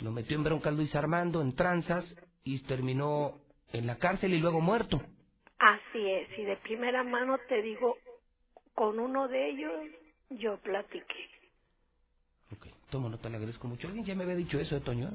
lo 0.00 0.12
metió 0.12 0.36
en 0.36 0.44
bronca 0.44 0.70
Luis 0.70 0.94
Armando, 0.94 1.42
en 1.42 1.54
tranzas, 1.54 2.14
y 2.44 2.60
terminó 2.60 3.40
en 3.72 3.86
la 3.86 3.96
cárcel 3.96 4.32
y 4.32 4.38
luego 4.38 4.60
muerto. 4.60 5.02
Así 5.58 6.08
es, 6.08 6.38
y 6.38 6.44
de 6.44 6.56
primera 6.58 7.02
mano 7.02 7.36
te 7.48 7.60
digo, 7.62 7.96
con 8.74 8.98
uno 9.00 9.28
de 9.28 9.50
ellos 9.50 9.72
yo 10.30 10.56
platiqué. 10.58 11.28
Ok, 12.52 12.68
tomo 12.90 13.08
nota, 13.08 13.28
le 13.28 13.36
agradezco 13.36 13.66
mucho. 13.66 13.88
Alguien 13.88 14.06
ya 14.06 14.14
me 14.14 14.22
había 14.22 14.36
dicho 14.36 14.58
eso, 14.58 14.76
¿eh, 14.76 14.80
Toño? 14.80 15.10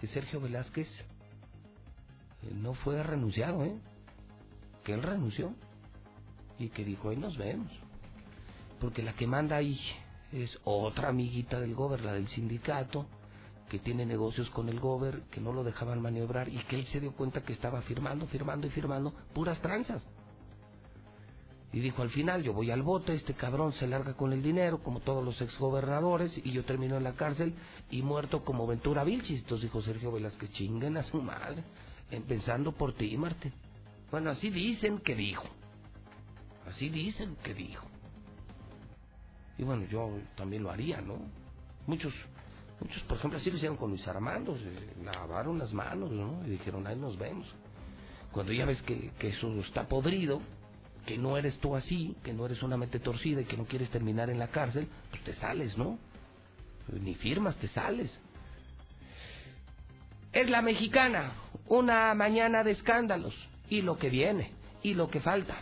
Que 0.00 0.06
Sergio 0.06 0.40
Velázquez 0.40 0.88
eh, 0.88 2.52
no 2.54 2.74
fue 2.74 3.02
renunciado, 3.02 3.64
¿eh? 3.64 3.76
Que 4.84 4.94
él 4.94 5.02
renunció 5.02 5.52
y 6.58 6.68
que 6.68 6.84
dijo, 6.84 7.10
ahí 7.10 7.16
nos 7.16 7.36
vemos. 7.36 7.70
Porque 8.80 9.02
la 9.02 9.14
que 9.14 9.26
manda 9.26 9.56
ahí 9.56 9.78
es 10.32 10.58
otra 10.64 11.08
amiguita 11.08 11.60
del 11.60 11.74
gober, 11.74 12.02
la 12.02 12.12
del 12.12 12.28
sindicato, 12.28 13.06
que 13.68 13.78
tiene 13.78 14.04
negocios 14.04 14.50
con 14.50 14.68
el 14.68 14.80
gober, 14.80 15.22
que 15.30 15.40
no 15.40 15.52
lo 15.52 15.64
dejaban 15.64 16.02
maniobrar 16.02 16.48
y 16.48 16.58
que 16.64 16.76
él 16.76 16.86
se 16.86 17.00
dio 17.00 17.12
cuenta 17.12 17.42
que 17.42 17.52
estaba 17.52 17.82
firmando, 17.82 18.26
firmando 18.26 18.66
y 18.66 18.70
firmando 18.70 19.12
puras 19.32 19.60
tranzas. 19.60 20.02
Y 21.72 21.78
dijo 21.78 22.02
al 22.02 22.10
final, 22.10 22.42
yo 22.42 22.52
voy 22.52 22.72
al 22.72 22.82
bote, 22.82 23.14
este 23.14 23.34
cabrón 23.34 23.72
se 23.74 23.86
larga 23.86 24.14
con 24.14 24.32
el 24.32 24.42
dinero, 24.42 24.82
como 24.82 25.00
todos 25.00 25.24
los 25.24 25.40
exgobernadores, 25.40 26.36
y 26.44 26.50
yo 26.50 26.64
termino 26.64 26.96
en 26.96 27.04
la 27.04 27.12
cárcel 27.12 27.54
y 27.90 28.02
muerto 28.02 28.44
como 28.44 28.66
Ventura 28.66 29.04
Vilchis. 29.04 29.40
Entonces 29.42 29.70
dijo 29.70 29.80
Sergio 29.82 30.10
Velázquez, 30.10 30.52
chinguen 30.52 30.96
a 30.96 31.04
su 31.04 31.22
madre, 31.22 31.62
empezando 32.10 32.72
por 32.72 32.94
ti, 32.94 33.16
Martín. 33.16 33.52
Bueno, 34.10 34.30
así 34.30 34.50
dicen 34.50 34.98
que 34.98 35.14
dijo. 35.14 35.46
Así 36.66 36.88
dicen 36.88 37.36
que 37.44 37.54
dijo. 37.54 37.86
Y 39.60 39.62
bueno, 39.62 39.84
yo 39.90 40.18
también 40.36 40.62
lo 40.62 40.70
haría, 40.70 41.02
¿no? 41.02 41.18
Muchos, 41.86 42.14
muchos, 42.80 43.02
por 43.02 43.18
ejemplo, 43.18 43.38
así 43.38 43.50
lo 43.50 43.58
hicieron 43.58 43.76
con 43.76 43.90
Luis 43.90 44.08
Armando, 44.08 44.56
se 44.56 45.04
lavaron 45.04 45.58
las 45.58 45.70
manos, 45.74 46.10
¿no? 46.10 46.40
Y 46.46 46.52
dijeron, 46.52 46.86
ahí 46.86 46.96
nos 46.96 47.18
vemos. 47.18 47.46
Cuando 48.32 48.54
ya 48.54 48.64
ves 48.64 48.80
que, 48.80 49.10
que 49.18 49.28
eso 49.28 49.52
está 49.60 49.86
podrido, 49.86 50.40
que 51.04 51.18
no 51.18 51.36
eres 51.36 51.58
tú 51.58 51.76
así, 51.76 52.16
que 52.24 52.32
no 52.32 52.46
eres 52.46 52.62
una 52.62 52.78
mente 52.78 53.00
torcida 53.00 53.42
y 53.42 53.44
que 53.44 53.58
no 53.58 53.66
quieres 53.66 53.90
terminar 53.90 54.30
en 54.30 54.38
la 54.38 54.48
cárcel, 54.48 54.88
pues 55.10 55.22
te 55.24 55.34
sales, 55.34 55.76
¿no? 55.76 55.98
Ni 56.98 57.14
firmas, 57.16 57.54
te 57.56 57.68
sales. 57.68 58.18
Es 60.32 60.48
la 60.48 60.62
mexicana, 60.62 61.34
una 61.66 62.14
mañana 62.14 62.64
de 62.64 62.70
escándalos, 62.70 63.34
y 63.68 63.82
lo 63.82 63.98
que 63.98 64.08
viene, 64.08 64.52
y 64.82 64.94
lo 64.94 65.10
que 65.10 65.20
falta. 65.20 65.58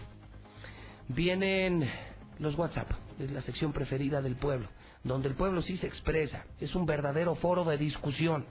Vienen 1.08 1.90
los 2.38 2.56
WhatsApp, 2.56 2.92
es 3.18 3.30
la 3.30 3.42
sección 3.42 3.72
preferida 3.72 4.22
del 4.22 4.36
pueblo, 4.36 4.68
donde 5.04 5.28
el 5.28 5.34
pueblo 5.34 5.62
sí 5.62 5.76
se 5.76 5.86
expresa, 5.86 6.44
es 6.60 6.74
un 6.74 6.86
verdadero 6.86 7.34
foro 7.34 7.64
de 7.64 7.78
discusión. 7.78 8.46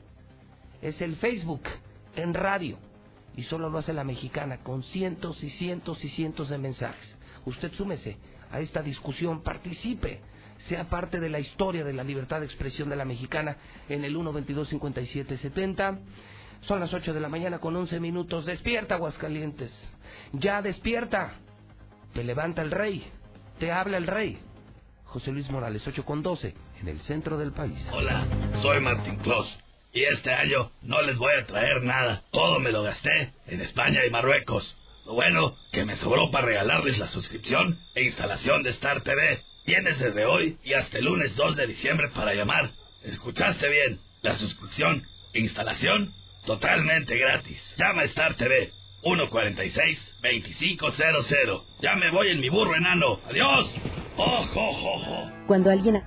Es 0.82 1.02
el 1.02 1.16
Facebook 1.18 1.64
en 2.16 2.34
radio, 2.34 2.78
y 3.36 3.44
solo 3.44 3.70
lo 3.70 3.78
hace 3.78 3.94
la 3.94 4.04
mexicana 4.04 4.58
con 4.64 4.84
cientos 4.84 5.42
y 5.44 5.50
cientos 5.52 6.04
y 6.04 6.10
cientos 6.10 6.50
de 6.50 6.58
mensajes. 6.58 7.16
Usted 7.46 7.72
súmese 7.74 8.18
a 8.52 8.60
esta 8.60 8.82
discusión, 8.82 9.44
participe, 9.44 10.22
sea 10.68 10.90
parte 10.90 11.20
de 11.20 11.30
la 11.30 11.40
historia 11.40 11.84
de 11.84 11.94
la 11.94 12.04
libertad 12.04 12.40
de 12.40 12.48
expresión 12.48 12.90
de 12.90 12.96
la 12.96 13.06
mexicana 13.06 13.58
en 13.88 14.04
el 14.04 14.16
122-5770. 14.16 16.00
Son 16.62 16.80
las 16.80 16.94
8 16.94 17.14
de 17.14 17.20
la 17.20 17.30
mañana 17.30 17.60
con 17.60 17.76
11 17.76 18.00
minutos. 18.00 18.46
Despierta, 18.46 18.96
Aguascalientes. 18.96 19.72
Ya 20.34 20.62
despierta. 20.64 21.34
Te 22.14 22.24
levanta 22.24 22.64
el 22.64 22.72
rey. 22.72 23.06
Te 23.60 23.72
habla 23.72 23.98
el 23.98 24.08
rey. 24.08 24.40
José 25.08 25.32
Luis 25.32 25.50
Morales, 25.50 25.88
8 25.88 26.04
con 26.04 26.22
12, 26.22 26.54
en 26.82 26.88
el 26.88 27.00
centro 27.02 27.38
del 27.38 27.54
país. 27.54 27.80
Hola, 27.92 28.26
soy 28.62 28.80
Martín 28.82 29.16
Clos. 29.18 29.58
Y 29.94 30.04
este 30.04 30.32
año 30.34 30.70
no 30.82 31.02
les 31.02 31.18
voy 31.18 31.34
a 31.34 31.46
traer 31.46 31.84
nada. 31.84 32.24
Todo 32.32 32.60
me 32.60 32.72
lo 32.72 32.84
gasté 32.84 33.34
en 33.48 33.62
España 33.62 34.06
y 34.06 34.10
Marruecos. 34.10 34.78
Lo 35.06 35.14
bueno, 35.14 35.56
que 35.72 35.86
me 35.86 35.96
sobró 35.96 36.30
para 36.30 36.46
regalarles 36.46 37.00
la 37.00 37.08
suscripción 37.08 37.80
e 37.96 38.04
instalación 38.04 38.64
de 38.64 38.72
Star 38.72 39.02
TV. 39.02 39.42
Tienes 39.66 39.98
desde 39.98 40.26
hoy 40.26 40.58
y 40.64 40.74
hasta 40.74 40.98
el 40.98 41.06
lunes 41.06 41.36
2 41.38 41.56
de 41.56 41.68
diciembre 41.68 42.10
para 42.10 42.34
llamar. 42.34 42.72
¿Escuchaste 43.04 43.70
bien? 43.70 44.02
La 44.22 44.36
suscripción 44.36 45.04
e 45.34 45.40
instalación 45.40 46.14
totalmente 46.46 47.18
gratis. 47.18 47.62
Llama 47.78 48.02
a 48.02 48.06
Star 48.06 48.36
TV 48.36 48.74
146-2500. 49.04 51.64
Ya 51.82 51.96
me 51.96 52.12
voy 52.12 52.30
en 52.30 52.40
mi 52.40 52.50
burro 52.50 52.76
enano. 52.76 53.20
Adiós. 53.30 53.72
¡Ojo, 54.18 54.60
ojo, 54.60 54.94
ojo! 54.96 55.32
Cuando 55.46 55.70
alguien 55.70 56.02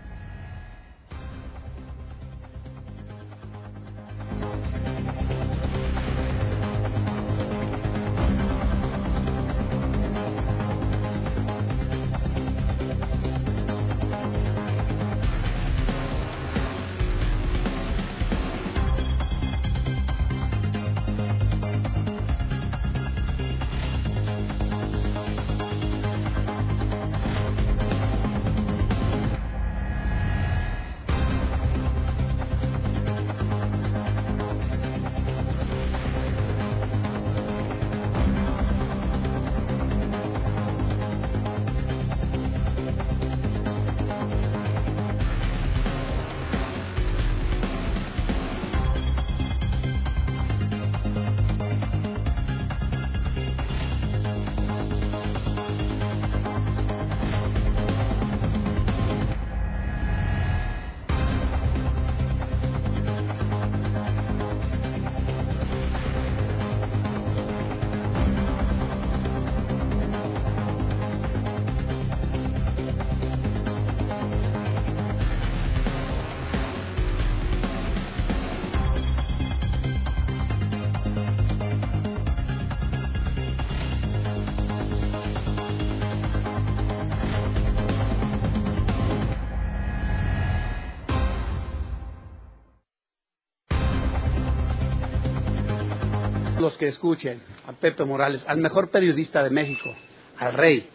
que 96.77 96.89
escuchen 96.89 97.43
a 97.67 97.73
Pepe 97.73 98.05
Morales, 98.05 98.45
al 98.47 98.59
mejor 98.59 98.91
periodista 98.91 99.43
de 99.43 99.51
México, 99.51 99.95
al 100.39 100.55
rey, 100.55 100.89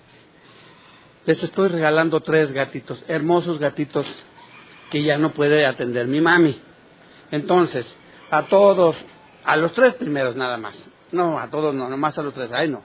les 1.26 1.42
estoy 1.44 1.70
regalando 1.70 2.22
tres 2.22 2.52
gatitos, 2.52 3.04
hermosos 3.08 3.60
gatitos 3.60 4.06
que 4.92 5.04
ya 5.04 5.18
no 5.18 5.32
puede 5.32 5.66
atender 5.66 6.08
mi 6.08 6.22
mami. 6.22 6.60
Entonces, 7.32 7.86
a 8.30 8.44
todos, 8.44 8.96
a 9.44 9.58
los 9.58 9.74
tres 9.74 9.96
primeros 9.96 10.36
nada 10.36 10.58
más, 10.58 10.78
no, 11.12 11.40
a 11.40 11.50
todos 11.50 11.74
no, 11.74 11.90
nomás 11.90 12.18
a 12.18 12.24
los 12.24 12.34
tres, 12.34 12.52
ay 12.52 12.70
no. 12.70 12.84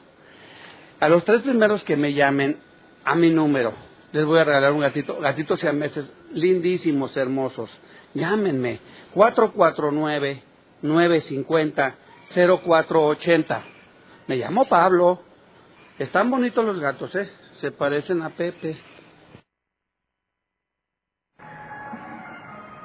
A 1.00 1.08
los 1.08 1.24
tres 1.24 1.42
primeros 1.42 1.82
que 1.84 1.96
me 1.96 2.12
llamen 2.12 2.58
a 3.04 3.14
mi 3.14 3.30
número, 3.30 3.72
les 4.12 4.24
voy 4.24 4.38
a 4.38 4.44
regalar 4.44 4.72
un 4.72 4.80
gatito, 4.80 5.18
gatitos 5.20 5.62
meses 5.74 6.10
lindísimos, 6.32 7.16
hermosos. 7.16 7.70
Llámenme, 8.14 8.80
449 9.14 10.42
950 10.82 11.94
0480. 12.34 13.62
Me 14.28 14.36
llamo 14.36 14.68
Pablo. 14.68 15.20
Están 15.98 16.30
bonitos 16.30 16.64
los 16.64 16.78
gatos, 16.78 17.14
¿eh? 17.14 17.28
Se 17.60 17.72
parecen 17.72 18.22
a 18.22 18.30
Pepe. 18.30 18.78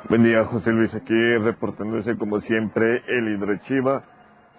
Buen 0.09 0.23
día, 0.23 0.45
José 0.45 0.71
Luis, 0.71 0.93
aquí 0.93 1.13
reportándose 1.39 2.17
como 2.17 2.39
siempre 2.41 3.03
el 3.07 3.35
hidrochiva. 3.35 4.03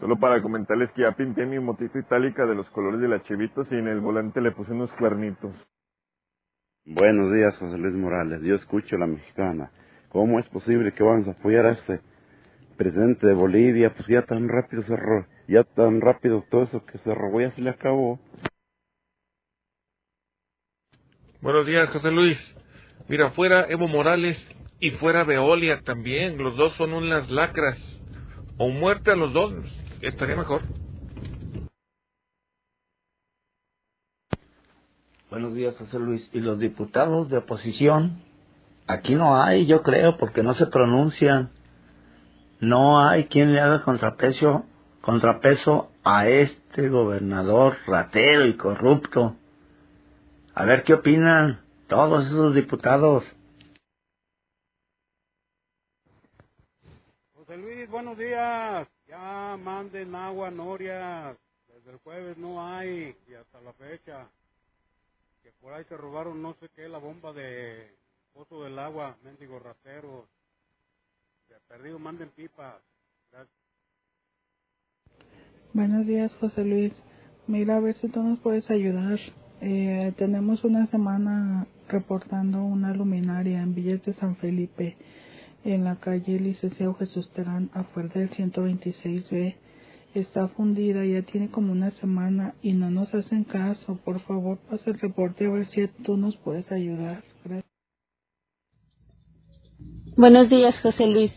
Solo 0.01 0.17
para 0.17 0.43
comentarles 0.43 0.91
que 0.93 1.03
ya 1.03 1.13
pinté 1.13 1.47
mi 1.47 1.59
motito 1.59 1.99
itálica 1.99 2.45
de 2.47 2.55
los 2.55 2.69
colores 2.71 3.01
de 3.01 3.09
la 3.09 3.23
Chevitos 3.23 3.71
y 3.71 3.77
en 3.77 3.89
el 3.89 4.01
volante 4.01 4.41
le 4.41 4.53
puse 4.53 4.73
unos 4.73 4.93
cuernitos. 4.95 5.53
Buenos 6.85 7.33
días, 7.33 7.57
José 7.59 7.79
Luis 7.79 7.95
Morales. 7.95 8.43
Yo 8.43 8.55
escucho 8.55 8.97
a 8.97 9.01
la 9.01 9.07
mexicana. 9.07 9.71
¿Cómo 10.11 10.39
es 10.39 10.49
posible 10.49 10.93
que 10.93 11.03
vamos 11.03 11.27
a 11.29 11.33
apoyar 11.33 11.67
a 11.67 11.73
este 11.73 12.01
presidente 12.77 13.27
de 13.27 13.35
Bolivia? 13.35 13.95
Pues 13.95 14.07
ya 14.07 14.23
tan 14.23 14.49
rápido 14.49 14.83
se 14.83 14.97
robó, 14.97 15.27
ya 15.49 15.65
tan 15.65 16.01
rápido 16.01 16.45
todo 16.51 16.63
eso 16.63 16.85
que 16.85 16.99
se 16.99 17.15
robó 17.15 17.41
ya 17.41 17.51
se 17.53 17.63
le 17.63 17.71
acabó. 17.71 18.21
Buenos 21.41 21.67
días, 21.67 21.89
José 21.91 22.11
Luis. 22.11 22.57
Mira, 23.09 23.31
fuera 23.31 23.67
Evo 23.69 23.89
Morales 23.89 24.37
y 24.81 24.91
fuera 24.93 25.25
Veolia 25.25 25.83
también. 25.83 26.39
Los 26.39 26.57
dos 26.57 26.73
son 26.75 26.93
unas 26.93 27.31
lacras. 27.31 27.79
O 28.59 28.69
muerte 28.69 29.13
a 29.13 29.17
los 29.17 29.33
dos. 29.33 29.53
Estaría 30.03 30.37
mejor. 30.37 30.63
Buenos 35.31 35.55
días, 35.55 35.77
José 35.77 35.99
Luis. 35.99 36.29
¿Y 36.33 36.41
los 36.41 36.59
diputados 36.59 37.29
de 37.29 37.39
oposición? 37.39 38.23
Aquí 38.87 39.15
no 39.15 39.41
hay, 39.43 39.67
yo 39.67 39.83
creo, 39.83 40.17
porque 40.17 40.43
no 40.43 40.55
se 40.55 40.67
pronuncian. 40.67 41.51
No 42.61 43.07
hay 43.07 43.27
quien 43.27 43.53
le 43.53 43.61
haga 43.61 43.83
contrapeso, 43.83 44.65
contrapeso 45.03 45.91
a 46.05 46.27
este 46.27 46.89
gobernador 46.89 47.77
ratero 47.87 48.47
y 48.47 48.57
corrupto. 48.57 49.37
A 50.55 50.65
ver 50.65 50.83
qué 50.85 50.95
opinan 50.95 51.61
todos 51.87 52.25
esos 52.27 52.55
diputados. 52.55 53.25
José 57.35 57.59
Luis, 57.59 57.91
buenos 57.91 58.17
días. 58.17 58.89
Ya 59.07 59.57
manden 59.63 60.15
agua 60.15 60.51
Norias. 60.51 61.37
Desde 61.69 61.91
el 61.91 61.99
jueves 61.99 62.39
no 62.39 62.67
hay 62.67 63.15
y 63.29 63.35
hasta 63.35 63.61
la 63.61 63.75
fecha. 63.75 64.27
Que 65.43 65.53
por 65.61 65.75
ahí 65.75 65.85
se 65.85 65.97
robaron 65.97 66.41
no 66.41 66.55
sé 66.55 66.71
qué, 66.75 66.89
la 66.89 66.99
bomba 66.99 67.35
de 67.35 67.95
Pozo 68.33 68.65
del 68.65 68.79
Agua, 68.79 69.15
mendigos 69.23 69.63
rateros. 69.63 70.25
Perdido 71.69 71.99
manden 71.99 72.31
pipas. 72.31 72.83
Gracias. 73.31 73.57
Buenos 75.73 76.07
días, 76.07 76.35
José 76.37 76.65
Luis. 76.65 76.93
Mira, 77.47 77.77
a 77.77 77.81
ver 77.81 77.95
si 77.97 78.09
tú 78.09 78.23
nos 78.23 78.41
puedes 78.41 78.69
ayudar. 78.71 79.19
Eh, 79.61 80.13
tenemos 80.17 80.65
una 80.65 80.87
semana 80.87 81.67
reportando 81.89 82.65
una 82.65 82.93
luminaria 82.95 83.63
en 83.63 83.75
Villas 83.75 84.05
de 84.05 84.15
San 84.15 84.37
Felipe, 84.37 84.97
en 85.65 85.85
la 85.85 85.97
calle 85.97 86.41
Licenciado 86.41 86.95
Jesús 86.95 87.31
Terán, 87.33 87.71
afuera 87.75 88.11
del 88.15 88.31
126B. 88.31 89.57
Está 90.15 90.49
fundida, 90.49 91.05
ya 91.05 91.23
tiene 91.23 91.51
como 91.51 91.73
una 91.73 91.91
semana 91.93 92.55
y 92.63 92.73
no 92.73 92.91
nos 92.91 93.15
hacen 93.15 93.45
caso. 93.45 93.97
Por 94.05 94.21
favor, 94.21 94.59
pasa 94.71 94.91
el 94.91 94.99
reporte 94.99 95.47
a 95.47 95.51
ver 95.51 95.67
si 95.67 95.87
tú 96.05 96.17
nos 96.17 96.37
puedes 96.39 96.71
ayudar. 96.73 97.23
Buenos 100.19 100.49
días, 100.49 100.81
José 100.81 101.09
Luis. 101.09 101.31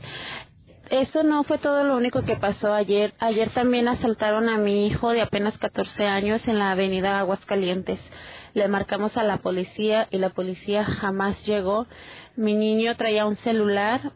Eso 0.89 1.23
no 1.23 1.43
fue 1.43 1.57
todo 1.57 1.83
lo 1.83 1.97
único 1.97 2.21
que 2.21 2.37
pasó 2.37 2.73
ayer. 2.73 3.13
Ayer 3.19 3.49
también 3.49 3.89
asaltaron 3.89 4.47
a 4.47 4.57
mi 4.57 4.87
hijo 4.87 5.09
de 5.09 5.19
apenas 5.19 5.57
14 5.57 6.05
años 6.05 6.47
en 6.47 6.59
la 6.59 6.71
avenida 6.71 7.19
Aguascalientes. 7.19 7.99
Le 8.53 8.69
marcamos 8.69 9.17
a 9.17 9.23
la 9.23 9.39
policía 9.39 10.07
y 10.11 10.17
la 10.17 10.29
policía 10.29 10.85
jamás 10.85 11.45
llegó. 11.45 11.87
Mi 12.37 12.55
niño 12.55 12.95
traía 12.95 13.25
un 13.25 13.35
celular 13.35 14.13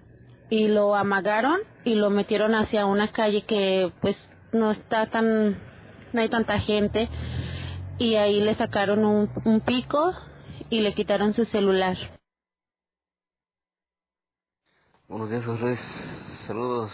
y 0.49 0.69
lo 0.69 0.95
amagaron 0.95 1.59
y 1.83 1.95
lo 1.95 2.09
metieron 2.09 2.55
hacia 2.55 2.85
una 2.85 3.11
calle 3.11 3.41
que 3.41 3.91
pues 3.99 4.15
no 4.53 4.71
está 4.71 5.07
tan, 5.07 5.59
no 6.13 6.21
hay 6.21 6.29
tanta 6.29 6.57
gente 6.59 7.09
y 7.97 8.15
ahí 8.15 8.39
le 8.39 8.55
sacaron 8.55 9.03
un, 9.03 9.29
un 9.43 9.59
pico 9.59 10.13
y 10.69 10.79
le 10.79 10.93
quitaron 10.93 11.33
su 11.33 11.43
celular. 11.43 11.97
Buenos 15.13 15.29
días, 15.29 15.45
José 15.45 15.61
Luis. 15.61 15.79
Saludos. 16.47 16.91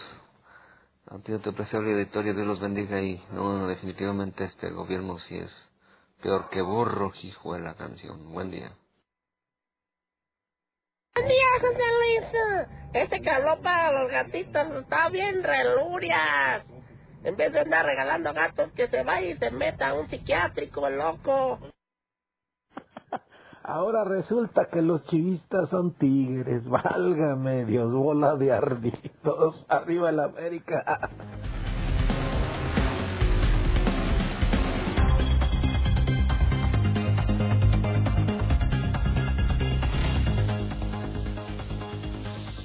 A 1.07 1.19
ti, 1.19 1.31
a 1.31 1.39
tu 1.39 1.51
apreciable 1.51 1.93
auditorio, 1.93 2.33
Dios 2.33 2.45
los 2.45 2.59
bendiga 2.59 2.99
y 2.99 3.23
no, 3.31 3.65
definitivamente 3.65 4.43
este 4.43 4.69
gobierno 4.71 5.17
sí 5.19 5.37
es 5.37 5.49
peor 6.21 6.49
que 6.49 6.61
burro, 6.61 7.13
hijo 7.23 7.53
de 7.53 7.61
la 7.61 7.75
canción. 7.75 8.33
Buen 8.33 8.51
día. 8.51 8.73
Buen 11.15 11.29
día, 11.29 11.45
José 11.61 11.79
Luis. 11.97 12.67
Este 12.93 13.29
habló 13.29 13.61
para 13.61 13.93
los 13.93 14.11
gatitos 14.11 14.67
está 14.81 15.07
bien 15.07 15.41
relurias. 15.41 16.65
En 17.23 17.37
vez 17.37 17.53
de 17.53 17.61
andar 17.61 17.85
regalando 17.85 18.33
gatos, 18.33 18.69
que 18.73 18.89
se 18.89 19.01
vaya 19.01 19.29
y 19.29 19.37
se 19.37 19.49
meta 19.49 19.87
a 19.87 19.93
un 19.93 20.09
psiquiátrico, 20.09 20.89
loco. 20.89 21.57
Ahora 23.69 24.03
resulta 24.03 24.65
que 24.65 24.81
los 24.81 25.05
chivistas 25.05 25.69
son 25.69 25.93
tigres. 25.93 26.67
Válgame 26.69 27.65
Dios, 27.65 27.93
bola 27.93 28.35
de 28.35 28.51
ardidos. 28.51 29.63
Arriba 29.69 30.09
el 30.09 30.19
América. 30.21 31.07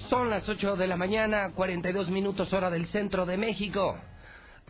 Son 0.09 0.31
las 0.31 0.48
8 0.48 0.76
de 0.76 0.86
la 0.86 0.97
mañana, 0.97 1.52
42 1.55 2.09
minutos 2.09 2.51
hora 2.55 2.70
del 2.70 2.86
centro 2.86 3.26
de 3.26 3.36
México. 3.36 3.98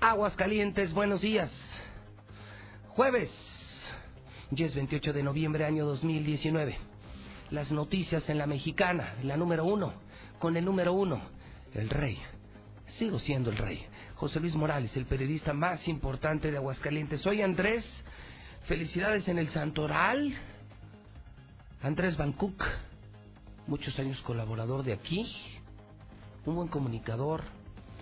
Aguas 0.01 0.35
Calientes, 0.35 0.93
buenos 0.93 1.20
días. 1.20 1.52
Jueves, 2.89 3.31
ya 4.56 4.66
es 4.66 4.74
28 4.74 5.12
de 5.12 5.22
noviembre, 5.22 5.64
año 5.64 5.85
2019. 5.85 6.76
Las 7.51 7.70
noticias 7.72 8.28
en 8.28 8.39
la 8.39 8.47
mexicana, 8.47 9.14
la 9.22 9.36
número 9.36 9.64
uno, 9.64 9.94
con 10.39 10.56
el 10.56 10.64
número 10.64 10.93
uno, 10.93 11.20
el 11.74 11.90
rey. 11.90 12.18
Sigo 12.98 13.18
siendo 13.18 13.51
el 13.51 13.56
rey. 13.56 13.85
José 14.16 14.40
Luis 14.40 14.55
Morales, 14.55 14.97
el 14.97 15.06
periodista 15.06 15.52
más 15.52 15.86
importante 15.89 16.51
de 16.51 16.56
Aguascalientes. 16.59 17.20
Soy 17.20 17.43
Andrés. 17.43 17.85
Felicidades 18.66 19.26
en 19.28 19.39
el 19.39 19.51
Santoral. 19.51 20.32
Andrés 21.82 22.16
Bancuc, 22.16 22.64
muchos 23.66 23.98
años 23.98 24.20
colaborador 24.22 24.85
de 24.85 24.93
aquí. 24.93 25.26
Un 26.47 26.55
buen 26.55 26.68
comunicador. 26.68 27.43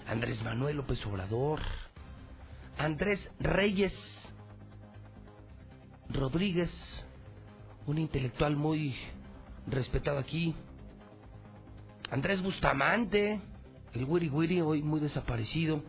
Andrés 0.06 0.42
Manuel 0.42 0.76
López 0.76 1.04
Obrador. 1.06 1.60
Andrés 2.78 3.20
Reyes 3.40 3.92
Rodríguez, 6.12 6.70
un 7.86 7.98
intelectual 7.98 8.56
muy 8.56 8.94
respetado 9.66 10.18
aquí. 10.18 10.54
Andrés 12.10 12.42
Bustamante, 12.42 13.40
el 13.94 14.04
Wiri 14.04 14.28
Wiri, 14.28 14.60
hoy 14.60 14.82
muy 14.82 15.00
desaparecido. 15.00 15.82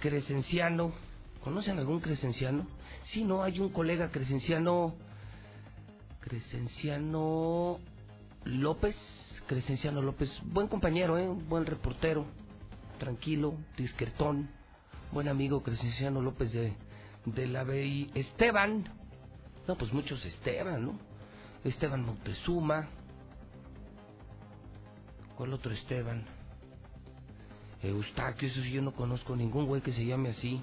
Crescenciano, 0.00 0.92
¿conocen 1.42 1.78
algún 1.78 2.00
crescenciano? 2.00 2.66
Sí, 3.12 3.24
no, 3.24 3.42
hay 3.42 3.58
un 3.58 3.70
colega 3.70 4.10
crescenciano, 4.10 4.94
Crescenciano 6.20 7.78
López, 8.44 8.96
Crescenciano 9.46 10.02
López, 10.02 10.30
buen 10.44 10.68
compañero, 10.68 11.18
¿eh? 11.18 11.26
buen 11.28 11.64
reportero, 11.64 12.26
tranquilo, 12.98 13.54
discretón, 13.76 14.50
buen 15.10 15.28
amigo 15.28 15.62
Crescenciano 15.62 16.20
López 16.20 16.52
de, 16.52 16.74
de 17.24 17.46
la 17.46 17.64
BI. 17.64 18.10
Esteban, 18.14 18.97
no, 19.68 19.76
pues 19.76 19.92
muchos 19.92 20.24
Esteban, 20.24 20.82
¿no? 20.82 20.98
Esteban 21.62 22.02
Montezuma. 22.02 22.88
¿Cuál 25.36 25.52
otro 25.52 25.72
Esteban? 25.72 26.24
Eustaquio, 27.82 28.48
eso 28.48 28.62
sí 28.62 28.72
yo 28.72 28.80
no 28.80 28.92
conozco 28.94 29.36
ningún 29.36 29.66
güey 29.66 29.82
que 29.82 29.92
se 29.92 30.06
llame 30.06 30.30
así. 30.30 30.62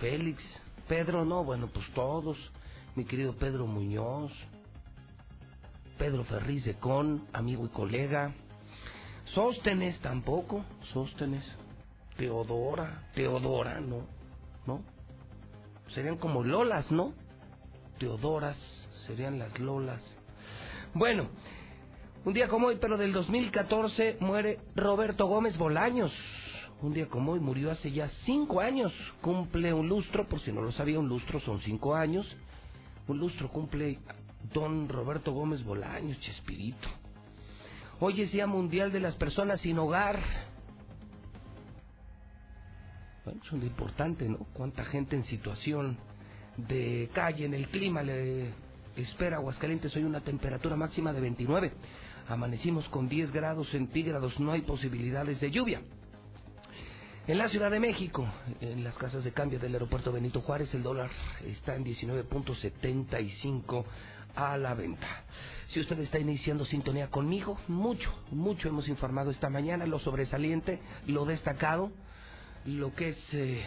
Félix, 0.00 0.42
Pedro, 0.88 1.26
no, 1.26 1.44
bueno, 1.44 1.68
pues 1.68 1.86
todos. 1.94 2.38
Mi 2.96 3.04
querido 3.04 3.36
Pedro 3.36 3.66
Muñoz. 3.66 4.32
Pedro 5.98 6.24
Ferriz 6.24 6.64
de 6.64 6.74
Con, 6.74 7.28
amigo 7.34 7.66
y 7.66 7.68
colega. 7.68 8.32
Sóstenes 9.26 10.00
tampoco, 10.00 10.64
Sóstenes. 10.94 11.44
Teodora, 12.16 13.10
Teodora, 13.14 13.78
no, 13.80 14.06
no. 14.66 14.82
Serían 15.88 16.16
como 16.16 16.42
Lolas, 16.42 16.90
¿no? 16.90 17.12
Teodoras, 18.02 18.58
serían 19.06 19.38
las 19.38 19.60
Lolas. 19.60 20.02
Bueno, 20.92 21.28
un 22.24 22.32
día 22.32 22.48
como 22.48 22.66
hoy, 22.66 22.78
pero 22.80 22.96
del 22.96 23.12
2014, 23.12 24.16
muere 24.18 24.58
Roberto 24.74 25.26
Gómez 25.26 25.56
Bolaños. 25.56 26.12
Un 26.80 26.94
día 26.94 27.06
como 27.06 27.30
hoy 27.30 27.38
murió 27.38 27.70
hace 27.70 27.92
ya 27.92 28.08
cinco 28.24 28.60
años. 28.60 28.92
Cumple 29.20 29.72
un 29.72 29.88
lustro, 29.88 30.26
por 30.26 30.40
si 30.40 30.50
no 30.50 30.62
lo 30.62 30.72
sabía, 30.72 30.98
un 30.98 31.08
lustro 31.08 31.38
son 31.38 31.60
cinco 31.60 31.94
años. 31.94 32.26
Un 33.06 33.20
lustro 33.20 33.48
cumple 33.50 34.00
don 34.52 34.88
Roberto 34.88 35.30
Gómez 35.30 35.62
Bolaños, 35.62 36.18
Chespirito. 36.22 36.88
Hoy 38.00 38.20
es 38.20 38.32
Día 38.32 38.48
Mundial 38.48 38.90
de 38.90 38.98
las 38.98 39.14
Personas 39.14 39.60
sin 39.60 39.78
Hogar. 39.78 40.18
Bueno, 43.24 43.40
es 43.44 43.52
un 43.52 43.62
importante, 43.62 44.28
¿no? 44.28 44.38
Cuánta 44.54 44.84
gente 44.86 45.14
en 45.14 45.22
situación 45.22 45.98
de 46.68 47.10
calle, 47.12 47.44
en 47.44 47.54
el 47.54 47.68
clima, 47.68 48.02
le 48.02 48.50
espera 48.96 49.36
Aguascalientes 49.36 49.94
hoy 49.96 50.04
una 50.04 50.20
temperatura 50.20 50.76
máxima 50.76 51.12
de 51.12 51.20
29. 51.20 51.72
Amanecimos 52.28 52.88
con 52.88 53.08
10 53.08 53.32
grados 53.32 53.68
centígrados, 53.70 54.38
no 54.38 54.52
hay 54.52 54.62
posibilidades 54.62 55.40
de 55.40 55.50
lluvia. 55.50 55.82
En 57.26 57.38
la 57.38 57.48
Ciudad 57.48 57.70
de 57.70 57.78
México, 57.78 58.26
en 58.60 58.82
las 58.82 58.98
casas 58.98 59.22
de 59.22 59.32
cambio 59.32 59.60
del 59.60 59.74
aeropuerto 59.74 60.10
Benito 60.10 60.40
Juárez, 60.40 60.74
el 60.74 60.82
dólar 60.82 61.10
está 61.46 61.76
en 61.76 61.84
19.75 61.84 63.84
a 64.34 64.56
la 64.56 64.74
venta. 64.74 65.06
Si 65.68 65.80
usted 65.80 65.98
está 66.00 66.18
iniciando 66.18 66.64
sintonía 66.64 67.10
conmigo, 67.10 67.58
mucho, 67.68 68.12
mucho 68.30 68.68
hemos 68.68 68.88
informado 68.88 69.30
esta 69.30 69.50
mañana, 69.50 69.86
lo 69.86 70.00
sobresaliente, 70.00 70.80
lo 71.06 71.24
destacado, 71.24 71.92
lo 72.64 72.94
que 72.94 73.10
es 73.10 73.18
eh, 73.32 73.62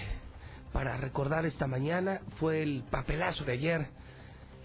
para 0.76 0.98
recordar 0.98 1.46
esta 1.46 1.68
mañana 1.68 2.20
fue 2.38 2.62
el 2.62 2.84
papelazo 2.92 3.46
de 3.46 3.54
ayer, 3.54 3.88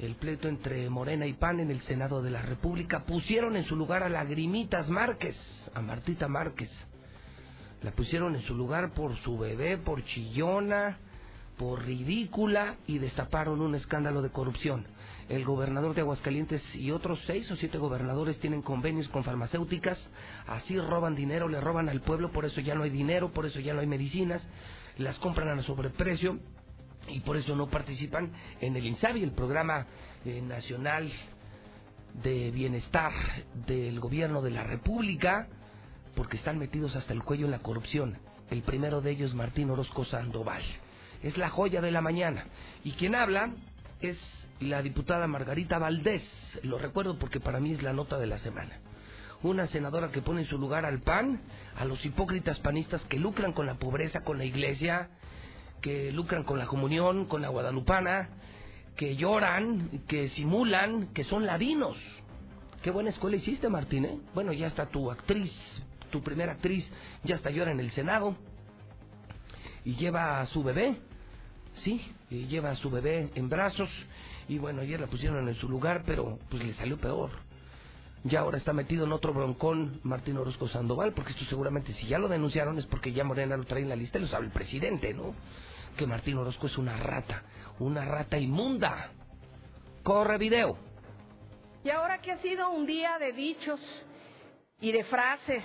el 0.01 0.17
pleito 0.17 0.49
entre 0.49 0.91
Morena 0.91 1.25
y 1.25 1.35
PAN 1.35 1.61
en 1.61 1.71
el 1.71 1.83
Senado 1.83 2.21
de 2.21 2.33
la 2.33 2.43
República. 2.43 3.05
Pusieron 3.05 3.55
en 3.55 3.65
su 3.65 3.77
lugar 3.77 4.03
a 4.03 4.09
Lagrimitas 4.09 4.89
Márquez, 4.89 5.37
a 5.73 5.81
Martita 5.81 6.27
Márquez 6.27 6.69
la 7.83 7.93
pusieron 7.93 8.35
en 8.35 8.43
su 8.43 8.57
lugar 8.57 8.93
por 8.93 9.17
su 9.19 9.39
bebé, 9.39 9.79
por 9.79 10.05
chillona, 10.05 10.99
por 11.57 11.85
ridícula 11.85 12.77
y 12.87 12.99
destaparon 12.99 13.61
un 13.61 13.75
escándalo 13.75 14.21
de 14.21 14.31
corrupción. 14.31 14.87
El 15.29 15.45
gobernador 15.45 15.95
de 15.95 16.01
Aguascalientes 16.01 16.63
y 16.75 16.91
otros 16.91 17.21
seis 17.27 17.49
o 17.51 17.57
siete 17.57 17.79
gobernadores 17.79 18.41
tienen 18.41 18.63
convenios 18.63 19.09
con 19.09 19.23
farmacéuticas, 19.23 19.99
así 20.49 20.77
roban 20.79 21.15
dinero, 21.15 21.49
le 21.49 21.61
roban 21.61 21.89
al 21.89 22.01
pueblo, 22.01 22.33
por 22.33 22.45
eso 22.45 22.61
ya 22.61 22.75
no 22.75 22.83
hay 22.83 22.91
dinero, 22.91 23.33
por 23.33 23.47
eso 23.47 23.61
ya 23.61 23.73
no 23.73 23.81
hay 23.81 23.87
medicinas, 23.87 24.45
las 25.01 25.19
compran 25.19 25.59
a 25.59 25.63
sobreprecio 25.63 26.39
y 27.09 27.21
por 27.21 27.37
eso 27.37 27.57
no 27.57 27.69
participan 27.69 28.33
en 28.61 28.77
el 28.77 28.87
INSABI, 28.87 29.23
el 29.23 29.33
programa 29.33 29.87
eh, 30.25 30.41
nacional 30.43 31.11
de 32.23 32.51
bienestar 32.51 33.13
del 33.67 33.99
gobierno 34.01 34.43
de 34.43 34.51
la 34.51 34.65
República, 34.65 35.49
porque 36.15 36.37
están 36.37 36.59
metidos 36.59 36.97
hasta 36.97 37.13
el 37.13 37.23
cuello 37.23 37.47
en 37.47 37.53
la 37.53 37.61
corrupción. 37.61 38.19
El 38.51 38.63
primero 38.63 39.01
de 39.01 39.13
ellos, 39.13 39.35
Martín 39.35 39.71
Orozco 39.71 40.05
Sandoval. 40.05 40.63
Es 41.23 41.39
la 41.39 41.51
joya 41.51 41.81
de 41.81 41.91
la 41.91 42.01
mañana. 42.01 42.47
Y 42.85 42.93
quien 42.93 43.15
habla 43.15 43.55
es 44.01 44.19
la 44.59 44.83
diputada 44.83 45.27
Margarita 45.27 45.79
Valdés. 45.79 46.23
Lo 46.63 46.79
recuerdo 46.79 47.19
porque 47.19 47.41
para 47.41 47.61
mí 47.61 47.73
es 47.73 47.83
la 47.83 47.93
nota 47.93 48.19
de 48.19 48.27
la 48.27 48.39
semana. 48.39 48.81
Una 49.43 49.67
senadora 49.69 50.11
que 50.11 50.23
pone 50.23 50.43
en 50.43 50.47
su 50.47 50.59
lugar 50.59 50.85
al 50.85 51.01
PAN, 51.01 51.41
a 51.77 51.85
los 51.85 52.05
hipócritas 52.05 52.59
panistas 52.61 53.01
que 53.03 53.19
lucran 53.19 53.53
con 53.53 53.67
la 53.67 53.75
pobreza, 53.75 54.21
con 54.21 54.39
la 54.39 54.45
iglesia, 54.45 55.09
que 55.81 56.13
lucran 56.13 56.45
con 56.45 56.59
la 56.59 56.67
comunión, 56.67 57.27
con 57.27 57.41
la 57.41 57.49
guadalupana, 57.49 58.29
que 58.97 59.17
lloran, 59.17 60.03
que 60.07 60.29
simulan, 60.31 61.09
que 61.15 61.25
son 61.25 61.47
ladinos. 61.47 61.97
Qué 62.83 62.91
buena 62.91 63.11
escuela 63.11 63.37
hiciste, 63.37 63.69
Martín, 63.69 64.05
¿eh? 64.05 64.19
Bueno, 64.35 64.53
ya 64.53 64.67
está 64.67 64.87
tu 64.87 65.11
actriz 65.11 65.53
tu 66.11 66.23
primera 66.23 66.53
actriz 66.53 66.87
ya 67.25 67.37
está 67.37 67.51
llora 67.51 67.71
en 67.71 67.81
el 67.81 67.91
Senado 67.93 68.37
y 69.85 69.95
lleva 69.95 70.41
a 70.41 70.47
su 70.47 70.63
bebé, 70.63 70.97
sí, 71.83 72.03
y 72.29 72.47
lleva 72.47 72.71
a 72.71 72.77
su 72.77 72.91
bebé 72.91 73.31
en 73.35 73.49
brazos 73.49 73.89
y 74.49 74.59
bueno, 74.59 74.83
ayer 74.83 75.01
la 75.01 75.07
pusieron 75.07 75.49
en 75.49 75.55
su 75.55 75.69
lugar, 75.69 76.03
pero 76.05 76.39
pues 76.51 76.63
le 76.65 76.75
salió 76.75 76.99
peor. 76.99 77.31
Ya 78.25 78.41
ahora 78.41 78.59
está 78.59 78.75
metido 78.75 79.07
en 79.07 79.13
otro 79.13 79.33
broncón 79.33 80.01
Martín 80.03 80.37
Orozco 80.37 80.69
Sandoval, 80.69 81.15
porque 81.15 81.33
esto 81.33 81.45
seguramente 81.47 81.95
si 81.95 82.07
ya 82.07 82.19
lo 82.19 82.29
denunciaron 82.29 82.79
es 82.79 82.85
porque 82.87 83.13
ya 83.13 83.25
Morena 83.25 83.57
lo 83.57 83.65
trae 83.65 83.83
en 83.83 83.89
la 83.89 83.97
lista 83.97 84.19
y 84.19 84.23
lo 84.23 84.29
sabe 84.29 84.47
el 84.47 84.53
presidente, 84.53 85.15
¿no? 85.15 85.35
Que 85.97 86.07
Martín 86.07 86.37
Orozco 86.37 86.67
es 86.67 86.77
una 86.77 86.99
rata, 86.99 87.43
una 87.79 88.05
rata 88.05 88.37
inmunda. 88.37 89.11
Corre 90.03 90.37
video. 90.37 90.77
Y 91.83 91.89
ahora 91.89 92.21
que 92.21 92.33
ha 92.33 92.37
sido 92.43 92.71
un 92.71 92.85
día 92.85 93.19
de 93.19 93.33
dichos 93.33 93.81
y 94.81 94.93
de 94.93 95.05
frases 95.05 95.65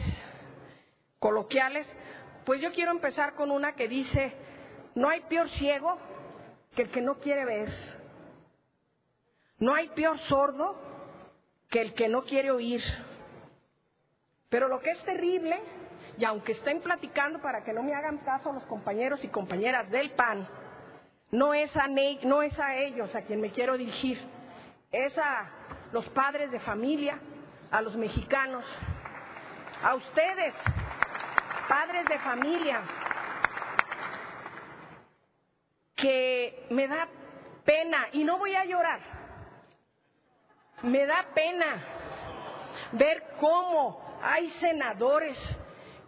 coloquiales, 1.19 1.85
pues 2.45 2.61
yo 2.61 2.71
quiero 2.71 2.91
empezar 2.91 3.35
con 3.35 3.51
una 3.51 3.75
que 3.75 3.89
dice, 3.89 4.33
no 4.95 5.09
hay 5.09 5.21
peor 5.21 5.49
ciego 5.51 5.97
que 6.73 6.83
el 6.83 6.89
que 6.89 7.01
no 7.01 7.15
quiere 7.15 7.43
ver. 7.43 7.69
No 9.59 9.73
hay 9.73 9.89
peor 9.89 10.17
sordo 10.29 10.84
que 11.75 11.81
el 11.81 11.93
que 11.93 12.07
no 12.07 12.23
quiere 12.23 12.51
oír. 12.51 12.81
Pero 14.47 14.69
lo 14.69 14.79
que 14.79 14.91
es 14.91 15.03
terrible, 15.03 15.59
y 16.17 16.23
aunque 16.23 16.53
estén 16.53 16.79
platicando 16.79 17.41
para 17.41 17.65
que 17.65 17.73
no 17.73 17.83
me 17.83 17.93
hagan 17.93 18.19
caso 18.19 18.53
los 18.53 18.63
compañeros 18.63 19.21
y 19.25 19.27
compañeras 19.27 19.91
del 19.91 20.11
PAN, 20.11 20.47
no 21.31 21.53
es 21.53 21.75
a, 21.75 21.89
no 21.89 22.41
es 22.43 22.57
a 22.59 22.77
ellos 22.77 23.13
a 23.13 23.23
quien 23.23 23.41
me 23.41 23.51
quiero 23.51 23.75
dirigir, 23.75 24.17
es 24.89 25.17
a 25.17 25.49
los 25.91 26.07
padres 26.11 26.49
de 26.49 26.61
familia, 26.61 27.19
a 27.71 27.81
los 27.81 27.97
mexicanos, 27.97 28.63
a 29.83 29.95
ustedes, 29.95 30.53
padres 31.67 32.05
de 32.05 32.19
familia, 32.19 32.79
que 35.97 36.67
me 36.69 36.87
da 36.87 37.09
pena, 37.65 38.07
y 38.13 38.23
no 38.23 38.37
voy 38.37 38.55
a 38.55 38.63
llorar, 38.63 39.14
me 40.83 41.05
da 41.05 41.25
pena 41.33 41.83
ver 42.91 43.23
cómo 43.39 44.01
hay 44.21 44.49
senadores 44.59 45.37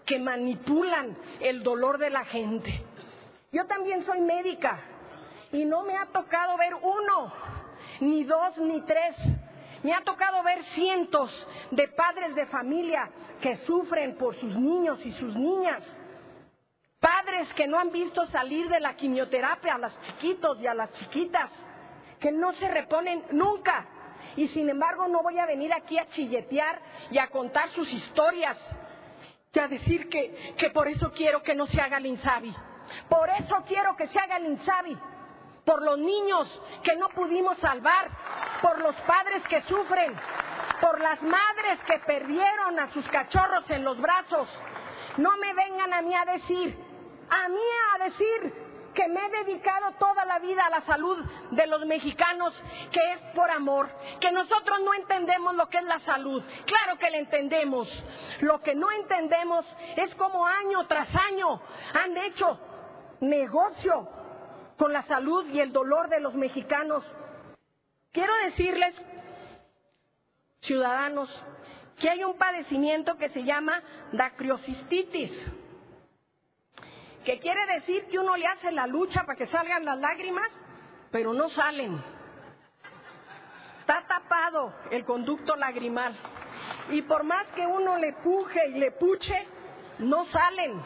que 0.06 0.20
manipulan 0.20 1.18
el 1.40 1.64
dolor 1.64 1.98
de 1.98 2.10
la 2.10 2.26
gente. 2.26 2.84
Yo 3.52 3.66
también 3.66 4.04
soy 4.06 4.22
médica 4.22 4.80
y 5.52 5.66
no 5.66 5.84
me 5.84 5.96
ha 5.98 6.08
tocado 6.08 6.58
ver 6.58 6.76
uno, 6.76 7.34
ni 8.00 8.24
dos, 8.24 8.58
ni 8.58 8.82
tres. 8.82 9.16
Me 9.84 9.94
ha 9.94 10.02
tocado 10.02 10.44
ver 10.44 10.64
cientos 10.76 11.32
de 11.72 11.88
padres 11.90 12.36
de 12.36 12.46
familia 12.48 13.10
que 13.42 13.58
sufren 13.58 14.18
por 14.18 14.36
sus 14.36 14.56
niños 14.56 15.06
y 15.06 15.12
sus 15.14 15.36
niñas. 15.36 15.84
Padres 17.00 17.54
que 17.54 17.68
no 17.68 17.78
han 17.78 17.92
visto 17.92 18.26
salir 18.28 18.68
de 18.70 18.80
la 18.80 18.96
quimioterapia 18.96 19.76
a 19.76 19.78
los 19.78 20.02
chiquitos 20.02 20.60
y 20.60 20.68
a 20.68 20.74
las 20.74 20.92
chiquitas, 20.94 21.52
que 22.20 22.32
no 22.32 22.54
se 22.54 22.68
reponen 22.68 23.24
nunca. 23.32 23.86
Y 24.38 24.48
sin 24.50 24.70
embargo 24.70 25.08
no 25.08 25.22
voy 25.22 25.38
a 25.40 25.46
venir 25.46 25.74
aquí 25.74 25.98
a 25.98 26.08
chilletear 26.10 26.80
y 27.12 27.18
a 27.18 27.28
contar 27.28 27.70
sus 27.72 27.92
historias 27.92 28.58
y 29.58 29.60
a 29.60 29.68
decir 29.68 30.08
que, 30.08 30.54
que 30.56 30.70
por 30.70 30.88
eso 30.88 31.12
quiero 31.12 31.42
que 31.42 31.56
no 31.56 31.66
se 31.66 31.82
haga 31.82 31.98
el 31.98 32.06
Insabi. 32.06 32.56
Por 33.10 33.28
eso 33.32 33.64
quiero 33.68 33.96
que 33.96 34.08
se 34.08 34.20
haga 34.20 34.38
el 34.38 34.46
Insabi. 34.46 34.96
Por 35.66 35.82
los 35.84 35.98
niños 35.98 36.62
que 36.84 36.96
no 36.96 37.10
pudimos 37.10 37.58
salvar, 37.58 38.10
por 38.62 38.80
los 38.80 38.96
padres 38.98 39.42
que 39.50 39.64
sufren, 39.64 40.16
por 40.80 41.02
las 41.02 41.22
madres 41.24 41.80
que 41.88 41.98
perdieron 42.06 42.80
a 42.80 42.94
sus 42.94 43.06
cachorros 43.10 43.68
en 43.72 43.84
los 43.84 44.00
brazos. 44.00 44.48
No 45.18 45.36
me 45.38 45.54
vengan 45.54 45.92
a 45.94 46.02
mí 46.04 46.14
a 46.14 46.26
decir, 46.26 46.78
a 47.30 47.50
mí 47.50 47.60
a 47.96 48.04
decir 48.04 48.67
que 48.98 49.08
me 49.10 49.24
he 49.24 49.44
dedicado 49.44 49.92
toda 50.00 50.26
la 50.26 50.40
vida 50.40 50.66
a 50.66 50.72
la 50.72 50.82
salud 50.82 51.24
de 51.52 51.68
los 51.68 51.86
mexicanos, 51.86 52.52
que 52.92 53.14
es 53.14 53.20
por 53.36 53.48
amor, 53.52 53.88
que 54.20 54.32
nosotros 54.32 54.80
no 54.84 54.92
entendemos 54.96 55.54
lo 55.54 55.70
que 55.70 55.78
es 55.78 55.84
la 55.84 56.00
salud. 56.00 56.44
Claro 56.66 56.98
que 56.98 57.12
la 57.12 57.18
entendemos. 57.18 57.88
Lo 58.40 58.60
que 58.60 58.74
no 58.74 58.92
entendemos 58.92 59.68
es 59.98 60.16
cómo 60.16 60.48
año 60.48 60.88
tras 60.88 61.10
año 61.16 61.62
han 61.94 62.18
hecho 62.18 62.60
negocio 63.20 64.10
con 64.80 64.92
la 64.92 65.04
salud 65.04 65.46
y 65.50 65.60
el 65.60 65.72
dolor 65.72 66.10
de 66.10 66.20
los 66.20 66.34
mexicanos. 66.34 67.06
Quiero 68.12 68.34
decirles 68.46 69.00
ciudadanos 70.62 71.30
que 72.00 72.10
hay 72.10 72.24
un 72.24 72.36
padecimiento 72.36 73.16
que 73.18 73.30
se 73.30 73.44
llama 73.44 73.84
dacriocistitis, 74.14 75.32
que 77.28 77.40
quiere 77.40 77.66
decir 77.66 78.06
que 78.06 78.18
uno 78.18 78.38
le 78.38 78.48
hace 78.48 78.72
la 78.72 78.88
lucha 78.88 79.26
para 79.26 79.38
que 79.38 79.48
salgan 79.48 79.84
las 79.84 80.00
lágrimas, 80.00 80.48
pero 81.12 81.34
no 81.34 81.50
salen. 81.50 82.02
Está 83.82 84.06
tapado 84.08 84.74
el 84.92 85.04
conducto 85.04 85.58
lagrimal. 85.58 86.16
Y 86.90 87.02
por 87.02 87.26
más 87.26 87.46
que 87.48 87.68
uno 87.68 87.98
le 87.98 88.14
puje 88.14 88.70
y 88.70 88.80
le 88.80 88.92
puche, 88.94 89.46
no 90.00 90.26
salen 90.28 90.82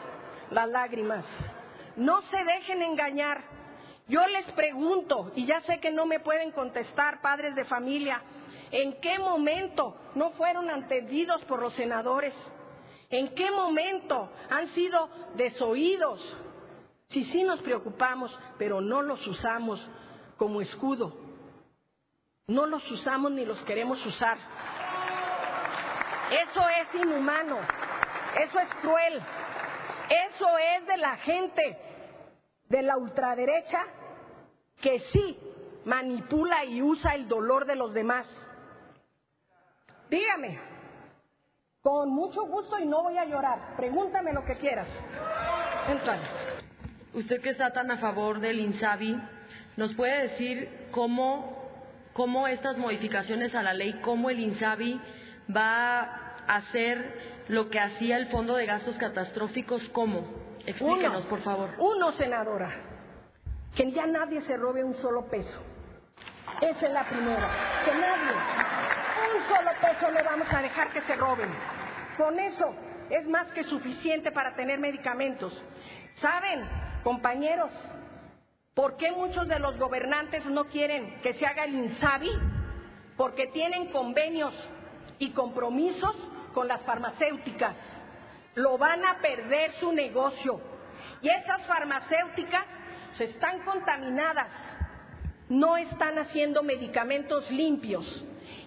las 0.50 0.68
lágrimas. 0.68 1.24
No 1.94 2.22
se 2.22 2.42
dejen 2.42 2.82
engañar. 2.82 3.44
Yo 4.08 4.26
les 4.26 4.50
pregunto, 4.50 5.30
y 5.36 5.46
ya 5.46 5.60
sé 5.60 5.78
que 5.78 5.92
no 5.92 6.06
me 6.06 6.18
pueden 6.18 6.50
contestar 6.50 7.20
padres 7.20 7.54
de 7.54 7.66
familia, 7.66 8.20
¿En 8.72 8.98
qué 9.02 9.18
momento 9.18 9.94
no 10.14 10.30
fueron 10.30 10.70
entendidos 10.70 11.44
por 11.44 11.60
los 11.60 11.74
senadores? 11.74 12.32
¿En 13.12 13.34
qué 13.34 13.50
momento 13.50 14.32
han 14.48 14.68
sido 14.68 15.06
desoídos? 15.34 16.18
Si 17.08 17.26
sí 17.26 17.42
nos 17.42 17.60
preocupamos, 17.60 18.36
pero 18.56 18.80
no 18.80 19.02
los 19.02 19.24
usamos 19.26 19.86
como 20.38 20.62
escudo. 20.62 21.14
No 22.46 22.64
los 22.64 22.90
usamos 22.90 23.30
ni 23.32 23.44
los 23.44 23.60
queremos 23.64 24.04
usar. 24.06 24.38
Eso 26.30 26.66
es 26.70 26.94
inhumano, 26.94 27.58
eso 28.40 28.58
es 28.58 28.74
cruel, 28.80 29.20
eso 30.08 30.58
es 30.58 30.86
de 30.86 30.96
la 30.96 31.16
gente 31.18 31.78
de 32.70 32.82
la 32.82 32.96
ultraderecha 32.96 33.84
que 34.80 35.00
sí 35.12 35.38
manipula 35.84 36.64
y 36.64 36.80
usa 36.80 37.14
el 37.14 37.28
dolor 37.28 37.66
de 37.66 37.76
los 37.76 37.92
demás. 37.92 38.26
Dígame, 40.08 40.71
con 41.82 42.10
mucho 42.10 42.46
gusto 42.46 42.78
y 42.78 42.86
no 42.86 43.02
voy 43.02 43.18
a 43.18 43.24
llorar, 43.24 43.74
pregúntame 43.76 44.32
lo 44.32 44.44
que 44.44 44.56
quieras. 44.56 44.86
Entra. 45.88 46.16
Usted 47.12 47.40
que 47.42 47.50
está 47.50 47.72
tan 47.72 47.90
a 47.90 47.98
favor 47.98 48.38
del 48.38 48.60
INSABI, 48.60 49.20
¿nos 49.76 49.92
puede 49.94 50.28
decir 50.28 50.88
cómo, 50.92 51.68
cómo 52.12 52.46
estas 52.46 52.78
modificaciones 52.78 53.54
a 53.54 53.62
la 53.62 53.74
ley, 53.74 53.94
cómo 54.00 54.30
el 54.30 54.38
INSABI 54.38 55.00
va 55.54 56.02
a 56.46 56.56
hacer 56.56 57.42
lo 57.48 57.68
que 57.68 57.80
hacía 57.80 58.16
el 58.16 58.28
Fondo 58.28 58.54
de 58.54 58.66
Gastos 58.66 58.94
Catastróficos? 58.96 59.82
¿Cómo? 59.92 60.24
Explíquenos, 60.64 61.22
Uno. 61.22 61.28
por 61.28 61.40
favor. 61.40 61.70
Uno, 61.78 62.12
senadora, 62.12 62.70
que 63.74 63.90
ya 63.90 64.06
nadie 64.06 64.40
se 64.42 64.56
robe 64.56 64.84
un 64.84 64.94
solo 65.02 65.26
peso. 65.26 65.60
Esa 66.60 66.86
es 66.86 66.92
la 66.92 67.08
primera, 67.08 67.50
que 67.84 67.90
nadie, 67.92 68.91
un 69.34 69.48
solo 69.48 69.70
peso 69.80 70.10
le 70.10 70.22
vamos 70.22 70.46
a 70.50 70.62
dejar 70.62 70.90
que 70.92 71.00
se 71.02 71.14
roben. 71.16 71.48
Con 72.16 72.38
eso 72.38 72.74
es 73.10 73.26
más 73.26 73.48
que 73.52 73.64
suficiente 73.64 74.32
para 74.32 74.54
tener 74.54 74.78
medicamentos. 74.78 75.52
¿Saben, 76.20 76.68
compañeros, 77.02 77.70
por 78.74 78.96
qué 78.96 79.10
muchos 79.12 79.48
de 79.48 79.58
los 79.58 79.78
gobernantes 79.78 80.44
no 80.46 80.64
quieren 80.66 81.20
que 81.22 81.34
se 81.34 81.46
haga 81.46 81.64
el 81.64 81.74
INSABI? 81.74 82.30
Porque 83.16 83.48
tienen 83.48 83.88
convenios 83.88 84.54
y 85.18 85.30
compromisos 85.32 86.16
con 86.52 86.68
las 86.68 86.80
farmacéuticas. 86.82 87.76
Lo 88.54 88.78
van 88.78 89.04
a 89.04 89.18
perder 89.18 89.72
su 89.80 89.92
negocio. 89.92 90.60
Y 91.20 91.28
esas 91.28 91.64
farmacéuticas 91.66 92.66
están 93.18 93.60
contaminadas, 93.60 94.48
no 95.48 95.76
están 95.76 96.18
haciendo 96.18 96.62
medicamentos 96.62 97.50
limpios. 97.50 98.24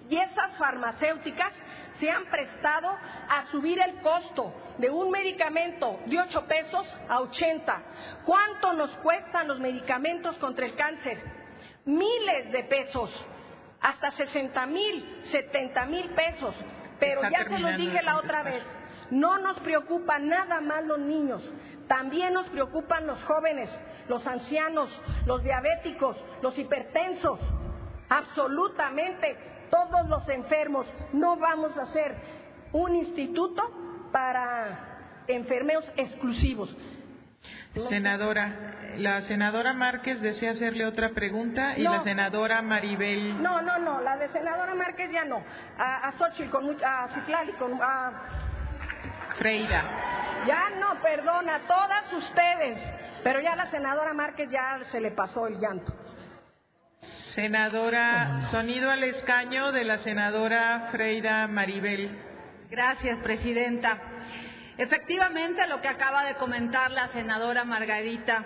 Y 0.10 0.18
esas 0.18 0.56
farmacéuticas 0.58 1.52
se 2.00 2.10
han 2.10 2.26
prestado 2.26 2.90
a 3.30 3.46
subir 3.52 3.80
el 3.80 3.96
costo 4.02 4.54
de 4.78 4.90
un 4.90 5.10
medicamento 5.10 6.00
de 6.06 6.20
8 6.20 6.46
pesos 6.48 6.86
a 7.10 7.22
80. 7.22 7.82
¿Cuánto 8.26 8.74
nos 8.74 8.92
cuestan 8.98 9.48
los 9.48 9.60
medicamentos 9.60 10.36
contra 10.38 10.66
el 10.66 10.76
cáncer? 10.76 11.22
Miles 11.86 12.52
de 12.52 12.64
pesos, 12.64 13.10
hasta 13.82 14.12
60 14.12 14.66
mil, 14.68 15.24
70 15.32 15.86
mil 15.86 16.10
pesos. 16.10 16.56
Pero 17.00 17.24
Está 17.24 17.44
ya 17.44 17.50
se 17.50 17.60
los 17.60 17.78
dije 17.78 18.02
la 18.04 18.18
otra 18.18 18.44
vez, 18.44 18.64
no 19.12 19.38
nos 19.38 19.60
preocupan 19.60 20.28
nada 20.28 20.62
más 20.62 20.86
los 20.86 21.00
niños, 21.00 21.44
también 21.88 22.34
nos 22.34 22.48
preocupan 22.48 23.06
los 23.06 23.22
jóvenes, 23.24 23.70
los 24.08 24.26
ancianos, 24.26 24.90
los 25.26 25.44
diabéticos, 25.44 26.18
los 26.42 26.58
hipertensos, 26.58 27.40
absolutamente 28.10 29.55
todos 29.76 30.08
los 30.08 30.28
enfermos. 30.30 30.88
No 31.14 31.36
vamos 31.38 31.76
a 31.78 31.84
hacer 31.84 32.16
un 32.72 32.96
instituto 32.96 33.62
para 34.12 35.24
enfermeos 35.28 35.84
exclusivos. 35.98 36.74
Senadora, 37.90 38.54
la 38.98 39.22
senadora 39.24 39.74
Márquez 39.74 40.22
desea 40.22 40.52
hacerle 40.52 40.86
otra 40.86 41.10
pregunta 41.10 41.78
y 41.78 41.84
No. 41.84 41.96
la 41.98 42.04
senadora 42.04 42.62
Maribel. 42.62 43.42
No, 43.44 43.62
no, 43.62 43.78
no, 43.80 44.00
la 44.02 44.16
de 44.18 44.30
senadora 44.30 44.74
Márquez 44.76 45.12
ya 45.12 45.26
no. 45.26 45.44
A, 45.78 46.08
a 46.08 46.12
Xochitl 46.14 46.50
con 46.50 46.78
a 46.84 47.10
Citlali 47.14 47.52
con 47.54 47.74
a 47.82 48.14
Freira. 49.38 49.84
Ya 50.48 50.70
no, 50.80 51.02
perdona, 51.02 51.60
todas 51.68 52.14
ustedes. 52.14 52.78
Pero 53.24 53.42
ya 53.42 53.56
la 53.58 53.70
senadora 53.70 54.14
Márquez 54.14 54.50
ya 54.50 54.80
se 54.92 55.02
le 55.02 55.12
pasó 55.12 55.48
el 55.48 55.60
llanto. 55.60 55.94
Senadora, 57.36 58.48
sonido 58.50 58.90
al 58.90 59.04
escaño 59.04 59.74
de 59.74 59.84
la 59.84 59.98
senadora 60.04 60.88
Freira 60.92 61.46
Maribel. 61.48 62.18
Gracias, 62.72 63.20
Presidenta. 63.20 64.00
Efectivamente, 64.78 65.68
lo 65.68 65.82
que 65.82 65.90
acaba 65.90 66.24
de 66.24 66.36
comentar 66.36 66.92
la 66.92 67.10
senadora 67.10 67.66
Margarita, 67.66 68.46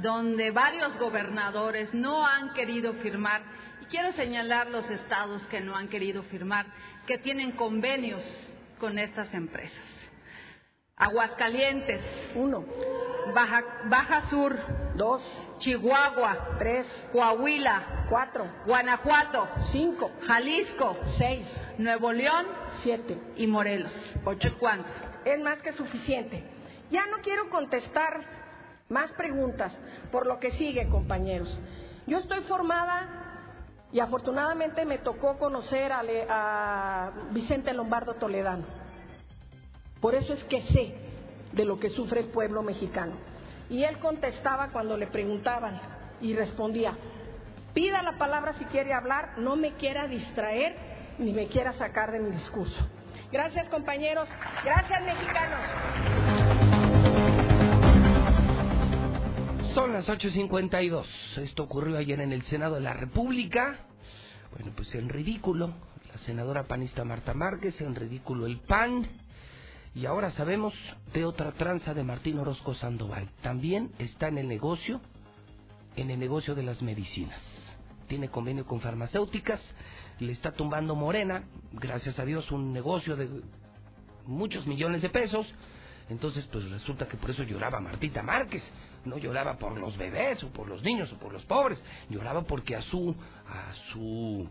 donde 0.00 0.52
varios 0.52 0.96
gobernadores 1.00 1.92
no 1.92 2.24
han 2.24 2.54
querido 2.54 2.92
firmar, 2.94 3.42
y 3.82 3.86
quiero 3.86 4.12
señalar 4.12 4.70
los 4.70 4.88
estados 4.88 5.42
que 5.48 5.60
no 5.60 5.74
han 5.74 5.88
querido 5.88 6.22
firmar, 6.22 6.66
que 7.08 7.18
tienen 7.18 7.50
convenios 7.50 8.22
con 8.78 9.00
estas 9.00 9.34
empresas. 9.34 9.76
Aguascalientes. 10.94 12.00
Uno. 12.36 12.64
Baja, 13.34 13.64
Baja 13.86 14.30
Sur. 14.30 14.56
Dos. 14.94 15.20
Chihuahua. 15.60 16.56
Tres. 16.58 16.86
Coahuila. 17.12 18.06
Cuatro. 18.10 18.46
Guanajuato. 18.66 19.48
Cinco. 19.72 20.10
Jalisco. 20.26 20.96
Seis. 21.16 21.46
Nuevo 21.78 22.12
León. 22.12 22.46
Siete. 22.82 23.16
Y 23.36 23.46
Morelos. 23.46 23.92
Ocho. 24.24 24.48
¿Es 24.48 24.54
cuánto? 24.54 24.88
Es 25.24 25.40
más 25.40 25.60
que 25.62 25.72
suficiente. 25.72 26.42
Ya 26.90 27.06
no 27.06 27.18
quiero 27.22 27.48
contestar 27.50 28.20
más 28.88 29.12
preguntas 29.12 29.72
por 30.10 30.26
lo 30.26 30.40
que 30.40 30.50
sigue, 30.52 30.88
compañeros. 30.88 31.56
Yo 32.06 32.18
estoy 32.18 32.40
formada 32.40 33.08
y 33.92 34.00
afortunadamente 34.00 34.84
me 34.84 34.98
tocó 34.98 35.38
conocer 35.38 35.92
a, 35.92 36.02
Le- 36.02 36.26
a 36.28 37.12
Vicente 37.30 37.72
Lombardo 37.72 38.14
Toledano. 38.14 38.64
Por 40.00 40.14
eso 40.16 40.32
es 40.32 40.42
que 40.44 40.62
sé 40.62 40.94
de 41.52 41.64
lo 41.64 41.78
que 41.78 41.90
sufre 41.90 42.20
el 42.20 42.26
pueblo 42.28 42.62
mexicano. 42.62 43.12
Y 43.70 43.84
él 43.84 43.98
contestaba 43.98 44.68
cuando 44.72 44.96
le 44.96 45.06
preguntaban 45.06 45.80
y 46.20 46.34
respondía, 46.34 46.94
pida 47.72 48.02
la 48.02 48.18
palabra 48.18 48.54
si 48.58 48.64
quiere 48.66 48.92
hablar, 48.92 49.38
no 49.38 49.56
me 49.56 49.72
quiera 49.74 50.06
distraer 50.08 50.74
ni 51.18 51.32
me 51.32 51.46
quiera 51.46 51.72
sacar 51.74 52.10
de 52.10 52.18
mi 52.18 52.30
discurso. 52.30 52.88
Gracias 53.30 53.68
compañeros, 53.68 54.28
gracias 54.64 55.02
mexicanos. 55.04 55.60
Son 59.74 59.92
las 59.92 60.08
8.52. 60.08 61.06
Esto 61.38 61.62
ocurrió 61.62 61.96
ayer 61.96 62.20
en 62.20 62.32
el 62.32 62.42
Senado 62.42 62.74
de 62.74 62.80
la 62.80 62.92
República. 62.92 63.86
Bueno, 64.50 64.72
pues 64.74 64.92
en 64.96 65.08
ridículo 65.08 65.72
la 66.12 66.18
senadora 66.18 66.64
panista 66.64 67.04
Marta 67.04 67.34
Márquez, 67.34 67.80
en 67.80 67.94
ridículo 67.94 68.46
el 68.46 68.58
PAN. 68.58 69.06
Y 69.94 70.06
ahora 70.06 70.30
sabemos 70.32 70.72
de 71.12 71.24
otra 71.24 71.52
tranza 71.52 71.94
de 71.94 72.04
Martín 72.04 72.38
Orozco 72.38 72.74
Sandoval. 72.74 73.28
También 73.42 73.90
está 73.98 74.28
en 74.28 74.38
el 74.38 74.46
negocio, 74.46 75.00
en 75.96 76.10
el 76.10 76.20
negocio 76.20 76.54
de 76.54 76.62
las 76.62 76.80
medicinas. 76.80 77.40
Tiene 78.06 78.28
convenio 78.28 78.66
con 78.66 78.80
farmacéuticas, 78.80 79.60
le 80.20 80.32
está 80.32 80.52
tumbando 80.52 80.94
Morena, 80.94 81.44
gracias 81.72 82.18
a 82.18 82.24
Dios, 82.24 82.50
un 82.52 82.72
negocio 82.72 83.16
de 83.16 83.28
muchos 84.26 84.66
millones 84.66 85.02
de 85.02 85.10
pesos. 85.10 85.46
Entonces, 86.08 86.44
pues 86.52 86.68
resulta 86.70 87.06
que 87.06 87.16
por 87.16 87.30
eso 87.30 87.42
lloraba 87.42 87.80
Martita 87.80 88.22
Márquez. 88.22 88.62
No 89.04 89.16
lloraba 89.16 89.56
por 89.56 89.78
los 89.78 89.96
bebés 89.96 90.42
o 90.44 90.48
por 90.50 90.68
los 90.68 90.82
niños 90.82 91.12
o 91.12 91.18
por 91.18 91.32
los 91.32 91.44
pobres. 91.46 91.82
Lloraba 92.08 92.42
porque 92.42 92.76
a 92.76 92.82
su, 92.82 93.14
a 93.48 93.72
su, 93.92 94.48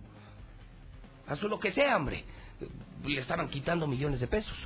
a 1.28 1.36
su 1.36 1.48
lo 1.48 1.60
que 1.60 1.72
sea, 1.72 1.98
hombre, 1.98 2.26
le 3.06 3.22
estaban 3.22 3.49
quitando 3.49 3.88
millones 3.88 4.20
de 4.20 4.28
pesos. 4.28 4.57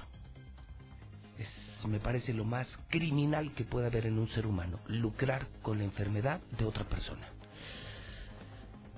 Me 1.88 2.00
parece 2.00 2.34
lo 2.34 2.46
más 2.46 2.68
criminal 2.90 3.54
que 3.54 3.66
puede 3.66 3.88
haber 3.88 4.06
en 4.06 4.18
un 4.18 4.30
ser 4.30 4.48
humano, 4.48 4.80
lucrar 4.88 5.48
con 5.62 5.78
la 5.78 5.84
enfermedad 5.84 6.42
de 6.58 6.66
otra 6.66 6.86
persona. 6.86 7.28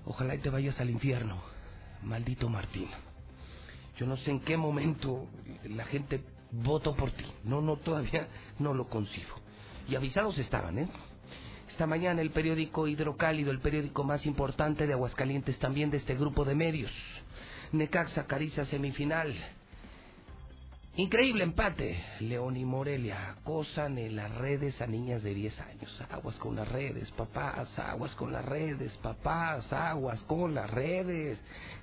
Ojalá 0.05 0.35
y 0.35 0.39
te 0.39 0.49
vayas 0.49 0.79
al 0.79 0.89
infierno, 0.89 1.41
maldito 2.03 2.47
Martín. 2.47 2.87
Yo 3.97 4.05
no 4.05 4.17
sé 4.17 4.31
en 4.31 4.41
qué 4.41 4.55
momento 4.55 5.27
la 5.63 5.85
gente 5.85 6.21
votó 6.51 6.95
por 6.95 7.11
ti. 7.11 7.25
No, 7.43 7.61
no, 7.61 7.77
todavía 7.77 8.27
no 8.59 8.73
lo 8.73 8.87
concibo. 8.87 9.35
Y 9.87 9.95
avisados 9.95 10.37
estaban, 10.37 10.77
¿eh? 10.79 10.87
Esta 11.69 11.87
mañana 11.87 12.21
el 12.21 12.31
periódico 12.31 12.87
Hidrocálido, 12.87 13.51
el 13.51 13.59
periódico 13.59 14.03
más 14.03 14.25
importante 14.25 14.87
de 14.87 14.93
Aguascalientes, 14.93 15.57
también 15.59 15.89
de 15.89 15.97
este 15.97 16.15
grupo 16.15 16.45
de 16.45 16.55
medios. 16.55 16.91
Necaxa 17.71 18.27
Cariza 18.27 18.65
semifinal. 18.65 19.33
Increíble 20.97 21.43
empate. 21.43 22.01
León 22.21 22.55
y 22.55 22.63
Morelia 22.63 23.31
acosan 23.31 23.97
en 23.97 24.15
las 24.15 24.33
redes 24.35 24.79
a 24.81 24.87
niñas 24.87 25.23
de 25.23 25.33
10 25.33 25.59
años. 25.59 26.03
Aguas 26.09 26.37
con 26.37 26.55
las 26.55 26.71
redes, 26.71 27.11
papás. 27.11 27.77
Aguas 27.77 28.15
con 28.15 28.31
las 28.31 28.45
redes, 28.45 28.95
papás. 28.97 29.73
Aguas 29.73 30.21
con 30.21 30.55
las 30.55 30.69
redes. 30.69 31.37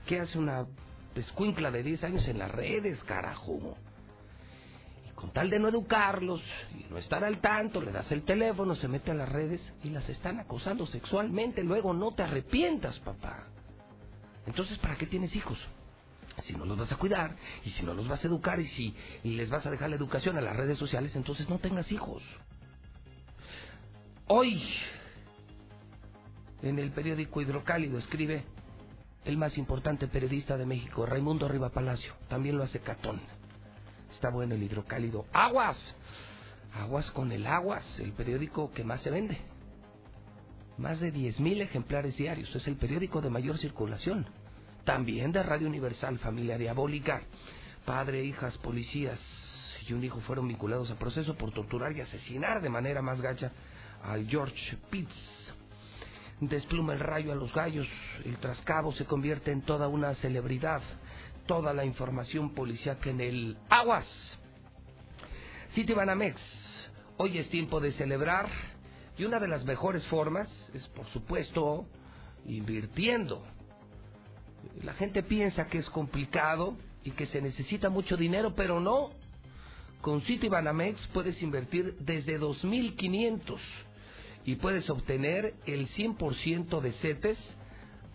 ¿Qué 0.06 0.20
hace 0.20 0.38
una 0.38 0.66
escuincla 1.14 1.70
de 1.70 1.82
10 1.82 2.04
años 2.04 2.26
en 2.26 2.38
las 2.38 2.50
redes, 2.50 3.04
carajo? 3.04 3.76
Y 5.06 5.10
con 5.10 5.30
tal 5.30 5.50
de 5.50 5.58
no 5.58 5.68
educarlos 5.68 6.42
y 6.74 6.90
no 6.90 6.96
estar 6.96 7.22
al 7.22 7.38
tanto, 7.42 7.82
le 7.82 7.92
das 7.92 8.10
el 8.12 8.22
teléfono, 8.22 8.74
se 8.76 8.88
mete 8.88 9.10
a 9.10 9.14
las 9.14 9.28
redes 9.28 9.60
y 9.84 9.90
las 9.90 10.08
están 10.08 10.40
acosando 10.40 10.86
sexualmente. 10.86 11.62
Luego 11.62 11.92
no 11.92 12.14
te 12.14 12.22
arrepientas, 12.22 12.98
papá. 13.00 13.44
Entonces, 14.46 14.78
¿para 14.78 14.96
qué 14.96 15.04
tienes 15.04 15.36
hijos? 15.36 15.58
Si 16.44 16.54
no 16.54 16.64
los 16.64 16.78
vas 16.78 16.90
a 16.90 16.96
cuidar 16.96 17.36
y 17.64 17.70
si 17.70 17.84
no 17.84 17.94
los 17.94 18.08
vas 18.08 18.24
a 18.24 18.26
educar 18.26 18.58
y 18.58 18.66
si 18.68 18.94
les 19.22 19.50
vas 19.50 19.64
a 19.66 19.70
dejar 19.70 19.90
la 19.90 19.96
educación 19.96 20.36
a 20.38 20.40
las 20.40 20.56
redes 20.56 20.78
sociales, 20.78 21.14
entonces 21.14 21.48
no 21.48 21.58
tengas 21.58 21.90
hijos. 21.92 22.22
Hoy, 24.26 24.62
en 26.62 26.78
el 26.78 26.90
periódico 26.90 27.40
Hidrocálido, 27.40 27.98
escribe 27.98 28.44
el 29.24 29.36
más 29.36 29.56
importante 29.58 30.08
periodista 30.08 30.56
de 30.56 30.66
México, 30.66 31.06
Raimundo 31.06 31.48
Riva 31.48 31.70
Palacio. 31.70 32.14
También 32.28 32.56
lo 32.56 32.64
hace 32.64 32.80
Catón. 32.80 33.20
Está 34.10 34.30
bueno 34.30 34.54
el 34.54 34.62
Hidrocálido. 34.62 35.26
¡Aguas! 35.32 35.76
Aguas 36.74 37.10
con 37.10 37.32
el 37.32 37.46
Aguas, 37.46 37.84
el 38.00 38.12
periódico 38.12 38.72
que 38.72 38.84
más 38.84 39.02
se 39.02 39.10
vende. 39.10 39.38
Más 40.78 41.00
de 41.00 41.12
10.000 41.12 41.60
ejemplares 41.60 42.16
diarios. 42.16 42.54
Es 42.56 42.66
el 42.66 42.76
periódico 42.76 43.20
de 43.20 43.30
mayor 43.30 43.58
circulación. 43.58 44.26
También 44.84 45.30
de 45.30 45.42
Radio 45.42 45.68
Universal, 45.68 46.18
Familia 46.18 46.58
Diabólica. 46.58 47.22
Padre, 47.84 48.24
hijas, 48.24 48.56
policías 48.58 49.20
y 49.86 49.92
un 49.92 50.04
hijo 50.04 50.20
fueron 50.20 50.48
vinculados 50.48 50.90
a 50.90 50.98
proceso 50.98 51.36
por 51.36 51.52
torturar 51.52 51.92
y 51.96 52.00
asesinar 52.00 52.60
de 52.60 52.68
manera 52.68 53.02
más 53.02 53.20
gacha 53.20 53.52
al 54.02 54.26
George 54.26 54.76
Pitts. 54.90 55.52
Despluma 56.40 56.94
el 56.94 57.00
rayo 57.00 57.32
a 57.32 57.36
los 57.36 57.54
gallos, 57.54 57.86
el 58.24 58.36
trascabo 58.38 58.92
se 58.92 59.04
convierte 59.04 59.52
en 59.52 59.62
toda 59.62 59.86
una 59.86 60.14
celebridad, 60.16 60.82
toda 61.46 61.72
la 61.72 61.84
información 61.84 62.52
policíaca 62.54 63.10
en 63.10 63.20
el 63.20 63.56
Aguas. 63.70 64.06
City 65.74 65.92
Banamex, 65.94 66.40
hoy 67.18 67.38
es 67.38 67.48
tiempo 67.48 67.80
de 67.80 67.92
celebrar 67.92 68.48
y 69.16 69.24
una 69.24 69.38
de 69.38 69.48
las 69.48 69.64
mejores 69.64 70.04
formas 70.08 70.48
es, 70.74 70.86
por 70.88 71.06
supuesto, 71.08 71.86
invirtiendo. 72.46 73.44
La 74.82 74.94
gente 74.94 75.22
piensa 75.22 75.66
que 75.66 75.78
es 75.78 75.88
complicado 75.90 76.76
y 77.04 77.12
que 77.12 77.26
se 77.26 77.40
necesita 77.40 77.88
mucho 77.88 78.16
dinero, 78.16 78.54
pero 78.54 78.80
no. 78.80 79.10
Con 80.00 80.22
City 80.22 80.48
Banamex 80.48 81.06
puedes 81.08 81.40
invertir 81.42 81.96
desde 82.00 82.40
2.500 82.40 83.58
y 84.44 84.56
puedes 84.56 84.88
obtener 84.90 85.54
el 85.66 85.88
100% 85.88 86.80
de 86.80 86.92
CETES 86.94 87.38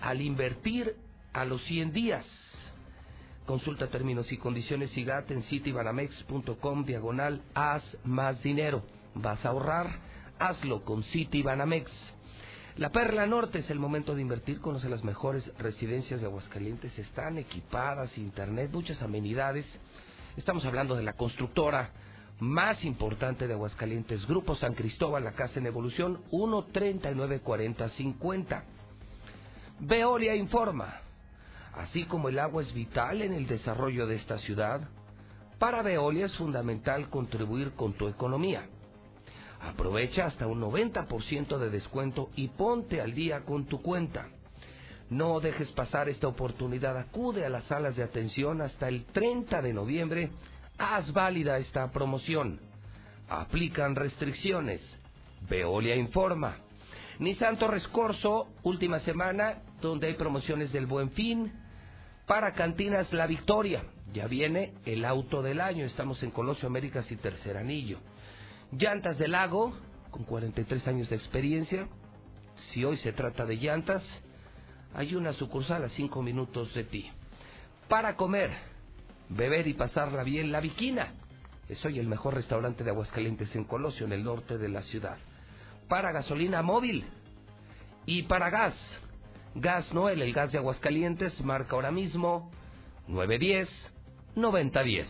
al 0.01 0.21
invertir 0.21 0.95
a 1.33 1.45
los 1.45 1.63
100 1.63 1.93
días. 1.93 2.25
Consulta 3.45 3.87
términos 3.87 4.29
y 4.33 4.37
condiciones 4.37 4.91
SIGAT 4.91 5.31
en 5.31 5.43
citibanamex.com 5.43 6.83
diagonal 6.83 7.41
haz 7.53 7.83
más 8.03 8.43
dinero. 8.43 8.83
¿Vas 9.15 9.45
a 9.45 9.49
ahorrar? 9.49 9.87
Hazlo 10.37 10.83
con 10.83 11.03
Citibanamex. 11.05 11.89
La 12.77 12.91
Perla 12.91 13.25
Norte 13.25 13.59
es 13.59 13.69
el 13.71 13.79
momento 13.79 14.13
de 14.13 14.21
invertir. 14.21 14.61
Conoce 14.61 14.87
las 14.87 15.03
mejores 15.03 15.51
residencias 15.57 16.21
de 16.21 16.27
Aguascalientes. 16.27 16.95
Están 16.99 17.39
equipadas, 17.39 18.15
internet, 18.19 18.69
muchas 18.71 19.01
amenidades. 19.01 19.65
Estamos 20.35 20.63
hablando 20.63 20.95
de 20.95 21.01
la 21.01 21.13
constructora 21.13 21.89
más 22.39 22.83
importante 22.83 23.47
de 23.47 23.55
Aguascalientes, 23.55 24.27
Grupo 24.27 24.55
San 24.55 24.75
Cristóbal, 24.75 25.23
la 25.23 25.31
casa 25.31 25.59
en 25.59 25.65
evolución, 25.65 26.21
1394050. 26.29 28.63
Veolia 29.79 30.35
informa, 30.35 31.01
así 31.73 32.05
como 32.05 32.29
el 32.29 32.37
agua 32.37 32.61
es 32.61 32.71
vital 32.75 33.23
en 33.23 33.33
el 33.33 33.47
desarrollo 33.47 34.05
de 34.05 34.17
esta 34.17 34.37
ciudad, 34.37 34.87
para 35.57 35.81
Veolia 35.81 36.27
es 36.27 36.35
fundamental 36.35 37.09
contribuir 37.09 37.71
con 37.71 37.93
tu 37.93 38.07
economía. 38.07 38.69
Aprovecha 39.67 40.25
hasta 40.25 40.47
un 40.47 40.61
90% 40.61 41.57
de 41.57 41.69
descuento 41.69 42.29
y 42.35 42.47
ponte 42.47 43.01
al 43.01 43.13
día 43.13 43.41
con 43.41 43.65
tu 43.65 43.81
cuenta. 43.81 44.29
No 45.09 45.39
dejes 45.39 45.71
pasar 45.71 46.09
esta 46.09 46.27
oportunidad, 46.27 46.97
acude 46.97 47.45
a 47.45 47.49
las 47.49 47.63
salas 47.65 47.95
de 47.95 48.03
atención 48.03 48.61
hasta 48.61 48.87
el 48.87 49.05
30 49.05 49.61
de 49.61 49.73
noviembre 49.73 50.29
Haz 50.77 51.11
válida 51.11 51.57
esta 51.57 51.91
promoción. 51.91 52.59
Aplican 53.29 53.95
restricciones. 53.95 54.81
Veolia 55.49 55.95
informa. 55.95 56.57
Nissan 57.19 57.57
Torres 57.57 57.87
Corso, 57.87 58.47
última 58.61 58.99
semana, 58.99 59.63
donde 59.81 60.07
hay 60.07 60.13
promociones 60.13 60.71
del 60.71 60.85
Buen 60.85 61.11
Fin. 61.11 61.51
Para 62.27 62.53
Cantinas 62.53 63.11
La 63.11 63.25
Victoria. 63.25 63.83
Ya 64.13 64.27
viene 64.27 64.73
el 64.85 65.03
auto 65.03 65.41
del 65.41 65.61
año. 65.61 65.83
Estamos 65.83 66.21
en 66.21 66.29
Colosio 66.29 66.67
Américas 66.67 67.11
y 67.11 67.15
Tercer 67.15 67.57
Anillo. 67.57 67.97
Llantas 68.71 69.17
del 69.17 69.31
Lago, 69.31 69.73
con 70.11 70.23
43 70.23 70.87
años 70.87 71.09
de 71.09 71.15
experiencia. 71.15 71.87
Si 72.71 72.83
hoy 72.83 72.97
se 72.97 73.13
trata 73.13 73.45
de 73.45 73.55
llantas, 73.55 74.03
hay 74.93 75.15
una 75.15 75.33
sucursal 75.33 75.85
a 75.85 75.89
5 75.89 76.21
minutos 76.21 76.73
de 76.73 76.83
ti. 76.83 77.09
Para 77.87 78.17
comer, 78.17 78.51
beber 79.29 79.67
y 79.67 79.73
pasarla 79.73 80.23
bien 80.23 80.51
la 80.51 80.59
Viquina. 80.59 81.13
Es 81.69 81.83
hoy 81.85 81.99
el 81.99 82.07
mejor 82.07 82.33
restaurante 82.33 82.83
de 82.83 82.91
Aguascalientes 82.91 83.55
en 83.55 83.63
Colosio, 83.63 84.05
en 84.05 84.13
el 84.13 84.23
norte 84.23 84.57
de 84.57 84.69
la 84.69 84.81
ciudad. 84.83 85.17
Para 85.87 86.11
gasolina 86.11 86.61
móvil 86.61 87.05
y 88.05 88.23
para 88.23 88.49
gas. 88.49 88.75
Gas 89.55 89.91
Noel, 89.93 90.21
el 90.21 90.33
gas 90.33 90.51
de 90.51 90.57
Aguascalientes, 90.57 91.39
marca 91.41 91.75
ahora 91.75 91.91
mismo 91.91 92.51
910 93.07 93.69
9010. 94.35 95.09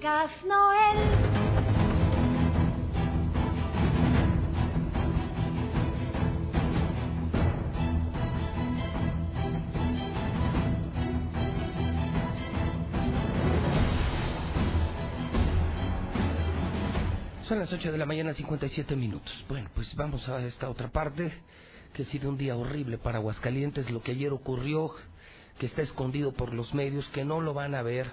Gas 0.00 0.30
Noel. 0.44 1.37
Son 17.48 17.58
las 17.58 17.72
8 17.72 17.92
de 17.92 17.96
la 17.96 18.04
mañana, 18.04 18.34
57 18.34 18.94
minutos. 18.94 19.32
Bueno, 19.48 19.70
pues 19.74 19.94
vamos 19.94 20.28
a 20.28 20.38
esta 20.44 20.68
otra 20.68 20.88
parte, 20.88 21.32
que 21.94 22.02
ha 22.02 22.06
sido 22.06 22.28
un 22.28 22.36
día 22.36 22.54
horrible 22.54 22.98
para 22.98 23.16
Aguascalientes, 23.16 23.90
lo 23.90 24.02
que 24.02 24.10
ayer 24.10 24.34
ocurrió, 24.34 24.90
que 25.58 25.64
está 25.64 25.80
escondido 25.80 26.34
por 26.34 26.52
los 26.52 26.74
medios, 26.74 27.08
que 27.08 27.24
no 27.24 27.40
lo 27.40 27.54
van 27.54 27.74
a 27.74 27.80
ver 27.80 28.10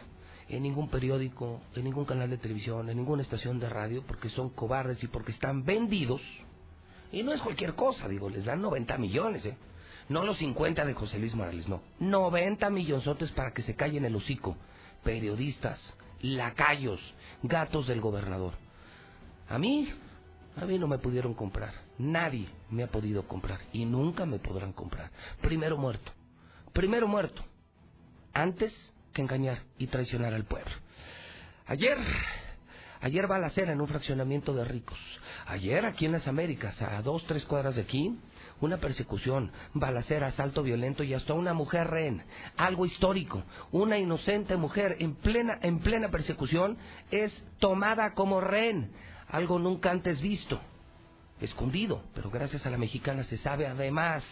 en 0.48 0.64
ningún 0.64 0.88
periódico, 0.88 1.60
en 1.76 1.84
ningún 1.84 2.06
canal 2.06 2.30
de 2.30 2.38
televisión, 2.38 2.90
en 2.90 2.96
ninguna 2.96 3.24
estación 3.24 3.60
de 3.60 3.68
radio, 3.68 4.06
porque 4.08 4.30
son 4.30 4.52
cobardes 4.52 5.04
y 5.04 5.08
porque 5.08 5.34
están 5.34 5.66
vendidos. 5.66 6.22
Y 7.12 7.22
no 7.22 7.34
es 7.34 7.42
cualquier 7.42 7.76
cosa, 7.76 8.08
digo, 8.08 8.30
les 8.30 8.46
dan 8.46 8.62
90 8.62 8.98
millones, 8.98 9.46
¿eh? 9.46 9.58
No 10.08 10.24
los 10.24 10.38
50 10.38 10.86
de 10.86 10.94
José 10.94 11.20
Luis 11.20 11.36
Morales, 11.36 11.68
no. 11.68 11.82
90 12.00 12.70
millonzotes 12.70 13.32
para 13.32 13.52
que 13.52 13.64
se 13.64 13.76
callen 13.76 14.06
el 14.06 14.16
hocico. 14.16 14.56
Periodistas, 15.04 15.82
lacayos, 16.22 17.02
gatos 17.44 17.88
del 17.88 18.00
gobernador. 18.00 18.65
A 19.50 19.58
mí, 19.60 19.88
a 20.56 20.66
mí 20.66 20.80
no 20.80 20.88
me 20.88 20.98
pudieron 20.98 21.34
comprar. 21.34 21.74
Nadie 21.98 22.48
me 22.70 22.84
ha 22.84 22.88
podido 22.88 23.28
comprar 23.28 23.60
y 23.74 23.86
nunca 23.86 24.26
me 24.26 24.40
podrán 24.40 24.74
comprar. 24.74 25.12
Primero 25.42 25.78
muerto. 25.78 26.12
Primero 26.74 27.08
muerto. 27.08 27.44
Antes 28.34 28.74
que 29.14 29.22
engañar 29.22 29.64
y 29.78 29.88
traicionar 29.88 30.34
al 30.34 30.46
pueblo. 30.46 30.72
Ayer, 31.68 31.98
ayer 33.02 33.32
va 33.32 33.40
la 33.40 33.52
en 33.56 33.82
un 33.82 33.88
fraccionamiento 33.88 34.54
de 34.54 34.66
ricos. 34.66 35.00
Ayer 35.46 35.86
aquí 35.86 36.06
en 36.06 36.12
las 36.12 36.28
Américas, 36.28 36.80
a 36.82 37.02
dos, 37.02 37.26
tres 37.26 37.46
cuadras 37.46 37.76
de 37.76 37.84
aquí, 37.84 38.20
una 38.62 38.78
persecución, 38.78 39.52
balacera, 39.74 40.28
asalto 40.28 40.64
violento 40.64 41.04
y 41.04 41.14
hasta 41.14 41.34
una 41.34 41.54
mujer 41.54 41.88
rehén. 41.88 42.24
Algo 42.58 42.86
histórico. 42.86 43.44
Una 43.72 43.98
inocente 43.98 44.58
mujer 44.58 44.98
en 45.00 45.16
plena, 45.16 45.60
en 45.62 45.80
plena 45.80 46.10
persecución 46.10 46.78
es 47.12 47.32
tomada 47.60 48.14
como 48.14 48.42
rehén 48.42 48.92
algo 49.30 49.60
nunca 49.60 49.92
antes 49.92 50.22
visto, 50.22 50.60
escondido, 51.42 52.04
pero 52.14 52.30
gracias 52.30 52.66
a 52.66 52.70
la 52.70 52.78
mexicana 52.78 53.24
se 53.24 53.38
sabe 53.38 53.68
además. 53.68 54.24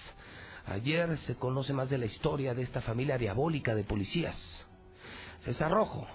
Ayer 0.65 1.17
se 1.19 1.35
conoce 1.35 1.73
más 1.73 1.89
de 1.89 1.97
la 1.97 2.05
historia 2.05 2.53
de 2.53 2.61
esta 2.61 2.81
familia 2.81 3.17
diabólica 3.17 3.75
de 3.75 3.83
policías. 3.83 4.65
César 5.41 5.71
Rojo 5.71 6.07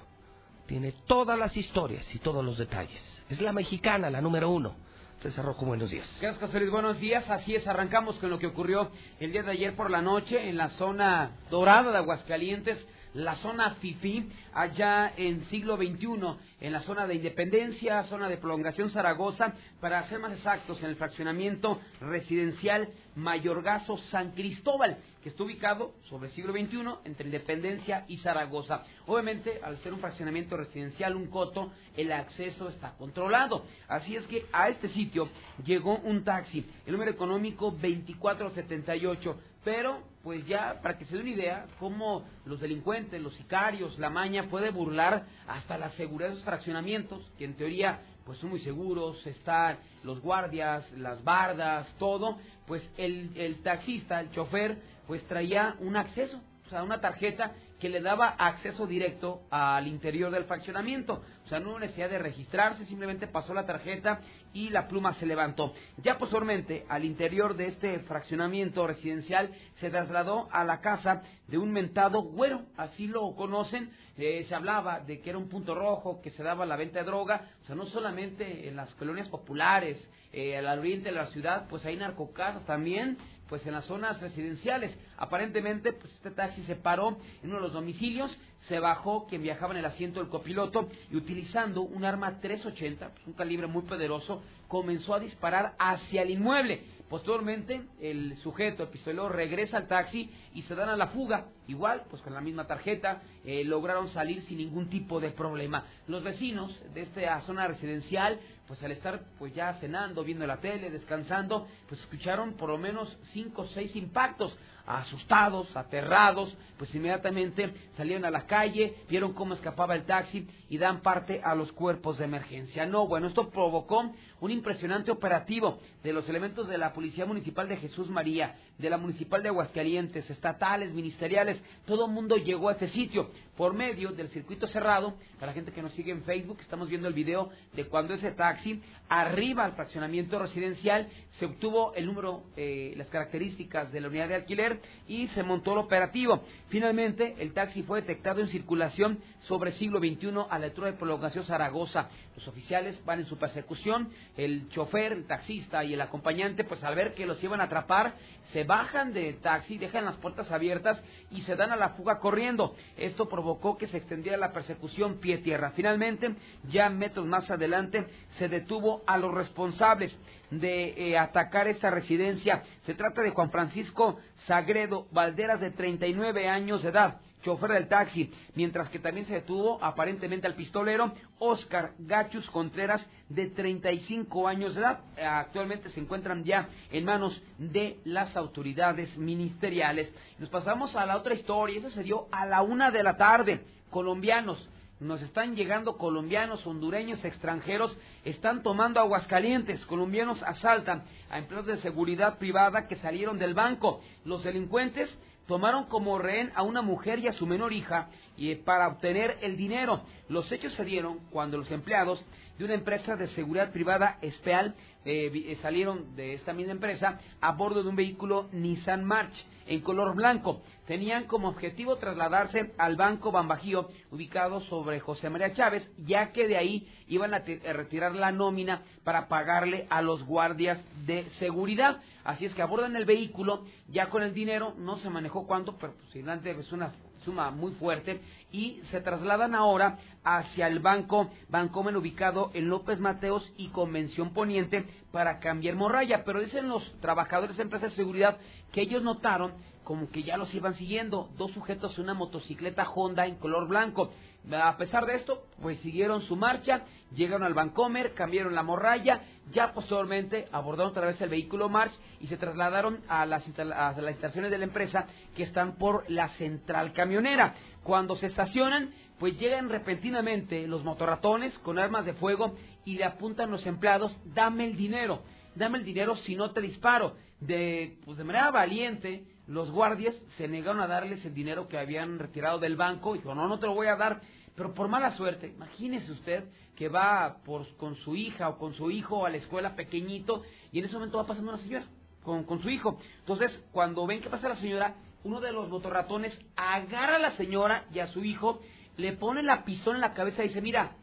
tiene 0.66 0.92
todas 1.06 1.38
las 1.38 1.56
historias 1.56 2.14
y 2.14 2.18
todos 2.18 2.44
los 2.44 2.56
detalles. 2.56 3.02
Es 3.28 3.40
la 3.40 3.52
mexicana, 3.52 4.08
la 4.08 4.22
número 4.22 4.50
uno. 4.50 4.74
César 5.20 5.44
Rojo, 5.44 5.66
buenos 5.66 5.90
días. 5.90 6.06
Gracias. 6.20 6.70
Buenos 6.70 7.00
días. 7.00 7.28
Así 7.28 7.54
es, 7.54 7.66
arrancamos 7.66 8.16
con 8.16 8.30
lo 8.30 8.38
que 8.38 8.46
ocurrió 8.46 8.90
el 9.18 9.32
día 9.32 9.42
de 9.42 9.50
ayer 9.50 9.74
por 9.74 9.90
la 9.90 10.00
noche 10.00 10.48
en 10.48 10.56
la 10.56 10.70
zona 10.70 11.32
dorada 11.50 11.90
de 11.90 11.98
Aguascalientes 11.98 12.86
la 13.14 13.36
zona 13.36 13.74
FIFI, 13.76 14.28
allá 14.52 15.12
en 15.16 15.44
siglo 15.46 15.76
XXI, 15.76 16.36
en 16.60 16.72
la 16.72 16.82
zona 16.82 17.06
de 17.06 17.14
Independencia, 17.14 18.02
zona 18.04 18.28
de 18.28 18.36
prolongación 18.36 18.90
Zaragoza, 18.90 19.54
para 19.80 20.08
ser 20.08 20.18
más 20.18 20.32
exactos, 20.32 20.82
en 20.82 20.90
el 20.90 20.96
fraccionamiento 20.96 21.80
residencial 22.00 22.88
Mayorgazo 23.14 23.98
San 24.10 24.32
Cristóbal, 24.32 24.98
que 25.22 25.30
está 25.30 25.42
ubicado 25.42 25.94
sobre 26.02 26.28
el 26.28 26.34
siglo 26.34 26.52
XXI 26.52 26.78
entre 27.04 27.26
Independencia 27.26 28.04
y 28.08 28.18
Zaragoza. 28.18 28.84
Obviamente, 29.06 29.60
al 29.62 29.78
ser 29.78 29.92
un 29.92 30.00
fraccionamiento 30.00 30.56
residencial, 30.56 31.16
un 31.16 31.26
coto, 31.26 31.72
el 31.96 32.12
acceso 32.12 32.68
está 32.68 32.92
controlado. 32.96 33.64
Así 33.88 34.14
es 34.14 34.26
que 34.26 34.46
a 34.52 34.68
este 34.68 34.88
sitio 34.90 35.28
llegó 35.64 35.98
un 35.98 36.24
taxi, 36.24 36.64
el 36.86 36.92
número 36.92 37.10
económico 37.10 37.70
2478 37.70 39.36
pero 39.64 40.02
pues 40.22 40.46
ya 40.46 40.80
para 40.82 40.98
que 40.98 41.04
se 41.06 41.14
dé 41.16 41.22
una 41.22 41.30
idea 41.30 41.66
cómo 41.78 42.24
los 42.44 42.60
delincuentes, 42.60 43.20
los 43.20 43.34
sicarios, 43.36 43.98
la 43.98 44.10
maña 44.10 44.48
puede 44.48 44.70
burlar 44.70 45.24
hasta 45.46 45.78
la 45.78 45.90
seguridad 45.92 46.28
de 46.28 46.34
esos 46.34 46.44
fraccionamientos, 46.44 47.30
que 47.38 47.44
en 47.44 47.56
teoría 47.56 48.00
pues 48.24 48.38
son 48.38 48.50
muy 48.50 48.60
seguros, 48.60 49.26
están 49.26 49.78
los 50.02 50.20
guardias, 50.20 50.84
las 50.92 51.24
bardas, 51.24 51.86
todo, 51.98 52.38
pues 52.66 52.86
el, 52.98 53.32
el 53.36 53.62
taxista, 53.62 54.20
el 54.20 54.30
chofer, 54.32 54.76
pues 55.06 55.26
traía 55.28 55.76
un 55.80 55.96
acceso, 55.96 56.38
o 56.66 56.68
sea, 56.68 56.82
una 56.82 57.00
tarjeta 57.00 57.52
que 57.78 57.88
le 57.88 58.00
daba 58.00 58.30
acceso 58.30 58.86
directo 58.86 59.42
al 59.50 59.86
interior 59.86 60.30
del 60.30 60.44
fraccionamiento. 60.44 61.22
O 61.44 61.48
sea, 61.48 61.60
no 61.60 61.70
hubo 61.70 61.78
necesidad 61.78 62.10
de 62.10 62.18
registrarse, 62.18 62.84
simplemente 62.86 63.26
pasó 63.26 63.54
la 63.54 63.64
tarjeta 63.66 64.20
y 64.52 64.70
la 64.70 64.88
pluma 64.88 65.14
se 65.14 65.26
levantó. 65.26 65.72
Ya 65.98 66.18
posteriormente, 66.18 66.84
al 66.88 67.04
interior 67.04 67.56
de 67.56 67.68
este 67.68 68.00
fraccionamiento 68.00 68.86
residencial, 68.86 69.50
se 69.80 69.90
trasladó 69.90 70.48
a 70.50 70.64
la 70.64 70.80
casa 70.80 71.22
de 71.46 71.58
un 71.58 71.70
mentado 71.70 72.22
güero, 72.22 72.66
así 72.76 73.06
lo 73.06 73.34
conocen. 73.34 73.90
Eh, 74.16 74.44
se 74.48 74.54
hablaba 74.54 75.00
de 75.00 75.20
que 75.20 75.30
era 75.30 75.38
un 75.38 75.48
punto 75.48 75.74
rojo, 75.74 76.20
que 76.20 76.30
se 76.30 76.42
daba 76.42 76.66
la 76.66 76.76
venta 76.76 76.98
de 76.98 77.06
droga, 77.06 77.50
o 77.62 77.66
sea, 77.66 77.76
no 77.76 77.86
solamente 77.86 78.68
en 78.68 78.76
las 78.76 78.92
colonias 78.96 79.28
populares, 79.28 79.96
eh, 80.30 80.58
al 80.58 80.78
oriente 80.78 81.08
de 81.08 81.14
la 81.14 81.28
ciudad, 81.28 81.66
pues 81.70 81.86
hay 81.86 81.96
narcocasas 81.96 82.66
también, 82.66 83.16
pues 83.48 83.66
en 83.66 83.72
las 83.72 83.86
zonas 83.86 84.20
residenciales. 84.20 84.96
Aparentemente, 85.16 85.92
pues 85.92 86.12
este 86.12 86.30
taxi 86.30 86.62
se 86.64 86.76
paró 86.76 87.18
en 87.42 87.50
uno 87.50 87.56
de 87.56 87.62
los 87.62 87.72
domicilios, 87.72 88.36
se 88.68 88.78
bajó 88.78 89.26
quien 89.26 89.42
viajaba 89.42 89.72
en 89.72 89.78
el 89.78 89.86
asiento 89.86 90.20
del 90.20 90.28
copiloto 90.28 90.88
y 91.10 91.16
utilizando 91.16 91.82
un 91.82 92.04
arma 92.04 92.40
380, 92.40 93.10
pues 93.10 93.26
un 93.26 93.32
calibre 93.32 93.66
muy 93.66 93.82
poderoso, 93.82 94.42
comenzó 94.68 95.14
a 95.14 95.20
disparar 95.20 95.74
hacia 95.78 96.22
el 96.22 96.30
inmueble. 96.30 96.98
Posteriormente, 97.08 97.80
el 98.02 98.36
sujeto, 98.38 98.82
el 98.82 98.90
pistolero, 98.90 99.30
regresa 99.30 99.78
al 99.78 99.88
taxi 99.88 100.30
y 100.52 100.60
se 100.62 100.74
dan 100.74 100.90
a 100.90 100.96
la 100.96 101.06
fuga. 101.06 101.46
Igual, 101.66 102.02
pues 102.10 102.20
con 102.20 102.34
la 102.34 102.42
misma 102.42 102.66
tarjeta, 102.66 103.22
eh, 103.46 103.64
lograron 103.64 104.10
salir 104.10 104.42
sin 104.42 104.58
ningún 104.58 104.90
tipo 104.90 105.18
de 105.18 105.30
problema. 105.30 105.86
Los 106.06 106.22
vecinos 106.22 106.70
de 106.92 107.02
esta 107.02 107.40
zona 107.42 107.66
residencial, 107.66 108.38
pues 108.68 108.82
al 108.82 108.92
estar 108.92 109.20
pues 109.38 109.54
ya 109.54 109.72
cenando, 109.80 110.22
viendo 110.22 110.46
la 110.46 110.58
tele, 110.58 110.90
descansando, 110.90 111.66
pues 111.88 112.00
escucharon 112.02 112.52
por 112.52 112.68
lo 112.68 112.78
menos 112.78 113.16
cinco 113.32 113.62
o 113.62 113.66
seis 113.68 113.96
impactos 113.96 114.54
asustados, 114.88 115.76
aterrados, 115.76 116.56
pues 116.78 116.94
inmediatamente 116.94 117.72
salieron 117.96 118.24
a 118.24 118.30
la 118.30 118.46
calle, 118.46 118.96
vieron 119.08 119.34
cómo 119.34 119.54
escapaba 119.54 119.94
el 119.94 120.04
taxi 120.04 120.48
y 120.70 120.78
dan 120.78 121.02
parte 121.02 121.42
a 121.44 121.54
los 121.54 121.72
cuerpos 121.72 122.18
de 122.18 122.24
emergencia. 122.24 122.86
No, 122.86 123.06
bueno, 123.06 123.26
esto 123.26 123.50
provocó 123.50 124.12
un 124.40 124.50
impresionante 124.50 125.10
operativo 125.10 125.78
de 126.02 126.12
los 126.12 126.28
elementos 126.28 126.68
de 126.68 126.78
la 126.78 126.92
Policía 126.92 127.26
Municipal 127.26 127.68
de 127.68 127.76
Jesús 127.76 128.08
María, 128.08 128.56
de 128.78 128.90
la 128.90 128.96
Municipal 128.96 129.42
de 129.42 129.48
Aguascalientes, 129.48 130.28
estatales, 130.30 130.92
ministeriales, 130.92 131.60
todo 131.86 132.06
el 132.06 132.12
mundo 132.12 132.36
llegó 132.36 132.68
a 132.68 132.72
este 132.72 132.88
sitio 132.90 133.30
por 133.56 133.74
medio 133.74 134.12
del 134.12 134.28
circuito 134.28 134.68
cerrado. 134.68 135.14
Para 135.34 135.48
la 135.48 135.54
gente 135.54 135.72
que 135.72 135.82
nos 135.82 135.92
sigue 135.92 136.12
en 136.12 136.22
Facebook, 136.22 136.58
estamos 136.60 136.88
viendo 136.88 137.08
el 137.08 137.14
video 137.14 137.50
de 137.74 137.86
cuando 137.86 138.14
ese 138.14 138.30
taxi 138.32 138.80
arriba 139.08 139.64
al 139.64 139.72
fraccionamiento 139.72 140.38
residencial, 140.38 141.08
se 141.38 141.46
obtuvo 141.46 141.94
el 141.94 142.06
número, 142.06 142.44
eh, 142.56 142.94
las 142.96 143.08
características 143.08 143.90
de 143.92 144.00
la 144.00 144.08
unidad 144.08 144.28
de 144.28 144.34
alquiler 144.34 144.80
y 145.06 145.28
se 145.28 145.42
montó 145.42 145.72
el 145.72 145.78
operativo. 145.78 146.44
Finalmente, 146.68 147.36
el 147.38 147.52
taxi 147.52 147.82
fue 147.82 148.00
detectado 148.00 148.40
en 148.40 148.48
circulación 148.48 149.18
sobre 149.40 149.72
siglo 149.72 149.98
XXI 149.98 150.28
a 150.50 150.58
la 150.58 150.66
altura 150.66 150.90
de 150.90 150.98
Prolongación 150.98 151.44
Zaragoza. 151.44 152.08
Los 152.38 152.46
oficiales 152.46 153.04
van 153.04 153.18
en 153.18 153.26
su 153.26 153.36
persecución, 153.36 154.10
el 154.36 154.68
chofer, 154.68 155.10
el 155.10 155.26
taxista 155.26 155.82
y 155.82 155.94
el 155.94 156.00
acompañante, 156.00 156.62
pues 156.62 156.84
al 156.84 156.94
ver 156.94 157.12
que 157.14 157.26
los 157.26 157.42
iban 157.42 157.60
a 157.60 157.64
atrapar, 157.64 158.14
se 158.52 158.62
bajan 158.62 159.12
del 159.12 159.38
taxi, 159.38 159.76
dejan 159.76 160.04
las 160.04 160.14
puertas 160.18 160.48
abiertas 160.52 161.02
y 161.32 161.40
se 161.40 161.56
dan 161.56 161.72
a 161.72 161.76
la 161.76 161.94
fuga 161.94 162.20
corriendo. 162.20 162.76
Esto 162.96 163.28
provocó 163.28 163.76
que 163.76 163.88
se 163.88 163.96
extendiera 163.96 164.38
la 164.38 164.52
persecución 164.52 165.18
pie-tierra. 165.18 165.72
Finalmente, 165.74 166.36
ya 166.68 166.88
metros 166.90 167.26
más 167.26 167.50
adelante, 167.50 168.06
se 168.38 168.48
detuvo 168.48 169.02
a 169.08 169.18
los 169.18 169.34
responsables 169.34 170.16
de 170.52 170.94
eh, 170.96 171.18
atacar 171.18 171.66
esta 171.66 171.90
residencia. 171.90 172.62
Se 172.86 172.94
trata 172.94 173.20
de 173.20 173.30
Juan 173.30 173.50
Francisco 173.50 174.16
Sagredo 174.46 175.08
Valderas, 175.10 175.60
de 175.60 175.72
39 175.72 176.48
años 176.48 176.84
de 176.84 176.90
edad 176.90 177.20
chofer 177.42 177.70
del 177.70 177.88
taxi, 177.88 178.30
mientras 178.54 178.88
que 178.88 178.98
también 178.98 179.26
se 179.26 179.34
detuvo 179.34 179.82
aparentemente 179.82 180.46
al 180.46 180.54
pistolero 180.54 181.12
Oscar 181.38 181.92
Gachus 181.98 182.48
Contreras 182.50 183.04
de 183.28 183.48
35 183.48 184.48
años 184.48 184.74
de 184.74 184.80
edad. 184.80 185.00
Actualmente 185.22 185.90
se 185.90 186.00
encuentran 186.00 186.44
ya 186.44 186.68
en 186.90 187.04
manos 187.04 187.40
de 187.58 187.98
las 188.04 188.36
autoridades 188.36 189.16
ministeriales. 189.16 190.12
Nos 190.38 190.48
pasamos 190.48 190.94
a 190.96 191.06
la 191.06 191.16
otra 191.16 191.34
historia, 191.34 191.78
esa 191.78 191.90
se 191.90 192.02
dio 192.02 192.26
a 192.30 192.46
la 192.46 192.62
una 192.62 192.90
de 192.90 193.02
la 193.02 193.16
tarde. 193.16 193.64
Colombianos, 193.90 194.68
nos 195.00 195.22
están 195.22 195.54
llegando 195.54 195.96
colombianos, 195.96 196.66
hondureños, 196.66 197.24
extranjeros, 197.24 197.96
están 198.24 198.64
tomando 198.64 198.98
aguascalientes, 198.98 199.84
colombianos 199.86 200.42
asaltan 200.42 201.04
a 201.30 201.38
empleados 201.38 201.68
de 201.68 201.78
seguridad 201.78 202.38
privada 202.38 202.88
que 202.88 202.96
salieron 202.96 203.38
del 203.38 203.54
banco. 203.54 204.00
Los 204.24 204.42
delincuentes 204.42 205.08
tomaron 205.48 205.86
como 205.86 206.18
rehén 206.18 206.52
a 206.54 206.62
una 206.62 206.82
mujer 206.82 207.18
y 207.18 207.26
a 207.26 207.32
su 207.32 207.46
menor 207.46 207.72
hija 207.72 208.10
y 208.36 208.54
para 208.54 208.86
obtener 208.86 209.38
el 209.40 209.56
dinero. 209.56 210.02
Los 210.28 210.52
hechos 210.52 210.74
se 210.74 210.84
dieron 210.84 211.20
cuando 211.30 211.56
los 211.56 211.70
empleados 211.72 212.22
de 212.58 212.64
una 212.66 212.74
empresa 212.74 213.16
de 213.16 213.28
seguridad 213.28 213.72
privada, 213.72 214.18
Espeal, 214.20 214.74
eh, 215.04 215.32
eh, 215.34 215.58
salieron 215.62 216.14
de 216.14 216.34
esta 216.34 216.52
misma 216.52 216.72
empresa 216.72 217.18
a 217.40 217.52
bordo 217.52 217.82
de 217.82 217.88
un 217.88 217.96
vehículo 217.96 218.48
Nissan 218.52 219.04
March 219.04 219.32
en 219.68 219.80
color 219.80 220.14
blanco. 220.14 220.62
Tenían 220.86 221.24
como 221.24 221.48
objetivo 221.48 221.96
trasladarse 221.96 222.72
al 222.78 222.96
Banco 222.96 223.30
Bambajío, 223.30 223.88
ubicado 224.10 224.60
sobre 224.62 225.00
José 225.00 225.30
María 225.30 225.52
Chávez, 225.52 225.88
ya 225.98 226.32
que 226.32 226.48
de 226.48 226.56
ahí 226.56 226.88
iban 227.06 227.34
a, 227.34 227.38
retirar 227.38 228.14
la 228.14 228.32
nómina 228.32 228.82
para 229.04 229.28
pagarle 229.28 229.86
a 229.90 230.02
los 230.02 230.24
guardias 230.24 230.82
de 231.06 231.28
seguridad. 231.38 232.00
Así 232.24 232.46
es 232.46 232.54
que 232.54 232.62
abordan 232.62 232.96
el 232.96 233.04
vehículo, 233.04 233.64
ya 233.88 234.08
con 234.08 234.22
el 234.22 234.34
dinero, 234.34 234.74
no 234.78 234.98
se 234.98 235.10
manejó 235.10 235.46
cuánto, 235.46 235.76
pero 235.76 235.94
posiblemente 235.94 236.50
es 236.50 236.72
una 236.72 236.92
suma 237.24 237.50
muy 237.50 237.72
fuerte, 237.72 238.20
y 238.50 238.80
se 238.90 239.00
trasladan 239.00 239.54
ahora 239.54 239.98
hacia 240.24 240.66
el 240.66 240.78
banco 240.78 241.30
Bancomen 241.48 241.96
ubicado 241.96 242.50
en 242.54 242.68
López 242.68 243.00
Mateos 243.00 243.52
y 243.56 243.68
Convención 243.68 244.32
Poniente 244.32 244.86
para 245.12 245.38
cambiar 245.38 245.74
morralla. 245.74 246.24
Pero 246.24 246.40
dicen 246.40 246.68
los 246.68 246.82
trabajadores 247.00 247.56
de 247.56 247.62
empresas 247.62 247.90
de 247.90 247.96
seguridad 247.96 248.38
que 248.72 248.82
ellos 248.82 249.02
notaron 249.02 249.52
como 249.88 250.10
que 250.10 250.22
ya 250.22 250.36
los 250.36 250.54
iban 250.54 250.74
siguiendo, 250.74 251.30
dos 251.38 251.50
sujetos 251.52 251.96
en 251.96 252.04
una 252.04 252.12
motocicleta 252.12 252.86
Honda 252.90 253.24
en 253.24 253.36
color 253.36 253.66
blanco. 253.68 254.10
A 254.52 254.76
pesar 254.76 255.06
de 255.06 255.14
esto, 255.16 255.44
pues 255.62 255.78
siguieron 255.78 256.20
su 256.20 256.36
marcha, 256.36 256.82
llegaron 257.14 257.42
al 257.42 257.54
Bancomer, 257.54 258.12
cambiaron 258.12 258.54
la 258.54 258.62
morralla, 258.62 259.22
ya 259.50 259.72
posteriormente 259.72 260.46
abordaron 260.52 260.90
otra 260.90 261.06
vez 261.06 261.18
el 261.22 261.30
vehículo 261.30 261.70
March 261.70 261.92
y 262.20 262.26
se 262.26 262.36
trasladaron 262.36 263.00
a 263.08 263.24
las, 263.24 263.44
a 263.58 263.92
las 263.98 264.14
estaciones 264.14 264.50
de 264.50 264.58
la 264.58 264.64
empresa 264.64 265.06
que 265.34 265.44
están 265.44 265.76
por 265.76 266.04
la 266.10 266.28
central 266.36 266.92
camionera. 266.92 267.54
Cuando 267.82 268.14
se 268.16 268.26
estacionan, 268.26 268.92
pues 269.18 269.38
llegan 269.38 269.70
repentinamente 269.70 270.66
los 270.66 270.84
motorratones 270.84 271.58
con 271.60 271.78
armas 271.78 272.04
de 272.04 272.12
fuego 272.12 272.54
y 272.84 272.96
le 272.96 273.04
apuntan 273.04 273.50
los 273.50 273.66
empleados, 273.66 274.14
dame 274.34 274.66
el 274.66 274.76
dinero, 274.76 275.22
dame 275.54 275.78
el 275.78 275.84
dinero 275.84 276.14
si 276.16 276.36
no 276.36 276.50
te 276.50 276.60
disparo. 276.60 277.16
De, 277.40 277.98
pues 278.04 278.18
de 278.18 278.24
manera 278.24 278.50
valiente, 278.50 279.24
los 279.46 279.70
guardias 279.70 280.14
se 280.36 280.48
negaron 280.48 280.80
a 280.80 280.86
darles 280.86 281.24
el 281.24 281.34
dinero 281.34 281.68
que 281.68 281.78
habían 281.78 282.18
retirado 282.18 282.58
del 282.58 282.76
banco 282.76 283.14
y 283.14 283.18
dijo, 283.18 283.34
no, 283.34 283.48
no 283.48 283.58
te 283.58 283.66
lo 283.66 283.74
voy 283.74 283.86
a 283.86 283.96
dar. 283.96 284.20
Pero 284.54 284.74
por 284.74 284.88
mala 284.88 285.16
suerte, 285.16 285.48
imagínese 285.48 286.10
usted 286.10 286.44
que 286.74 286.88
va 286.88 287.38
por, 287.44 287.76
con 287.76 287.96
su 287.96 288.16
hija 288.16 288.48
o 288.48 288.58
con 288.58 288.74
su 288.74 288.90
hijo 288.90 289.24
a 289.24 289.30
la 289.30 289.36
escuela 289.36 289.76
pequeñito 289.76 290.42
y 290.72 290.80
en 290.80 290.84
ese 290.84 290.94
momento 290.94 291.18
va 291.18 291.26
pasando 291.26 291.52
una 291.52 291.62
señora 291.62 291.86
con, 292.22 292.44
con 292.44 292.60
su 292.60 292.68
hijo. 292.68 292.98
Entonces, 293.20 293.52
cuando 293.72 294.06
ven 294.06 294.20
que 294.20 294.28
pasa 294.28 294.48
la 294.48 294.56
señora, 294.56 294.96
uno 295.24 295.40
de 295.40 295.52
los 295.52 295.68
motorratones 295.68 296.38
agarra 296.56 297.16
a 297.16 297.20
la 297.20 297.36
señora 297.36 297.84
y 297.92 298.00
a 298.00 298.08
su 298.08 298.24
hijo, 298.24 298.60
le 298.96 299.12
pone 299.12 299.42
la 299.42 299.64
pistola 299.64 299.96
en 299.96 300.02
la 300.02 300.14
cabeza 300.14 300.44
y 300.44 300.48
dice, 300.48 300.60
mira, 300.60 300.96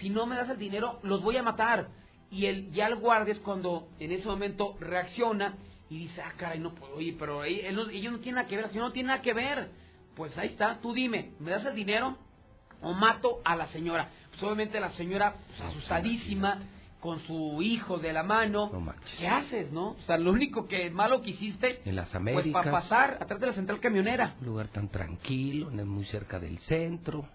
si 0.00 0.10
no 0.10 0.26
me 0.26 0.36
das 0.36 0.48
el 0.48 0.58
dinero, 0.58 0.98
los 1.02 1.22
voy 1.22 1.36
a 1.36 1.42
matar. 1.42 1.88
Y 2.30 2.46
el, 2.46 2.72
ya 2.72 2.86
el 2.86 2.96
guardia 2.96 3.32
es 3.32 3.40
cuando 3.40 3.88
en 3.98 4.10
ese 4.10 4.26
momento 4.26 4.74
reacciona 4.80 5.56
y 5.92 5.98
dice, 5.98 6.22
ah, 6.22 6.32
caray, 6.38 6.58
no 6.58 6.74
puedo, 6.74 6.94
oye, 6.94 7.14
pero 7.18 7.44
ellos 7.44 7.74
no 7.74 8.18
tienen 8.18 8.36
nada 8.36 8.46
que 8.46 8.56
ver, 8.56 8.68
señora 8.68 8.86
no 8.86 8.92
tiene 8.92 9.08
nada 9.08 9.20
que 9.20 9.34
ver. 9.34 9.68
Pues 10.16 10.36
ahí 10.38 10.48
está, 10.48 10.78
tú 10.80 10.94
dime, 10.94 11.32
¿me 11.38 11.50
das 11.50 11.66
el 11.66 11.74
dinero 11.74 12.16
o 12.80 12.94
mato 12.94 13.42
a 13.44 13.54
la 13.56 13.66
señora? 13.68 14.08
Pues 14.30 14.42
obviamente 14.42 14.80
la 14.80 14.90
señora, 14.92 15.34
pues, 15.48 15.60
asustadísima, 15.60 16.60
con 16.98 17.20
su 17.26 17.60
hijo 17.60 17.98
de 17.98 18.14
la 18.14 18.22
mano. 18.22 18.70
¿Qué 19.18 19.28
haces, 19.28 19.70
no? 19.70 19.90
O 19.90 20.00
sea, 20.06 20.16
lo 20.16 20.30
único 20.30 20.66
que 20.66 20.88
malo 20.88 21.20
que 21.20 21.30
hiciste, 21.30 21.82
en 21.84 21.96
las 21.96 22.06
pues 22.06 22.16
Américas, 22.16 22.52
para 22.52 22.70
pasar 22.70 23.18
atrás 23.20 23.38
de 23.38 23.46
la 23.48 23.52
central 23.52 23.78
camionera. 23.78 24.36
Un 24.40 24.46
lugar 24.46 24.68
tan 24.68 24.88
tranquilo, 24.88 25.70
muy 25.70 26.06
cerca 26.06 26.40
del 26.40 26.58
centro 26.60 27.28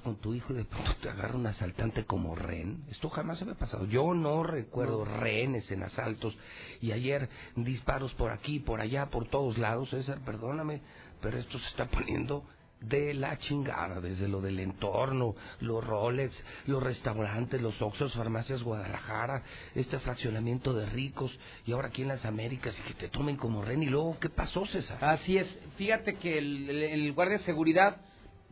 con 0.00 0.16
tu 0.16 0.34
hijo 0.34 0.52
y 0.52 0.56
de 0.56 0.64
pronto 0.64 0.94
te 1.00 1.08
agarra 1.08 1.36
un 1.36 1.46
asaltante 1.46 2.04
como 2.04 2.34
rehén. 2.34 2.84
Esto 2.90 3.08
jamás 3.08 3.38
se 3.38 3.44
me 3.44 3.52
ha 3.52 3.56
pasado. 3.56 3.86
Yo 3.86 4.12
no 4.14 4.42
recuerdo 4.42 5.04
rehenes 5.04 5.70
en 5.70 5.82
asaltos 5.82 6.36
y 6.80 6.92
ayer 6.92 7.28
disparos 7.54 8.12
por 8.14 8.32
aquí, 8.32 8.58
por 8.60 8.80
allá, 8.80 9.06
por 9.06 9.28
todos 9.28 9.56
lados. 9.58 9.90
César, 9.90 10.18
perdóname, 10.24 10.80
pero 11.22 11.38
esto 11.38 11.58
se 11.58 11.68
está 11.68 11.86
poniendo 11.86 12.44
de 12.80 13.14
la 13.14 13.38
chingada, 13.38 14.02
desde 14.02 14.28
lo 14.28 14.42
del 14.42 14.60
entorno, 14.60 15.34
los 15.60 15.82
Rolex, 15.82 16.34
los 16.66 16.82
restaurantes, 16.82 17.60
los 17.62 17.80
Oxxos, 17.80 18.12
farmacias 18.12 18.62
Guadalajara, 18.62 19.42
este 19.74 19.98
fraccionamiento 19.98 20.74
de 20.74 20.84
ricos 20.84 21.36
y 21.64 21.72
ahora 21.72 21.88
aquí 21.88 22.02
en 22.02 22.08
las 22.08 22.26
Américas 22.26 22.78
y 22.78 22.82
que 22.88 22.94
te 22.94 23.08
tomen 23.08 23.36
como 23.36 23.62
rehén 23.64 23.82
y 23.82 23.86
luego, 23.86 24.18
¿qué 24.20 24.28
pasó 24.28 24.66
César? 24.66 25.02
Así 25.02 25.38
es, 25.38 25.46
fíjate 25.78 26.16
que 26.16 26.36
el, 26.36 26.68
el- 26.68 26.82
el 26.82 27.12
guardia 27.14 27.38
de 27.38 27.44
seguridad, 27.44 27.96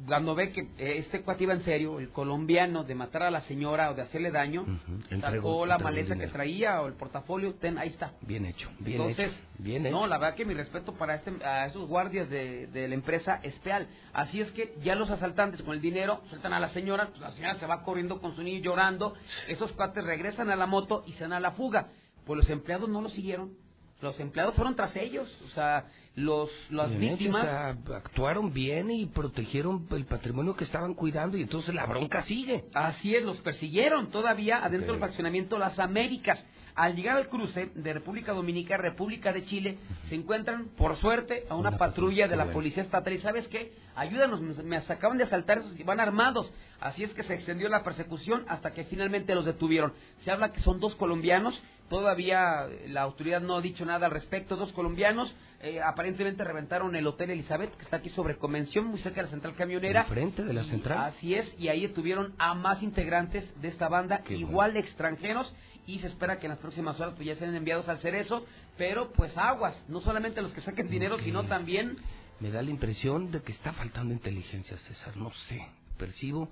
cuando 0.06 0.34
ve 0.34 0.50
que 0.50 0.60
eh, 0.76 0.98
este 0.98 1.22
cuate 1.22 1.44
iba 1.44 1.54
en 1.54 1.62
serio, 1.62 2.00
el 2.00 2.10
colombiano, 2.10 2.82
de 2.82 2.94
matar 2.96 3.22
a 3.22 3.30
la 3.30 3.42
señora 3.42 3.90
o 3.90 3.94
de 3.94 4.02
hacerle 4.02 4.30
daño, 4.32 4.64
Entregó- 5.08 5.20
sacó 5.20 5.66
la 5.66 5.78
maleta 5.78 6.16
que 6.16 6.26
traía 6.26 6.80
o 6.82 6.88
el 6.88 6.94
portafolio, 6.94 7.54
ten, 7.54 7.78
ahí 7.78 7.90
está. 7.90 8.12
Bien 8.22 8.44
hecho, 8.44 8.68
bien 8.80 9.00
Entonces, 9.00 9.28
hecho, 9.32 9.40
bien 9.58 9.86
hecho. 9.86 9.96
no, 9.96 10.06
la 10.08 10.18
verdad 10.18 10.34
que 10.34 10.44
mi 10.44 10.54
respeto 10.54 10.94
para 10.94 11.14
este, 11.14 11.32
a 11.44 11.66
esos 11.66 11.86
guardias 11.88 12.28
de, 12.28 12.66
de 12.66 12.88
la 12.88 12.94
empresa 12.94 13.38
Espeal. 13.42 13.86
Así 14.12 14.40
es 14.40 14.50
que 14.50 14.74
ya 14.82 14.96
los 14.96 15.10
asaltantes 15.10 15.62
con 15.62 15.74
el 15.74 15.80
dinero 15.80 16.22
sueltan 16.28 16.52
a 16.52 16.58
la 16.60 16.70
señora, 16.70 17.08
pues 17.10 17.20
la 17.20 17.30
señora 17.30 17.54
se 17.60 17.66
va 17.66 17.82
corriendo 17.82 18.20
con 18.20 18.34
su 18.34 18.42
niño 18.42 18.60
llorando, 18.62 19.14
esos 19.48 19.70
cuates 19.72 20.04
regresan 20.04 20.50
a 20.50 20.56
la 20.56 20.66
moto 20.66 21.04
y 21.06 21.12
se 21.12 21.20
dan 21.20 21.34
a 21.34 21.40
la 21.40 21.52
fuga. 21.52 21.88
Pues 22.26 22.38
los 22.38 22.50
empleados 22.50 22.88
no 22.88 23.00
lo 23.00 23.10
siguieron, 23.10 23.52
los 24.00 24.18
empleados 24.18 24.54
fueron 24.56 24.74
tras 24.74 24.96
ellos, 24.96 25.30
o 25.46 25.48
sea, 25.50 25.86
los 26.16 26.50
las 26.70 26.96
víctimas... 26.96 27.42
o 27.42 27.46
sea, 27.46 27.96
actuaron 27.96 28.52
bien 28.52 28.90
y 28.90 29.06
protegieron 29.06 29.86
el 29.90 30.04
patrimonio 30.04 30.54
que 30.54 30.64
estaban 30.64 30.94
cuidando 30.94 31.36
y 31.36 31.42
entonces 31.42 31.74
la 31.74 31.86
bronca 31.86 32.22
sigue. 32.22 32.64
Así 32.72 33.14
es, 33.14 33.24
los 33.24 33.38
persiguieron 33.40 34.10
todavía 34.10 34.64
adentro 34.64 34.92
del 34.92 35.00
fraccionamiento 35.00 35.58
Las 35.58 35.78
Américas. 35.78 36.42
Al 36.76 36.96
llegar 36.96 37.16
al 37.16 37.28
cruce 37.28 37.70
de 37.72 37.92
República 37.92 38.32
Dominicana, 38.32 38.82
República 38.82 39.32
de 39.32 39.44
Chile, 39.44 39.78
se 40.08 40.16
encuentran, 40.16 40.70
por 40.76 40.96
suerte, 40.96 41.44
a 41.48 41.54
una, 41.54 41.78
patrulla 41.78 42.26
de 42.26 42.34
la. 42.34 42.50
Policía 42.50 42.82
Estatal. 42.82 43.12
¿Y 43.12 43.20
sabes 43.20 43.46
qué? 43.46 43.72
Ayúdanos, 43.94 44.40
me, 44.40 44.60
me 44.64 44.76
acaban 44.78 45.16
de 45.16 45.22
asaltar, 45.22 45.58
esos 45.58 45.72
que 45.74 45.84
van 45.84 46.00
armados. 46.00 46.52
Así 46.80 47.04
es 47.04 47.12
que 47.12 47.22
se 47.22 47.34
extendió 47.34 47.68
la 47.68 47.84
persecución 47.84 48.44
hasta 48.48 48.72
que 48.72 48.84
finalmente 48.84 49.36
los 49.36 49.44
detuvieron. 49.44 49.92
Se 50.24 50.32
habla 50.32 50.52
que 50.52 50.60
son 50.60 50.80
dos 50.80 50.96
colombianos, 50.96 51.54
todavía 51.88 52.66
eh, 52.66 52.88
la 52.88 53.02
autoridad 53.02 53.40
no 53.40 53.56
ha 53.56 53.60
dicho 53.60 53.84
nada 53.84 54.06
al 54.06 54.12
respecto, 54.12 54.56
dos 54.56 54.72
colombianos. 54.72 55.34
eh, 55.64 55.80
aparentemente 55.80 56.44
reventaron 56.44 56.94
el 56.94 57.06
Hotel 57.06 57.30
Elizabeth, 57.30 57.74
que 57.76 57.84
está 57.84 57.96
aquí 57.96 58.10
sobre 58.10 58.36
Convención, 58.36 58.86
muy 58.86 59.00
cerca 59.00 59.20
de 59.20 59.24
la 59.24 59.30
central 59.30 59.54
camionera. 59.54 60.02
Enfrente 60.02 60.44
de 60.44 60.52
la 60.52 60.62
Y 60.62 60.68
central. 60.68 60.98
Así 60.98 61.34
es, 61.34 61.54
y 61.58 61.68
ahí 61.68 61.80
detuvieron 61.80 62.34
a 62.38 62.54
más 62.54 62.82
integrantes 62.82 63.48
de 63.62 63.68
esta 63.68 63.88
banda, 63.88 64.22
Qué 64.24 64.36
igual 64.36 64.76
extranjeros, 64.76 65.50
y 65.86 66.00
se 66.00 66.08
espera 66.08 66.38
que 66.38 66.46
en 66.46 66.50
las 66.50 66.58
próximas 66.58 67.00
horas 67.00 67.14
pues 67.16 67.26
ya 67.26 67.36
sean 67.36 67.54
enviados 67.54 67.88
al 67.88 67.98
cerezo, 68.00 68.44
pero 68.76 69.12
pues 69.12 69.34
aguas, 69.38 69.74
no 69.88 70.00
solamente 70.02 70.42
los 70.42 70.52
que 70.52 70.60
saquen 70.60 70.90
dinero, 70.90 71.18
sino 71.20 71.44
también... 71.44 71.96
Me 72.40 72.50
da 72.50 72.60
la 72.60 72.70
impresión 72.70 73.30
de 73.30 73.40
que 73.40 73.52
está 73.52 73.72
faltando 73.72 74.12
inteligencia, 74.12 74.76
César. 74.76 75.16
No 75.16 75.30
sé. 75.48 75.66
Percibo 75.96 76.50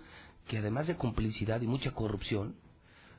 que 0.49 0.59
además 0.59 0.87
de 0.87 0.97
complicidad 0.97 1.61
y 1.61 1.67
mucha 1.67 1.91
corrupción, 1.91 2.55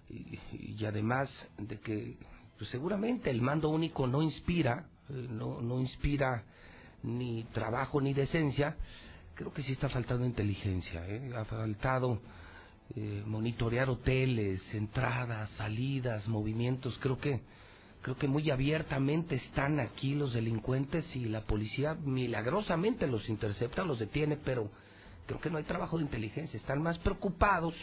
y, 0.10 0.86
además 0.86 1.30
de 1.58 1.80
que 1.80 2.18
pues, 2.58 2.70
seguramente 2.70 3.30
el 3.30 3.42
mando 3.42 3.70
único 3.70 4.08
no 4.08 4.22
inspira, 4.22 4.88
eh, 5.10 5.28
no, 5.30 5.62
no 5.62 5.80
inspira 5.80 6.44
ni 7.04 7.44
trabajo 7.46 8.00
ni 8.02 8.14
decencia, 8.14 8.78
creo 9.36 9.54
que 9.54 9.64
sí 9.64 9.74
está 9.74 9.90
faltando 9.90 10.26
inteligencia. 10.26 11.08
¿eh? 11.08 11.32
Ha 11.36 11.46
faltado 11.46 12.22
eh, 12.96 13.24
monitorear 13.26 13.90
hoteles, 13.90 14.62
entradas, 14.74 15.50
salidas, 15.52 16.28
movimientos. 16.28 16.98
Creo 17.00 17.18
que 17.18 17.42
creo 18.02 18.18
que 18.18 18.28
muy 18.28 18.52
abiertamente 18.52 19.36
están 19.36 19.80
aquí 19.80 20.14
los 20.14 20.34
delincuentes 20.34 21.06
y 21.16 21.26
la 21.26 21.42
policía 21.42 21.96
milagrosamente 21.96 23.08
los 23.08 23.30
intercepta, 23.30 23.86
los 23.86 23.98
detiene, 23.98 24.36
pero 24.36 24.70
creo 25.26 25.40
que 25.40 25.50
no 25.50 25.58
hay 25.58 25.64
trabajo 25.64 25.98
de 25.98 26.04
inteligencia. 26.04 26.58
Están 26.58 26.82
más 26.82 27.00
preocupados 27.00 27.74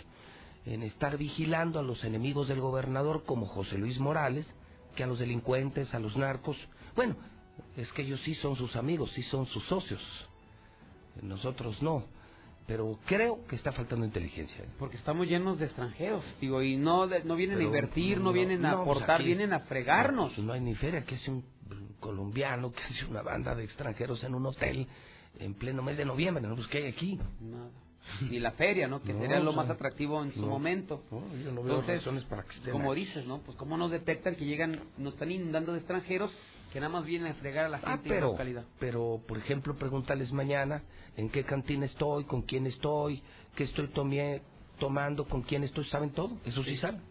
en 0.66 0.82
estar 0.82 1.16
vigilando 1.16 1.78
a 1.78 1.82
los 1.82 2.04
enemigos 2.04 2.48
del 2.48 2.60
gobernador 2.60 3.24
como 3.24 3.46
José 3.46 3.78
Luis 3.78 3.98
Morales 3.98 4.46
que 4.94 5.02
a 5.04 5.06
los 5.06 5.18
delincuentes, 5.18 5.94
a 5.94 5.98
los 6.00 6.16
narcos. 6.16 6.56
Bueno, 6.96 7.16
es 7.76 7.90
que 7.92 8.02
ellos 8.02 8.20
sí 8.24 8.34
son 8.34 8.56
sus 8.56 8.74
amigos, 8.76 9.10
sí 9.12 9.22
son 9.24 9.46
sus 9.46 9.64
socios. 9.64 10.00
Nosotros 11.22 11.80
no. 11.82 12.04
Pero 12.66 12.98
creo 13.06 13.44
que 13.46 13.56
está 13.56 13.72
faltando 13.72 14.04
inteligencia. 14.04 14.62
¿eh? 14.62 14.68
Porque 14.78 14.96
estamos 14.96 15.26
llenos 15.26 15.58
de 15.58 15.66
extranjeros, 15.66 16.24
digo, 16.40 16.62
y 16.62 16.76
no, 16.76 17.08
de- 17.08 17.24
no 17.24 17.34
vienen 17.34 17.56
Pero, 17.58 17.68
a 17.68 17.74
invertir, 17.74 18.20
no, 18.20 18.32
vienen 18.32 18.64
a 18.64 18.72
no, 18.72 18.84
pues 18.84 18.96
aportar, 18.98 19.16
aquí- 19.20 19.24
vienen 19.24 19.52
a 19.52 19.60
fregarnos. 19.60 20.36
No, 20.38 20.44
no 20.44 20.52
hay 20.52 20.60
ni 20.60 20.74
feria, 20.76 21.04
que 21.04 21.16
hace 21.16 21.30
un 21.30 21.44
colombiano, 21.98 22.70
que 22.72 22.82
hace 22.82 23.06
una 23.06 23.22
banda 23.22 23.54
de 23.56 23.64
extranjeros 23.64 24.22
en 24.22 24.34
un 24.34 24.46
hotel 24.46 24.86
en 25.38 25.54
pleno 25.54 25.82
mes 25.82 25.96
de 25.96 26.04
noviembre, 26.04 26.46
¿no? 26.46 26.54
Pues 26.54 26.68
¿qué 26.68 26.78
hay 26.78 26.86
aquí? 26.86 27.18
Nada. 27.40 27.70
Ni 28.28 28.38
la 28.40 28.52
feria, 28.52 28.88
¿no? 28.88 29.02
Que 29.02 29.12
No, 29.12 29.20
sería 29.20 29.38
lo 29.40 29.50
o 29.50 29.52
sea, 29.54 29.62
más 29.62 29.70
atractivo 29.70 30.22
en 30.22 30.32
su 30.32 30.40
no, 30.40 30.46
momento. 30.48 31.04
no, 31.10 31.22
yo 31.44 31.52
no 31.52 31.62
veo 31.62 31.82
razones 31.82 32.24
para 32.24 32.42
que 32.44 32.56
estén 32.56 32.72
como 32.72 32.92
aquí. 32.92 33.02
dices, 33.04 33.26
¿no? 33.26 33.38
Pues 33.40 33.56
cómo 33.56 33.76
nos 33.76 33.90
detectan 33.90 34.34
que 34.36 34.44
llegan, 34.46 34.80
nos 34.98 35.14
están 35.14 35.30
inundando 35.30 35.72
de 35.72 35.78
extranjeros 35.78 36.34
que 36.72 36.80
nada 36.80 36.90
más 36.92 37.04
vienen 37.04 37.32
a 37.32 37.34
fregar 37.34 37.66
a 37.66 37.68
la 37.68 37.78
Ah, 37.78 37.90
gente 37.92 38.08
de 38.08 38.08
la 38.08 38.14
pero, 38.16 38.26
localidad. 38.32 38.64
pero, 38.78 39.20
por 39.26 39.38
ejemplo, 39.38 39.76
pregúntales 39.76 40.32
mañana 40.32 40.82
en 41.16 41.28
qué 41.30 41.44
cantina 41.44 41.86
estoy, 41.86 42.24
con 42.24 42.42
quién 42.42 42.66
estoy, 42.66 43.22
qué 43.56 43.64
estoy 43.64 43.88
tomie- 43.88 44.40
tomando, 44.78 45.26
con 45.26 45.42
quién 45.42 45.62
estoy, 45.64 45.84
saben 45.86 46.10
todo, 46.10 46.38
eso 46.44 46.62
sí, 46.64 46.76
saben. 46.76 47.02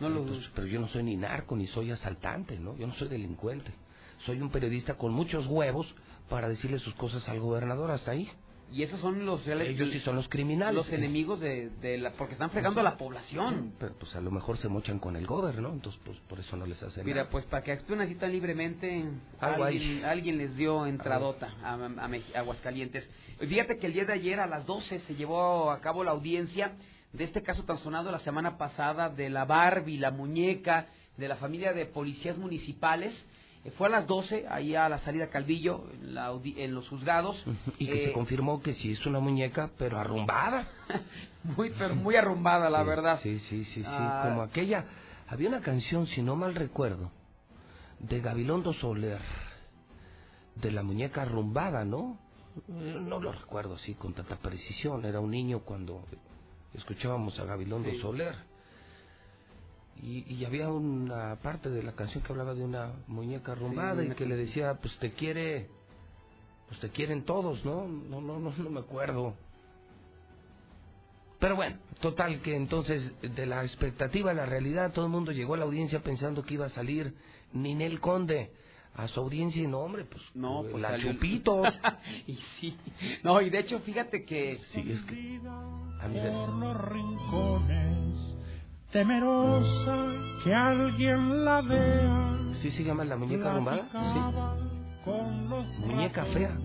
No 0.00 0.08
lo 0.08 0.20
Entonces, 0.22 0.50
pero 0.54 0.66
yo 0.66 0.80
no 0.80 0.88
soy 0.88 1.04
ni 1.04 1.16
narco, 1.16 1.54
ni 1.56 1.66
soy 1.68 1.90
asaltante, 1.92 2.58
¿no? 2.58 2.76
Yo 2.76 2.86
no 2.86 2.94
soy 2.94 3.08
delincuente. 3.08 3.70
Soy 4.26 4.40
un 4.40 4.50
periodista 4.50 4.94
con 4.94 5.12
muchos 5.12 5.46
huevos 5.46 5.86
para 6.28 6.48
decirle 6.48 6.78
sus 6.80 6.94
cosas 6.94 7.28
al 7.28 7.38
gobernador 7.40 7.90
hasta 7.92 8.10
ahí. 8.10 8.28
Y 8.72 8.82
esos 8.82 9.00
son 9.00 9.24
los 9.24 9.44
reales- 9.46 9.68
Ellos 9.68 9.90
sí 9.92 10.00
son 10.00 10.16
los 10.16 10.28
criminales. 10.28 10.74
Los 10.74 10.90
enemigos 10.92 11.38
de, 11.38 11.70
de 11.80 11.96
la, 11.98 12.10
porque 12.12 12.32
están 12.32 12.50
fregando 12.50 12.80
a 12.80 12.82
la 12.82 12.96
población. 12.96 13.72
Pero 13.78 13.94
pues 13.94 14.14
a 14.16 14.20
lo 14.20 14.30
mejor 14.32 14.58
se 14.58 14.68
mochan 14.68 14.98
con 14.98 15.14
el 15.16 15.26
gobierno, 15.26 15.68
¿no? 15.68 15.74
Entonces 15.74 16.00
pues 16.04 16.18
por 16.28 16.40
eso 16.40 16.56
no 16.56 16.66
les 16.66 16.82
hacen 16.82 17.04
Mira, 17.04 17.18
nada. 17.18 17.30
pues 17.30 17.44
para 17.44 17.62
que 17.62 17.70
actúen 17.72 18.00
así 18.00 18.16
tan 18.16 18.32
libremente, 18.32 19.04
Algo 19.40 19.64
hay. 19.64 19.76
alguien, 19.76 20.04
alguien 20.04 20.38
les 20.38 20.56
dio 20.56 20.86
entradota 20.86 21.54
a, 21.62 21.74
a 21.74 21.86
a 22.36 22.38
Aguascalientes. 22.40 23.08
Fíjate 23.38 23.78
que 23.78 23.86
el 23.86 23.92
día 23.92 24.04
de 24.06 24.12
ayer 24.14 24.40
a 24.40 24.46
las 24.46 24.66
12 24.66 25.00
se 25.00 25.14
llevó 25.14 25.70
a 25.70 25.80
cabo 25.80 26.02
la 26.02 26.10
audiencia 26.12 26.72
de 27.12 27.24
este 27.24 27.42
caso 27.42 27.62
tan 27.64 27.78
sonado 27.78 28.10
la 28.10 28.18
semana 28.20 28.58
pasada 28.58 29.08
de 29.08 29.30
la 29.30 29.44
Barbie, 29.44 29.98
la 29.98 30.10
muñeca, 30.10 30.88
de 31.16 31.28
la 31.28 31.36
familia 31.36 31.72
de 31.72 31.86
policías 31.86 32.36
municipales. 32.36 33.14
Eh, 33.64 33.70
Fue 33.78 33.86
a 33.88 33.90
las 33.90 34.06
12, 34.06 34.46
ahí 34.48 34.74
a 34.74 34.88
la 34.88 34.98
salida 34.98 35.28
Calvillo, 35.30 35.84
en, 35.92 36.14
la 36.14 36.32
en 36.44 36.74
los 36.74 36.88
juzgados. 36.88 37.42
Y 37.78 37.86
que 37.86 38.02
Eh, 38.02 38.06
se 38.06 38.12
confirmó 38.12 38.60
que 38.62 38.74
sí 38.74 38.92
es 38.92 39.04
una 39.06 39.20
muñeca, 39.20 39.70
pero 39.78 39.98
arrumbada. 39.98 40.68
muy, 41.44 41.70
pero 41.78 41.94
muy 41.94 42.16
arrumbada, 42.16 42.68
la 42.70 42.80
Sí, 42.82 42.86
verdad. 42.88 43.20
Sí, 43.22 43.38
sí, 43.40 43.64
sí, 43.64 43.82
sí. 43.82 43.86
Ah. 43.86 44.22
Como 44.24 44.42
aquella. 44.42 44.84
Había 45.28 45.48
una 45.48 45.60
canción, 45.60 46.06
si 46.06 46.22
no 46.22 46.36
mal 46.36 46.54
recuerdo, 46.54 47.10
de 47.98 48.20
Gabilondo 48.20 48.72
Soler, 48.74 49.20
de 50.56 50.70
la 50.70 50.82
muñeca 50.82 51.22
arrumbada, 51.22 51.84
¿no? 51.84 52.18
Eh, 52.68 52.98
No 53.00 53.18
lo 53.20 53.32
recuerdo 53.32 53.74
así 53.74 53.94
con 53.94 54.12
tanta 54.12 54.36
precisión. 54.36 55.04
Era 55.06 55.20
un 55.20 55.30
niño 55.30 55.60
cuando 55.60 56.04
escuchábamos 56.74 57.38
a 57.40 57.44
Gabilondo 57.44 57.90
Sí. 57.90 57.98
Soler. 57.98 58.34
Y, 60.02 60.24
y 60.34 60.44
había 60.44 60.68
una 60.68 61.36
parte 61.36 61.70
de 61.70 61.82
la 61.82 61.92
canción 61.92 62.22
que 62.22 62.32
hablaba 62.32 62.54
de 62.54 62.62
una 62.64 62.92
muñeca 63.06 63.52
arrumbada 63.52 64.04
y 64.04 64.10
que 64.10 64.26
le 64.26 64.36
decía, 64.36 64.74
pues 64.74 64.96
te 64.98 65.12
quiere, 65.12 65.68
pues 66.68 66.78
te 66.80 66.90
quieren 66.90 67.24
todos, 67.24 67.64
¿no? 67.64 67.86
No, 67.86 68.20
no, 68.20 68.38
no, 68.38 68.52
no 68.56 68.70
me 68.70 68.80
acuerdo. 68.80 69.34
Pero 71.38 71.56
bueno, 71.56 71.76
total 72.00 72.40
que 72.40 72.56
entonces 72.56 73.12
de 73.20 73.46
la 73.46 73.64
expectativa 73.64 74.30
a 74.30 74.34
la 74.34 74.46
realidad 74.46 74.92
todo 74.92 75.06
el 75.06 75.10
mundo 75.12 75.30
llegó 75.32 75.54
a 75.54 75.58
la 75.58 75.64
audiencia 75.64 76.00
pensando 76.00 76.42
que 76.42 76.54
iba 76.54 76.66
a 76.66 76.70
salir 76.70 77.14
Ninel 77.52 78.00
Conde 78.00 78.50
a 78.94 79.08
su 79.08 79.20
audiencia 79.20 79.60
y 79.62 79.66
no, 79.66 79.80
hombre, 79.80 80.04
pues, 80.04 80.22
No, 80.34 80.62
pues 80.70 80.80
la 80.80 80.90
salió- 80.90 81.12
Chupitos. 81.12 81.66
y 82.28 82.38
sí. 82.60 82.76
No, 83.24 83.40
y 83.40 83.50
de 83.50 83.58
hecho, 83.58 83.80
fíjate 83.80 84.24
que... 84.24 84.60
Sí, 84.72 84.84
es 84.88 85.02
que... 85.02 85.40
a 86.00 86.08
mí 86.08 86.18
por 86.32 86.48
los 86.54 86.80
rincones, 86.90 87.83
temerosa 88.94 90.12
que 90.44 90.54
alguien 90.54 91.44
la 91.44 91.60
vea. 91.62 92.38
¿Sí 92.62 92.70
se 92.70 92.84
llama 92.84 93.04
la 93.04 93.16
muñeca 93.16 93.50
arrumbada? 93.50 93.88
los 95.04 95.66
Muñeca 95.78 96.24
fea. 96.26 96.56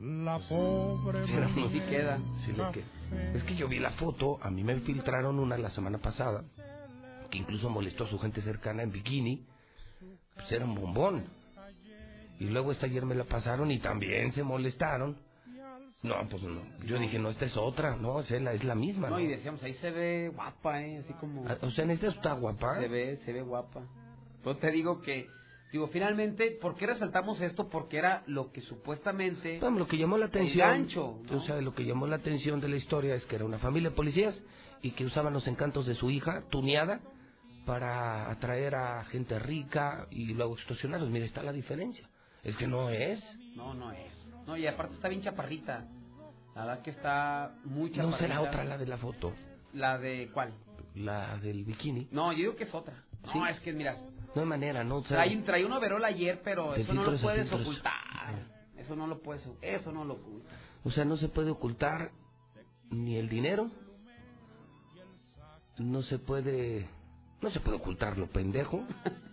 La 0.00 0.38
pobre 0.38 1.24
Sí, 1.26 1.32
mujer 1.32 1.70
Sí 1.72 1.80
queda. 1.80 2.18
Sí, 2.44 2.52
le 2.52 2.70
que- 2.72 2.84
Es 3.34 3.42
que 3.44 3.56
yo 3.56 3.68
vi 3.68 3.78
la 3.78 3.92
foto, 3.92 4.38
a 4.42 4.50
mí 4.50 4.62
me 4.62 4.76
filtraron 4.80 5.38
una 5.38 5.56
la 5.56 5.70
semana 5.70 5.96
pasada, 5.96 6.44
que 7.30 7.38
incluso 7.38 7.70
molestó 7.70 8.04
a 8.04 8.08
su 8.08 8.18
gente 8.18 8.42
cercana 8.42 8.82
en 8.82 8.92
bikini, 8.92 9.46
pues 10.34 10.52
era 10.52 10.66
un 10.66 10.74
bombón. 10.74 11.24
Y 12.38 12.50
luego 12.50 12.70
esta 12.70 12.84
ayer 12.84 13.06
me 13.06 13.14
la 13.14 13.24
pasaron 13.24 13.70
y 13.70 13.78
también 13.78 14.32
se 14.32 14.42
molestaron, 14.44 15.16
No, 16.02 16.14
pues 16.30 16.42
no. 16.44 16.62
Yo 16.84 16.98
dije, 16.98 17.18
no, 17.18 17.28
esta 17.30 17.44
es 17.44 17.56
otra, 17.56 17.96
no, 17.96 18.20
es 18.20 18.30
la, 18.30 18.52
es 18.52 18.62
la 18.62 18.74
misma. 18.76 19.08
No, 19.10 19.16
¿no? 19.16 19.20
y 19.20 19.26
decíamos, 19.26 19.62
ahí 19.64 19.74
se 19.74 19.90
ve 19.90 20.30
guapa, 20.32 20.80
¿eh? 20.80 20.98
Así 20.98 21.12
como... 21.14 21.44
Ah, 21.48 21.58
O 21.62 21.70
sea, 21.70 21.84
en 21.84 21.90
esta 21.90 22.08
está 22.08 22.34
guapa. 22.34 22.78
Se 22.80 22.86
ve, 22.88 23.18
se 23.24 23.32
ve 23.32 23.42
guapa. 23.42 23.82
Yo 24.44 24.56
te 24.56 24.70
digo 24.70 25.02
que, 25.02 25.26
digo, 25.72 25.88
finalmente, 25.88 26.56
¿por 26.60 26.76
qué 26.76 26.86
resaltamos 26.86 27.40
esto? 27.40 27.68
Porque 27.68 27.98
era 27.98 28.22
lo 28.28 28.52
que 28.52 28.60
supuestamente... 28.60 29.58
Bueno, 29.58 29.80
lo 29.80 29.88
que 29.88 29.98
llamó 29.98 30.16
la 30.18 30.26
atención, 30.26 30.70
El 30.70 30.76
gancho, 30.78 31.18
¿no? 31.28 31.36
o 31.38 31.40
sea, 31.42 31.60
lo 31.60 31.74
que 31.74 31.84
llamó 31.84 32.06
la 32.06 32.16
atención 32.16 32.60
de 32.60 32.68
la 32.68 32.76
historia 32.76 33.16
es 33.16 33.24
que 33.26 33.34
era 33.34 33.44
una 33.44 33.58
familia 33.58 33.90
de 33.90 33.96
policías 33.96 34.40
y 34.82 34.92
que 34.92 35.04
usaban 35.04 35.32
los 35.32 35.48
encantos 35.48 35.84
de 35.86 35.94
su 35.94 36.10
hija, 36.10 36.44
tuneada, 36.48 37.00
para 37.66 38.30
atraer 38.30 38.76
a 38.76 39.04
gente 39.06 39.38
rica 39.38 40.06
y 40.10 40.32
luego 40.32 40.54
extorsionarlos. 40.54 41.10
Mira, 41.10 41.26
está 41.26 41.42
la 41.42 41.52
diferencia. 41.52 42.08
Es 42.44 42.56
que 42.56 42.68
no 42.68 42.88
es. 42.88 43.20
No, 43.56 43.74
no 43.74 43.90
es. 43.90 44.17
No, 44.48 44.56
y 44.56 44.66
aparte 44.66 44.94
está 44.94 45.08
bien 45.08 45.20
chaparrita. 45.20 45.84
La 46.54 46.64
verdad 46.64 46.82
que 46.82 46.90
está 46.90 47.54
muy 47.64 47.90
chaparrita. 47.90 48.10
No 48.10 48.16
será 48.16 48.40
otra 48.40 48.64
la 48.64 48.78
de 48.78 48.86
la 48.86 48.96
foto, 48.96 49.34
¿La 49.74 49.98
de 49.98 50.30
cuál? 50.32 50.54
la 50.94 51.36
del 51.36 51.64
bikini. 51.64 52.08
No, 52.10 52.32
yo 52.32 52.38
digo 52.38 52.56
que 52.56 52.64
es 52.64 52.74
otra. 52.74 53.04
No, 53.34 53.46
es 53.46 53.60
que 53.60 53.74
mira, 53.74 53.98
No 54.34 54.40
hay 54.40 54.48
manera, 54.48 54.82
¿no? 54.84 54.96
O 54.96 55.04
sea, 55.04 55.18
trae, 55.18 55.36
trae 55.42 55.66
un 55.66 55.72
overol 55.72 56.02
ayer, 56.02 56.40
pero 56.42 56.74
eso 56.74 56.94
no 56.94 57.04
lo 57.04 57.18
puedes 57.18 57.52
ocultar. 57.52 57.92
Eso 58.78 58.96
no 58.96 59.06
lo 59.06 59.20
puedes, 59.20 59.46
eso 59.60 59.92
no 59.92 60.06
lo 60.06 60.14
ocultas. 60.14 60.58
O 60.82 60.90
sea, 60.90 61.04
no 61.04 61.18
se 61.18 61.28
puede 61.28 61.50
ocultar 61.50 62.10
ni 62.88 63.16
el 63.16 63.28
dinero, 63.28 63.70
no 65.76 66.02
se 66.04 66.18
puede, 66.18 66.88
no 67.42 67.50
se 67.50 67.60
puede 67.60 67.76
ocultar 67.76 68.16
lo 68.16 68.28
pendejo. 68.28 68.82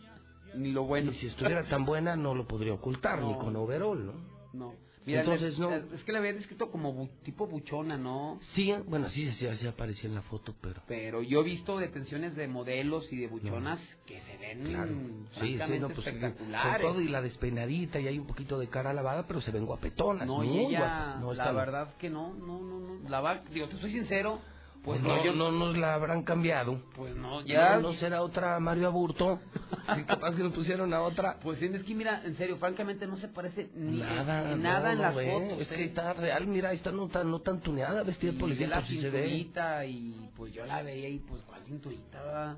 ni 0.55 0.73
lo 0.73 0.83
bueno. 0.83 1.13
Y 1.13 1.15
si 1.15 1.27
estuviera 1.27 1.63
tan 1.69 1.85
buena, 1.85 2.17
no 2.17 2.35
lo 2.35 2.45
podría 2.45 2.73
ocultar, 2.73 3.21
ni 3.21 3.33
con 3.37 3.55
overol, 3.55 4.05
¿no? 4.05 4.13
No. 4.51 4.84
Mira, 5.05 5.19
Entonces, 5.21 5.53
le- 5.53 5.59
no. 5.59 5.71
Es 5.95 6.03
que 6.03 6.11
la 6.11 6.17
había 6.19 6.33
descrito 6.33 6.71
como 6.71 6.93
bu- 6.93 7.09
tipo 7.23 7.45
buchona, 7.45 7.97
¿no? 7.97 8.39
Sí, 8.55 8.73
bueno, 8.87 9.07
sí, 9.09 9.31
sí, 9.33 9.47
sí 9.59 9.67
aparecía 9.67 10.09
en 10.09 10.15
la 10.15 10.23
foto, 10.23 10.55
pero... 10.61 10.81
Pero 10.87 11.21
yo 11.21 11.41
he 11.41 11.43
visto 11.43 11.77
detenciones 11.77 12.35
de 12.35 12.47
modelos 12.47 13.11
y 13.13 13.17
de 13.17 13.27
buchonas 13.27 13.79
que 14.07 14.19
se 14.21 14.37
ven 14.37 14.63
Claro. 14.65 14.91
Sí, 15.39 15.59
sí, 15.67 15.79
no, 15.79 15.87
pues 15.89 15.97
con 15.99 16.07
espectaculares. 16.07 16.81
todo 16.81 17.01
y 17.01 17.07
la 17.07 17.21
despeinadita 17.21 17.99
y 17.99 18.07
hay 18.07 18.17
un 18.17 18.25
poquito 18.25 18.57
de 18.57 18.67
cara 18.67 18.93
lavada, 18.93 19.27
pero 19.27 19.41
se 19.41 19.51
ven 19.51 19.65
guapetonas, 19.65 20.27
No, 20.27 20.43
y 20.43 20.57
ella, 20.57 20.79
guapas. 20.79 21.19
No, 21.21 21.33
la 21.33 21.51
verdad 21.51 21.93
que 21.97 22.09
no, 22.09 22.33
no, 22.33 22.59
no, 22.61 22.79
no. 22.79 23.09
La 23.09 23.21
va, 23.21 23.43
digo, 23.51 23.67
te 23.67 23.77
soy 23.77 23.91
sincero, 23.91 24.39
pues 24.85 25.01
no, 25.01 25.17
no, 25.17 25.23
yo 25.25 25.33
no 25.33 25.51
nos 25.51 25.77
la 25.77 25.95
habrán 25.95 26.23
cambiado. 26.23 26.79
Pues 26.95 27.15
no, 27.15 27.41
Ya 27.41 27.77
no, 27.79 27.93
será 27.95 28.21
otra 28.21 28.59
Mario 28.59 28.87
Aburto. 28.87 29.39
Sí, 29.95 30.03
capaz 30.05 30.35
que 30.35 30.41
nos 30.41 30.51
pusieron 30.53 30.91
a 30.95 31.01
otra. 31.01 31.37
Pues 31.43 31.59
sí, 31.59 31.65
es 31.71 31.83
que 31.83 31.93
mira, 31.93 32.21
en 32.25 32.35
serio, 32.37 32.57
francamente 32.57 33.05
no 33.05 33.17
se 33.17 33.27
parece 33.27 33.69
ni 33.75 33.99
Nada, 33.99 34.53
en, 34.53 34.63
nada 34.63 34.93
en 34.93 34.99
las 34.99 35.15
ve. 35.15 35.31
fotos. 35.31 35.61
Es 35.61 35.71
¿eh? 35.71 35.75
que 35.75 35.83
está 35.85 36.13
real, 36.13 36.47
mira, 36.47 36.69
ahí 36.69 36.77
está 36.77 36.91
no 36.91 37.07
tan, 37.07 37.29
no 37.29 37.39
tan 37.41 37.61
tuneada, 37.61 38.01
vestida 38.01 38.31
de 38.31 38.39
policía, 38.39 38.67
la 38.67 38.81
se 38.83 38.95
ve. 38.95 39.11
cinturita 39.27 39.85
y 39.85 40.31
pues 40.35 40.51
yo 40.53 40.65
la 40.65 40.81
veía 40.81 41.07
y 41.09 41.19
pues 41.19 41.43
cuál 41.43 41.61
cinturita? 41.65 42.57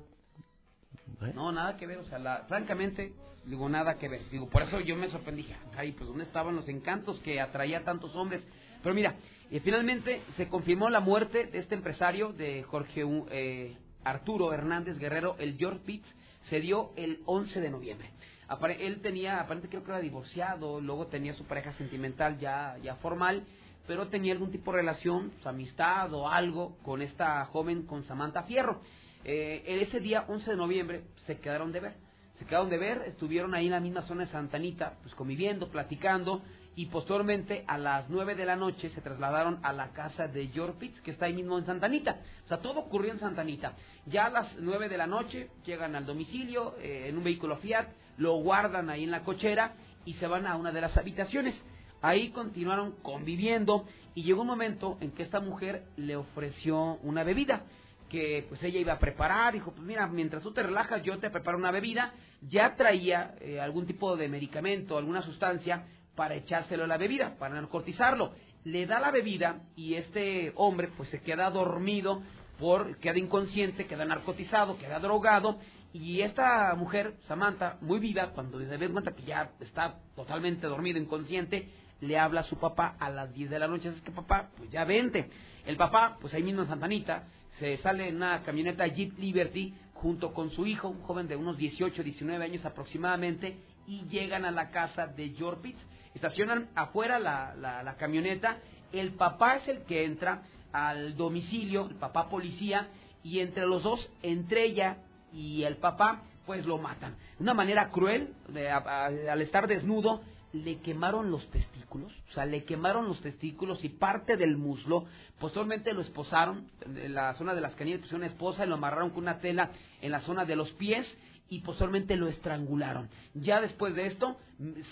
No, 1.34 1.52
nada 1.52 1.76
que 1.76 1.86
ver, 1.86 1.98
o 1.98 2.04
sea, 2.06 2.18
la, 2.18 2.44
francamente, 2.48 3.12
digo, 3.44 3.68
nada 3.68 3.98
que 3.98 4.08
ver. 4.08 4.22
Digo, 4.30 4.48
por 4.48 4.62
eso 4.62 4.80
yo 4.80 4.96
me 4.96 5.08
sorprendí, 5.08 5.42
dije, 5.42 5.54
ah, 5.60 5.70
caray, 5.72 5.92
pues 5.92 6.08
¿dónde 6.08 6.24
estaban 6.24 6.56
los 6.56 6.68
encantos 6.68 7.18
que 7.20 7.40
atraía 7.40 7.78
a 7.78 7.84
tantos 7.84 8.14
hombres? 8.16 8.42
Pero 8.82 8.94
mira, 8.94 9.16
eh, 9.50 9.60
finalmente 9.60 10.22
se 10.36 10.48
confirmó 10.48 10.90
la 10.90 11.00
muerte 11.00 11.46
de 11.46 11.58
este 11.58 11.74
empresario, 11.74 12.32
de 12.32 12.62
Jorge 12.64 13.02
eh, 13.30 13.76
Arturo 14.04 14.52
Hernández 14.52 14.98
Guerrero, 14.98 15.36
el 15.38 15.56
George 15.56 15.80
Pitts, 15.84 16.08
se 16.50 16.60
dio 16.60 16.92
el 16.96 17.20
11 17.26 17.60
de 17.60 17.70
noviembre. 17.70 18.10
Apare- 18.48 18.76
él 18.80 19.00
tenía, 19.02 19.40
aparentemente 19.40 19.68
creo 19.68 19.84
que 19.84 19.90
era 19.90 20.00
divorciado, 20.00 20.80
luego 20.80 21.06
tenía 21.08 21.34
su 21.34 21.44
pareja 21.44 21.72
sentimental 21.74 22.38
ya, 22.38 22.76
ya 22.82 22.96
formal, 22.96 23.44
pero 23.86 24.08
tenía 24.08 24.32
algún 24.32 24.50
tipo 24.50 24.70
de 24.72 24.78
relación, 24.78 25.32
su 25.42 25.48
amistad 25.48 26.12
o 26.14 26.28
algo 26.28 26.76
con 26.82 27.02
esta 27.02 27.44
joven, 27.46 27.84
con 27.86 28.04
Samantha 28.04 28.42
Fierro. 28.44 28.80
Eh, 29.24 29.62
ese 29.66 30.00
día, 30.00 30.24
11 30.28 30.50
de 30.50 30.56
noviembre, 30.56 31.02
se 31.26 31.38
quedaron 31.38 31.72
de 31.72 31.80
ver. 31.80 31.94
Se 32.38 32.44
quedaron 32.46 32.70
de 32.70 32.78
ver, 32.78 33.02
estuvieron 33.06 33.54
ahí 33.54 33.66
en 33.66 33.72
la 33.72 33.80
misma 33.80 34.02
zona 34.02 34.24
de 34.24 34.30
Santa 34.30 34.58
Anita, 34.58 34.94
pues 35.02 35.14
conviviendo, 35.14 35.68
platicando, 35.70 36.42
y 36.78 36.86
posteriormente 36.86 37.64
a 37.66 37.76
las 37.76 38.08
9 38.08 38.36
de 38.36 38.46
la 38.46 38.54
noche 38.54 38.88
se 38.90 39.00
trasladaron 39.00 39.58
a 39.64 39.72
la 39.72 39.88
casa 39.88 40.28
de 40.28 40.48
Pitts, 40.78 41.00
que 41.00 41.10
está 41.10 41.26
ahí 41.26 41.32
mismo 41.32 41.58
en 41.58 41.66
Santa 41.66 41.86
Anita. 41.86 42.20
O 42.44 42.46
sea, 42.46 42.58
todo 42.58 42.78
ocurrió 42.78 43.10
en 43.10 43.18
Santa 43.18 43.40
Anita. 43.40 43.72
Ya 44.06 44.26
a 44.26 44.30
las 44.30 44.54
9 44.60 44.88
de 44.88 44.96
la 44.96 45.08
noche 45.08 45.50
llegan 45.66 45.96
al 45.96 46.06
domicilio 46.06 46.76
eh, 46.80 47.06
en 47.08 47.18
un 47.18 47.24
vehículo 47.24 47.56
Fiat, 47.56 47.88
lo 48.18 48.34
guardan 48.36 48.90
ahí 48.90 49.02
en 49.02 49.10
la 49.10 49.24
cochera 49.24 49.74
y 50.04 50.14
se 50.14 50.28
van 50.28 50.46
a 50.46 50.54
una 50.54 50.70
de 50.70 50.80
las 50.80 50.96
habitaciones. 50.96 51.60
Ahí 52.00 52.30
continuaron 52.30 52.92
conviviendo 53.02 53.84
y 54.14 54.22
llegó 54.22 54.42
un 54.42 54.46
momento 54.46 54.98
en 55.00 55.10
que 55.10 55.24
esta 55.24 55.40
mujer 55.40 55.82
le 55.96 56.14
ofreció 56.14 57.00
una 57.02 57.24
bebida 57.24 57.64
que 58.08 58.46
pues 58.48 58.62
ella 58.62 58.78
iba 58.78 58.94
a 58.94 58.98
preparar, 58.98 59.52
dijo, 59.52 59.72
pues 59.72 59.86
mira, 59.86 60.06
mientras 60.06 60.42
tú 60.42 60.52
te 60.52 60.62
relajas, 60.62 61.02
yo 61.02 61.18
te 61.18 61.28
preparo 61.28 61.58
una 61.58 61.70
bebida, 61.70 62.14
ya 62.40 62.74
traía 62.74 63.34
eh, 63.40 63.60
algún 63.60 63.84
tipo 63.84 64.16
de 64.16 64.28
medicamento, 64.28 64.96
alguna 64.96 65.20
sustancia 65.20 65.84
para 66.18 66.34
echárselo 66.34 66.82
a 66.82 66.88
la 66.88 66.96
bebida, 66.96 67.36
para 67.38 67.54
narcotizarlo. 67.54 68.32
Le 68.64 68.86
da 68.86 68.98
la 68.98 69.12
bebida 69.12 69.60
y 69.76 69.94
este 69.94 70.52
hombre 70.56 70.88
pues 70.96 71.10
se 71.10 71.20
queda 71.22 71.48
dormido, 71.48 72.22
por, 72.58 72.98
queda 72.98 73.18
inconsciente, 73.18 73.86
queda 73.86 74.04
narcotizado, 74.04 74.76
queda 74.78 74.98
drogado, 74.98 75.60
y 75.92 76.22
esta 76.22 76.74
mujer, 76.74 77.14
Samantha, 77.28 77.78
muy 77.82 78.00
viva, 78.00 78.30
cuando 78.32 78.58
se 78.58 78.66
da 78.66 78.90
cuenta 78.90 79.12
que 79.12 79.22
ya 79.22 79.52
está 79.60 80.00
totalmente 80.16 80.66
dormido, 80.66 80.98
inconsciente, 80.98 81.68
le 82.00 82.18
habla 82.18 82.40
a 82.40 82.44
su 82.44 82.58
papá 82.58 82.96
a 82.98 83.10
las 83.10 83.32
10 83.32 83.48
de 83.48 83.58
la 83.60 83.68
noche, 83.68 83.88
es 83.88 84.02
que 84.02 84.10
papá, 84.10 84.50
pues 84.56 84.70
ya 84.70 84.84
vente. 84.84 85.30
El 85.66 85.76
papá, 85.76 86.18
pues 86.20 86.34
ahí 86.34 86.42
mismo 86.42 86.62
en 86.62 86.68
Santanita, 86.68 87.28
se 87.60 87.76
sale 87.78 88.08
en 88.08 88.16
una 88.16 88.42
camioneta 88.42 88.88
Jeep 88.88 89.16
Liberty 89.18 89.72
junto 89.94 90.34
con 90.34 90.50
su 90.50 90.66
hijo, 90.66 90.88
un 90.88 91.00
joven 91.02 91.28
de 91.28 91.36
unos 91.36 91.56
18, 91.56 92.02
19 92.02 92.44
años 92.44 92.64
aproximadamente, 92.64 93.56
y 93.86 94.02
llegan 94.08 94.44
a 94.44 94.50
la 94.50 94.70
casa 94.70 95.06
de 95.06 95.30
George 95.30 95.62
Pitts. 95.62 95.80
Estacionan 96.18 96.68
afuera 96.74 97.20
la, 97.20 97.54
la, 97.54 97.84
la 97.84 97.94
camioneta, 97.94 98.58
el 98.92 99.12
papá 99.12 99.58
es 99.58 99.68
el 99.68 99.84
que 99.84 100.04
entra 100.04 100.42
al 100.72 101.16
domicilio, 101.16 101.86
el 101.86 101.94
papá 101.94 102.28
policía, 102.28 102.88
y 103.22 103.38
entre 103.38 103.66
los 103.68 103.84
dos, 103.84 104.10
entre 104.22 104.64
ella 104.64 104.96
y 105.32 105.62
el 105.62 105.76
papá, 105.76 106.22
pues 106.44 106.66
lo 106.66 106.78
matan. 106.78 107.12
De 107.36 107.44
una 107.44 107.54
manera 107.54 107.90
cruel, 107.90 108.34
de- 108.48 108.68
a- 108.68 109.06
al 109.06 109.40
estar 109.42 109.68
desnudo, 109.68 110.22
le 110.52 110.80
quemaron 110.80 111.30
los 111.30 111.48
testículos, 111.52 112.12
o 112.30 112.32
sea, 112.32 112.46
le 112.46 112.64
quemaron 112.64 113.06
los 113.06 113.20
testículos 113.20 113.84
y 113.84 113.88
parte 113.90 114.36
del 114.36 114.56
muslo. 114.56 115.04
Posteriormente 115.38 115.92
lo 115.92 116.00
esposaron, 116.00 116.68
en 116.84 117.14
la 117.14 117.32
zona 117.34 117.54
de 117.54 117.60
las 117.60 117.76
canillas 117.76 118.00
pusieron 118.00 118.24
esposa 118.24 118.64
y 118.64 118.68
lo 118.68 118.74
amarraron 118.74 119.10
con 119.10 119.22
una 119.22 119.38
tela 119.38 119.70
en 120.00 120.10
la 120.10 120.20
zona 120.22 120.44
de 120.44 120.56
los 120.56 120.72
pies 120.72 121.06
y 121.48 121.60
posteriormente 121.60 122.16
lo 122.16 122.26
estrangularon. 122.26 123.08
Ya 123.34 123.60
después 123.60 123.94
de 123.94 124.06
esto, 124.08 124.36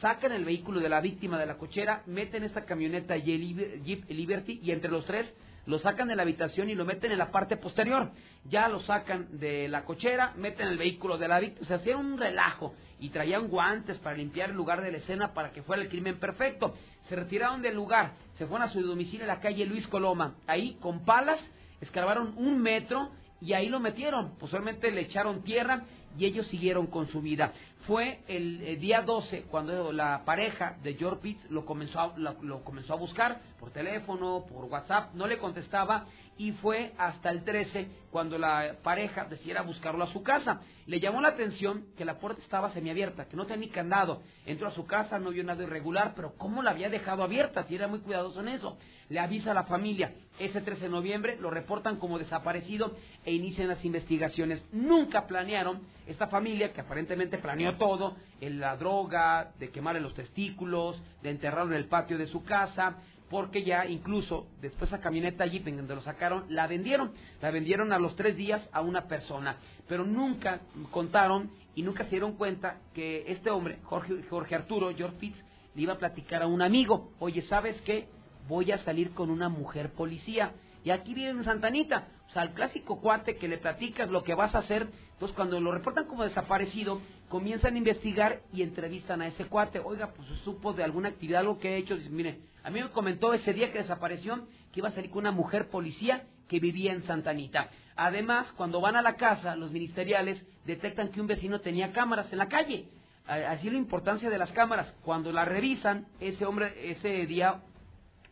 sacan 0.00 0.32
el 0.32 0.44
vehículo 0.44 0.80
de 0.80 0.88
la 0.88 1.00
víctima 1.00 1.38
de 1.38 1.46
la 1.46 1.56
cochera, 1.58 2.02
meten 2.06 2.44
esta 2.44 2.64
camioneta 2.64 3.16
Jeep 3.16 3.40
Liber- 3.40 3.82
Jeep 3.82 4.10
Liberty 4.10 4.60
y 4.62 4.70
entre 4.70 4.90
los 4.90 5.04
tres 5.04 5.32
lo 5.66 5.80
sacan 5.80 6.06
de 6.06 6.14
la 6.14 6.22
habitación 6.22 6.70
y 6.70 6.76
lo 6.76 6.84
meten 6.84 7.10
en 7.10 7.18
la 7.18 7.32
parte 7.32 7.56
posterior. 7.56 8.12
Ya 8.44 8.68
lo 8.68 8.80
sacan 8.82 9.40
de 9.40 9.66
la 9.66 9.84
cochera, 9.84 10.32
meten 10.36 10.68
el 10.68 10.78
vehículo 10.78 11.18
de 11.18 11.26
la 11.26 11.40
víctima. 11.40 11.66
Se 11.66 11.74
hacía 11.74 11.96
un 11.96 12.16
relajo 12.16 12.74
y 13.00 13.08
traían 13.08 13.48
guantes 13.48 13.98
para 13.98 14.16
limpiar 14.16 14.50
el 14.50 14.56
lugar 14.56 14.80
de 14.80 14.92
la 14.92 14.98
escena 14.98 15.34
para 15.34 15.50
que 15.50 15.62
fuera 15.62 15.82
el 15.82 15.88
crimen 15.88 16.20
perfecto. 16.20 16.76
Se 17.08 17.16
retiraron 17.16 17.62
del 17.62 17.74
lugar, 17.74 18.12
se 18.38 18.46
fueron 18.46 18.68
a 18.68 18.72
su 18.72 18.80
domicilio 18.80 19.22
en 19.22 19.28
la 19.28 19.40
calle 19.40 19.66
Luis 19.66 19.88
Coloma. 19.88 20.36
Ahí, 20.46 20.76
con 20.80 21.04
palas, 21.04 21.40
escarbaron 21.80 22.34
un 22.36 22.62
metro 22.62 23.10
y 23.40 23.52
ahí 23.52 23.68
lo 23.68 23.80
metieron. 23.80 24.38
Posteriormente 24.38 24.92
le 24.92 25.00
echaron 25.00 25.42
tierra 25.42 25.82
y 26.18 26.24
ellos 26.24 26.46
siguieron 26.48 26.86
con 26.86 27.08
su 27.08 27.20
vida. 27.20 27.52
Fue 27.86 28.20
el, 28.26 28.62
eh, 28.62 28.76
día 28.76 29.02
12 29.02 29.42
cuando 29.44 29.92
la 29.92 30.24
pareja 30.24 30.76
de 30.82 30.94
George 30.94 31.20
Pitts 31.22 31.50
lo 31.50 31.64
comenzó, 31.64 32.00
a, 32.00 32.14
lo, 32.16 32.42
lo 32.42 32.64
comenzó 32.64 32.94
a 32.94 32.96
buscar 32.96 33.40
por 33.60 33.70
teléfono, 33.70 34.44
por 34.48 34.64
WhatsApp, 34.64 35.14
no 35.14 35.26
le 35.26 35.38
contestaba 35.38 36.06
y 36.38 36.52
fue 36.52 36.92
hasta 36.98 37.30
el 37.30 37.44
13 37.44 37.88
cuando 38.10 38.38
la 38.38 38.76
pareja 38.82 39.24
decidiera 39.24 39.62
buscarlo 39.62 40.04
a 40.04 40.12
su 40.12 40.22
casa. 40.22 40.60
Le 40.86 41.00
llamó 41.00 41.20
la 41.20 41.28
atención 41.28 41.86
que 41.96 42.04
la 42.04 42.18
puerta 42.18 42.40
estaba 42.40 42.72
semiabierta, 42.72 43.26
que 43.26 43.36
no 43.36 43.46
tenía 43.46 43.66
ni 43.66 43.72
candado. 43.72 44.22
Entró 44.44 44.68
a 44.68 44.72
su 44.72 44.86
casa, 44.86 45.18
no 45.18 45.30
vio 45.30 45.44
nada 45.44 45.62
irregular, 45.62 46.12
pero 46.14 46.34
¿cómo 46.36 46.62
la 46.62 46.70
había 46.70 46.88
dejado 46.88 47.22
abierta? 47.22 47.64
Si 47.64 47.74
era 47.74 47.88
muy 47.88 48.00
cuidadoso 48.00 48.40
en 48.40 48.48
eso. 48.48 48.78
Le 49.08 49.20
avisa 49.20 49.52
a 49.52 49.54
la 49.54 49.64
familia. 49.64 50.14
Ese 50.38 50.60
13 50.60 50.84
de 50.84 50.88
noviembre 50.88 51.36
lo 51.40 51.50
reportan 51.50 51.96
como 51.96 52.18
desaparecido 52.18 52.96
e 53.24 53.32
inician 53.32 53.68
las 53.68 53.84
investigaciones. 53.84 54.62
Nunca 54.72 55.26
planearon, 55.26 55.82
esta 56.06 56.26
familia 56.28 56.72
que 56.72 56.80
aparentemente 56.80 57.38
planeó 57.38 57.76
todo, 57.76 58.16
en 58.40 58.60
la 58.60 58.76
droga, 58.76 59.52
de 59.58 59.70
quemarle 59.70 60.00
los 60.00 60.14
testículos, 60.14 61.00
de 61.22 61.30
enterrarlo 61.30 61.72
en 61.72 61.78
el 61.78 61.88
patio 61.88 62.18
de 62.18 62.26
su 62.26 62.44
casa, 62.44 62.96
porque 63.30 63.64
ya 63.64 63.86
incluso 63.86 64.46
después 64.60 64.90
esa 64.90 65.00
camioneta 65.00 65.46
Jeep 65.46 65.66
en 65.68 65.78
donde 65.78 65.96
lo 65.96 66.02
sacaron, 66.02 66.44
la 66.48 66.66
vendieron, 66.66 67.12
la 67.40 67.50
vendieron 67.50 67.92
a 67.92 67.98
los 67.98 68.16
tres 68.16 68.36
días 68.36 68.68
a 68.72 68.80
una 68.80 69.06
persona, 69.08 69.56
pero 69.88 70.04
nunca 70.04 70.60
contaron 70.90 71.50
y 71.74 71.82
nunca 71.82 72.04
se 72.04 72.10
dieron 72.10 72.34
cuenta 72.34 72.78
que 72.94 73.24
este 73.28 73.50
hombre, 73.50 73.78
Jorge, 73.84 74.22
Jorge 74.30 74.54
Arturo, 74.54 74.94
George 74.94 75.16
Pitts, 75.18 75.44
le 75.74 75.82
iba 75.82 75.92
a 75.94 75.98
platicar 75.98 76.42
a 76.42 76.46
un 76.46 76.62
amigo, 76.62 77.10
oye, 77.18 77.42
¿sabes 77.42 77.80
qué? 77.82 78.08
voy 78.48 78.72
a 78.72 78.78
salir 78.78 79.12
con 79.12 79.30
una 79.30 79.48
mujer 79.48 79.92
policía. 79.92 80.52
Y 80.84 80.90
aquí 80.90 81.14
vive 81.14 81.30
en 81.30 81.44
Santanita. 81.44 82.08
O 82.28 82.32
sea, 82.32 82.42
el 82.42 82.50
clásico 82.50 83.00
cuate 83.00 83.36
que 83.36 83.48
le 83.48 83.58
platicas 83.58 84.10
lo 84.10 84.22
que 84.22 84.34
vas 84.34 84.54
a 84.54 84.58
hacer. 84.58 84.88
Entonces, 85.12 85.34
cuando 85.34 85.60
lo 85.60 85.72
reportan 85.72 86.06
como 86.06 86.24
desaparecido, 86.24 87.00
comienzan 87.28 87.74
a 87.74 87.78
investigar 87.78 88.40
y 88.52 88.62
entrevistan 88.62 89.22
a 89.22 89.28
ese 89.28 89.46
cuate. 89.46 89.80
Oiga, 89.80 90.12
pues 90.12 90.28
supo 90.44 90.72
de 90.72 90.84
alguna 90.84 91.08
actividad, 91.08 91.40
algo 91.40 91.58
que 91.58 91.74
he 91.74 91.76
hecho. 91.76 91.96
Dice, 91.96 92.10
mire, 92.10 92.40
a 92.62 92.70
mí 92.70 92.80
me 92.80 92.90
comentó 92.90 93.32
ese 93.34 93.52
día 93.52 93.72
que 93.72 93.78
desapareció 93.78 94.46
que 94.72 94.80
iba 94.80 94.88
a 94.88 94.92
salir 94.92 95.10
con 95.10 95.20
una 95.20 95.32
mujer 95.32 95.68
policía 95.68 96.24
que 96.48 96.60
vivía 96.60 96.92
en 96.92 97.04
Santanita. 97.04 97.70
Además, 97.96 98.52
cuando 98.56 98.80
van 98.80 98.96
a 98.96 99.02
la 99.02 99.16
casa, 99.16 99.56
los 99.56 99.72
ministeriales 99.72 100.44
detectan 100.64 101.08
que 101.08 101.20
un 101.20 101.26
vecino 101.26 101.60
tenía 101.60 101.92
cámaras 101.92 102.30
en 102.32 102.38
la 102.38 102.48
calle. 102.48 102.88
Así 103.26 103.70
la 103.70 103.78
importancia 103.78 104.30
de 104.30 104.38
las 104.38 104.52
cámaras. 104.52 104.94
Cuando 105.02 105.32
la 105.32 105.44
revisan, 105.44 106.06
ese 106.20 106.44
hombre, 106.44 106.90
ese 106.90 107.26
día 107.26 107.62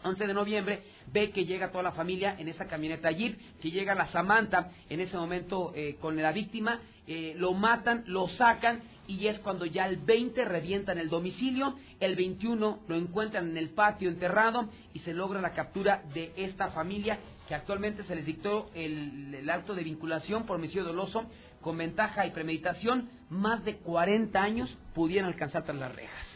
11 0.05 0.27
de 0.27 0.35
noviembre, 0.35 0.83
ve 1.13 1.31
que 1.31 1.47
llega 1.47 1.71
toda 1.71 1.83
la 1.83 1.93
familia 1.93 2.37
en 2.39 2.49
esa 2.49 2.67
camioneta 2.67 3.11
Jeep, 3.11 3.39
que 3.61 3.71
llega 3.71 3.95
la 3.95 4.07
Samantha 4.09 4.71
en 4.89 5.01
ese 5.01 5.17
momento 5.17 5.73
eh, 5.75 5.97
con 6.01 6.21
la 6.21 6.31
víctima, 6.31 6.81
eh, 7.07 7.35
lo 7.37 7.53
matan, 7.53 8.05
lo 8.07 8.29
sacan 8.29 8.83
y 9.07 9.27
es 9.27 9.39
cuando 9.41 9.67
ya 9.67 9.87
el 9.87 9.99
20 9.99 10.45
revientan 10.45 10.99
el 10.99 11.11
domicilio, 11.11 11.75
el 12.01 12.17
21 12.17 12.81
lo 12.87 12.97
encuentran 12.97 13.51
en 13.51 13.57
el 13.59 13.71
patio 13.71 14.09
enterrado 14.09 14.69
y 14.95 15.01
se 15.01 15.13
logra 15.13 15.41
la 15.41 15.53
captura 15.53 16.03
de 16.15 16.33
esta 16.37 16.71
familia 16.71 17.19
que 17.47 17.55
actualmente 17.55 18.05
se 18.05 18.15
les 18.15 18.25
dictó 18.25 18.71
el, 18.75 19.35
el 19.35 19.51
acto 19.51 19.75
de 19.75 19.85
vinculación 19.85 20.47
por 20.47 20.57
homicidio 20.57 20.85
doloso 20.85 21.27
con 21.65 21.79
ventaja 21.79 22.27
y 22.27 22.31
premeditación, 22.31 23.09
más 23.31 23.65
de 23.65 23.79
40 23.79 24.41
años 24.41 24.77
pudieron 24.95 25.29
alcanzar 25.31 25.65
tras 25.65 25.79
las 25.79 25.95
rejas. 25.95 26.27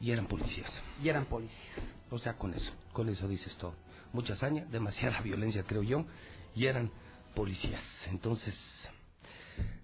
Y 0.00 0.10
eran 0.10 0.26
policías. 0.26 0.70
Y 1.02 1.10
eran 1.10 1.26
policías. 1.26 1.78
O 2.10 2.18
sea, 2.18 2.38
con 2.38 2.54
eso, 2.54 2.72
con 2.94 3.10
eso 3.10 3.28
dices 3.28 3.54
todo. 3.56 3.74
Mucha 4.14 4.32
hazaña, 4.32 4.64
demasiada 4.70 5.20
violencia, 5.20 5.64
creo 5.64 5.82
yo, 5.82 6.06
y 6.54 6.64
eran 6.64 6.90
policías. 7.34 7.82
Entonces, 8.10 8.54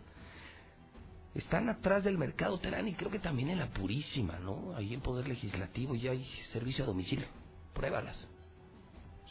Están 1.34 1.68
atrás 1.68 2.04
del 2.04 2.16
mercado 2.16 2.58
Terán 2.58 2.86
y 2.86 2.94
creo 2.94 3.10
que 3.10 3.18
también 3.18 3.50
en 3.50 3.58
la 3.58 3.66
Purísima, 3.66 4.38
¿no? 4.38 4.72
Ahí 4.76 4.94
en 4.94 5.00
Poder 5.00 5.26
Legislativo 5.26 5.96
ya 5.96 6.12
hay 6.12 6.24
servicio 6.52 6.84
a 6.84 6.86
domicilio. 6.86 7.26
Pruébalas. 7.72 8.28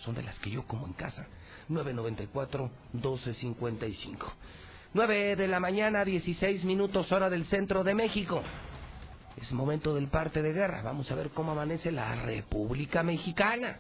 Son 0.04 0.14
de 0.14 0.24
las 0.24 0.38
que 0.40 0.50
yo 0.50 0.68
como 0.68 0.86
en 0.86 0.92
casa. 0.94 1.26
994-1255. 1.70 4.18
9 4.94 5.38
de 5.38 5.48
la 5.48 5.62
mañana, 5.62 6.04
16 6.04 6.66
minutos 6.66 7.10
hora 7.12 7.30
del 7.30 7.46
centro 7.46 7.86
de 7.86 7.96
México. 7.96 8.44
Es 9.42 9.50
momento 9.54 9.96
del 9.96 10.10
parte 10.10 10.42
de 10.42 10.52
guerra. 10.52 10.82
Vamos 10.84 11.10
a 11.10 11.16
ver 11.16 11.30
cómo 11.30 11.54
amanece 11.54 11.90
la 11.92 12.16
República 12.16 13.02
Mexicana. 13.02 13.80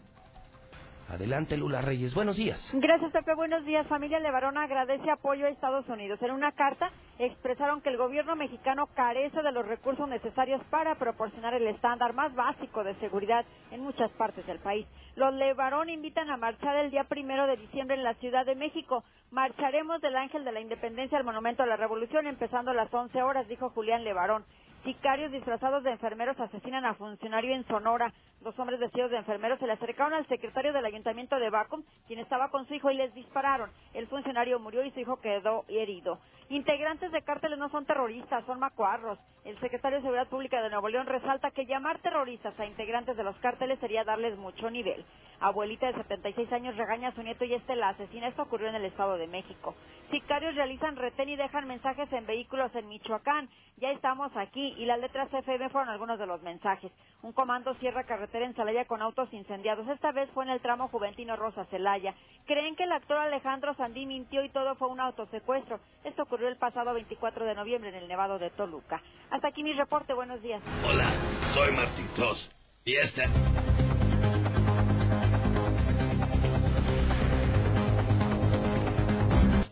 Adelante, 1.09 1.57
Lula 1.57 1.81
Reyes. 1.81 2.13
Buenos 2.13 2.37
días. 2.37 2.57
Gracias, 2.71 3.11
Pepe. 3.11 3.35
Buenos 3.35 3.65
días. 3.65 3.85
Familia 3.87 4.19
Levarón 4.19 4.57
agradece 4.57 5.11
apoyo 5.11 5.45
a 5.45 5.49
Estados 5.49 5.89
Unidos. 5.89 6.21
En 6.21 6.31
una 6.31 6.53
carta 6.53 6.89
expresaron 7.19 7.81
que 7.81 7.89
el 7.89 7.97
gobierno 7.97 8.35
mexicano 8.35 8.87
carece 8.95 9.41
de 9.41 9.51
los 9.51 9.67
recursos 9.67 10.07
necesarios 10.07 10.61
para 10.69 10.95
proporcionar 10.95 11.53
el 11.53 11.67
estándar 11.67 12.13
más 12.13 12.33
básico 12.33 12.83
de 12.83 12.95
seguridad 12.95 13.45
en 13.71 13.81
muchas 13.81 14.11
partes 14.11 14.45
del 14.47 14.59
país. 14.59 14.87
Los 15.15 15.33
Levarón 15.33 15.89
invitan 15.89 16.29
a 16.29 16.37
marchar 16.37 16.75
el 16.77 16.91
día 16.91 17.03
primero 17.03 17.45
de 17.45 17.57
diciembre 17.57 17.95
en 17.95 18.03
la 18.03 18.15
Ciudad 18.15 18.45
de 18.45 18.55
México. 18.55 19.03
Marcharemos 19.31 20.01
del 20.01 20.15
Ángel 20.15 20.43
de 20.43 20.51
la 20.51 20.61
Independencia 20.61 21.17
al 21.17 21.23
Monumento 21.23 21.63
a 21.63 21.67
la 21.67 21.77
Revolución 21.77 22.25
empezando 22.25 22.71
a 22.71 22.75
las 22.75 22.93
11 22.93 23.21
horas, 23.21 23.47
dijo 23.47 23.69
Julián 23.69 24.03
Levarón. 24.03 24.43
Sicarios 24.83 25.31
disfrazados 25.31 25.83
de 25.83 25.91
enfermeros 25.91 26.37
asesinan 26.37 26.83
a 26.83 26.95
funcionario 26.95 27.55
en 27.55 27.65
Sonora. 27.67 28.13
Dos 28.41 28.57
hombres 28.59 28.81
vestidos 28.81 29.11
de 29.11 29.17
enfermeros 29.17 29.57
se 29.59 29.65
le 29.65 29.73
acercaron 29.73 30.13
al 30.13 30.27
secretario 30.27 30.73
del 30.73 30.85
ayuntamiento 30.85 31.39
de 31.39 31.49
Bacum, 31.49 31.83
quien 32.05 32.19
estaba 32.19 32.49
con 32.49 32.67
su 32.67 32.73
hijo, 32.73 32.91
y 32.91 32.95
les 32.95 33.13
dispararon. 33.13 33.71
El 33.93 34.07
funcionario 34.07 34.59
murió 34.59 34.83
y 34.83 34.91
su 34.91 34.99
hijo 34.99 35.21
quedó 35.21 35.63
herido. 35.69 36.19
Integrantes 36.49 37.11
de 37.13 37.21
cárteles 37.21 37.57
no 37.57 37.69
son 37.69 37.85
terroristas, 37.85 38.45
son 38.45 38.59
macuarros. 38.59 39.17
El 39.45 39.57
secretario 39.59 39.97
de 39.97 40.03
Seguridad 40.03 40.27
Pública 40.27 40.61
de 40.61 40.69
Nuevo 40.69 40.89
León 40.89 41.07
resalta 41.07 41.51
que 41.51 41.65
llamar 41.65 41.99
terroristas 41.99 42.59
a 42.59 42.65
integrantes 42.65 43.15
de 43.15 43.23
los 43.23 43.35
cárteles 43.37 43.79
sería 43.79 44.03
darles 44.03 44.37
mucho 44.37 44.69
nivel. 44.69 45.05
Abuelita 45.39 45.87
de 45.87 45.93
76 45.93 46.51
años 46.53 46.77
regaña 46.77 47.09
a 47.09 47.15
su 47.15 47.23
nieto 47.23 47.45
y 47.45 47.53
este 47.53 47.75
la 47.75 47.89
asesina. 47.89 48.27
Esto 48.27 48.43
ocurrió 48.43 48.67
en 48.67 48.75
el 48.75 48.85
Estado 48.85 49.17
de 49.17 49.27
México. 49.27 49.75
Sicarios 50.11 50.55
realizan 50.55 50.95
retén 50.95 51.29
y 51.29 51.35
dejan 51.35 51.67
mensajes 51.67 52.11
en 52.13 52.25
vehículos 52.25 52.73
en 52.75 52.87
Michoacán. 52.87 53.49
Ya 53.77 53.91
estamos 53.91 54.31
aquí 54.35 54.72
y 54.77 54.85
las 54.85 54.99
letras 54.99 55.33
FM 55.33 55.69
fueron 55.69 55.89
algunos 55.89 56.19
de 56.19 56.25
los 56.25 56.41
mensajes. 56.41 56.91
Un 57.21 57.31
comando 57.33 57.73
cierra 57.75 58.03
carretera 58.03 58.45
en 58.45 58.53
Celaya 58.53 58.85
con 58.85 59.01
autos 59.01 59.31
incendiados. 59.33 59.87
Esta 59.87 60.11
vez 60.11 60.29
fue 60.31 60.43
en 60.43 60.51
el 60.51 60.61
tramo 60.61 60.87
Juventino 60.89 61.35
Rosa 61.35 61.65
Celaya. 61.65 62.13
Creen 62.45 62.75
que 62.75 62.83
el 62.83 62.91
actor 62.91 63.17
Alejandro 63.17 63.73
Sandí 63.75 64.05
mintió 64.05 64.43
y 64.43 64.49
todo 64.49 64.75
fue 64.75 64.89
un 64.89 64.99
autosecuestro. 64.99 65.79
Esto 66.03 66.23
ocurrió 66.23 66.47
el 66.47 66.57
pasado 66.57 66.93
24 66.93 67.45
de 67.45 67.55
noviembre 67.55 67.89
en 67.89 67.95
el 67.95 68.07
Nevado 68.07 68.39
de 68.39 68.49
Toluca. 68.51 69.01
Hasta 69.29 69.47
aquí 69.47 69.63
mi 69.63 69.73
reporte. 69.73 70.13
Buenos 70.13 70.41
días. 70.41 70.61
Hola, 70.85 71.11
soy 71.53 71.71
Martín 71.71 72.07
Claus. 72.15 72.51
Y 72.85 72.95
este... 72.97 73.23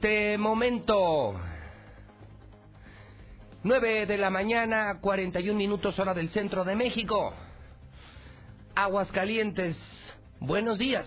Este 0.02 0.38
momento. 0.40 1.40
9 3.64 4.08
de 4.08 4.18
la 4.18 4.32
mañana, 4.32 4.98
41 5.02 5.56
minutos 5.56 6.00
hora 6.00 6.16
del 6.16 6.32
centro 6.32 6.64
de 6.64 6.76
México. 6.76 7.32
Aguascalientes, 8.74 9.78
buenos 10.40 10.80
días. 10.80 11.06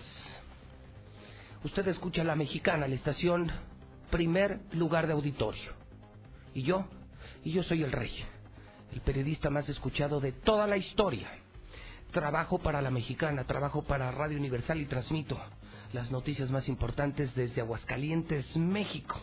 Usted 1.65 1.85
escucha 1.89 2.23
la 2.23 2.37
mexicana, 2.37 2.87
la 2.87 2.95
estación 2.95 3.51
primer 4.09 4.61
lugar 4.71 5.05
de 5.05 5.11
auditorio. 5.11 5.73
Y 6.53 6.61
yo, 6.61 6.85
y 7.43 7.51
yo 7.51 7.61
soy 7.63 7.83
el 7.83 7.91
rey, 7.91 8.23
el 8.93 9.01
periodista 9.01 9.49
más 9.49 9.67
escuchado 9.67 10.21
de 10.21 10.31
toda 10.31 10.65
la 10.65 10.77
historia. 10.77 11.27
Trabajo 12.11 12.59
para 12.59 12.81
la 12.81 12.89
mexicana, 12.89 13.43
trabajo 13.43 13.83
para 13.83 14.11
Radio 14.11 14.37
Universal 14.37 14.79
y 14.79 14.85
transmito 14.85 15.37
las 15.91 16.09
noticias 16.09 16.49
más 16.51 16.69
importantes 16.69 17.35
desde 17.35 17.59
Aguascalientes, 17.59 18.55
México. 18.55 19.19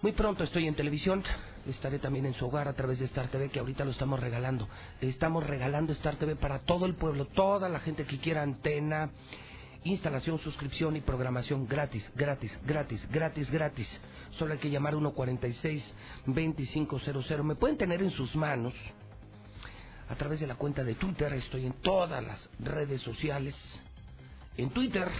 Muy 0.00 0.12
pronto 0.12 0.44
estoy 0.44 0.66
en 0.66 0.74
televisión, 0.74 1.22
estaré 1.66 1.98
también 1.98 2.26
en 2.26 2.34
su 2.34 2.46
hogar 2.46 2.68
a 2.68 2.74
través 2.74 2.98
de 2.98 3.06
Star 3.06 3.28
TV, 3.28 3.48
que 3.50 3.60
ahorita 3.60 3.84
lo 3.84 3.92
estamos 3.92 4.20
regalando. 4.20 4.68
Estamos 5.00 5.46
regalando 5.46 5.92
Star 5.92 6.16
TV 6.16 6.36
para 6.36 6.60
todo 6.60 6.86
el 6.86 6.94
pueblo, 6.94 7.26
toda 7.26 7.68
la 7.68 7.80
gente 7.80 8.04
que 8.04 8.18
quiera 8.18 8.42
antena, 8.42 9.10
instalación, 9.84 10.38
suscripción 10.38 10.96
y 10.96 11.00
programación 11.00 11.66
gratis, 11.66 12.08
gratis, 12.14 12.56
gratis, 12.64 13.06
gratis, 13.10 13.50
gratis. 13.50 13.88
Solo 14.38 14.52
hay 14.54 14.58
que 14.58 14.70
llamar 14.70 14.94
146-2500. 14.94 17.42
Me 17.42 17.54
pueden 17.54 17.76
tener 17.76 18.00
en 18.02 18.10
sus 18.10 18.34
manos 18.34 18.72
a 20.08 20.14
través 20.14 20.40
de 20.40 20.46
la 20.46 20.54
cuenta 20.56 20.82
de 20.84 20.94
Twitter. 20.94 21.32
Estoy 21.34 21.66
en 21.66 21.74
todas 21.74 22.24
las 22.24 22.48
redes 22.58 23.02
sociales. 23.02 23.54
En 24.56 24.70
Twitter 24.70 25.10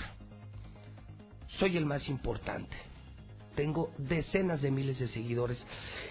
soy 1.59 1.77
el 1.77 1.85
más 1.87 2.09
importante. 2.09 2.92
Tengo 3.55 3.93
decenas 3.99 4.63
de 4.63 4.71
miles 4.71 4.99
de 4.99 5.09
seguidores. 5.09 5.65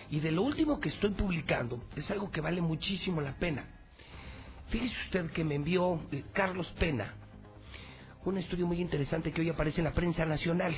Y 0.09 0.19
de 0.19 0.31
lo 0.31 0.43
último 0.43 0.79
que 0.79 0.89
estoy 0.89 1.11
publicando 1.11 1.83
es 1.95 2.09
algo 2.11 2.31
que 2.31 2.41
vale 2.41 2.61
muchísimo 2.61 3.21
la 3.21 3.35
pena. 3.37 3.65
Fíjese 4.69 4.95
usted 5.05 5.31
que 5.31 5.43
me 5.43 5.55
envió 5.55 5.99
Carlos 6.33 6.67
Pena 6.79 7.15
un 8.23 8.37
estudio 8.37 8.67
muy 8.67 8.79
interesante 8.79 9.31
que 9.31 9.41
hoy 9.41 9.49
aparece 9.49 9.81
en 9.81 9.85
la 9.85 9.93
prensa 9.93 10.25
nacional. 10.25 10.75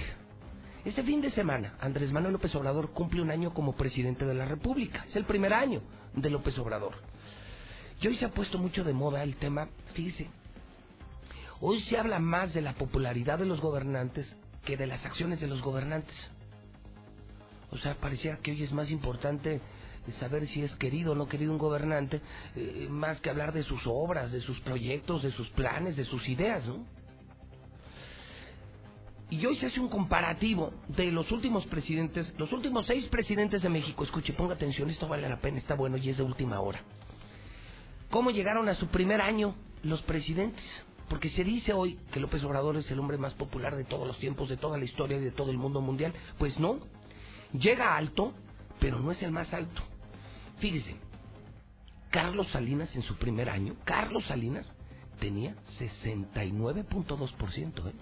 Este 0.85 1.03
fin 1.03 1.21
de 1.21 1.31
semana, 1.31 1.75
Andrés 1.79 2.11
Manuel 2.11 2.33
López 2.33 2.55
Obrador 2.55 2.91
cumple 2.91 3.21
un 3.21 3.31
año 3.31 3.53
como 3.53 3.75
presidente 3.75 4.25
de 4.25 4.33
la 4.33 4.45
República. 4.45 5.05
Es 5.07 5.15
el 5.15 5.25
primer 5.25 5.53
año 5.53 5.81
de 6.13 6.29
López 6.29 6.57
Obrador. 6.57 6.93
Y 8.01 8.07
hoy 8.07 8.17
se 8.17 8.25
ha 8.25 8.31
puesto 8.31 8.57
mucho 8.57 8.83
de 8.83 8.93
moda 8.93 9.23
el 9.23 9.35
tema, 9.35 9.69
fíjese, 9.93 10.29
hoy 11.59 11.81
se 11.81 11.97
habla 11.97 12.19
más 12.19 12.53
de 12.53 12.61
la 12.61 12.73
popularidad 12.73 13.39
de 13.39 13.45
los 13.45 13.61
gobernantes 13.61 14.35
que 14.65 14.77
de 14.77 14.87
las 14.87 15.05
acciones 15.05 15.39
de 15.41 15.47
los 15.47 15.61
gobernantes. 15.61 16.15
O 17.73 17.77
sea, 17.79 17.95
parecía 17.95 18.37
que 18.37 18.51
hoy 18.51 18.61
es 18.61 18.71
más 18.71 18.91
importante 18.91 19.59
saber 20.19 20.47
si 20.47 20.61
es 20.61 20.75
querido 20.75 21.13
o 21.13 21.15
no 21.15 21.27
querido 21.27 21.51
un 21.51 21.57
gobernante, 21.57 22.21
eh, 22.55 22.87
más 22.89 23.19
que 23.19 23.31
hablar 23.31 23.51
de 23.51 23.63
sus 23.63 23.81
obras, 23.87 24.31
de 24.31 24.41
sus 24.41 24.59
proyectos, 24.59 25.23
de 25.23 25.31
sus 25.31 25.49
planes, 25.49 25.95
de 25.95 26.05
sus 26.05 26.27
ideas, 26.29 26.65
¿no? 26.67 26.85
Y 29.31 29.43
hoy 29.47 29.55
se 29.55 29.65
hace 29.65 29.79
un 29.79 29.87
comparativo 29.87 30.73
de 30.89 31.11
los 31.11 31.31
últimos 31.31 31.65
presidentes, 31.65 32.31
los 32.37 32.51
últimos 32.53 32.85
seis 32.85 33.07
presidentes 33.07 33.63
de 33.63 33.69
México. 33.69 34.03
Escuche, 34.03 34.33
ponga 34.33 34.53
atención, 34.53 34.91
esto 34.91 35.07
vale 35.07 35.27
la 35.27 35.39
pena, 35.39 35.57
está 35.57 35.73
bueno 35.73 35.97
y 35.97 36.09
es 36.09 36.17
de 36.17 36.23
última 36.23 36.59
hora. 36.59 36.83
¿Cómo 38.11 38.29
llegaron 38.29 38.69
a 38.69 38.75
su 38.75 38.87
primer 38.87 39.21
año 39.21 39.55
los 39.81 40.03
presidentes? 40.03 40.63
Porque 41.09 41.29
se 41.29 41.43
dice 41.43 41.73
hoy 41.73 41.97
que 42.11 42.19
López 42.19 42.43
Obrador 42.43 42.77
es 42.77 42.91
el 42.91 42.99
hombre 42.99 43.17
más 43.17 43.33
popular 43.33 43.75
de 43.75 43.85
todos 43.85 44.05
los 44.05 44.19
tiempos, 44.19 44.49
de 44.49 44.57
toda 44.57 44.77
la 44.77 44.85
historia 44.85 45.17
y 45.17 45.21
de 45.21 45.31
todo 45.31 45.49
el 45.49 45.57
mundo 45.57 45.81
mundial. 45.81 46.13
Pues 46.37 46.59
no, 46.59 46.79
llega 47.53 47.95
alto, 47.95 48.33
pero 48.79 48.99
no 48.99 49.11
es 49.11 49.21
el 49.23 49.31
más 49.31 49.53
alto. 49.53 49.81
Fíjese, 50.59 50.95
Carlos 52.09 52.47
Salinas 52.51 52.93
en 52.95 53.03
su 53.03 53.15
primer 53.17 53.49
año, 53.49 53.75
Carlos 53.85 54.25
Salinas 54.25 54.71
tenía 55.19 55.55
69.2%. 55.79 57.89
¿eh? 57.89 57.93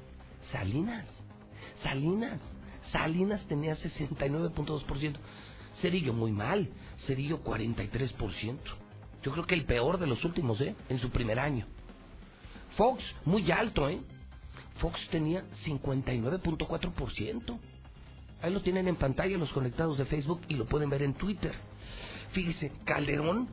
Salinas. 0.51 1.07
Salinas. 1.83 2.39
Salinas 2.91 3.45
tenía 3.47 3.77
69.2%. 3.77 5.15
Cerillo 5.81 6.13
muy 6.13 6.31
mal. 6.31 6.69
Cerillo 7.05 7.43
43%. 7.43 8.57
Yo 9.23 9.31
creo 9.31 9.45
que 9.45 9.55
el 9.55 9.65
peor 9.65 9.99
de 9.99 10.07
los 10.07 10.23
últimos, 10.25 10.59
¿eh? 10.61 10.75
En 10.89 10.99
su 10.99 11.11
primer 11.11 11.39
año. 11.39 11.67
Fox, 12.75 13.03
muy 13.25 13.51
alto, 13.51 13.87
¿eh? 13.87 14.01
Fox 14.79 14.99
tenía 15.09 15.43
59.4%. 15.65 17.59
Ahí 18.41 18.51
lo 18.51 18.61
tienen 18.61 18.87
en 18.87 18.95
pantalla 18.95 19.37
los 19.37 19.51
conectados 19.51 19.97
de 19.97 20.05
Facebook 20.05 20.41
y 20.47 20.55
lo 20.55 20.65
pueden 20.65 20.89
ver 20.89 21.03
en 21.03 21.13
Twitter. 21.13 21.53
Fíjese, 22.31 22.71
Calderón, 22.85 23.49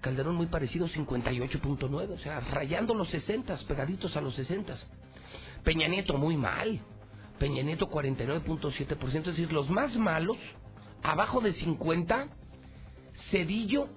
Calderón 0.00 0.34
muy 0.34 0.46
parecido, 0.46 0.88
58.9, 0.88 2.10
o 2.10 2.18
sea, 2.18 2.40
rayando 2.40 2.94
los 2.94 3.08
60, 3.10 3.56
pegaditos 3.68 4.16
a 4.16 4.20
los 4.20 4.34
60. 4.34 4.76
Peña 5.62 5.88
Nieto 5.88 6.18
muy 6.18 6.36
mal. 6.36 6.80
Peña 7.38 7.62
Nieto 7.62 7.88
49.7%, 7.88 9.14
es 9.18 9.24
decir, 9.24 9.52
los 9.52 9.70
más 9.70 9.96
malos, 9.96 10.36
abajo 11.02 11.40
de 11.40 11.52
50, 11.52 12.28
Cedillo, 13.30 13.88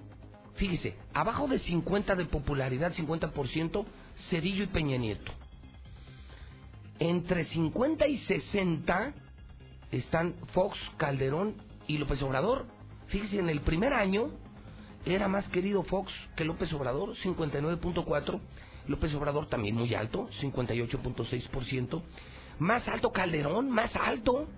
fíjese, 0.54 0.96
abajo 1.14 1.48
de 1.48 1.58
50 1.58 2.14
de 2.14 2.24
popularidad, 2.26 2.92
50%, 2.94 3.84
Cedillo 4.30 4.64
y 4.64 4.68
Peña 4.68 4.96
Nieto. 4.96 5.32
Entre 6.98 7.44
50 7.44 8.06
y 8.06 8.18
60 8.18 9.14
están 9.90 10.34
Fox, 10.52 10.76
Calderón 10.96 11.56
y 11.86 11.98
López 11.98 12.22
Obrador. 12.22 12.66
Fíjese, 13.08 13.38
en 13.38 13.48
el 13.48 13.60
primer 13.60 13.92
año 13.92 14.30
era 15.04 15.28
más 15.28 15.48
querido 15.48 15.82
Fox 15.84 16.12
que 16.36 16.44
López 16.44 16.72
Obrador, 16.72 17.14
59.4 17.16 18.40
López 18.88 19.14
Obrador 19.14 19.48
también 19.48 19.76
muy 19.76 19.94
alto, 19.94 20.28
58.6%. 20.40 22.02
Más 22.58 22.88
alto 22.88 23.12
Calderón, 23.12 23.70
más 23.70 23.94
alto, 23.94 24.48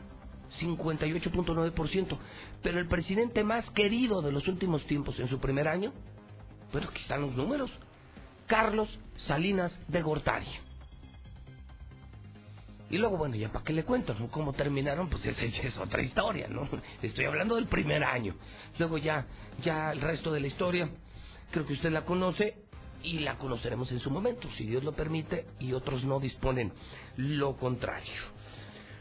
58.9%. 0.61 2.19
Pero 2.62 2.78
el 2.78 2.89
presidente 2.89 3.44
más 3.44 3.69
querido 3.70 4.23
de 4.23 4.32
los 4.32 4.47
últimos 4.48 4.85
tiempos 4.86 5.19
en 5.19 5.28
su 5.28 5.39
primer 5.39 5.69
año, 5.69 5.93
bueno, 6.73 6.89
aquí 6.90 7.02
están 7.02 7.23
los 7.23 7.35
números, 7.35 7.70
Carlos 8.47 8.89
Salinas 9.27 9.77
de 9.89 10.02
Gortari. 10.02 10.47
Y 12.91 12.99
luego, 12.99 13.17
bueno, 13.17 13.37
ya 13.37 13.51
para 13.53 13.65
qué 13.65 13.73
le 13.73 13.85
cuento, 13.85 14.15
¿no? 14.19 14.29
¿Cómo 14.31 14.53
terminaron? 14.53 15.09
Pues 15.09 15.25
esa 15.25 15.45
es 15.45 15.79
otra 15.79 16.03
historia, 16.03 16.49
¿no? 16.49 16.69
Estoy 17.03 17.25
hablando 17.25 17.55
del 17.55 17.67
primer 17.67 18.03
año. 18.03 18.35
Luego 18.79 18.99
ya, 18.99 19.27
ya 19.62 19.93
el 19.93 20.01
resto 20.01 20.33
de 20.33 20.41
la 20.41 20.49
historia, 20.49 20.91
creo 21.53 21.65
que 21.67 21.75
usted 21.75 21.91
la 21.91 22.05
conoce, 22.05 22.57
y 23.03 23.21
la 23.21 23.39
conoceremos 23.39 23.91
en 23.93 24.01
su 24.01 24.11
momento, 24.11 24.49
si 24.57 24.67
Dios 24.67 24.85
lo 24.85 24.93
permite, 24.93 25.47
y 25.59 25.73
otros 25.73 26.05
no 26.05 26.21
disponen 26.21 26.73
lo 27.17 27.57
contrario. 27.57 28.12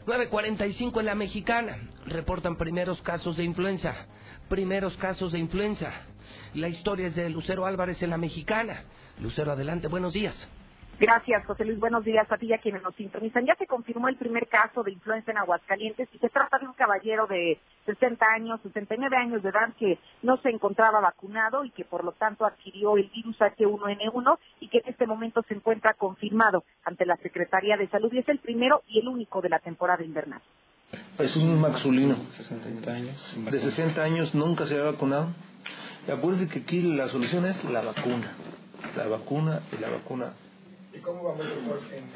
9.45 0.06 1.00
en 1.00 1.06
la 1.06 1.14
mexicana, 1.14 1.78
reportan 2.06 2.56
primeros 2.56 3.00
casos 3.02 3.36
de 3.36 3.44
influenza, 3.44 4.06
primeros 4.48 4.96
casos 4.96 5.32
de 5.32 5.38
influenza. 5.38 5.92
La 6.54 6.68
historia 6.68 7.08
es 7.08 7.14
de 7.14 7.28
Lucero 7.28 7.66
Álvarez 7.66 8.02
en 8.02 8.10
la 8.10 8.16
mexicana. 8.16 8.84
Lucero, 9.20 9.52
adelante, 9.52 9.88
buenos 9.88 10.12
días. 10.12 10.34
Gracias, 11.00 11.46
José 11.46 11.64
Luis. 11.64 11.80
Buenos 11.80 12.04
días 12.04 12.30
a 12.30 12.36
ti 12.36 12.44
y 12.44 12.52
a 12.52 12.58
quienes 12.58 12.82
nos 12.82 12.94
sintonizan. 12.94 13.46
Ya 13.46 13.54
se 13.54 13.66
confirmó 13.66 14.08
el 14.08 14.16
primer 14.16 14.48
caso 14.48 14.82
de 14.82 14.92
influenza 14.92 15.30
en 15.30 15.38
Aguascalientes 15.38 16.06
y 16.12 16.18
se 16.18 16.28
trata 16.28 16.58
de 16.58 16.66
un 16.66 16.74
caballero 16.74 17.26
de 17.26 17.58
60 17.86 18.26
años, 18.26 18.60
69 18.62 19.16
años 19.16 19.42
de 19.42 19.48
edad 19.48 19.72
que 19.78 19.98
no 20.22 20.36
se 20.42 20.50
encontraba 20.50 21.00
vacunado 21.00 21.64
y 21.64 21.70
que 21.70 21.86
por 21.86 22.04
lo 22.04 22.12
tanto 22.12 22.44
adquirió 22.44 22.98
el 22.98 23.08
virus 23.08 23.38
H1N1 23.38 24.38
y 24.60 24.68
que 24.68 24.82
en 24.84 24.90
este 24.90 25.06
momento 25.06 25.42
se 25.48 25.54
encuentra 25.54 25.94
confirmado 25.94 26.64
ante 26.84 27.06
la 27.06 27.16
Secretaría 27.16 27.78
de 27.78 27.88
Salud 27.88 28.12
y 28.12 28.18
es 28.18 28.28
el 28.28 28.38
primero 28.38 28.82
y 28.86 29.00
el 29.00 29.08
único 29.08 29.40
de 29.40 29.48
la 29.48 29.58
temporada 29.58 30.04
invernal. 30.04 30.42
Es 31.18 31.34
un 31.34 31.62
maxulino. 31.62 32.16
años. 32.88 33.36
De 33.50 33.58
60 33.58 34.02
años 34.02 34.34
nunca 34.34 34.66
se 34.66 34.78
ha 34.78 34.82
vacunado. 34.82 35.28
Y 36.06 36.10
acuérdense 36.10 36.52
que 36.52 36.58
aquí 36.58 36.82
la 36.82 37.08
solución 37.08 37.46
es 37.46 37.64
la 37.64 37.80
vacuna. 37.80 38.34
La 38.98 39.06
vacuna 39.06 39.62
y 39.72 39.80
la 39.80 39.88
vacuna 39.88 40.34
¿Y 41.00 41.02
cómo 41.02 41.22
vamos 41.22 41.46
en 41.46 42.10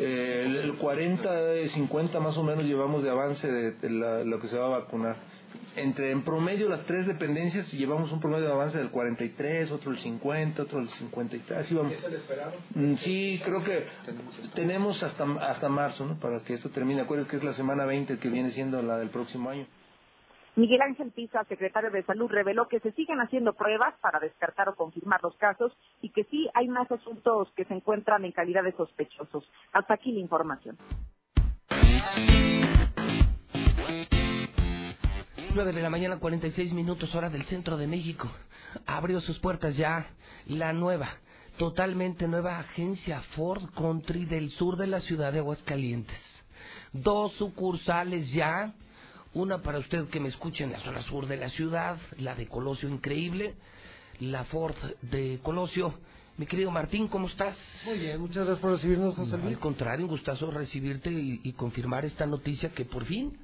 el? 0.00 0.04
Eh, 0.04 0.60
el 0.64 0.76
40, 0.78 1.68
50 1.68 2.18
más 2.18 2.36
o 2.36 2.42
menos 2.42 2.64
llevamos 2.64 3.04
de 3.04 3.10
avance 3.10 3.46
de, 3.46 4.24
lo 4.24 4.40
que 4.40 4.48
se 4.48 4.58
va 4.58 4.66
a 4.66 4.80
vacunar. 4.80 5.16
Entre 5.76 6.10
en 6.10 6.22
promedio 6.22 6.68
las 6.68 6.84
tres 6.86 7.06
dependencias 7.06 7.72
llevamos 7.72 8.10
un 8.10 8.18
promedio 8.18 8.46
de 8.46 8.52
avance 8.52 8.78
del 8.78 8.90
43, 8.90 9.70
otro 9.70 9.92
el 9.92 9.98
50, 9.98 10.62
otro 10.62 10.80
el 10.80 10.88
53. 10.88 11.58
Así 11.60 11.74
vamos. 11.74 11.92
¿Es 11.92 12.02
el 12.02 12.14
esperado? 12.14 12.52
Mm, 12.74 12.94
sí, 12.96 13.40
creo 13.44 13.62
que 13.62 13.84
tenemos 14.54 15.00
hasta 15.04 15.24
hasta 15.48 15.68
marzo 15.68 16.04
¿no? 16.04 16.18
para 16.18 16.40
que 16.40 16.54
esto 16.54 16.70
termine. 16.70 17.02
Acuérdense 17.02 17.30
que 17.30 17.36
es 17.36 17.44
la 17.44 17.52
semana 17.52 17.84
20 17.84 18.18
que 18.18 18.28
viene 18.28 18.50
siendo 18.50 18.82
la 18.82 18.98
del 18.98 19.10
próximo 19.10 19.50
año. 19.50 19.66
Miguel 20.56 20.82
Ángel 20.82 21.12
Pisa, 21.12 21.44
secretario 21.44 21.90
de 21.90 22.02
Salud, 22.02 22.28
reveló 22.28 22.66
que 22.66 22.80
se 22.80 22.92
siguen 22.92 23.20
haciendo 23.20 23.54
pruebas 23.54 23.94
para 24.00 24.18
descartar 24.18 24.68
o 24.68 24.74
confirmar 24.74 25.20
los 25.22 25.36
casos 25.36 25.72
y 26.02 26.10
que 26.10 26.24
sí 26.24 26.48
hay 26.54 26.66
más 26.68 26.90
asuntos 26.90 27.52
que 27.56 27.64
se 27.64 27.74
encuentran 27.74 28.24
en 28.24 28.32
calidad 28.32 28.64
de 28.64 28.72
sospechosos. 28.72 29.48
Hasta 29.72 29.94
aquí 29.94 30.12
la 30.12 30.20
información. 30.20 30.76
9 35.54 35.72
de 35.72 35.82
la 35.82 35.90
mañana, 35.90 36.18
46 36.18 36.72
minutos, 36.72 37.14
hora 37.14 37.30
del 37.30 37.44
centro 37.44 37.76
de 37.76 37.86
México. 37.86 38.30
Abrió 38.86 39.20
sus 39.20 39.38
puertas 39.38 39.76
ya 39.76 40.06
la 40.46 40.72
nueva, 40.72 41.08
totalmente 41.58 42.28
nueva 42.28 42.58
agencia 42.58 43.20
Ford 43.34 43.62
Country 43.76 44.26
del 44.26 44.50
sur 44.50 44.76
de 44.76 44.86
la 44.86 45.00
ciudad 45.00 45.32
de 45.32 45.40
Aguascalientes. 45.40 46.18
Dos 46.92 47.32
sucursales 47.34 48.32
ya 48.32 48.74
una 49.34 49.62
para 49.62 49.78
usted 49.78 50.08
que 50.08 50.20
me 50.20 50.28
escuche 50.28 50.64
en 50.64 50.72
la 50.72 50.80
zona 50.80 51.02
sur 51.02 51.26
de 51.26 51.36
la 51.36 51.50
ciudad, 51.50 51.98
la 52.18 52.34
de 52.34 52.46
Colosio 52.46 52.88
Increíble, 52.88 53.54
la 54.18 54.44
Ford 54.44 54.74
de 55.02 55.38
Colosio. 55.42 55.94
Mi 56.36 56.46
querido 56.46 56.70
Martín, 56.70 57.06
¿cómo 57.08 57.28
estás? 57.28 57.56
Muy 57.84 57.98
bien, 57.98 58.20
muchas 58.20 58.46
gracias 58.46 58.58
por 58.58 58.72
recibirnos, 58.72 59.14
José 59.14 59.36
Luis. 59.36 59.54
al 59.56 59.60
contrario, 59.60 60.06
un 60.06 60.10
gustazo 60.10 60.50
recibirte 60.50 61.10
y, 61.10 61.52
confirmar 61.52 62.04
esta 62.04 62.26
noticia 62.26 62.70
que 62.72 62.84
por 62.84 63.04
fin 63.04 63.38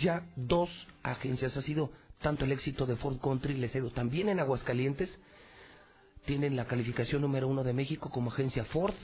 ya 0.00 0.26
dos 0.36 0.68
agencias 1.02 1.56
ha 1.56 1.62
sido 1.62 1.90
tanto 2.20 2.44
el 2.44 2.52
éxito 2.52 2.86
de 2.86 2.96
Ford 2.96 3.18
Country 3.18 3.54
les 3.54 3.72
cedo 3.72 3.90
también 3.90 4.28
en 4.28 4.38
Aguascalientes 4.38 5.18
tienen 6.24 6.54
la 6.54 6.66
calificación 6.66 7.22
número 7.22 7.48
uno 7.48 7.64
de 7.64 7.72
México 7.72 8.10
como 8.10 8.30
agencia 8.30 8.64
Ford 8.66 8.94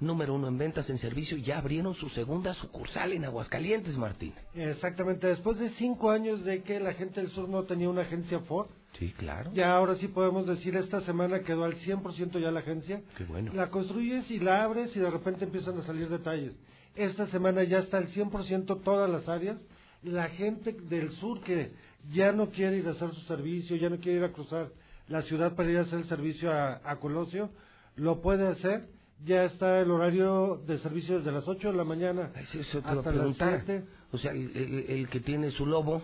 número 0.00 0.34
uno 0.34 0.48
en 0.48 0.58
ventas 0.58 0.88
en 0.90 0.98
servicio, 0.98 1.36
ya 1.36 1.58
abrieron 1.58 1.94
su 1.94 2.08
segunda 2.10 2.54
sucursal 2.54 3.12
en 3.12 3.24
Aguascalientes, 3.24 3.96
Martín. 3.96 4.32
Exactamente, 4.54 5.26
después 5.26 5.58
de 5.58 5.70
cinco 5.70 6.10
años 6.10 6.44
de 6.44 6.62
que 6.62 6.80
la 6.80 6.94
gente 6.94 7.20
del 7.20 7.30
sur 7.30 7.48
no 7.48 7.64
tenía 7.64 7.88
una 7.88 8.02
agencia 8.02 8.40
Ford, 8.40 8.68
Sí, 8.98 9.12
claro. 9.16 9.50
ya 9.54 9.72
ahora 9.72 9.94
sí 9.96 10.08
podemos 10.08 10.46
decir, 10.46 10.74
esta 10.76 11.00
semana 11.02 11.40
quedó 11.40 11.64
al 11.64 11.74
100% 11.76 12.40
ya 12.40 12.50
la 12.50 12.60
agencia. 12.60 13.00
Qué 13.16 13.24
bueno. 13.24 13.52
La 13.54 13.70
construyes 13.70 14.28
y 14.30 14.40
la 14.40 14.64
abres 14.64 14.94
y 14.96 14.98
de 15.00 15.10
repente 15.10 15.44
empiezan 15.44 15.78
a 15.78 15.82
salir 15.82 16.08
detalles. 16.08 16.54
Esta 16.96 17.26
semana 17.28 17.62
ya 17.62 17.78
está 17.78 17.98
al 17.98 18.08
100% 18.08 18.82
todas 18.82 19.08
las 19.08 19.28
áreas. 19.28 19.58
La 20.02 20.28
gente 20.30 20.72
del 20.72 21.10
sur 21.12 21.40
que 21.42 21.70
ya 22.12 22.32
no 22.32 22.50
quiere 22.50 22.78
ir 22.78 22.88
a 22.88 22.90
hacer 22.90 23.10
su 23.12 23.20
servicio, 23.22 23.76
ya 23.76 23.88
no 23.90 23.98
quiere 23.98 24.18
ir 24.18 24.24
a 24.24 24.32
cruzar 24.32 24.70
la 25.06 25.22
ciudad 25.22 25.54
para 25.54 25.70
ir 25.70 25.78
a 25.78 25.82
hacer 25.82 26.00
el 26.00 26.08
servicio 26.08 26.50
a, 26.52 26.80
a 26.84 26.96
Colosio, 26.96 27.50
lo 27.96 28.20
puede 28.20 28.46
hacer. 28.48 28.86
Ya 29.24 29.44
está 29.44 29.80
el 29.80 29.90
horario 29.90 30.62
de 30.66 30.78
servicio 30.78 31.18
desde 31.18 31.32
las 31.32 31.46
8 31.46 31.70
de 31.72 31.76
la 31.76 31.84
mañana 31.84 32.30
Eso 32.36 32.80
te 32.80 32.88
hasta 32.88 32.94
las 32.94 33.04
preguntar. 33.06 33.62
7. 33.66 33.84
O 34.12 34.18
sea, 34.18 34.32
el, 34.32 34.50
el- 34.56 34.84
el 34.88 35.08
que 35.08 35.20
tiene 35.20 35.50
su 35.50 35.66
lobo, 35.66 36.02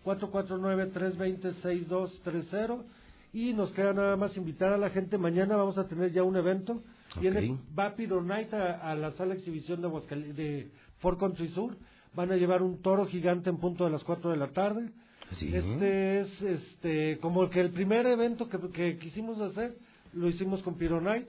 449-320-6230. 0.05 2.82
Y 3.32 3.52
nos 3.52 3.72
queda 3.72 3.93
nada 3.93 4.16
más 4.16 4.36
invitar 4.36 4.72
a 4.72 4.76
la 4.78 4.90
gente. 4.90 5.18
Mañana 5.18 5.56
vamos 5.56 5.76
a 5.78 5.89
tener 5.89 6.12
ya 6.12 6.22
un 6.22 6.36
evento. 6.36 6.82
Viene 7.20 7.59
Vapiro 7.74 8.22
Night 8.22 8.52
a, 8.55 8.90
a 8.90 8.94
la 8.94 9.10
sala 9.12 9.35
de 9.35 9.40
exhibición 9.40 9.81
de, 9.82 9.89
Aguascal- 9.89 10.35
de 10.35 10.68
Fort 11.05 11.20
Country 11.20 11.48
Sur. 11.48 11.76
Van 12.14 12.32
a 12.32 12.36
llevar 12.36 12.62
un 12.62 12.81
toro 12.81 13.06
gigante 13.06 13.51
en 13.51 13.59
punto 13.59 13.85
de 13.85 13.90
las 13.90 14.02
4 14.05 14.31
de 14.31 14.36
la 14.39 14.48
tarde. 14.48 14.89
Sí. 15.39 15.55
Este 15.55 16.20
es 16.20 16.43
este 16.43 17.18
como 17.18 17.51
que 17.51 17.60
el 17.60 17.70
primer 17.70 18.06
evento 18.06 18.48
que, 18.48 18.59
que 18.70 18.98
quisimos 18.98 19.39
hacer, 19.40 19.76
lo 20.14 20.28
hicimos 20.28 20.62
con 20.62 20.76
Piro 20.76 21.01
Night. 21.02 21.26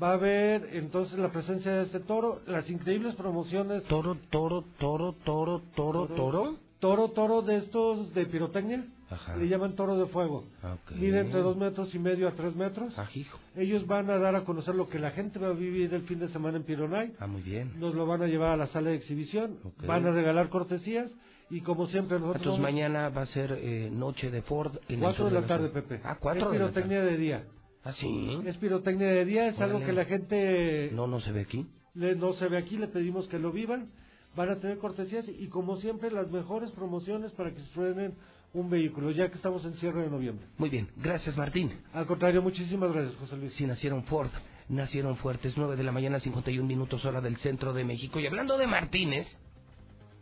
Va 0.00 0.10
a 0.10 0.12
haber 0.12 0.76
entonces 0.76 1.18
la 1.18 1.32
presencia 1.32 1.72
de 1.72 1.82
este 1.82 1.98
toro, 1.98 2.42
las 2.46 2.70
increíbles 2.70 3.16
promociones. 3.16 3.82
Toro, 3.84 4.16
toro, 4.30 4.64
toro, 4.78 5.16
toro, 5.24 5.62
toro, 5.74 6.06
toro. 6.06 6.56
Toro, 6.78 7.08
toro 7.08 7.42
de 7.42 7.56
estos 7.56 8.14
de 8.14 8.24
pirotecnia. 8.26 8.86
Ajá. 9.10 9.36
Le 9.36 9.48
llaman 9.48 9.74
toro 9.74 9.96
de 9.98 10.06
fuego. 10.06 10.44
Ok. 10.62 10.92
Mide 10.96 11.20
entre 11.20 11.40
dos 11.40 11.56
metros 11.56 11.94
y 11.94 11.98
medio 11.98 12.28
a 12.28 12.32
tres 12.32 12.54
metros. 12.54 12.98
Ajijo. 12.98 13.38
Ellos 13.56 13.86
van 13.86 14.10
a 14.10 14.18
dar 14.18 14.36
a 14.36 14.44
conocer 14.44 14.74
lo 14.74 14.88
que 14.88 14.98
la 14.98 15.10
gente 15.12 15.38
va 15.38 15.48
a 15.48 15.52
vivir 15.52 15.92
el 15.94 16.02
fin 16.02 16.18
de 16.18 16.28
semana 16.28 16.58
en 16.58 16.64
Piro 16.64 16.88
Night. 16.88 17.14
Ah, 17.18 17.26
muy 17.26 17.40
bien. 17.42 17.72
Nos 17.80 17.94
lo 17.94 18.04
van 18.06 18.22
a 18.22 18.26
llevar 18.26 18.50
a 18.50 18.56
la 18.56 18.66
sala 18.66 18.90
de 18.90 18.96
exhibición. 18.96 19.56
Van 19.86 20.06
a 20.06 20.10
regalar 20.10 20.50
cortesías. 20.50 21.10
Y 21.50 21.62
como 21.62 21.86
siempre 21.86 22.18
nosotros... 22.18 22.42
Entonces 22.42 22.60
vamos- 22.62 22.72
mañana 22.74 23.08
va 23.08 23.22
a 23.22 23.26
ser 23.26 23.52
eh, 23.62 23.88
noche 23.90 24.30
de 24.30 24.42
Ford 24.42 24.76
en 24.88 25.00
Cuatro 25.00 25.24
de 25.30 25.40
la 25.40 25.46
tarde. 25.46 25.70
Pepe. 25.70 26.00
Ah, 26.04 26.18
cuatro 26.20 26.44
es 26.46 26.52
de 26.52 26.58
la 26.58 26.66
pirotecnia 26.66 27.02
de 27.02 27.16
día. 27.16 27.44
Ah, 27.84 27.92
sí. 27.92 28.38
Es 28.44 28.58
pirotecnia 28.58 29.08
de 29.08 29.24
día, 29.24 29.48
es 29.48 29.58
algo 29.58 29.78
que 29.80 29.92
la 29.94 30.04
gente 30.04 30.90
No, 30.92 31.06
no 31.06 31.20
se 31.20 31.32
ve 31.32 31.40
aquí. 31.40 31.66
le- 31.94 32.14
no 32.16 32.34
se 32.34 32.48
ve 32.48 32.58
aquí, 32.58 32.76
le 32.76 32.88
pedimos 32.88 33.26
que 33.28 33.38
lo 33.38 33.50
vivan. 33.52 33.88
Van 34.36 34.50
a 34.50 34.56
tener 34.60 34.76
cortesías 34.76 35.26
y 35.26 35.46
como 35.48 35.76
siempre 35.76 36.10
las 36.10 36.30
mejores 36.30 36.70
promociones 36.72 37.32
para 37.32 37.50
que 37.54 37.60
se 37.60 37.68
suenen 37.72 38.12
un 38.52 38.70
vehículo, 38.70 39.10
ya 39.10 39.28
que 39.28 39.36
estamos 39.36 39.64
en 39.64 39.74
cierre 39.74 40.02
de 40.02 40.10
noviembre. 40.10 40.46
Muy 40.56 40.70
bien. 40.70 40.88
Gracias, 40.96 41.36
Martín. 41.36 41.72
Al 41.92 42.06
contrario, 42.06 42.42
muchísimas 42.42 42.92
gracias, 42.92 43.16
José 43.16 43.36
Luis. 43.36 43.54
Si 43.54 43.66
nacieron 43.66 44.04
Ford, 44.04 44.30
nacieron 44.68 45.16
fuertes. 45.16 45.56
9 45.56 45.76
de 45.76 45.82
la 45.82 45.92
mañana, 45.92 46.20
51 46.20 46.66
minutos 46.66 47.04
hora 47.04 47.20
del 47.20 47.36
centro 47.38 47.72
de 47.72 47.84
México. 47.84 48.18
Y 48.18 48.26
hablando 48.26 48.56
de 48.56 48.66
Martínez, 48.66 49.26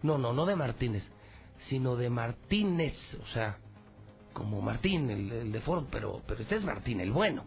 no, 0.02 0.18
no, 0.18 0.32
no 0.32 0.44
de 0.46 0.56
Martínez, 0.56 1.04
sino 1.68 1.96
de 1.96 2.10
Martínez, 2.10 2.94
o 3.22 3.26
sea, 3.28 3.58
como 4.32 4.60
Martín, 4.60 5.08
el, 5.10 5.32
el 5.32 5.52
de 5.52 5.60
Ford, 5.60 5.86
pero, 5.90 6.22
pero 6.26 6.42
este 6.42 6.56
es 6.56 6.64
Martín, 6.64 7.00
el 7.00 7.12
bueno. 7.12 7.44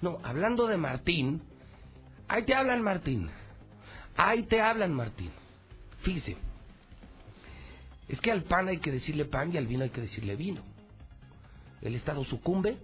No, 0.00 0.18
hablando 0.22 0.66
de 0.66 0.76
Martín, 0.76 1.42
ahí 2.28 2.44
te 2.44 2.54
hablan 2.54 2.82
Martín. 2.82 3.28
Ahí 4.16 4.44
te 4.44 4.60
hablan 4.60 4.92
Martín. 4.92 5.30
Fíjese, 6.02 6.36
es 8.08 8.20
que 8.20 8.32
al 8.32 8.44
pan 8.44 8.68
hay 8.68 8.78
que 8.78 8.90
decirle 8.90 9.26
pan 9.26 9.52
y 9.52 9.58
al 9.58 9.66
vino 9.66 9.84
hay 9.84 9.90
que 9.90 10.00
decirle 10.00 10.34
vino. 10.34 10.62
El 11.82 11.94
Estado 11.94 12.24
sucumbe 12.24 12.76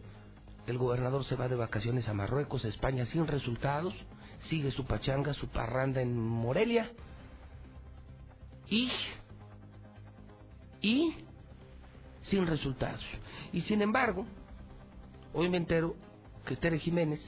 El 0.66 0.78
gobernador 0.78 1.24
se 1.24 1.36
va 1.36 1.48
de 1.48 1.56
vacaciones 1.56 2.08
a 2.08 2.14
Marruecos, 2.14 2.64
a 2.64 2.68
España, 2.68 3.04
sin 3.06 3.26
resultados. 3.26 3.94
Sigue 4.48 4.70
su 4.70 4.84
pachanga, 4.86 5.34
su 5.34 5.48
parranda 5.48 6.00
en 6.00 6.18
Morelia. 6.18 6.90
Y... 8.68 8.90
Y... 10.80 11.14
Sin 12.22 12.46
resultados. 12.46 13.04
Y 13.52 13.60
sin 13.62 13.82
embargo, 13.82 14.26
hoy 15.34 15.50
me 15.50 15.58
entero 15.58 15.96
que 16.46 16.56
Tere 16.56 16.78
Jiménez, 16.78 17.20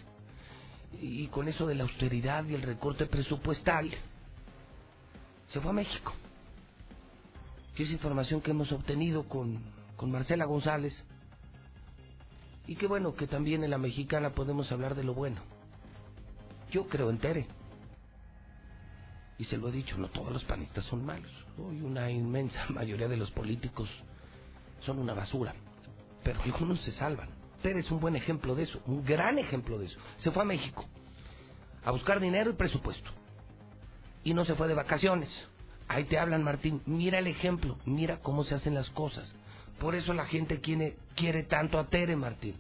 y 1.01 1.27
con 1.29 1.49
eso 1.49 1.67
de 1.67 1.75
la 1.75 1.83
austeridad 1.83 2.45
y 2.47 2.55
el 2.55 2.63
recorte 2.63 3.05
presupuestal, 3.05 3.91
se 5.49 5.61
fue 5.61 5.71
a 5.71 5.75
México. 5.75 6.15
Que 7.77 7.85
es 7.85 7.91
información 7.91 8.41
que 8.41 8.51
hemos 8.51 8.73
obtenido 8.73 9.29
con, 9.29 9.61
con 9.97 10.11
Marcela 10.11 10.47
González. 10.47 11.05
Y 12.67 12.75
qué 12.75 12.87
bueno 12.87 13.15
que 13.15 13.27
también 13.29 13.63
en 13.63 13.71
la 13.71 13.79
mexicana 13.79 14.31
podemos 14.31 14.73
hablar 14.73 14.95
de 14.95 15.05
lo 15.05 15.15
bueno. 15.15 15.41
Yo 16.73 16.89
creo 16.89 17.11
en 17.11 17.19
Tere. 17.19 17.47
Y 19.39 19.45
se 19.45 19.59
lo 19.59 19.69
he 19.69 19.73
dicho, 19.73 19.99
no 19.99 20.09
todos 20.09 20.33
los 20.33 20.45
panistas 20.45 20.85
son 20.87 21.05
malos. 21.05 21.31
Hoy 21.59 21.83
una 21.83 22.11
inmensa 22.11 22.67
mayoría 22.71 23.09
de 23.09 23.19
los 23.19 23.31
políticos 23.31 23.89
son 24.81 24.99
una 24.99 25.15
basura. 25.15 25.55
Pero 26.25 26.43
algunos 26.43 26.81
se 26.81 26.93
salvan. 26.93 27.29
Tere 27.63 27.81
es 27.81 27.91
un 27.91 28.01
buen 28.01 28.17
ejemplo 28.17 28.55
de 28.55 28.65
eso, 28.65 28.81
un 28.87 29.05
gran 29.05 29.39
ejemplo 29.39 29.79
de 29.79 29.87
eso. 29.87 29.99
Se 30.19 30.31
fue 30.31 30.43
a 30.43 30.47
México 30.47 30.85
a 31.85 31.91
buscar 31.93 32.21
dinero 32.21 32.51
y 32.51 32.55
presupuesto. 32.55 33.11
Y 34.25 34.35
no 34.35 34.45
se 34.45 34.55
fue 34.55 34.67
de 34.67 34.75
vacaciones. 34.75 35.31
Ahí 35.89 36.05
te 36.05 36.19
hablan, 36.19 36.43
Martín. 36.43 36.83
Mira 36.87 37.19
el 37.19 37.27
ejemplo, 37.27 37.79
mira 37.85 38.19
cómo 38.19 38.45
se 38.45 38.55
hacen 38.55 38.75
las 38.75 38.91
cosas. 38.91 39.35
Por 39.79 39.95
eso 39.95 40.15
la 40.15 40.27
gente 40.27 40.61
quiere, 40.61 40.97
quiere 41.15 41.45
tanto 41.45 41.79
a 41.79 41.87
Tere, 41.89 42.17
Martín. 42.17 42.57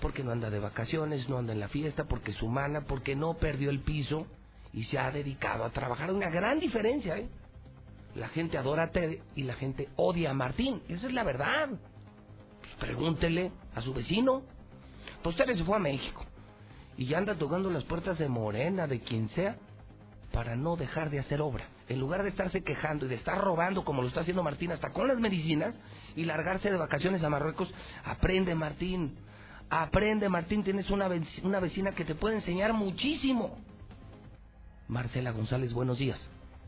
Porque 0.00 0.24
no 0.24 0.32
anda 0.32 0.50
de 0.50 0.58
vacaciones, 0.58 1.28
no 1.28 1.38
anda 1.38 1.52
en 1.52 1.60
la 1.60 1.68
fiesta, 1.68 2.04
porque 2.04 2.32
es 2.32 2.42
humana, 2.42 2.82
porque 2.82 3.16
no 3.16 3.34
perdió 3.34 3.70
el 3.70 3.80
piso 3.80 4.26
y 4.72 4.84
se 4.84 4.98
ha 4.98 5.10
dedicado 5.10 5.64
a 5.64 5.70
trabajar. 5.70 6.10
Una 6.10 6.30
gran 6.30 6.58
diferencia, 6.58 7.16
¿eh? 7.18 7.28
La 8.14 8.28
gente 8.28 8.56
adora 8.56 8.84
a 8.84 8.90
Tere 8.90 9.22
y 9.34 9.42
la 9.42 9.54
gente 9.54 9.88
odia 9.96 10.30
a 10.30 10.34
Martín. 10.34 10.82
Esa 10.88 11.06
es 11.06 11.12
la 11.12 11.22
verdad. 11.22 11.68
Pues 11.68 12.74
pregúntele 12.78 13.52
a 13.74 13.82
su 13.82 13.92
vecino. 13.92 14.42
Pues 15.22 15.36
Tere 15.36 15.54
se 15.56 15.64
fue 15.64 15.76
a 15.76 15.80
México 15.80 16.24
y 16.96 17.06
ya 17.06 17.18
anda 17.18 17.34
tocando 17.34 17.70
las 17.70 17.84
puertas 17.84 18.18
de 18.18 18.28
Morena, 18.28 18.86
de 18.86 19.00
quien 19.00 19.28
sea, 19.30 19.56
para 20.32 20.56
no 20.56 20.76
dejar 20.76 21.10
de 21.10 21.18
hacer 21.18 21.40
obra. 21.40 21.66
En 21.88 22.00
lugar 22.00 22.22
de 22.22 22.30
estarse 22.30 22.64
quejando 22.64 23.06
y 23.06 23.08
de 23.08 23.14
estar 23.14 23.38
robando 23.38 23.84
como 23.84 24.02
lo 24.02 24.08
está 24.08 24.20
haciendo 24.20 24.42
Martín 24.42 24.72
hasta 24.72 24.90
con 24.90 25.06
las 25.06 25.20
medicinas 25.20 25.78
y 26.16 26.24
largarse 26.24 26.70
de 26.70 26.76
vacaciones 26.76 27.22
a 27.22 27.30
Marruecos, 27.30 27.72
aprende 28.04 28.54
Martín, 28.56 29.16
aprende 29.70 30.28
Martín, 30.28 30.64
tienes 30.64 30.90
una, 30.90 31.08
una 31.44 31.60
vecina 31.60 31.94
que 31.94 32.04
te 32.04 32.16
puede 32.16 32.36
enseñar 32.36 32.72
muchísimo. 32.72 33.56
Marcela 34.88 35.30
González, 35.30 35.72
buenos 35.72 35.98
días. 35.98 36.20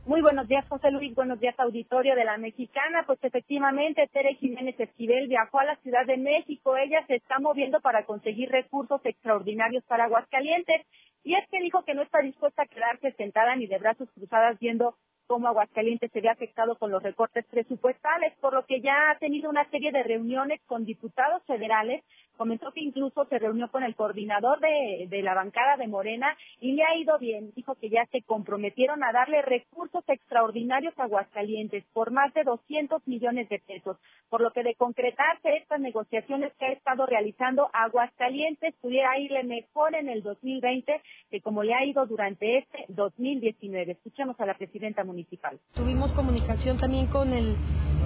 Muy 0.07 0.23
buenos 0.23 0.49
días, 0.49 0.67
José 0.69 0.91
Luis. 0.91 1.15
Buenos 1.15 1.39
días, 1.39 1.55
auditorio 1.59 2.15
de 2.15 2.25
la 2.25 2.39
Mexicana. 2.39 3.05
Pues 3.07 3.19
efectivamente, 3.23 4.09
Tere 4.11 4.37
Jiménez 4.37 4.75
Esquivel 4.81 5.29
viajó 5.29 5.59
a 5.59 5.65
la 5.65 5.77
Ciudad 5.77 6.07
de 6.07 6.17
México. 6.17 6.79
Ella 6.79 7.05
se 7.07 7.17
está 7.17 7.39
moviendo 7.39 7.81
para 7.81 8.07
conseguir 8.07 8.49
recursos 8.49 9.05
extraordinarios 9.05 9.85
para 9.85 10.05
Aguascalientes. 10.05 10.87
Y 11.25 11.35
es 11.35 11.47
que 11.51 11.61
dijo 11.61 11.85
que 11.85 11.93
no 11.93 12.01
está 12.01 12.21
dispuesta 12.23 12.63
a 12.63 12.67
quedarse 12.67 13.13
sentada 13.19 13.55
ni 13.55 13.67
de 13.67 13.77
brazos 13.77 14.09
cruzadas 14.15 14.59
viendo 14.59 14.95
cómo 15.29 15.47
Aguascalientes 15.47 16.11
se 16.11 16.21
ve 16.21 16.31
afectado 16.31 16.77
con 16.77 16.91
los 16.91 17.03
recortes 17.03 17.45
presupuestales, 17.47 18.33
por 18.41 18.55
lo 18.55 18.65
que 18.67 18.81
ya 18.81 19.11
ha 19.11 19.19
tenido 19.19 19.51
una 19.51 19.69
serie 19.71 19.93
de 19.93 20.03
reuniones 20.03 20.61
con 20.67 20.85
diputados 20.85 21.43
federales 21.47 22.03
comentó 22.39 22.73
que 22.73 22.81
incluso 22.81 23.27
se 23.27 23.39
reunió 23.39 23.69
con 23.71 23.83
el 23.83 23.97
coordinador 23.97 24.61
de, 24.61 25.09
de, 25.11 25.23
la 25.23 25.35
bancada 25.35 25.77
de 25.77 25.89
Morena 25.89 26.35
y 26.61 26.73
le 26.73 26.85
ha 26.85 26.97
ido 26.97 27.19
bien. 27.19 27.51
Dijo 27.55 27.75
que 27.75 27.91
ya 27.91 28.07
se 28.13 28.23
comprometieron 28.23 29.03
a 29.03 29.13
darle 29.13 29.43
recursos 29.43 30.05
extraordinarios 30.09 30.95
a 30.99 31.03
Aguascalientes 31.03 31.85
por 31.93 32.13
más 32.13 32.33
de 32.35 32.45
200 32.45 33.07
millones 33.07 33.49
de 33.49 33.59
pesos, 33.59 33.99
por 34.31 34.41
lo 34.41 34.53
que 34.53 34.63
de 34.63 34.77
concretarse 34.77 35.57
estas 35.57 35.81
negociaciones 35.81 36.53
que 36.59 36.67
ha 36.67 36.73
estado 36.73 37.05
realizando 37.07 37.69
Aguascalientes 37.73 38.75
pudiera 38.81 39.19
irle 39.19 39.43
mejor 39.43 39.97
en 39.97 40.09
el 40.09 40.23
2020 40.23 41.03
que 41.31 41.41
como 41.41 41.65
le 41.65 41.75
ha 41.75 41.85
ido 41.85 42.07
durante 42.07 42.59
este 42.59 42.85
2019. 42.89 43.93
Escuchemos 43.93 44.39
a 44.41 44.47
la 44.47 44.55
presidenta 44.55 45.03
municipal. 45.03 45.59
Tuvimos 45.75 46.13
comunicación 46.13 46.79
también 46.79 47.07
con 47.09 47.33
el 47.33 47.57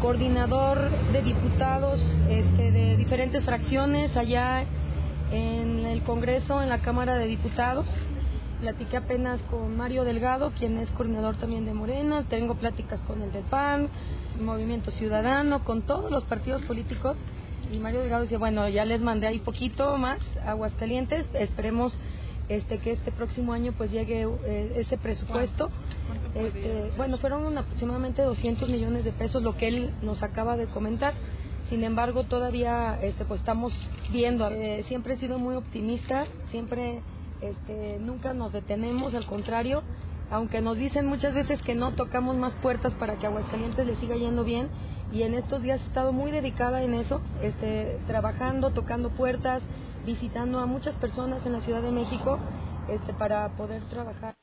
coordinador 0.00 0.90
de 1.12 1.22
diputados 1.22 2.00
este, 2.28 2.72
de 2.72 2.96
diferentes 2.96 3.44
fracciones 3.44 4.16
allá 4.22 4.64
en 5.32 5.84
el 5.84 6.02
Congreso, 6.02 6.62
en 6.62 6.68
la 6.68 6.78
Cámara 6.78 7.16
de 7.16 7.26
Diputados. 7.26 7.86
Platiqué 8.60 8.96
apenas 8.96 9.40
con 9.50 9.76
Mario 9.76 10.04
Delgado, 10.04 10.52
quien 10.56 10.78
es 10.78 10.88
coordinador 10.90 11.36
también 11.36 11.64
de 11.64 11.74
Morena. 11.74 12.24
Tengo 12.28 12.54
pláticas 12.54 13.00
con 13.00 13.20
el 13.20 13.32
del 13.32 13.42
PAN, 13.44 13.88
Movimiento 14.40 14.92
Ciudadano, 14.92 15.64
con 15.64 15.82
todos 15.82 16.10
los 16.10 16.22
partidos 16.24 16.62
políticos. 16.62 17.16
Y 17.72 17.78
Mario 17.78 18.00
Delgado 18.00 18.22
dice, 18.22 18.36
bueno, 18.36 18.68
ya 18.68 18.84
les 18.84 19.00
mandé 19.00 19.26
ahí 19.26 19.40
poquito 19.40 19.96
más, 19.98 20.18
Aguascalientes. 20.46 21.26
Esperemos 21.34 21.98
este, 22.48 22.78
que 22.78 22.92
este 22.92 23.10
próximo 23.10 23.52
año 23.52 23.72
pues 23.76 23.90
llegue 23.90 24.28
eh, 24.44 24.72
ese 24.76 24.98
presupuesto. 24.98 25.68
Este, 26.34 26.92
bueno, 26.96 27.18
fueron 27.18 27.58
aproximadamente 27.58 28.22
200 28.22 28.68
millones 28.68 29.04
de 29.04 29.12
pesos 29.12 29.42
lo 29.42 29.56
que 29.56 29.66
él 29.66 29.94
nos 30.02 30.22
acaba 30.22 30.56
de 30.56 30.66
comentar. 30.66 31.14
Sin 31.68 31.84
embargo, 31.84 32.24
todavía 32.24 32.98
este, 33.02 33.24
pues 33.24 33.40
estamos 33.40 33.72
viendo. 34.10 34.48
Eh, 34.48 34.84
siempre 34.88 35.14
he 35.14 35.16
sido 35.18 35.38
muy 35.38 35.54
optimista, 35.54 36.26
siempre 36.50 37.02
este, 37.40 37.98
nunca 38.00 38.34
nos 38.34 38.52
detenemos, 38.52 39.14
al 39.14 39.26
contrario, 39.26 39.82
aunque 40.30 40.60
nos 40.60 40.76
dicen 40.76 41.06
muchas 41.06 41.34
veces 41.34 41.60
que 41.62 41.74
no 41.74 41.92
tocamos 41.92 42.36
más 42.36 42.52
puertas 42.62 42.92
para 42.94 43.16
que 43.16 43.26
Aguascalientes 43.26 43.86
le 43.86 43.96
siga 43.96 44.16
yendo 44.16 44.44
bien. 44.44 44.68
Y 45.12 45.24
en 45.24 45.34
estos 45.34 45.60
días 45.60 45.80
he 45.82 45.86
estado 45.86 46.12
muy 46.12 46.30
dedicada 46.30 46.82
en 46.82 46.94
eso, 46.94 47.20
este, 47.42 47.98
trabajando, 48.06 48.70
tocando 48.70 49.10
puertas, 49.10 49.60
visitando 50.06 50.58
a 50.58 50.66
muchas 50.66 50.94
personas 50.96 51.44
en 51.44 51.52
la 51.52 51.60
Ciudad 51.60 51.82
de 51.82 51.92
México 51.92 52.38
este, 52.88 53.12
para 53.12 53.48
poder 53.56 53.82
trabajar. 53.90 54.41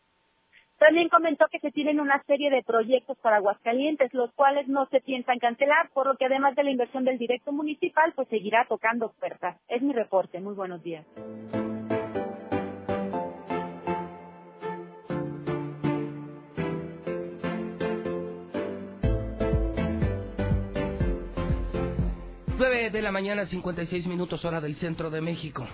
También 0.80 1.10
comentó 1.10 1.46
que 1.52 1.60
se 1.60 1.72
tienen 1.72 2.00
una 2.00 2.24
serie 2.24 2.50
de 2.50 2.64
proyectos 2.64 3.18
para 3.20 3.36
Aguascalientes, 3.36 4.14
los 4.14 4.32
cuales 4.34 4.68
no 4.68 4.88
se 4.88 5.02
piensan 5.02 5.38
cancelar, 5.38 5.90
por 5.94 6.08
lo 6.08 6.16
que 6.16 6.26
además 6.26 6.56
de 6.56 6.64
la 6.64 6.72
inversión 6.72 7.04
del 7.04 7.18
directo 7.18 7.52
municipal, 7.52 8.14
pues 8.16 8.28
seguirá 8.30 8.66
tocando 8.68 9.12
puertas. 9.20 9.58
Es 9.68 9.82
mi 9.82 9.94
reporte. 9.94 10.40
Muy 10.40 10.56
buenos 10.56 10.82
días. 10.82 11.06
De 22.92 23.04
la 23.04 23.12
mañana, 23.12 23.46
56 23.46 24.08
minutos 24.08 24.44
hora 24.46 24.60
del 24.60 24.76
centro 24.78 25.12
de 25.12 25.22
México. 25.22 25.68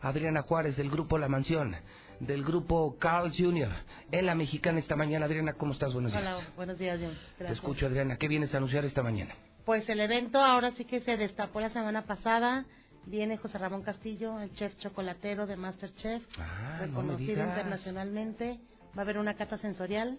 Adriana 0.00 0.40
Juárez 0.40 0.74
del 0.76 0.90
grupo 0.90 1.18
La 1.18 1.28
Mansión, 1.28 1.76
del 2.26 2.44
grupo 2.44 2.96
Carl 2.98 3.32
Jr. 3.36 3.68
en 4.12 4.26
la 4.26 4.34
mexicana 4.34 4.78
esta 4.78 4.94
mañana. 4.94 5.26
Adriana, 5.26 5.54
¿cómo 5.54 5.72
estás? 5.72 5.92
Buenos 5.92 6.12
días. 6.12 6.22
Hola, 6.22 6.46
buenos 6.56 6.78
días, 6.78 7.00
John. 7.02 7.18
Te 7.36 7.52
escucho, 7.52 7.86
Adriana. 7.86 8.16
¿Qué 8.16 8.28
vienes 8.28 8.54
a 8.54 8.58
anunciar 8.58 8.84
esta 8.84 9.02
mañana? 9.02 9.34
Pues 9.64 9.88
el 9.88 10.00
evento 10.00 10.38
ahora 10.38 10.72
sí 10.76 10.84
que 10.84 11.00
se 11.00 11.16
destapó 11.16 11.60
la 11.60 11.70
semana 11.70 12.02
pasada. 12.02 12.64
Viene 13.06 13.36
José 13.36 13.58
Ramón 13.58 13.82
Castillo, 13.82 14.38
el 14.40 14.52
chef 14.54 14.78
chocolatero 14.78 15.48
de 15.48 15.56
Masterchef, 15.56 16.22
ah, 16.38 16.78
reconocido 16.78 17.42
internacionalmente. 17.42 18.60
Va 18.96 19.00
a 19.00 19.02
haber 19.02 19.18
una 19.18 19.34
cata 19.34 19.58
sensorial 19.58 20.18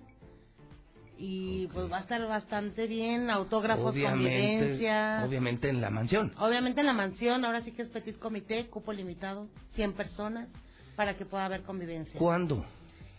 y 1.18 1.68
pues 1.68 1.90
va 1.90 2.00
a 2.00 2.02
estar 2.02 2.22
bastante 2.28 2.88
bien, 2.88 3.30
autógrafos, 3.30 3.94
obviamente, 3.94 4.58
convivencia. 4.58 5.24
Obviamente 5.26 5.70
en 5.70 5.80
la 5.80 5.90
mansión. 5.90 6.34
Obviamente 6.38 6.82
en 6.82 6.88
la 6.88 6.94
mansión, 6.94 7.46
ahora 7.46 7.62
sí 7.62 7.72
que 7.72 7.84
es 7.84 7.90
petit 7.90 8.20
comité, 8.20 8.66
cupo 8.68 8.92
limitado, 8.92 9.48
100 9.76 9.94
personas, 9.94 10.50
para 10.96 11.16
que 11.18 11.26
pueda 11.26 11.46
haber 11.46 11.64
convivencia. 11.64 12.18
¿Cuándo? 12.20 12.66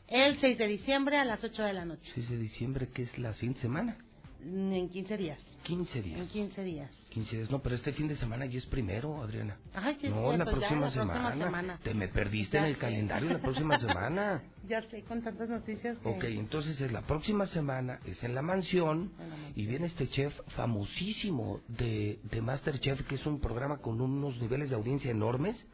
El 0.08 0.38
6 0.40 0.58
de 0.58 0.66
diciembre 0.68 1.16
a 1.16 1.24
las 1.24 1.42
8 1.42 1.62
de 1.62 1.72
la 1.72 1.84
noche. 1.84 2.10
6 2.14 2.28
de 2.30 2.36
diciembre, 2.38 2.88
que 2.88 3.02
es 3.04 3.18
la 3.18 3.32
siguiente 3.34 3.60
semana. 3.62 3.96
En 4.42 4.90
15 4.90 5.16
días. 5.16 5.40
15 5.62 6.02
días. 6.02 6.20
En 6.20 6.28
15 6.28 6.62
días. 6.64 6.90
15 7.08 7.36
días, 7.36 7.50
no, 7.50 7.62
pero 7.62 7.76
este 7.76 7.92
fin 7.92 8.08
de 8.08 8.16
semana 8.16 8.44
ya 8.44 8.58
es 8.58 8.66
primero, 8.66 9.22
Adriana. 9.22 9.56
Ay, 9.72 9.96
sí, 10.00 10.08
no, 10.10 10.36
la, 10.36 10.44
pues 10.44 10.56
próxima, 10.56 10.80
ya, 10.80 10.84
la 10.86 10.90
semana. 10.90 11.20
próxima 11.22 11.44
semana. 11.46 11.78
Te 11.82 11.94
me 11.94 12.08
perdiste 12.08 12.56
Ya 12.58 12.60
en 12.64 12.66
el 12.66 12.74
sé. 12.74 12.80
calendario 12.80 13.30
la 13.30 13.38
próxima 13.38 13.78
semana. 13.78 14.42
Ya 14.68 14.82
sé, 14.90 15.02
con 15.04 15.22
tantas 15.22 15.48
noticias 15.48 15.96
que... 15.98 16.08
Ok, 16.08 16.24
entonces 16.24 16.78
es 16.80 16.92
la 16.92 17.00
próxima 17.02 17.46
semana, 17.46 18.00
es 18.04 18.22
en 18.24 18.34
la 18.34 18.42
mansión, 18.42 19.12
y 19.54 19.64
viene 19.66 19.86
este 19.86 20.08
chef 20.08 20.38
famosísimo 20.56 21.60
de, 21.68 22.18
de 22.24 22.42
Masterchef, 22.42 23.06
que 23.06 23.14
es 23.14 23.24
un 23.24 23.40
programa 23.40 23.78
con 23.78 24.00
unos 24.02 24.36
niveles 24.42 24.68
de 24.68 24.76
audiencia 24.76 25.10
enormes, 25.10 25.56
Me 25.56 25.64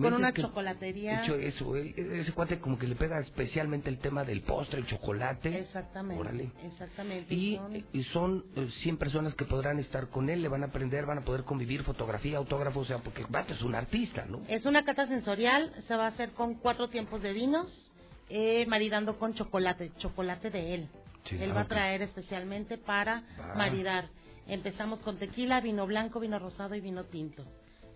Con 0.00 0.14
una 0.14 0.32
chocolatería. 0.32 1.24
Hecho 1.24 1.34
eso, 1.34 1.76
ese 1.76 2.32
cuate 2.32 2.60
como 2.60 2.78
que 2.78 2.86
le 2.86 2.94
pega 2.94 3.18
especialmente 3.18 3.90
el 3.90 3.98
tema 3.98 4.24
del 4.24 4.42
postre, 4.42 4.78
el 4.80 4.86
chocolate. 4.86 5.58
Exactamente. 5.60 6.20
Órale. 6.20 6.50
Exactamente. 6.64 7.34
Y, 7.34 7.56
son- 7.56 7.84
y 7.92 8.02
son 8.04 8.44
eh, 8.56 8.68
100 8.82 8.96
personas 8.96 9.34
que 9.34 9.44
podrán 9.44 9.78
estar 9.78 10.08
con 10.08 10.28
él, 10.30 10.40
le 10.42 10.48
van 10.48 10.62
a 10.62 10.66
aprender, 10.66 11.04
van 11.06 11.18
a 11.18 11.24
poder 11.24 11.44
convivir, 11.44 11.82
fotografía, 11.82 12.38
autógrafo, 12.38 12.80
o 12.80 12.84
sea, 12.84 12.98
porque 12.98 13.24
Vato 13.28 13.52
es 13.54 13.62
un 13.62 13.74
artista, 13.74 14.24
¿no? 14.26 14.42
Es 14.48 14.64
una 14.64 14.84
cata 14.84 15.06
sensorial, 15.06 15.72
se 15.88 15.96
va 15.96 16.04
a 16.06 16.08
hacer 16.08 16.30
con 16.30 16.54
cuatro 16.54 16.88
tiempos 16.88 17.20
de 17.20 17.32
vinos, 17.32 17.90
eh, 18.30 18.66
maridando 18.66 19.18
con 19.18 19.34
chocolate, 19.34 19.90
chocolate 19.98 20.50
de 20.50 20.74
él. 20.74 20.88
Sí, 21.28 21.36
él 21.40 21.50
ah, 21.50 21.54
va 21.54 21.60
a 21.62 21.68
traer 21.68 22.02
especialmente 22.02 22.78
para 22.78 23.22
Va. 23.40 23.54
maridar. 23.56 24.08
Empezamos 24.46 25.00
con 25.00 25.18
tequila, 25.18 25.60
vino 25.60 25.86
blanco, 25.86 26.20
vino 26.20 26.38
rosado 26.38 26.74
y 26.74 26.80
vino 26.80 27.04
tinto. 27.04 27.44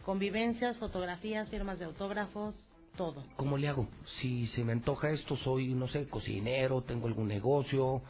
Convivencias, 0.04 0.76
fotografías, 0.78 1.48
firmas 1.48 1.78
de 1.78 1.84
autógrafos, 1.86 2.54
todo. 2.96 3.24
¿Cómo 3.36 3.56
le 3.56 3.68
hago? 3.68 3.86
Si 4.20 4.46
se 4.48 4.64
me 4.64 4.72
antoja 4.72 5.10
esto, 5.10 5.36
soy, 5.36 5.74
no 5.74 5.86
sé, 5.88 6.08
cocinero, 6.08 6.82
tengo 6.82 7.06
algún 7.06 7.28
negocio, 7.28 8.02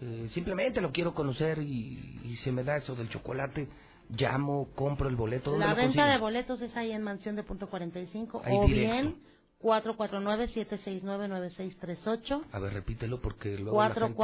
eh, 0.00 0.28
simplemente 0.34 0.80
lo 0.80 0.90
quiero 0.92 1.14
conocer 1.14 1.58
y, 1.58 2.20
y 2.24 2.36
se 2.44 2.50
me 2.52 2.64
da 2.64 2.76
eso 2.76 2.94
del 2.96 3.08
chocolate, 3.08 3.68
llamo, 4.10 4.68
compro 4.74 5.08
el 5.08 5.16
boleto. 5.16 5.50
¿Dónde 5.52 5.66
La 5.66 5.74
venta 5.74 6.02
consigo? 6.02 6.06
de 6.12 6.18
boletos 6.18 6.60
es 6.60 6.76
ahí 6.76 6.92
en 6.92 7.02
Mansión 7.02 7.36
de 7.36 7.42
Punto 7.44 7.68
45 7.68 8.42
Ahí 8.44 8.56
o 8.56 8.66
directo. 8.66 8.92
bien 8.96 9.16
449-769-9638. 9.60 12.42
A 12.52 12.58
ver, 12.60 12.72
repítelo 12.74 13.20
porque 13.20 13.58
luego 13.58 13.82
la 13.82 13.92
gente... 13.94 14.14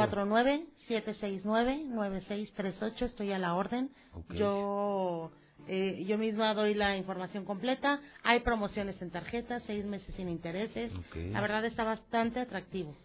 449-769-9638, 0.89 3.01
estoy 3.03 3.31
a 3.33 3.39
la 3.39 3.53
orden. 3.55 3.89
Yo 4.29 5.31
eh, 5.67 6.03
yo 6.07 6.17
misma 6.17 6.53
doy 6.53 6.73
la 6.73 6.95
información 6.97 7.45
completa. 7.45 7.99
Hay 8.23 8.41
promociones 8.41 9.01
en 9.01 9.11
tarjetas, 9.11 9.63
seis 9.65 9.85
meses 9.85 10.13
sin 10.15 10.29
intereses. 10.29 10.91
La 11.31 11.41
verdad 11.41 11.65
está 11.65 11.83
bastante 11.83 12.39
atractivo. 12.39 12.95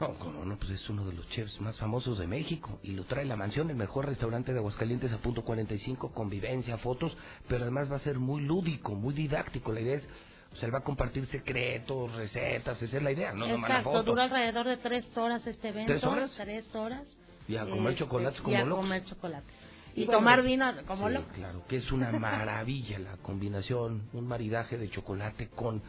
No, 0.00 0.12
cómo 0.18 0.44
no, 0.44 0.56
pues 0.58 0.70
es 0.70 0.90
uno 0.90 1.06
de 1.06 1.12
los 1.12 1.28
chefs 1.28 1.60
más 1.60 1.78
famosos 1.78 2.18
de 2.18 2.26
México 2.26 2.80
y 2.82 2.90
lo 2.92 3.04
trae 3.04 3.24
la 3.24 3.36
mansión, 3.36 3.70
el 3.70 3.76
mejor 3.76 4.06
restaurante 4.06 4.52
de 4.52 4.58
Aguascalientes 4.58 5.12
a 5.12 5.18
punto 5.18 5.42
45, 5.44 6.12
convivencia, 6.12 6.78
fotos, 6.78 7.16
pero 7.48 7.62
además 7.62 7.90
va 7.90 7.96
a 7.96 8.00
ser 8.00 8.18
muy 8.18 8.42
lúdico, 8.42 8.96
muy 8.96 9.14
didáctico. 9.14 9.70
La 9.72 9.80
idea 9.82 9.94
es, 9.94 10.08
o 10.52 10.56
sea, 10.56 10.66
él 10.66 10.74
va 10.74 10.78
a 10.80 10.82
compartir 10.82 11.24
secretos, 11.28 12.12
recetas, 12.16 12.82
esa 12.82 12.96
es 12.96 13.02
la 13.04 13.12
idea, 13.12 13.32
no 13.34 13.46
Exacto, 13.46 13.84
foto. 13.92 14.02
dura 14.02 14.24
alrededor 14.24 14.66
de 14.66 14.76
tres 14.78 15.04
horas 15.16 15.46
este 15.46 15.68
evento. 15.68 15.92
¿Tres 15.92 16.04
horas? 16.04 16.32
Tres 16.38 16.74
horas. 16.74 17.02
Y 17.46 17.54
a 17.56 17.64
comer 17.64 17.92
Este, 17.92 17.98
chocolates 18.04 18.40
como 18.40 18.52
y 18.52 18.56
a 18.56 18.64
locos. 18.64 18.82
comer 18.84 19.04
chocolate. 19.04 19.52
Y, 19.94 20.06
bueno, 20.06 20.18
tomar 20.18 20.42
vino 20.42 20.66
como 20.86 21.08
sí, 21.08 21.14
locos. 21.14 21.32
Claro, 21.34 21.64
que 21.68 21.76
es 21.76 21.92
una 21.92 22.10
maravilla 22.12 22.98
la 22.98 23.16
combinación, 23.18 24.08
un 24.12 24.26
maridaje 24.26 24.76
de 24.76 24.90
chocolate 24.90 25.48
con, 25.48 25.82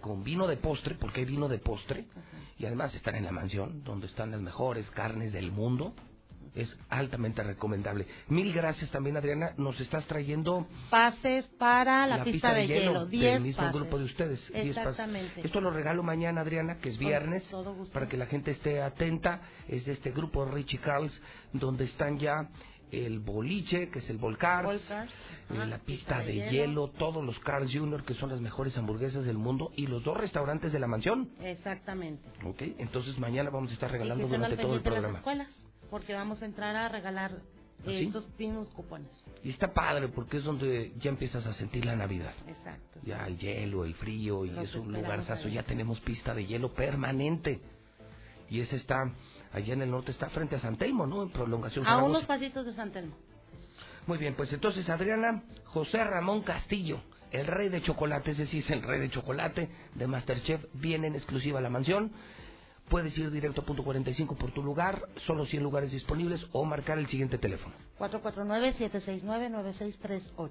con 0.00 0.24
vino 0.24 0.46
de 0.46 0.56
postre, 0.56 0.94
porque 0.94 1.20
hay 1.20 1.26
vino 1.26 1.48
de 1.48 1.58
postre, 1.58 2.06
y 2.58 2.64
además 2.64 2.94
están 2.94 3.16
en 3.16 3.24
la 3.24 3.32
mansión, 3.32 3.84
donde 3.84 4.06
están 4.06 4.30
las 4.30 4.40
mejores 4.40 4.88
carnes 4.90 5.32
del 5.32 5.52
mundo. 5.52 5.94
Es 6.52 6.76
altamente 6.88 7.44
recomendable. 7.44 8.08
Mil 8.26 8.52
gracias 8.52 8.90
también, 8.90 9.16
Adriana. 9.16 9.52
Nos 9.56 9.78
estás 9.78 10.04
trayendo 10.06 10.66
Pases 10.90 11.46
para 11.60 12.08
la, 12.08 12.24
pista, 12.24 12.52
de, 12.52 12.66
hielo. 12.66 13.06
Diez 13.06 13.34
del 13.34 13.42
mismo 13.42 13.62
pases. 13.62 13.80
grupo 13.80 13.98
de 14.00 14.04
ustedes. 14.06 14.40
pases. 14.40 14.76
Exactamente. 14.76 15.42
Esto 15.44 15.60
lo 15.60 15.70
regalo 15.70 16.02
mañana, 16.02 16.40
Adriana, 16.40 16.78
que 16.78 16.88
es 16.88 16.96
Con 16.96 17.06
viernes, 17.06 17.48
todo 17.50 17.72
gusto. 17.72 17.92
para 17.92 18.08
que 18.08 18.16
la 18.16 18.26
gente 18.26 18.50
esté 18.50 18.82
atenta. 18.82 19.42
Es 19.68 19.84
de 19.86 19.92
este 19.92 20.10
grupo 20.10 20.44
Richie 20.44 20.78
Carls, 20.78 21.22
donde 21.52 21.84
están 21.84 22.18
ya 22.18 22.48
el 22.92 23.20
boliche, 23.20 23.90
que 23.90 24.00
es 24.00 24.10
el 24.10 24.18
Volcars, 24.18 24.66
Volcars, 24.66 25.12
eh, 25.50 25.54
la 25.54 25.78
pista 25.78 26.18
pista 26.18 26.18
de 26.20 26.34
hielo. 26.34 26.50
hielo. 26.50 26.88
todos 26.88 27.24
los 27.24 27.38
Carls 27.40 27.72
Jr., 27.72 28.04
que 28.04 28.14
son 28.14 28.30
las 28.30 28.40
mejores 28.40 28.76
hamburguesas 28.76 29.24
del 29.24 29.38
mundo, 29.38 29.72
y 29.76 29.86
los 29.86 30.02
dos 30.02 30.16
restaurantes 30.16 30.72
de 30.72 30.78
la 30.78 30.86
mansión. 30.86 31.30
Exactamente. 31.42 32.28
¿Ok? 32.44 32.62
Entonces 32.78 33.18
mañana 33.18 33.50
vamos 33.50 33.70
a 33.70 33.74
estar 33.74 33.90
regalando 33.90 34.26
durante 34.26 34.56
todo 34.56 34.76
el 34.76 34.82
de 34.82 34.90
las 34.90 34.94
programa. 34.94 35.18
escuelas, 35.18 35.48
porque 35.90 36.14
vamos 36.14 36.42
a 36.42 36.46
entrar 36.46 36.76
a 36.76 36.88
regalar 36.88 37.32
¿Ah, 37.32 37.90
eh, 37.90 37.98
sí? 37.98 38.04
estos 38.06 38.28
mismos 38.38 38.68
cupones. 38.68 39.10
Y 39.42 39.50
está 39.50 39.72
padre 39.72 40.08
porque 40.08 40.36
es 40.36 40.44
donde 40.44 40.92
ya 40.98 41.10
empiezas 41.10 41.46
a 41.46 41.54
sentir 41.54 41.84
la 41.84 41.96
Navidad. 41.96 42.34
Exacto. 42.46 43.00
Ya 43.02 43.26
el 43.26 43.38
hielo, 43.38 43.84
el 43.84 43.94
frío, 43.94 44.44
y 44.44 44.50
es 44.50 44.74
un 44.74 44.94
ahí. 44.94 45.52
Ya 45.52 45.62
tenemos 45.62 45.98
pista 46.00 46.34
de 46.34 46.44
hielo 46.44 46.74
permanente. 46.74 47.60
Y 48.50 48.60
ese 48.60 48.76
está, 48.76 48.96
allá 49.52 49.74
en 49.74 49.82
el 49.82 49.90
norte, 49.90 50.12
está 50.12 50.28
frente 50.30 50.56
a 50.56 50.60
San 50.60 50.76
Telmo, 50.76 51.06
¿no? 51.06 51.22
En 51.22 51.30
prolongación 51.30 51.84
A 51.86 51.90
Zaragoza. 51.90 52.10
unos 52.10 52.24
pasitos 52.24 52.66
de 52.66 52.74
San 52.74 52.90
Telmo. 52.92 53.14
Muy 54.06 54.18
bien, 54.18 54.34
pues 54.34 54.52
entonces 54.52 54.88
Adriana, 54.88 55.42
José 55.66 56.02
Ramón 56.04 56.42
Castillo, 56.42 57.00
el 57.30 57.46
rey 57.46 57.68
de 57.68 57.82
chocolate, 57.82 58.32
ese 58.32 58.46
sí 58.46 58.58
es 58.58 58.70
el 58.70 58.82
rey 58.82 59.00
de 59.00 59.10
chocolate 59.10 59.68
de 59.94 60.06
Masterchef, 60.06 60.64
viene 60.74 61.06
en 61.08 61.14
exclusiva 61.14 61.58
a 61.58 61.62
la 61.62 61.70
mansión. 61.70 62.12
Puedes 62.88 63.16
ir 63.18 63.30
directo 63.30 63.60
a 63.60 63.64
punto 63.64 63.84
45 63.84 64.34
por 64.36 64.52
tu 64.52 64.62
lugar, 64.64 65.00
solo 65.26 65.46
100 65.46 65.62
lugares 65.62 65.92
disponibles 65.92 66.44
o 66.52 66.64
marcar 66.64 66.98
el 66.98 67.06
siguiente 67.06 67.38
teléfono. 67.38 67.72
449-769-9638. 68.00 70.50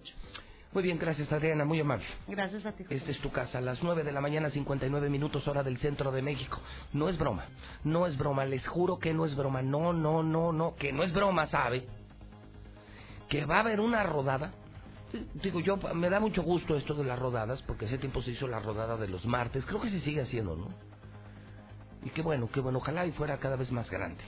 Muy 0.72 0.84
bien, 0.84 1.00
gracias 1.00 1.32
Adriana, 1.32 1.66
muy 1.66 1.80
amable. 1.80 2.06
Gracias 2.28 2.64
a 2.64 2.72
ti. 2.74 2.84
José. 2.84 2.96
Esta 2.96 3.12
es 3.12 3.20
tu 3.20 3.32
casa, 3.32 3.58
a 3.58 3.62
las 3.62 3.82
9 3.82 4.04
de 4.04 4.12
la 4.12 4.22
mañana, 4.22 4.52
59 4.52 5.10
minutos 5.10 5.48
hora 5.48 5.64
del 5.64 5.80
centro 5.80 6.12
de 6.12 6.22
México. 6.22 6.62
No 6.94 7.10
es 7.10 7.18
broma, 7.18 7.48
no 7.84 8.06
es 8.06 8.16
broma, 8.18 8.46
les 8.46 8.68
juro 8.68 9.00
que 9.00 9.12
no 9.12 9.26
es 9.26 9.36
broma, 9.36 9.64
no, 9.64 9.94
no, 9.94 10.22
no, 10.22 10.52
no, 10.52 10.76
que 10.76 10.94
no 10.94 11.02
es 11.04 11.12
broma, 11.12 11.48
¿sabe? 11.48 11.88
Que 13.28 13.46
va 13.46 13.58
a 13.58 13.60
haber 13.62 13.80
una 13.80 14.04
rodada. 14.04 14.54
Digo, 15.42 15.60
yo, 15.60 15.78
me 15.96 16.08
da 16.08 16.20
mucho 16.20 16.44
gusto 16.44 16.78
esto 16.78 16.94
de 16.94 17.04
las 17.04 17.18
rodadas, 17.18 17.64
porque 17.64 17.88
hace 17.88 17.98
tiempo 17.98 18.22
se 18.22 18.32
hizo 18.32 18.48
la 18.48 18.60
rodada 18.60 18.96
de 18.96 19.08
los 19.08 19.26
martes, 19.26 19.66
creo 19.66 19.82
que 19.82 19.90
se 19.90 20.02
sigue 20.02 20.22
haciendo, 20.22 20.56
¿no? 20.56 20.68
Y 22.04 22.12
qué 22.12 22.22
bueno, 22.22 22.48
qué 22.54 22.60
bueno, 22.60 22.78
ojalá 22.78 23.08
y 23.08 23.12
fuera 23.12 23.40
cada 23.40 23.56
vez 23.56 23.72
más 23.72 23.90
grande. 23.90 24.24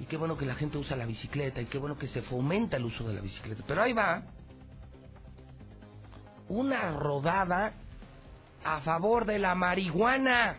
Y 0.00 0.06
qué 0.06 0.16
bueno 0.16 0.36
que 0.36 0.46
la 0.46 0.56
gente 0.56 0.78
usa 0.78 0.96
la 0.96 1.06
bicicleta, 1.06 1.60
y 1.60 1.66
qué 1.66 1.78
bueno 1.78 1.96
que 1.96 2.08
se 2.08 2.22
fomenta 2.22 2.76
el 2.76 2.86
uso 2.86 3.06
de 3.06 3.14
la 3.14 3.20
bicicleta. 3.20 3.62
Pero 3.64 3.82
ahí 3.82 3.92
va, 3.92 4.24
una 6.48 6.92
rodada 6.92 7.74
a 8.64 8.80
favor 8.82 9.24
de 9.24 9.38
la 9.38 9.54
marihuana. 9.54 10.56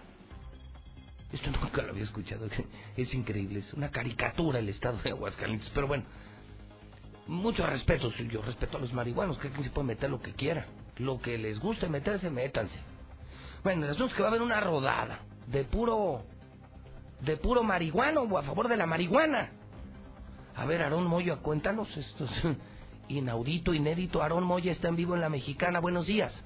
Esto 1.31 1.49
nunca 1.51 1.81
lo 1.81 1.91
había 1.91 2.03
escuchado. 2.03 2.47
Es 2.95 3.13
increíble, 3.13 3.59
es 3.59 3.73
una 3.73 3.89
caricatura 3.89 4.59
el 4.59 4.69
estado 4.69 4.97
de 4.99 5.09
Aguascalientes. 5.11 5.69
Pero 5.73 5.87
bueno, 5.87 6.03
mucho 7.27 7.65
respeto. 7.65 8.11
Yo 8.11 8.41
respeto 8.41 8.77
a 8.77 8.81
los 8.81 8.93
marihuanos, 8.93 9.37
que 9.39 9.49
se 9.49 9.69
puede 9.71 9.87
meter 9.87 10.09
lo 10.09 10.19
que 10.21 10.33
quiera. 10.33 10.67
Lo 10.97 11.19
que 11.19 11.37
les 11.37 11.59
guste 11.59 11.89
meterse, 11.89 12.29
métanse. 12.29 12.77
Bueno, 13.63 13.85
el 13.85 13.91
asunto 13.91 14.11
es 14.11 14.13
que 14.13 14.21
va 14.21 14.27
a 14.27 14.31
haber 14.31 14.41
una 14.43 14.59
rodada 14.59 15.21
de 15.47 15.63
puro. 15.63 16.23
de 17.21 17.37
puro 17.37 17.63
marihuano 17.63 18.21
o 18.23 18.37
a 18.37 18.43
favor 18.43 18.67
de 18.67 18.77
la 18.77 18.85
marihuana. 18.85 19.51
A 20.55 20.65
ver, 20.65 20.83
Aarón 20.83 21.07
Moya, 21.07 21.37
cuéntanos 21.37 21.87
esto. 21.97 22.27
Inaudito, 23.07 23.73
inédito. 23.73 24.21
Aarón 24.21 24.43
Moya 24.43 24.71
está 24.71 24.89
en 24.89 24.95
vivo 24.95 25.15
en 25.15 25.21
La 25.21 25.29
Mexicana. 25.29 25.79
Buenos 25.79 26.07
días. 26.07 26.43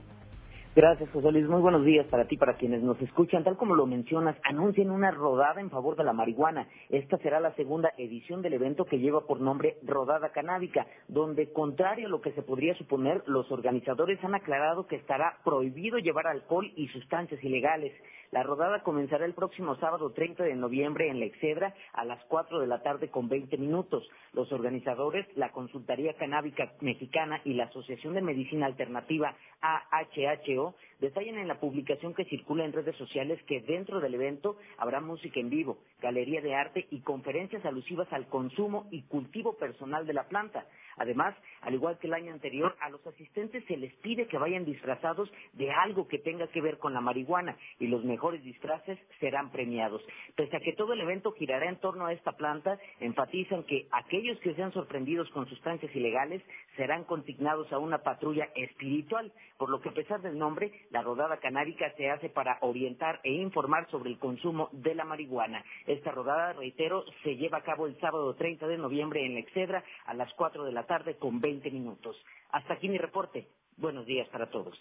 Gracias, 0.77 1.09
José 1.09 1.31
Luis. 1.31 1.47
Muy 1.47 1.59
buenos 1.59 1.84
días 1.84 2.05
para 2.05 2.27
ti, 2.27 2.38
para 2.38 2.55
quienes 2.55 2.84
nos 2.84 3.01
escuchan. 3.01 3.43
Tal 3.43 3.57
como 3.57 3.73
lo 3.73 3.88
mencionas, 3.88 4.38
anuncian 4.43 4.91
una 4.91 5.09
rodada 5.09 5.59
en 5.59 5.71
favor 5.71 5.95
de 5.95 6.03
la 6.03 6.13
marihuana. 6.13 6.67
Esta 6.89 7.17
será 7.17 7.39
la 7.39 7.55
segunda 7.55 7.91
edición 7.97 8.43
del 8.43 8.53
evento 8.53 8.85
que 8.85 8.99
lleva 8.99 9.25
por 9.25 9.41
nombre 9.41 9.77
Rodada 9.81 10.29
Canábica, 10.29 10.85
donde, 11.07 11.51
contrario 11.51 12.05
a 12.05 12.11
lo 12.11 12.21
que 12.21 12.31
se 12.34 12.43
podría 12.43 12.75
suponer, 12.75 13.23
los 13.25 13.51
organizadores 13.51 14.23
han 14.23 14.35
aclarado 14.35 14.85
que 14.85 14.97
estará 14.97 15.39
prohibido 15.43 15.97
llevar 15.97 16.27
alcohol 16.27 16.71
y 16.75 16.88
sustancias 16.89 17.43
ilegales. 17.43 17.91
La 18.31 18.43
rodada 18.43 18.83
comenzará 18.83 19.25
el 19.25 19.33
próximo 19.33 19.75
sábado 19.77 20.11
30 20.11 20.43
de 20.43 20.55
noviembre 20.55 21.09
en 21.09 21.19
la 21.19 21.25
Excedra 21.25 21.73
a 21.93 22.03
las 22.03 22.23
4 22.25 22.59
de 22.59 22.67
la 22.67 22.81
tarde 22.83 23.09
con 23.09 23.29
20 23.29 23.57
minutos. 23.57 24.07
Los 24.33 24.51
organizadores, 24.51 25.25
la 25.37 25.51
Consultaría 25.51 26.13
Canábica 26.15 26.73
Mexicana 26.81 27.41
y 27.45 27.53
la 27.53 27.65
Asociación 27.65 28.13
de 28.13 28.21
Medicina 28.21 28.65
Alternativa 28.65 29.35
AHHO 29.61 30.75
detallan 30.99 31.38
en 31.38 31.48
la 31.48 31.60
publicación 31.60 32.14
que 32.14 32.26
circula 32.26 32.65
en 32.65 32.74
redes 32.74 32.95
sociales 32.95 33.41
que 33.44 33.61
dentro 33.61 33.99
del 33.99 34.15
evento 34.15 34.57
habrá 34.78 34.99
música 34.99 35.40
en 35.40 35.49
vivo, 35.49 35.80
galería 36.02 36.41
de 36.41 36.56
arte 36.56 36.88
y 36.91 37.02
conferencias 37.02 37.65
alusivas 37.65 38.11
al 38.11 38.28
consumo 38.28 38.88
y 38.91 39.03
cultivo 39.03 39.57
personal 39.57 40.06
de 40.06 40.14
la 40.14 40.28
planta. 40.28 40.65
Además, 40.98 41.36
al 41.61 41.76
igual 41.76 41.99
que 41.99 42.07
el 42.07 42.14
año 42.14 42.34
anterior, 42.34 42.76
a 42.82 42.90
los 42.90 43.06
asistentes 43.06 43.64
se 43.65 43.78
les 43.78 43.94
pide 43.98 44.28
que 44.28 44.38
vayan 44.38 44.65
disfrazados 44.65 45.32
de 45.53 45.72
algo 45.72 46.07
que 46.07 46.18
tenga 46.18 46.48
que 46.48 46.61
ver 46.61 46.80
con 46.80 46.94
la 46.94 47.02
marihuana 47.02 47.56
y 47.80 47.88
los 47.88 48.03
mejores 48.03 48.44
disfraces 48.44 48.98
serán 49.19 49.52
premiados. 49.52 50.02
Pese 50.36 50.57
a 50.57 50.60
que 50.60 50.74
todo 50.74 50.94
el 50.94 51.02
evento 51.02 51.32
girará 51.34 51.69
en 51.69 51.80
torno 51.80 52.07
a 52.07 52.14
esta 52.14 52.32
planta, 52.32 52.80
enfatizan 52.99 53.64
que 53.64 53.88
aquellos 53.91 54.40
que 54.40 54.56
sean 54.56 54.74
sorprendidos 54.74 55.30
con 55.30 55.48
sustancias 55.48 55.95
ilegales 55.95 56.41
serán 56.76 57.03
consignados 57.03 57.72
a 57.72 57.78
una 57.78 57.99
patrulla 57.99 58.49
espiritual, 58.56 59.32
por 59.57 59.69
lo 59.69 59.80
que 59.82 59.90
a 59.90 59.94
pesar 59.94 60.22
del 60.22 60.38
nombre, 60.38 60.72
la 60.91 61.01
rodada 61.03 61.38
canábica 61.39 61.91
se 61.97 62.09
hace 62.09 62.30
para 62.30 62.57
orientar 62.61 63.19
e 63.23 63.31
informar 63.31 63.89
sobre 63.91 64.11
el 64.11 64.19
consumo 64.19 64.69
de 64.73 64.95
la 64.95 65.05
marihuana. 65.05 65.64
Esta 65.88 66.11
rodada, 66.11 66.53
reitero, 66.53 67.03
se 67.23 67.35
lleva 67.38 67.59
a 67.59 67.64
cabo 67.64 67.88
el 67.88 67.99
sábado 67.99 68.35
30 68.35 68.68
de 68.68 68.77
noviembre 68.77 69.26
en 69.26 69.35
la 69.35 69.41
Excedra 69.41 69.84
a 70.05 70.14
las 70.14 70.34
4 70.35 70.65
de 70.65 70.73
la 70.73 70.85
tarde 70.85 71.18
con 71.18 71.39
20 71.41 71.72
minutos. 71.72 72.15
Hasta 72.51 72.76
aquí 72.76 72.89
mi 72.89 72.97
reporte. 72.97 73.47
Buenos 73.77 74.05
días 74.05 74.27
para 74.30 74.49
todos. 74.49 74.80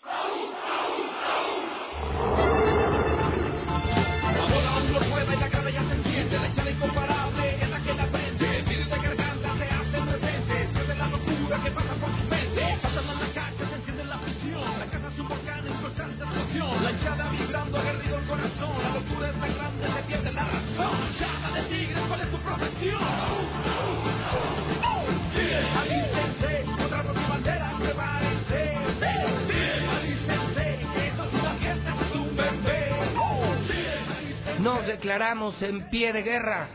Declaramos 34.96 35.60
en 35.60 35.90
pie 35.90 36.10
de 36.10 36.22
guerra. 36.22 36.68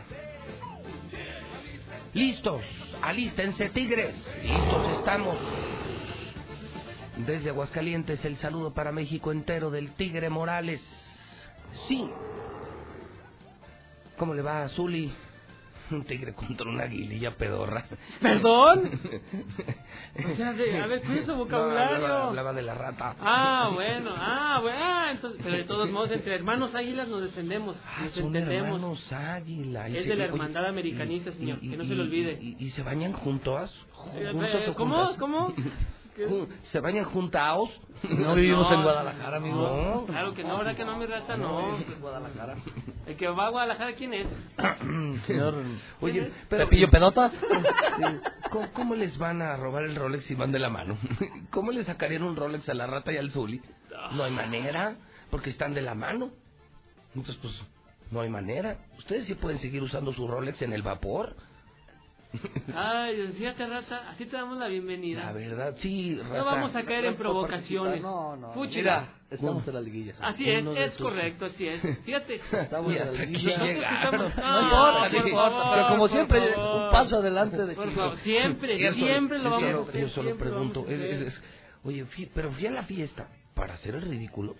Listos, 2.14 2.62
alístense 3.02 3.68
tigres, 3.70 4.14
listos 4.44 4.98
estamos. 4.98 5.36
Desde 7.26 7.50
Aguascalientes 7.50 8.24
el 8.24 8.36
saludo 8.36 8.72
para 8.72 8.92
México 8.92 9.32
entero 9.32 9.70
del 9.70 9.94
Tigre 9.94 10.30
Morales. 10.30 10.80
Sí. 11.88 12.08
¿Cómo 14.16 14.34
le 14.34 14.42
va 14.42 14.62
a 14.62 14.68
Zuli? 14.68 15.12
Un 15.96 16.04
tigre 16.04 16.32
contra 16.34 16.68
una 16.68 16.84
aguililla 16.84 17.36
pedorra. 17.36 17.84
¿Perdón? 18.20 18.90
O 20.14 20.36
sea, 20.36 20.52
de- 20.52 20.78
a 20.80 20.86
ver, 20.86 21.00
¿cuál 21.02 21.18
es 21.18 21.24
su 21.26 21.32
No, 21.32 21.38
vocabulario? 21.38 21.96
hablaba, 21.96 22.28
hablaba 22.28 22.52
de 22.52 22.62
la 22.62 22.74
rata. 22.74 23.16
Ah, 23.20 23.70
bueno, 23.74 24.10
ah, 24.14 24.58
bueno, 24.60 24.78
ah, 24.80 25.08
entonces, 25.12 25.40
pero 25.42 25.56
de 25.56 25.64
todos 25.64 25.90
modos, 25.90 26.10
entre 26.10 26.34
hermanos 26.34 26.74
águilas 26.74 27.08
nos 27.08 27.22
defendemos, 27.22 27.76
nos 27.76 27.84
Ah, 27.86 28.08
Son 28.14 28.26
entendemos. 28.26 28.66
hermanos 28.66 29.12
águila. 29.12 29.88
Y 29.88 29.96
Es 29.96 30.02
se- 30.04 30.08
de 30.10 30.16
la 30.16 30.24
oye, 30.24 30.32
hermandad 30.32 30.66
americanista, 30.66 31.32
señor, 31.32 31.58
y- 31.62 31.70
que 31.70 31.76
no 31.78 31.84
y- 31.84 31.88
se 31.88 31.94
le 31.94 32.02
olvide. 32.02 32.38
Y, 32.58 32.70
se 32.70 32.82
bañan 32.82 33.12
juntos? 33.14 33.70
Eh, 34.14 34.28
¿Juntos 34.32 34.68
o 34.68 34.74
¿Cómo? 34.74 35.16
¿Cómo? 35.18 35.54
¿Se 36.70 36.80
bañan 36.80 37.04
juntaos? 37.06 37.70
No 38.02 38.34
vivimos 38.34 38.68
no, 38.68 38.76
en 38.76 38.82
Guadalajara, 38.82 39.36
amigo. 39.36 39.56
no, 39.56 40.06
claro 40.06 40.34
que 40.34 40.42
no, 40.42 40.58
¿verdad 40.58 40.76
que 40.76 40.84
no, 40.84 40.96
mi 40.96 41.06
rata? 41.06 41.36
No. 41.36 41.78
Guadalajara. 42.00 42.56
El 43.06 43.16
que 43.16 43.28
va 43.28 43.46
a 43.46 43.50
Guadalajara, 43.50 43.94
¿quién 43.94 44.14
es? 44.14 44.26
Señor, 45.26 45.54
oye, 46.00 46.30
pero 46.48 46.64
¿Pepillo 46.64 46.90
Pedotas? 46.90 47.32
¿Cómo, 48.50 48.72
cómo 48.72 48.94
les 48.94 49.16
van 49.18 49.40
a 49.40 49.56
robar 49.56 49.84
el 49.84 49.96
Rolex 49.96 50.24
si 50.24 50.34
van 50.34 50.52
de 50.52 50.58
la 50.58 50.68
mano? 50.68 50.98
¿Cómo 51.50 51.70
le 51.70 51.84
sacarían 51.84 52.24
un 52.24 52.36
Rolex 52.36 52.68
a 52.68 52.74
la 52.74 52.86
rata 52.86 53.12
y 53.12 53.16
al 53.16 53.30
Zuli? 53.30 53.62
No 54.12 54.24
hay 54.24 54.32
manera, 54.32 54.96
porque 55.30 55.50
están 55.50 55.72
de 55.72 55.82
la 55.82 55.94
mano. 55.94 56.30
Entonces, 57.14 57.36
pues, 57.40 57.54
no 58.10 58.20
hay 58.20 58.28
manera. 58.28 58.78
Ustedes 58.98 59.26
sí 59.26 59.34
pueden 59.34 59.58
seguir 59.58 59.82
usando 59.82 60.12
su 60.12 60.26
Rolex 60.26 60.60
en 60.62 60.72
el 60.72 60.82
vapor. 60.82 61.36
Ay, 62.74 63.32
fíjate, 63.36 63.66
rata, 63.66 64.08
así 64.10 64.24
te 64.26 64.36
damos 64.36 64.56
la 64.58 64.66
bienvenida. 64.68 65.26
La 65.26 65.32
verdad, 65.32 65.74
sí, 65.78 66.18
rata. 66.22 66.38
No 66.38 66.44
vamos 66.44 66.74
a 66.76 66.82
caer 66.84 67.04
en 67.06 67.16
provocaciones. 67.16 68.00
No, 68.00 68.36
no. 68.36 68.52
Fúchila. 68.52 69.08
estamos 69.30 69.66
en 69.68 69.74
la 69.74 69.80
liguilla. 69.80 70.14
Así 70.20 70.48
es, 70.48 70.66
es 70.66 70.94
correcto, 70.96 71.46
así 71.46 71.68
es. 71.68 71.80
Fíjate. 72.04 72.40
Estamos 72.52 72.92
en 72.94 72.98
la 73.14 73.24
liguilla. 73.24 74.04
Estamos- 74.04 74.36
No 74.36 74.62
importa, 74.62 75.00
por 75.02 75.12
no 75.12 75.28
importa, 75.28 75.50
favor, 75.50 75.74
pero 75.74 75.88
como 75.88 76.08
siempre, 76.08 76.52
favor. 76.54 76.84
un 76.84 76.90
paso 76.90 77.16
adelante 77.16 77.66
de 77.66 77.74
Por 77.74 77.88
Chico. 77.88 78.00
favor, 78.00 78.18
siempre, 78.20 78.78
solo- 78.92 79.06
siempre 79.06 79.38
lo 79.38 79.50
vamos 79.50 79.74
a 79.74 79.90
hacer, 79.90 80.00
Yo 80.02 80.08
solo 80.08 80.36
pregunto, 80.36 80.84
es- 80.88 81.00
es- 81.00 81.20
es- 81.20 81.42
oye, 81.84 82.04
fui- 82.06 82.30
pero 82.34 82.50
fui 82.52 82.66
a 82.66 82.70
la 82.70 82.82
fiesta 82.84 83.28
para 83.54 83.74
hacer 83.74 83.94
el 83.94 84.02
ridículo. 84.02 84.54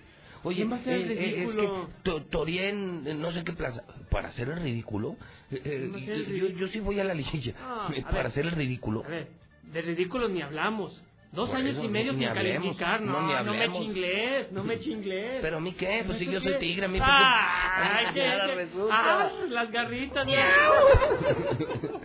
Oye, 0.44 0.56
¿Quién 0.56 0.72
va 0.72 0.76
a 0.76 0.80
hacer 0.80 0.94
el 0.94 1.10
eh, 1.10 1.14
eh, 1.14 1.16
ridículo? 1.34 1.62
es 1.62 1.70
que 1.70 2.02
To- 2.02 2.22
Torien, 2.24 3.20
no 3.20 3.30
sé 3.32 3.44
qué 3.44 3.52
plaza, 3.52 3.84
para 4.10 4.28
hacer 4.28 4.48
el 4.48 4.60
ridículo. 4.60 5.16
eh, 5.50 5.56
eh, 5.56 5.60
¿Quién 5.62 5.92
va 5.94 5.98
a 5.98 6.00
hacer 6.02 6.14
el 6.14 6.24
yo, 6.24 6.30
ridículo? 6.32 6.58
yo 6.58 6.68
sí 6.68 6.80
voy 6.80 7.00
a 7.00 7.04
la 7.04 7.14
liguilla 7.14 7.54
Ah, 7.60 7.88
para 8.04 8.16
ver. 8.18 8.26
hacer 8.26 8.46
el 8.46 8.52
ridículo. 8.52 9.04
A 9.04 9.08
ver, 9.08 9.28
de 9.62 9.82
ridículos 9.82 10.30
ni 10.30 10.42
hablamos. 10.42 11.00
Dos 11.32 11.48
Por 11.48 11.58
años 11.60 11.76
eso, 11.76 11.84
y 11.84 11.88
medio 11.88 12.12
sin 12.12 12.24
hablemos, 12.26 12.76
calificar, 12.76 13.00
no, 13.00 13.22
no, 13.22 13.42
no, 13.44 13.52
me 13.54 13.64
eche 13.64 13.78
inglés, 13.78 14.52
no 14.52 14.64
me 14.64 14.74
eche 14.74 14.90
inglés. 14.90 15.38
Pero 15.40 15.56
a 15.56 15.60
mí 15.60 15.72
qué, 15.72 16.02
pues 16.04 16.18
si 16.18 16.24
¿Eso 16.24 16.32
yo 16.32 16.40
soy 16.42 16.58
tigre, 16.58 16.84
a 16.84 16.88
mí 16.88 16.98
qué- 16.98 17.04
Ay, 17.06 18.06
qué, 18.12 18.28
Ahora 18.32 18.46
qué- 18.48 18.54
resulta. 18.54 18.94
ah, 18.94 19.30
las 19.48 19.70
garritas. 19.70 20.26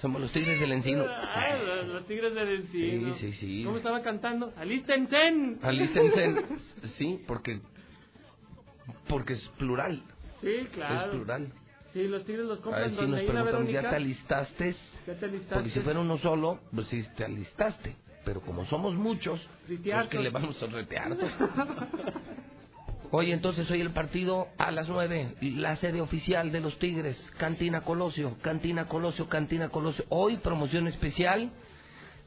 Somos 0.00 0.20
los 0.20 0.30
tigres 0.32 0.60
del 0.60 0.72
encino. 0.72 1.04
Ay, 1.34 1.60
los, 1.64 1.88
los 1.88 2.06
tigres 2.06 2.34
del 2.34 2.48
encino. 2.48 3.14
Sí, 3.14 3.32
sí, 3.32 3.38
sí. 3.38 3.64
¿Cómo 3.64 3.78
estaba 3.78 4.02
cantando? 4.02 4.52
Alístense. 4.56 5.56
Alístense. 5.62 6.34
Sí, 6.98 7.22
porque 7.26 7.60
porque 9.08 9.34
es 9.34 9.42
plural. 9.58 10.02
Sí, 10.40 10.68
claro. 10.72 11.06
Es 11.06 11.14
plural. 11.14 11.52
Sí, 11.92 12.06
los 12.08 12.24
tigres 12.24 12.44
los 12.44 12.60
compran 12.60 12.90
si 12.90 12.96
donde 12.96 13.22
nos 13.22 13.32
preguntan, 13.32 13.66
¿ya 13.68 13.80
te 13.88 13.96
alistaste? 13.96 14.76
¿Ya 15.06 15.14
te 15.14 15.24
alistaste? 15.24 15.54
Porque 15.54 15.70
si 15.70 15.80
fuera 15.80 16.00
uno 16.00 16.18
solo, 16.18 16.60
pues 16.74 16.88
sí 16.88 17.04
te 17.16 17.24
alistaste. 17.24 17.96
Pero 18.24 18.40
como 18.40 18.66
somos 18.66 18.94
muchos, 18.94 19.40
pues 19.66 19.78
Riteartos. 19.78 20.10
que 20.10 20.18
le 20.18 20.30
vamos 20.30 20.62
a 20.62 20.66
retear. 20.66 21.16
Oye, 23.18 23.32
entonces 23.32 23.70
hoy 23.70 23.80
el 23.80 23.92
partido 23.92 24.48
a 24.58 24.70
las 24.70 24.90
nueve, 24.90 25.36
la 25.40 25.76
sede 25.76 26.02
oficial 26.02 26.52
de 26.52 26.60
los 26.60 26.78
Tigres, 26.78 27.16
Cantina 27.38 27.80
Colosio, 27.80 28.36
Cantina 28.42 28.88
Colosio, 28.88 29.26
Cantina 29.26 29.70
Colosio. 29.70 30.04
Hoy 30.10 30.36
promoción 30.36 30.86
especial, 30.86 31.50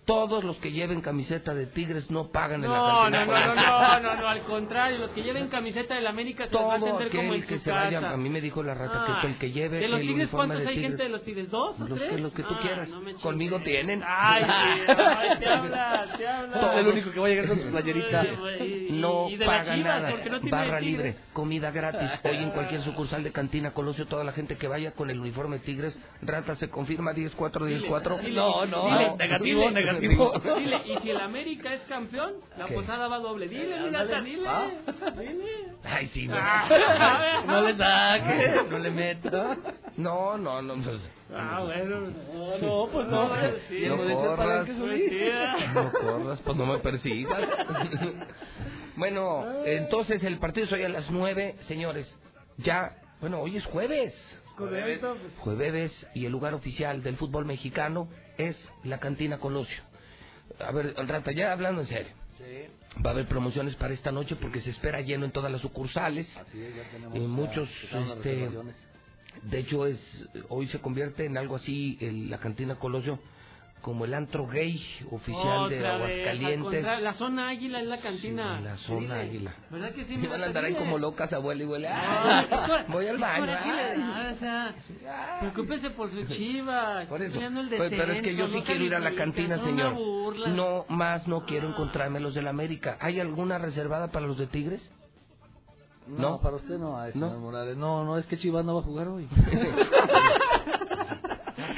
todos 0.10 0.44
los 0.44 0.58
que 0.58 0.72
lleven 0.72 1.02
camiseta 1.02 1.54
de 1.54 1.68
Tigres 1.68 2.10
no 2.10 2.32
pagan 2.32 2.64
en 2.64 2.72
la 2.72 2.78
No, 2.78 2.86
Cantina 3.12 3.26
no, 3.26 3.32
no, 3.32 3.56
no, 3.56 3.56
no, 3.56 4.00
no, 4.16 4.16
no, 4.22 4.28
al 4.28 4.42
contrario, 4.42 4.98
los 4.98 5.12
que 5.12 5.22
lleven 5.22 5.48
camiseta 5.50 5.94
del 5.96 6.08
América 6.08 6.48
se 6.48 6.54
las 6.56 6.64
va 6.64 6.74
a 6.74 6.78
atender 6.78 7.10
como 7.12 7.34
en 7.36 7.44
que 7.44 7.60
se 7.60 7.70
casa. 7.70 7.84
vaya, 7.84 8.10
a 8.12 8.18
mí 8.18 8.30
me 8.30 8.42
dijo 8.42 8.64
la 8.64 8.74
rata 8.74 9.06
Ah, 9.08 9.20
que 9.22 9.28
el 9.28 9.38
que 9.38 9.52
lleve 9.52 9.80
¿De 9.80 9.88
los 9.88 10.00
tigres 10.02 10.30
cuántos 10.30 10.66
hay 10.66 10.82
gente 10.82 11.04
de 11.04 11.10
los 11.10 11.24
tigres? 11.24 11.50
¿Dos 11.52 11.80
o 11.80 11.88
los 11.88 12.00
tres? 12.00 12.12
que, 12.12 12.18
los 12.18 12.34
que 12.34 12.44
tú 12.44 12.54
Ah, 12.56 12.60
quieras, 12.62 12.90
conmigo 13.22 13.60
tienen. 13.62 14.02
Ay, 14.06 14.44
te 15.40 15.48
hablas, 15.48 16.18
te 16.18 16.28
hablas. 16.28 16.76
El 16.78 16.88
único 16.88 17.12
que 17.12 17.20
va 17.20 17.28
a 17.28 17.30
llegar 17.30 17.48
con 17.48 17.60
su 17.60 17.70
playerita. 17.70 18.26
No 18.90 19.28
paga 19.46 19.78
nada. 19.78 20.14
Barra 20.50 20.80
libre, 20.80 21.16
comida 21.34 21.70
gratis. 21.72 22.10
Hoy 22.24 22.38
en 22.38 22.50
cualquier 22.52 22.82
sucursal 22.84 23.24
de 23.24 23.32
Cantina 23.32 23.72
Colosio, 23.74 24.08
toda 24.08 24.24
la 24.24 24.32
gente 24.32 24.58
que 24.58 24.68
vaya 24.68 24.92
con 24.92 25.10
el 25.12 25.20
uniforme 25.20 25.60
Tigres, 25.60 25.98
rata 26.22 26.56
se 26.56 26.70
confirma 26.70 27.12
10-4, 27.14 27.36
10-4. 27.52 28.20
Dile, 28.22 28.36
No, 28.36 28.66
no, 28.66 28.86
dile, 28.88 29.08
no, 29.10 29.16
negativo, 29.18 29.70
dile, 30.00 30.82
y 30.86 30.98
si 31.02 31.10
el 31.10 31.20
América 31.20 31.74
es 31.74 31.82
campeón, 31.82 32.34
la 32.58 32.66
¿Qué? 32.66 32.74
posada 32.74 33.08
va 33.08 33.20
doble. 33.20 33.48
Dile, 33.48 33.78
dile. 34.24 34.48
Ah. 34.48 34.70
Dile. 35.18 35.74
Ay, 35.84 36.08
sí, 36.08 36.28
no. 36.28 36.36
Ah. 36.38 37.44
no 37.46 37.62
le 37.62 37.78
saque, 37.78 38.70
no 38.70 38.80
le 38.80 38.90
meta. 38.92 39.58
No, 39.98 40.38
no, 40.38 40.62
no, 40.62 40.76
pues. 40.84 41.10
Ah, 41.36 41.62
bueno. 41.64 42.00
No, 42.34 42.58
no, 42.58 42.92
pues 42.92 43.08
no. 43.08 43.30
sí. 43.68 43.86
No 43.86 43.98
corras, 44.16 44.68
Pues 44.68 45.02
sí. 45.10 45.30
no 45.74 45.92
corras, 45.92 46.40
pues 46.42 46.58
no 46.58 46.66
me 46.66 46.78
persigas. 46.80 47.42
Bueno, 48.96 49.46
entonces 49.66 50.24
el 50.24 50.40
partido 50.40 50.66
es 50.66 50.74
hoy 50.74 50.84
a 50.84 50.90
las 50.90 51.10
nueve, 51.10 51.56
señores. 51.68 52.14
Ya, 52.58 52.96
bueno, 53.22 53.40
hoy 53.40 53.58
es 53.58 53.66
jueves. 53.66 54.14
Pues. 54.58 54.84
Jueves 55.38 56.08
y 56.14 56.26
el 56.26 56.34
lugar 56.34 56.54
oficial 56.54 57.02
del 57.02 57.16
fútbol 57.16 57.46
mexicano 57.46 58.10
es 58.38 58.58
la 58.84 59.00
Cantina 59.00 59.38
Colosio. 59.38 59.84
A 60.60 60.72
ver, 60.72 60.94
Rata, 61.08 61.32
ya 61.32 61.52
hablando 61.52 61.82
en 61.82 61.88
serio. 61.88 62.12
Va 63.06 63.12
a 63.12 63.14
haber 63.14 63.28
promociones 63.28 63.76
para 63.76 63.94
esta 63.94 64.12
noche 64.12 64.36
porque 64.36 64.62
se 64.62 64.72
espera 64.72 65.02
lleno 65.02 65.26
en 65.26 65.32
todas 65.32 65.52
las 65.52 65.62
sucursales. 65.62 66.28
Eh, 67.14 67.20
muchos, 67.28 67.70
este, 68.18 68.50
de 69.44 69.60
hecho, 69.60 69.86
es 69.86 70.00
hoy 70.50 70.68
se 70.68 70.80
convierte 70.80 71.26
en 71.26 71.38
algo 71.38 71.56
así 71.56 71.98
el- 72.02 72.30
la 72.30 72.40
Cantina 72.40 72.76
Colosio 72.76 73.20
como 73.82 74.06
el 74.06 74.14
antro 74.14 74.46
gay 74.48 74.82
oficial 75.12 75.70
de 75.70 75.78
Otra 75.78 75.98
vez, 75.98 76.28
al 76.28 76.38
Aguascalientes. 76.38 76.64
contrario, 76.72 77.04
la 77.04 77.14
zona 77.14 77.50
águila 77.50 77.80
es 77.82 77.88
la 77.88 77.98
cantina. 78.00 78.58
Sí, 78.58 78.64
la 78.64 78.78
zona 78.78 79.16
águila. 79.22 79.54
¿Verdad 79.70 79.92
que 79.92 80.06
sí? 80.06 80.14
Y 80.16 80.18
mi 80.18 80.28
van 80.28 80.44
a 80.44 80.46
andar 80.48 80.66
ahí 80.66 80.74
como 80.76 80.98
locas, 80.98 81.32
abuela 81.34 81.64
y 81.64 81.66
huele. 81.66 81.88
Ah, 81.88 82.46
¡Ah! 82.52 82.86
Voy 82.90 83.08
al 83.08 83.16
¿qué 83.16 83.22
baño. 83.22 83.46
¡ay! 83.48 84.00
da? 84.00 84.32
O 84.36 84.40
sea, 84.40 84.76
preocúpese 85.40 85.90
por 85.92 86.12
su 86.12 86.26
chiva. 86.36 87.06
Por 87.08 87.22
eso. 87.22 87.40
El 87.40 87.70
Pues, 87.70 87.90
pero 87.90 88.14
es 88.14 88.22
que 88.22 88.36
yo 88.36 88.46
descenso, 88.46 88.52
sí 88.54 88.58
no 88.60 88.64
quiero 88.66 88.84
ir 88.84 88.96
a 88.96 89.00
la 89.00 89.12
cantina, 89.16 89.58
señor. 89.64 89.96
No 90.50 90.86
más 90.90 91.28
no 91.28 91.46
quiero 91.46 91.70
encontrarme 91.70 92.20
los 92.20 92.34
del 92.34 92.48
América. 92.48 92.98
¿Hay 93.00 93.20
alguna 93.20 93.58
reservada 93.58 94.10
para 94.10 94.28
los 94.28 94.38
de 94.38 94.48
Tigres? 94.48 94.92
No, 96.08 96.18
¿No? 96.32 96.42
para 96.42 96.56
usted 96.56 96.78
no, 96.80 96.98
señor 96.98 97.16
¿No? 97.16 97.40
Morales. 97.40 97.78
No, 97.78 98.04
no, 98.04 98.18
es 98.18 98.26
que 98.26 98.38
Chivas 98.38 98.66
no 98.66 98.74
va 98.76 98.82
a 98.82 98.84
jugar 98.84 99.08
hoy. 99.10 99.28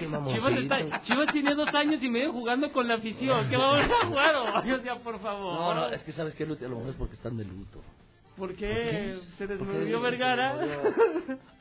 Qué 0.08 0.34
Chivas, 0.34 0.54
está- 0.58 1.04
Chivas 1.04 1.32
tiene 1.32 1.56
dos 1.56 1.74
años 1.74 2.02
y 2.04 2.10
medio 2.10 2.32
jugando 2.32 2.72
con 2.72 2.88
la 2.88 2.96
afición. 2.96 3.50
¿Qué 3.50 3.58
vamos 3.58 3.80
a 3.80 4.06
jugar? 4.08 4.36
O 4.82 4.84
sea, 4.84 4.96
por 4.96 5.20
favor. 5.22 5.54
No, 5.54 5.74
no, 5.76 5.88
es 5.90 6.02
que 6.04 6.12
sabes 6.14 6.34
que 6.36 6.44
a 6.44 6.48
lo 6.48 6.56
mejor 6.56 6.90
es 6.90 6.96
porque 6.96 7.16
están 7.16 7.38
de 7.38 7.46
luto. 7.46 7.82
¿Por 8.38 8.56
qué? 8.56 9.18
¿Se 9.38 9.46
desmurió 9.46 10.02
Vergara? 10.02 10.56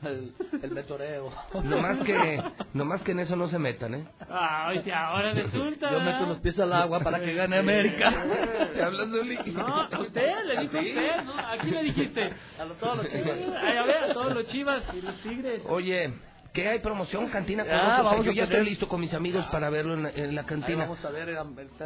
El, 0.03 0.33
el 0.63 0.71
metoreo. 0.71 1.29
No 1.63 1.77
más 1.79 1.99
que, 1.99 2.41
no 2.73 2.85
más 2.85 3.01
que 3.03 3.11
en 3.11 3.19
eso 3.19 3.35
no 3.35 3.47
se 3.49 3.59
metan, 3.59 3.93
¿eh? 3.95 4.07
Ah, 4.29 4.69
oye, 4.69 4.91
ahora 4.91 5.33
resulta. 5.33 5.91
Yo 5.91 5.99
meto 5.99 6.25
los 6.25 6.39
pies 6.39 6.57
al 6.59 6.71
agua 6.73 7.01
para 7.01 7.19
que 7.19 7.33
gane 7.33 7.57
América. 7.57 8.09
¿Te 8.73 8.81
hablas, 8.83 9.07
Luli? 9.09 9.37
No, 9.53 9.67
a 9.81 9.99
usted, 9.99 10.31
le 10.45 10.61
dijo 10.61 10.77
a 10.77 10.81
usted, 10.81 11.23
¿no? 11.25 11.37
¿A 11.37 11.57
quién 11.61 11.75
le 11.75 11.83
dijiste? 11.83 12.33
A 12.59 12.65
lo- 12.65 12.73
todos 12.75 12.97
los 12.97 13.09
chivas. 13.09 13.37
Ay, 13.61 13.77
a 13.77 13.83
ver, 13.83 14.03
a 14.05 14.13
todos 14.13 14.33
los 14.33 14.47
chivas 14.47 14.83
y 14.95 15.01
los 15.01 15.15
tigres. 15.21 15.63
Oye, 15.67 16.13
¿qué 16.53 16.67
hay 16.67 16.79
promoción? 16.79 17.29
Cantina 17.29 17.63
con 17.63 17.73
Ah, 17.73 18.01
vamos 18.01 18.25
Yo 18.25 18.31
ya 18.31 18.43
tener- 18.45 18.59
estoy 18.59 18.69
listo 18.69 18.87
con 18.87 18.99
mis 19.01 19.13
amigos 19.13 19.45
para 19.47 19.69
verlo 19.69 19.93
en 19.95 20.03
la, 20.03 20.09
en 20.11 20.35
la 20.35 20.41
Ahí 20.41 20.47
cantina. 20.47 20.79
vamos 20.85 21.03
a 21.05 21.09
ver 21.09 21.29
el, 21.29 21.37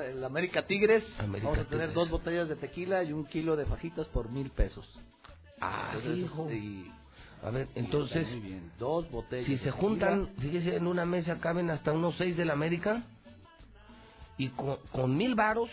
el- 0.02 0.24
América 0.24 0.66
Tigres. 0.66 1.03
América 1.19 1.50
vamos 1.52 1.66
a 1.66 1.69
tener 1.69 1.88
Tigres. 1.90 1.94
dos 1.95 2.10
botellas 2.10 2.50
de 2.50 2.56
tequila 2.56 3.03
y 3.03 3.14
un 3.14 3.26
kilo 3.26 3.56
de 3.56 3.66
fajitas 3.66 4.08
por 4.08 4.30
mil 4.30 4.50
pesos. 4.52 4.88
Ah, 5.61 5.92
Entonces, 5.94 6.18
hijo. 6.18 6.50
y- 6.52 6.92
A 7.44 7.52
ver, 7.52 7.68
entonces, 7.76 8.27
Muy 8.32 8.40
bien, 8.40 8.72
dos 8.80 9.10
botellas. 9.11 9.45
si 9.45 9.58
se 9.58 9.66
tequila. 9.66 9.80
juntan, 9.82 10.30
fíjese, 10.40 10.77
en 10.77 10.88
una 10.88 11.06
mesa 11.06 11.40
caben 11.40 11.69
hasta 11.69 11.92
unos 11.92 12.16
seis 12.18 12.35
de 12.38 12.45
la 12.45 12.53
América 12.53 13.03
y 14.38 14.48
con, 14.50 14.77
con 14.92 15.16
mil 15.16 15.35
varos, 15.35 15.69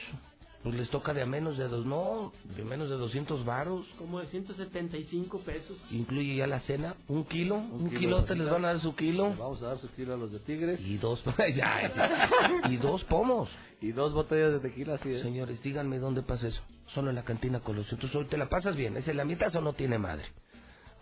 pues 0.63 0.77
les 0.77 0.89
toca 0.91 1.13
de 1.13 1.23
a 1.23 1.27
menos 1.27 1.59
de 1.59 1.67
dos, 1.67 1.85
no, 1.85 2.33
de 2.57 2.65
menos 2.65 2.89
de 2.89 2.97
200 2.97 3.45
varos. 3.45 3.85
Como 3.99 4.21
de 4.21 4.29
175 4.29 5.41
pesos. 5.41 5.77
Incluye 5.91 6.37
ya 6.37 6.47
la 6.47 6.61
cena, 6.61 6.95
un 7.09 7.25
kilo, 7.25 7.57
un, 7.57 7.89
kilo 7.89 7.99
kilo, 7.99 8.25
te 8.25 8.37
les 8.37 8.49
van 8.49 8.65
a 8.65 8.69
dar 8.69 8.81
su 8.81 8.95
kilo. 8.95 9.31
Le 9.31 9.37
Vamos 9.37 9.61
a 9.63 9.69
dar 9.69 9.79
su 9.79 9.89
kilo 9.91 10.15
a 10.15 10.17
los 10.17 10.31
de 10.31 10.39
Tigres. 10.39 10.81
Y 10.81 10.99
dos, 10.99 11.23
ya, 11.57 12.63
y 12.71 12.77
dos 12.77 13.03
pomos. 13.05 13.49
Y 13.81 13.91
dos 13.91 14.13
botellas 14.13 14.53
de 14.53 14.61
tequila, 14.61 14.95
así 14.95 15.11
es. 15.11 15.23
Señores, 15.23 15.61
díganme 15.63 15.99
dónde 15.99 16.23
pasa 16.23 16.47
eso. 16.47 16.63
Solo 16.95 17.11
en 17.11 17.17
la 17.17 17.25
cantina 17.25 17.59
Colosio. 17.61 17.95
Entonces 17.95 18.17
hoy 18.17 18.27
te 18.27 18.37
la 18.37 18.49
pasas 18.49 18.77
bien. 18.77 18.97
Es 18.97 19.09
en 19.09 19.17
la 19.17 19.25
mitad 19.25 19.55
o 19.57 19.61
no 19.61 19.73
tiene 19.73 19.99
madre. 19.99 20.25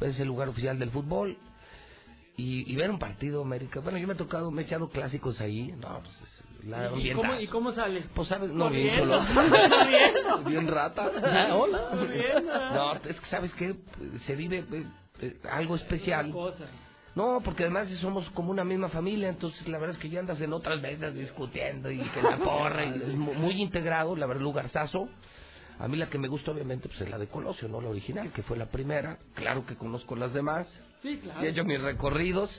Es 0.01 0.19
el 0.19 0.29
lugar 0.29 0.49
oficial 0.49 0.79
del 0.79 0.91
fútbol. 0.91 1.37
Y, 2.39 2.73
y 2.73 2.77
ver 2.77 2.91
un 2.91 2.99
partido 2.99 3.43
América. 3.43 3.81
Bueno, 3.81 3.99
yo 3.99 4.07
me 4.07 4.15
he 4.15 4.17
tocado, 4.17 4.51
me 4.51 4.63
he 4.63 4.65
echado 4.65 4.89
clásicos 4.89 5.39
ahí. 5.43 5.75
No, 5.79 6.01
pues 6.01 6.15
es 6.20 6.20
la 6.65 6.87
¿Y 6.87 6.89
cómo, 6.89 6.95
ambientazo. 6.95 7.41
¿Y 7.41 7.47
cómo 7.49 7.73
sale? 7.73 8.03
Pues 8.15 8.29
sabes, 8.29 8.51
no 8.53 8.71
bien 8.71 8.97
solo. 8.99 9.21
Bien 10.47 10.67
rata. 10.69 11.11
Ah, 11.23 11.55
Hola. 11.57 11.91
No, 12.75 12.95
es 12.95 13.21
que 13.21 13.27
sabes 13.27 13.53
que 13.55 13.75
se 14.27 14.35
vive 14.35 14.65
eh, 14.73 14.87
eh, 15.21 15.37
algo 15.51 15.77
especial. 15.77 16.33
No, 17.15 17.41
porque 17.45 17.65
además 17.65 17.89
somos 18.01 18.29
como 18.31 18.51
una 18.53 18.63
misma 18.65 18.89
familia, 18.89 19.29
entonces 19.29 19.67
la 19.69 19.79
verdad 19.79 19.97
es 19.97 20.01
que 20.03 20.09
ya 20.09 20.21
andas 20.21 20.41
en 20.41 20.53
otras 20.53 20.81
mesas 20.81 21.13
discutiendo 21.15 21.91
y 21.91 21.99
que 21.99 22.23
la 22.23 22.37
porra, 22.39 22.85
y 22.87 22.91
es 23.03 23.09
mu- 23.17 23.35
muy 23.35 23.61
integrado, 23.61 24.15
la 24.15 24.27
verdad, 24.27 24.43
lugarzazo. 24.43 25.09
A 25.81 25.89
mí 25.89 25.97
la 25.97 26.09
que 26.09 26.19
me 26.19 26.29
gusta 26.29 26.53
obviamente 26.53 26.89
pues 26.89 27.01
es 27.01 27.11
la 27.11 27.19
de 27.19 27.27
Colosio, 27.27 27.67
no 27.67 27.81
la 27.81 27.89
original, 27.89 28.31
que 28.33 28.43
fue 28.43 28.57
la 28.57 28.67
primera. 28.67 29.19
Claro 29.35 29.67
que 29.67 29.75
conozco 29.77 30.15
las 30.15 30.33
demás, 30.33 30.69
Sí, 31.03 31.17
claro. 31.23 31.43
y 31.43 31.47
he 31.47 31.49
hecho 31.51 31.65
mis 31.65 31.81
recorridos. 31.81 32.51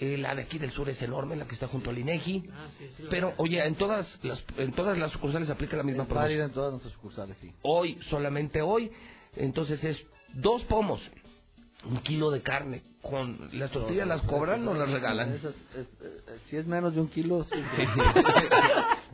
Eh, 0.00 0.16
la 0.16 0.34
de 0.34 0.42
aquí 0.42 0.58
del 0.58 0.72
sur 0.72 0.88
es 0.88 1.00
enorme, 1.02 1.36
la 1.36 1.46
que 1.46 1.54
está 1.54 1.68
junto 1.68 1.90
al 1.90 1.98
INEGI. 1.98 2.44
Ah, 2.52 2.68
sí, 2.78 2.88
sí, 2.96 3.02
lo 3.02 3.10
Pero, 3.10 3.34
oye, 3.36 3.62
en 3.62 3.74
todas 3.74 4.18
las, 4.22 4.42
en 4.56 4.72
todas 4.72 4.96
las 4.96 5.12
sucursales 5.12 5.50
aplica 5.50 5.76
la 5.76 5.82
misma 5.82 6.06
promoción. 6.06 6.40
en 6.40 6.52
todas 6.52 6.70
nuestras 6.70 6.94
sucursales, 6.94 7.36
sí. 7.38 7.52
Hoy, 7.62 7.98
solamente 8.08 8.62
hoy, 8.62 8.90
entonces 9.36 9.84
es 9.84 9.98
dos 10.34 10.62
pomos, 10.64 11.02
un 11.86 11.98
kilo 12.02 12.30
de 12.30 12.42
carne. 12.42 12.82
Con 13.02 13.48
las 13.52 13.70
tortillas 13.70 14.06
las 14.06 14.20
cobran 14.22 14.66
o 14.68 14.74
las 14.74 14.90
regalan. 14.90 15.32
Es- 15.32 15.44
eh, 15.44 15.86
si 16.48 16.56
es 16.58 16.66
menos 16.66 16.94
de 16.94 17.00
un 17.00 17.08
kilo, 17.08 17.44
sí. 17.44 17.58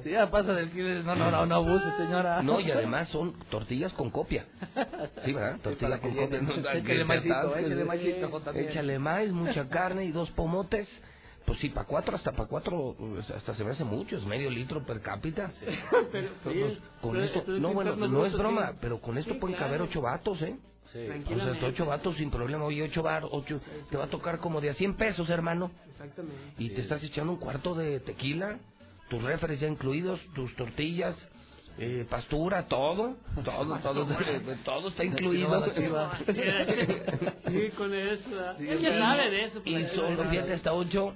si 0.02 0.10
ya 0.10 0.28
pasa 0.30 0.52
del 0.54 0.70
kilo, 0.70 1.02
no, 1.04 1.14
no, 1.14 1.30
no, 1.30 1.46
no 1.46 1.54
abuse, 1.54 1.84
señora. 1.96 2.42
No, 2.42 2.58
y 2.60 2.70
además 2.70 3.08
son 3.10 3.34
tortillas 3.50 3.92
con 3.92 4.10
copia. 4.10 4.46
Sí, 5.24 5.32
¿verdad? 5.32 5.60
Tortilla 5.62 5.88
para 5.90 6.00
que 6.02 6.08
con 6.08 6.16
copia. 6.24 6.40
No, 6.42 6.70
Échale 6.72 7.04
maicito, 7.04 7.56
échale. 7.56 8.60
Échale 8.70 8.98
maíz, 8.98 9.32
mucha 9.32 9.68
carne 9.68 10.04
y 10.04 10.12
dos 10.12 10.30
pomotes. 10.32 10.88
Pues 11.44 11.60
sí, 11.60 11.68
para 11.68 11.86
cuatro, 11.86 12.16
hasta 12.16 12.32
para 12.32 12.48
cuatro, 12.48 12.96
pues, 12.98 13.30
hasta 13.30 13.54
se 13.54 13.62
me 13.62 13.70
hace 13.70 13.84
mucho, 13.84 14.16
es 14.16 14.24
medio 14.24 14.50
litro 14.50 14.84
per 14.84 15.00
cápita. 15.00 15.52
Pero, 16.10 16.28
sí, 16.42 16.78
con 17.00 17.12
pero- 17.12 17.24
esto, 17.24 17.44
no, 17.60 17.72
bueno, 17.72 17.94
no 17.94 18.26
es 18.26 18.32
broma, 18.32 18.72
sí. 18.72 18.78
pero 18.80 19.00
con 19.00 19.16
esto 19.16 19.32
Sí, 19.34 19.38
pueden 19.38 19.56
claro. 19.56 19.70
caber 19.72 19.88
ocho 19.88 20.00
vatos, 20.02 20.42
¿eh? 20.42 20.56
Sí. 20.92 21.08
O 21.08 21.38
sea, 21.38 21.52
hasta 21.52 21.66
ocho 21.66 21.86
vatos 21.86 22.16
sin 22.16 22.30
problema. 22.30 22.64
Oye, 22.64 22.82
ocho 22.82 23.02
bar, 23.02 23.24
ocho, 23.30 23.60
te 23.90 23.96
va 23.96 24.04
a 24.04 24.08
tocar 24.08 24.38
como 24.38 24.60
de 24.60 24.70
a 24.70 24.74
100 24.74 24.94
pesos, 24.96 25.28
hermano. 25.30 25.70
Exactamente. 25.90 26.38
Y 26.58 26.70
te 26.70 26.80
estás 26.82 27.02
echando 27.02 27.32
un 27.32 27.38
cuarto 27.38 27.74
de 27.74 28.00
tequila, 28.00 28.58
tus 29.10 29.22
refres 29.22 29.60
ya 29.60 29.68
incluidos, 29.68 30.20
tus 30.34 30.54
tortillas, 30.56 31.16
eh, 31.78 32.06
pastura, 32.08 32.66
todo, 32.68 33.16
todo, 33.44 33.78
todo, 33.80 34.06
todo 34.64 34.88
está 34.88 35.04
incluido. 35.04 35.64
Sí, 37.46 37.70
con 37.76 37.92
eso. 37.94 38.30
¿verdad? 38.30 38.60
Él 38.60 38.80
Y- 38.80 38.82
ya 38.82 38.98
sabe 38.98 39.30
de 39.30 39.44
eso. 39.44 39.62
Y 39.64 39.72
pues, 39.72 39.92
solo, 39.92 40.22
ya 40.24 40.30
fíjate, 40.30 40.52
hasta 40.54 40.72
ocho. 40.72 41.14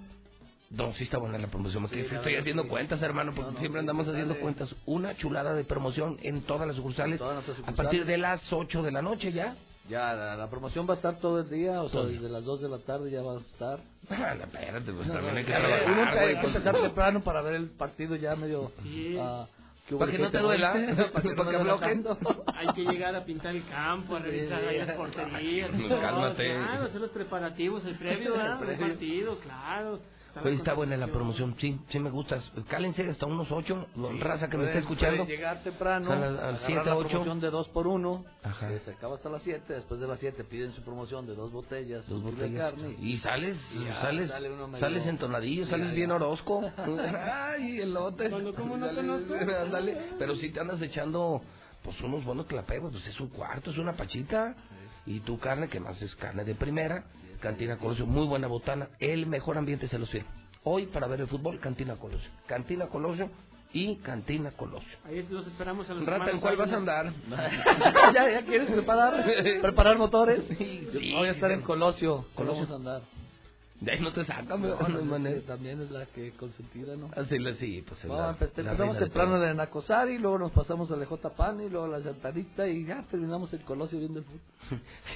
No, 0.71 0.93
sí 0.95 1.03
está 1.05 1.19
buena 1.19 1.37
la 1.37 1.49
promoción. 1.49 1.85
Es 1.87 1.91
que 1.91 2.01
estoy 2.03 2.37
haciendo 2.37 2.69
cuentas, 2.69 3.03
hermano, 3.03 3.33
porque 3.35 3.59
siempre 3.59 3.81
andamos 3.81 4.07
haciendo 4.07 4.37
cuentas. 4.39 4.73
Una 4.87 5.17
chulada 5.17 5.53
de 5.53 5.65
promoción 5.65 6.17
en 6.23 6.43
todas 6.43 6.67
las 6.67 6.77
sucursales. 6.77 7.19
Todas 7.19 7.45
A 7.67 7.73
partir 7.73 8.05
de 8.05 8.17
las 8.19 8.41
8 8.53 8.83
de 8.83 8.93
la 8.93 9.03
noche 9.03 9.33
ya. 9.33 9.57
Ya, 9.89 10.15
la, 10.15 10.37
la 10.37 10.49
promoción 10.49 10.89
va 10.89 10.93
a 10.95 10.97
estar 10.97 11.19
todo 11.19 11.41
el 11.41 11.51
día, 11.51 11.83
o 11.83 11.89
sea, 11.89 12.03
desde 12.03 12.29
las 12.29 12.45
2 12.45 12.61
de 12.61 12.69
la 12.69 12.79
tarde 12.79 13.11
ya 13.11 13.23
va 13.23 13.39
a 13.39 13.41
estar. 13.41 13.81
Ah, 14.09 14.35
no, 14.37 14.45
espérate, 14.45 14.93
pues 14.93 15.09
No, 15.09 15.15
también 15.15 15.35
no, 15.35 15.39
hay 15.41 15.45
que 15.45 15.51
trabajar, 15.53 15.91
uno 15.91 16.03
hay 16.03 16.29
que 16.29 16.35
pues. 16.43 16.55
empezar 16.55 16.81
temprano 16.81 17.21
para 17.25 17.41
ver 17.43 17.55
el 17.55 17.71
partido 17.71 18.15
ya 18.15 18.37
medio... 18.37 18.71
Sí. 18.85 19.17
ah, 19.19 19.49
¿qué 19.89 19.95
hubo 19.97 20.01
Para 20.01 20.13
que 20.13 20.19
no 20.19 20.31
te 20.31 20.39
duela, 20.39 20.73
para 21.13 21.23
que 21.23 21.29
no 21.35 21.45
te 21.45 21.53
duela 21.57 21.59
bloqueen. 21.59 22.05
tanto. 22.05 22.45
Hay 22.55 22.69
que 22.75 22.85
llegar 22.85 23.17
a 23.17 23.25
pintar 23.25 23.57
el 23.57 23.67
campo, 23.67 24.15
a 24.15 24.21
revisar 24.21 24.63
ahí 24.63 24.79
las 24.79 24.97
porterías. 24.97 25.71
Cálmate. 25.71 26.55
Claro, 26.55 26.85
hacer 26.85 27.01
los 27.01 27.11
preparativos, 27.11 27.85
el 27.85 27.97
previo, 27.97 28.33
¿verdad? 28.35 28.71
El 28.71 28.79
partido, 28.79 29.39
claro. 29.41 29.99
Oye, 30.45 30.55
está 30.55 30.75
buena 30.75 30.97
la 30.97 31.09
promoción, 31.09 31.57
sí, 31.59 31.79
sí 31.89 31.99
me 31.99 32.09
gusta. 32.11 32.41
Cálense 32.69 33.09
hasta 33.09 33.27
unos 33.27 33.51
8, 33.51 33.87
raza 34.21 34.49
que 34.49 34.57
me 34.57 34.65
Pueden- 34.65 34.69
está 34.69 34.79
escuchando. 34.79 35.25
llegar 35.27 35.63
temprano, 35.63 36.11
al 36.13 36.23
agarrar 36.23 36.59
7, 36.67 36.85
la 36.85 36.97
8. 36.97 37.09
promoción 37.09 37.41
de 37.41 37.51
2 37.51 37.69
por 37.69 37.87
1 37.89 38.25
Ajá. 38.43 38.69
que 38.69 38.79
se 38.81 38.91
acaba 38.93 39.17
hasta 39.17 39.29
las 39.29 39.43
7, 39.43 39.73
después 39.75 40.01
de 40.01 40.07
las 40.07 40.21
7 40.21 40.45
piden 40.45 40.73
su 40.73 40.83
promoción 40.83 41.27
de 41.27 41.35
dos 41.35 41.51
botellas, 41.53 42.07
Dos 42.09 42.21
kilo 42.23 42.31
de 42.37 42.43
botellas. 42.49 42.73
carne. 42.73 42.97
Y 43.01 43.19
sales, 43.19 43.59
Y 43.75 43.85
ya 43.85 44.01
sales, 44.01 44.31
sale 44.31 44.49
medio- 44.51 44.79
sales 44.79 45.07
entonadillo, 45.07 45.65
Sí, 45.65 45.71
sales 45.71 45.89
ya, 45.89 45.95
bien 45.95 46.09
ya. 46.11 46.15
Orozco. 46.17 46.61
Ay, 46.77 47.81
elote. 47.81 48.31
Cuando 48.31 48.55
como 48.55 48.77
no 48.77 48.87
Dale, 48.87 49.01
conozco. 49.01 49.35
Pero 50.19 50.37
si 50.37 50.51
te 50.51 50.61
andas 50.61 50.81
echando, 50.83 51.43
pues 51.83 52.01
unos 52.03 52.25
buenos 52.25 52.47
clapegos, 52.47 52.93
pues 52.93 53.07
es 53.07 53.19
un 53.21 53.29
cuarto, 53.29 53.71
es 53.71 53.79
una 53.79 53.95
pachita. 53.95 54.55
Y 55.07 55.21
tu 55.21 55.39
carne, 55.39 55.69
que 55.69 55.81
más 55.81 56.01
es 56.03 56.15
carne 56.17 56.45
de 56.45 56.55
primera, 56.55 57.05
Cantina 57.41 57.79
Colosio, 57.79 58.07
muy 58.07 58.27
buena 58.27 58.47
botana, 58.47 58.89
el 58.99 59.27
mejor 59.27 59.59
ambiente 59.59 59.89
se 59.89 59.99
los 59.99 60.11
firmo. 60.11 60.29
Hoy 60.63 60.87
para 60.87 61.07
ver 61.07 61.23
el 61.23 61.27
fútbol, 61.27 61.59
Cantina 61.59 61.97
Colosio. 61.97 62.31
Cantina 62.47 62.87
Colosio 62.87 63.31
y 63.73 63.97
Cantina 63.97 64.51
Colosio. 64.53 64.99
Ahí 65.05 65.27
los 65.31 65.47
esperamos 65.47 65.89
a 65.89 65.95
los 65.95 66.05
Rata, 66.05 66.31
¿en 66.31 66.41
cuál 66.41 66.57
vas 66.57 66.71
a 66.71 66.77
andar? 66.77 67.13
¿Ya, 68.15 68.31
¿Ya 68.33 68.43
quieres 68.45 68.71
preparar, 68.71 69.25
preparar 69.63 69.97
motores? 69.97 70.45
Sí, 70.49 70.89
sí, 70.93 71.13
voy 71.13 71.29
a 71.29 71.33
estar 71.33 71.51
en 71.51 71.63
Colosio. 71.63 72.27
Colosio. 72.35 72.67
Vamos 72.67 72.71
a 72.71 72.77
andar. 72.77 73.20
De 73.81 73.93
ahí 73.93 74.01
no 74.01 74.13
te 74.13 74.25
sacan, 74.27 74.61
No, 74.61 74.79
no, 74.89 75.19
no, 75.19 75.25
que 75.31 75.41
también 75.41 75.81
es 75.81 75.91
la 75.91 76.05
que 76.07 76.33
consentida, 76.33 76.97
¿no? 76.97 77.11
Así 77.17 77.39
le 77.39 77.55
sí, 77.55 77.83
pues 77.89 78.05
la- 78.05 78.15
la 78.15 78.31
empezamos 78.73 78.95
de 78.97 79.01
temprano 79.01 79.31
todas. 79.37 79.51
en 79.51 79.57
la 79.57 79.65
Nacosari, 79.65 80.19
luego 80.19 80.39
nos 80.39 80.53
pasamos 80.53 80.91
a 80.91 80.97
la 80.97 81.07
J 81.07 81.31
Pani, 81.35 81.71
luego 81.71 81.87
a 81.87 81.99
la 81.99 82.03
Santanita 82.03 82.69
y 82.69 82.85
ya 82.85 83.03
terminamos 83.11 83.53
el 83.55 83.63
Colosio 83.63 83.99
viendo 83.99 84.19
el 84.19 84.25
fútbol. 84.27 84.43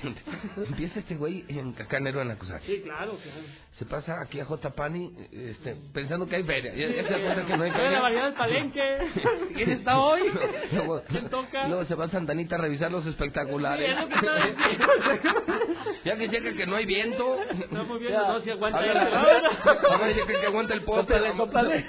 Empieza 0.68 1.00
este 1.00 1.16
güey 1.16 1.44
en 1.48 1.72
Cacanero 1.74 2.20
cosa. 2.38 2.58
Sí, 2.60 2.80
claro, 2.82 3.12
claro. 3.22 3.40
Se 3.78 3.84
pasa 3.86 4.20
aquí 4.20 4.38
a 4.38 4.44
J. 4.44 4.70
Pani 4.70 5.10
este, 5.32 5.74
pensando 5.92 6.28
que 6.28 6.36
hay 6.36 6.44
feria. 6.44 6.72
Ya, 6.76 6.86
ya 6.94 7.08
se 7.08 7.44
que 7.44 7.56
no 7.56 7.64
hay 7.64 7.70
Ve 7.72 7.76
la 7.76 7.82
feria. 7.82 8.00
variedad 8.00 8.24
del 8.26 8.34
palenque. 8.34 8.98
¿Quién 9.56 9.70
está 9.72 9.98
hoy? 9.98 10.20
Luego, 10.72 11.02
¿Quién 11.08 11.28
toca? 11.28 11.66
luego 11.66 11.84
se 11.84 11.96
va 11.96 12.04
a 12.04 12.08
Santanita 12.08 12.54
a 12.54 12.58
revisar 12.58 12.92
los 12.92 13.02
Sí, 13.02 13.10
espectaculares. 13.10 13.90
es 13.90 14.00
lo 14.00 14.08
que 14.08 14.14
ya 16.04 16.16
que 16.16 16.30
checa 16.30 16.52
que 16.52 16.66
no 16.66 16.76
hay 16.76 16.86
viento. 16.86 17.36
Estamos 17.50 17.98
viendo, 17.98 18.20
Ya. 18.22 18.28
no, 18.28 18.40
si 18.42 18.50
aguanta 18.50 18.78
A 18.78 18.82
ver, 18.82 18.96
a 18.96 19.96
ver, 19.98 20.14
checa 20.14 20.40
que 20.40 20.46
aguanta 20.46 20.74
el 20.74 20.82
poste. 20.84 21.14
Sóplale, 21.14 21.36
sóplale. 21.36 21.84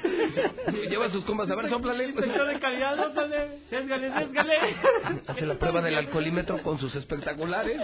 Lleva 0.89 1.09
sus 1.11 1.23
compas. 1.25 1.51
A 1.51 1.55
ver, 1.55 1.69
sóplale. 1.69 2.05
Inspector 2.05 2.47
de 2.47 2.59
calidad, 2.59 2.95
no 2.95 3.13
sale. 3.13 3.59
Sésgale, 3.69 4.11
sésgale. 4.11 4.53
Hace 5.27 5.45
la 5.45 5.59
prueba 5.59 5.81
del 5.83 5.95
alcoholímetro 5.97 6.63
con 6.63 6.79
sus 6.79 6.95
espectaculares. 6.95 7.79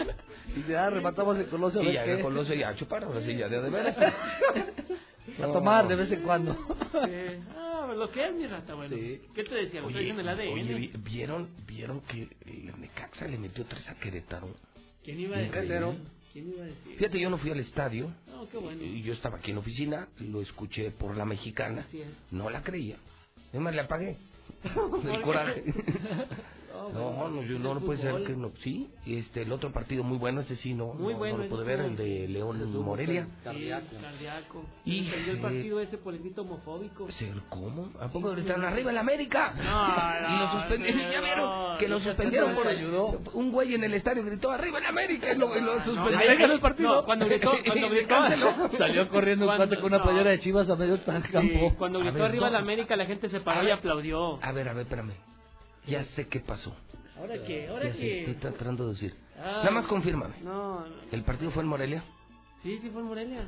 Y 0.55 0.63
ya 0.71 0.89
rematamos 0.89 1.37
el 1.37 1.45
Colosio 1.45 1.83
Y 1.83 1.93
ya 1.93 2.03
el 2.03 2.21
Colosio 2.21 2.55
ya 2.55 2.69
a 2.69 2.75
chupar, 2.75 3.03
ahora 3.03 3.21
sí, 3.21 3.35
ya 3.37 3.47
de, 3.47 3.61
de 3.61 3.69
veras. 3.69 3.90
A 5.41 5.47
tomar 5.53 5.87
de 5.87 5.95
vez 5.95 6.11
en 6.11 6.21
cuando. 6.23 6.53
Sí. 6.53 7.43
Ah, 7.55 7.91
lo 7.95 8.09
que 8.11 8.27
es 8.27 8.33
mi 8.35 8.47
rata, 8.47 8.73
bueno. 8.75 8.95
¿Qué 8.95 9.43
te 9.43 9.55
decía? 9.55 9.81
Lo 9.81 9.87
Oye, 9.87 9.95
traes 9.95 10.09
en 10.11 10.19
el 10.19 10.27
ADN. 10.29 10.53
oye, 10.53 10.73
vi- 10.73 10.91
¿vieron, 10.97 11.49
vieron 11.67 12.01
que 12.01 12.27
el 12.45 12.79
Necaxa 12.79 13.27
le 13.27 13.37
metió 13.37 13.65
tres 13.65 13.87
a 13.89 13.95
Querétaro? 13.95 14.49
¿Quién 15.03 15.19
iba 15.19 15.37
a 15.37 15.39
decir? 15.39 15.51
¿Quién 16.33 16.49
iba 16.49 16.63
a 16.63 16.65
decir? 16.67 16.95
Fíjate, 16.97 17.19
yo 17.19 17.29
no 17.29 17.37
fui 17.37 17.51
al 17.51 17.59
estadio. 17.59 18.11
No, 18.27 18.47
qué 18.49 18.57
bueno. 18.57 18.81
Y 18.83 19.01
yo 19.01 19.13
estaba 19.13 19.37
aquí 19.37 19.51
en 19.51 19.55
la 19.55 19.61
oficina, 19.61 20.07
lo 20.19 20.41
escuché 20.41 20.91
por 20.91 21.17
la 21.17 21.25
mexicana. 21.25 21.81
Así 21.87 22.01
es. 22.01 22.07
No 22.31 22.49
la 22.49 22.61
creía. 22.63 22.97
Es 23.51 23.59
más, 23.59 23.73
le 23.75 23.81
apagué. 23.81 24.17
¿Por 24.73 25.03
Del 25.03 25.21
qué? 26.71 26.93
coraje. 26.93 26.93
No, 26.93 27.29
no, 27.29 27.43
yo 27.43 27.59
no, 27.59 27.73
no 27.75 27.79
puede 27.81 28.01
ser 28.01 28.23
que 28.23 28.33
no. 28.33 28.51
Sí, 28.61 28.89
este, 29.05 29.43
el 29.43 29.51
otro 29.51 29.71
partido 29.71 30.03
muy 30.03 30.17
bueno, 30.17 30.41
ese 30.41 30.55
sí, 30.55 30.73
no. 30.73 30.93
Muy 30.93 31.13
no, 31.13 31.19
bueno, 31.19 31.37
No 31.37 31.43
lo 31.43 31.49
pude 31.49 31.63
ver, 31.65 31.79
el 31.81 31.95
de 31.95 32.27
León 32.27 32.83
Morelia. 32.83 33.25
Sí, 33.25 33.41
cardíaco. 33.43 34.65
Y, 34.85 35.09
perdió 35.09 35.31
el 35.31 35.37
eh, 35.37 35.41
partido 35.41 35.79
ese 35.79 35.97
por 35.97 36.13
el 36.13 36.19
grito 36.21 36.41
homofóbico. 36.41 37.11
¿Ser 37.11 37.33
cómo? 37.49 37.91
¿A 37.99 38.07
poco 38.09 38.31
gritaron 38.31 38.65
arriba 38.65 38.91
el 38.91 38.97
América? 38.97 39.53
No, 39.55 40.35
y 40.35 40.39
lo 40.39 40.51
suspendieron. 40.51 41.01
no, 41.03 41.11
¿Ya 41.11 41.21
vieron? 41.21 41.77
Que 41.77 41.87
lo 41.87 41.99
suspendieron 41.99 42.49
no, 42.51 42.55
por 42.55 42.67
ayudó. 42.67 43.21
Un 43.33 43.51
güey 43.51 43.75
en 43.75 43.83
el 43.83 43.93
estadio 43.93 44.23
gritó 44.23 44.51
arriba 44.51 44.79
el 44.79 44.85
América 44.85 45.31
y 45.33 45.37
lo, 45.37 45.55
y 45.57 45.61
lo 45.61 45.83
suspendieron. 45.83 46.19
ahí 46.19 46.37
ganó 46.37 46.53
el 46.53 46.59
partido. 46.59 46.95
No, 46.95 47.05
cuando 47.05 47.25
gritó- 47.25 47.51
cuando 47.65 47.87
Y 47.87 47.89
gritó-. 47.89 48.77
Salió 48.77 49.09
corriendo 49.09 49.49
un 49.49 49.55
cuate 49.57 49.75
con 49.75 49.85
una 49.85 49.97
no. 49.97 50.03
playera 50.03 50.31
de 50.31 50.39
chivas 50.39 50.69
a 50.69 50.75
medio 50.75 50.99
campo. 51.03 51.41
Sí, 51.41 51.75
cuando 51.77 51.99
gritó 51.99 52.23
arriba 52.23 52.49
la 52.49 52.59
América, 52.59 52.95
la 52.95 53.05
gente 53.05 53.29
se 53.29 53.39
paró 53.41 53.67
y 53.67 53.71
aplaudió. 53.71 54.43
A 54.43 54.51
ver, 54.51 54.69
a 54.69 54.73
ver, 54.73 54.83
espérame. 54.83 55.30
Ya 55.87 56.03
sé 56.15 56.27
qué 56.27 56.39
pasó. 56.39 56.75
¿Ahora 57.17 57.35
qué? 57.45 57.67
¿Ahora 57.67 57.87
Ya 57.87 57.93
sé, 57.93 57.99
qué? 57.99 58.19
estoy 58.31 58.35
tratando 58.51 58.87
de 58.87 58.93
decir. 58.93 59.15
Ah. 59.37 59.57
Nada 59.63 59.71
más 59.71 59.87
confírmame. 59.87 60.35
No, 60.43 60.81
no. 60.87 60.95
¿El 61.11 61.23
partido 61.23 61.51
fue 61.51 61.63
en 61.63 61.69
Morelia? 61.69 62.03
Sí, 62.63 62.77
sí 62.81 62.89
fue 62.89 63.01
en 63.01 63.07
Morelia. 63.07 63.47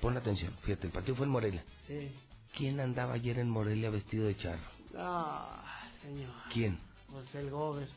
Pon 0.00 0.16
atención, 0.16 0.52
fíjate, 0.62 0.86
el 0.86 0.92
partido 0.92 1.16
fue 1.16 1.26
en 1.26 1.32
Morelia. 1.32 1.64
Sí. 1.86 2.10
¿Quién 2.56 2.78
andaba 2.80 3.14
ayer 3.14 3.38
en 3.38 3.48
Morelia 3.48 3.90
vestido 3.90 4.26
de 4.26 4.36
charro? 4.36 4.60
Ah, 4.96 5.62
señor. 6.02 6.30
¿Quién? 6.52 6.78
Pues 7.10 7.34
el 7.34 7.50
Gober. 7.50 7.88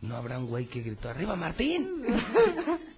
No 0.00 0.16
habrá 0.16 0.38
un 0.38 0.46
güey 0.46 0.66
que 0.66 0.80
gritó, 0.80 1.08
¡Arriba 1.10 1.36
Martín! 1.36 2.04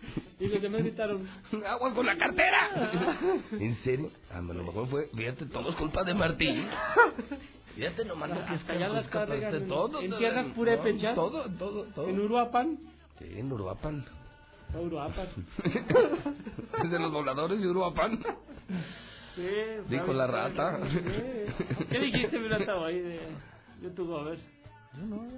Y 0.41 0.47
los 0.47 0.63
demás 0.63 0.81
gritaron. 0.83 1.29
¡Aguas 1.67 1.93
con 1.93 2.07
la 2.07 2.17
cartera! 2.17 3.41
¿En 3.53 3.77
serio? 3.83 4.11
Ah, 4.33 4.39
a 4.39 4.41
lo 4.41 4.65
mejor 4.65 4.89
fue, 4.89 5.09
fíjate, 5.15 5.45
todo 5.47 5.69
es 5.71 5.77
culpa 5.77 6.03
de 6.03 6.15
Martín. 6.15 6.67
Fíjate 7.75 8.05
nomás 8.05 8.31
lo 8.31 8.45
que 8.47 8.55
es 8.55 8.63
carregan 9.09 9.51
pues, 9.51 9.63
en- 9.63 9.69
todo. 9.69 10.01
en 10.01 10.19
tierras 10.19 10.47
no, 10.49 10.55
purépechas. 10.55 11.15
Todo, 11.15 11.45
todo, 11.59 11.85
todo. 11.95 12.09
En 12.09 12.21
Uruapan. 12.21 12.79
Sí, 13.19 13.27
en 13.37 13.53
Uruapan. 13.53 14.05
Uruapan. 14.75 15.27
Es 16.85 16.91
de 16.91 16.99
los 16.99 17.13
voladores 17.13 17.61
de 17.61 17.69
Uruapan. 17.69 18.19
Sí, 19.35 19.49
Dijo 19.89 20.13
la 20.13 20.27
rata. 20.27 20.81
¿Qué 21.91 21.99
dijiste, 21.99 22.39
mi 22.39 22.49
rata, 22.49 22.73
ahí 22.85 22.99
de, 23.01 23.21
de 23.81 23.91
tu 23.91 24.07
Gober? 24.07 24.39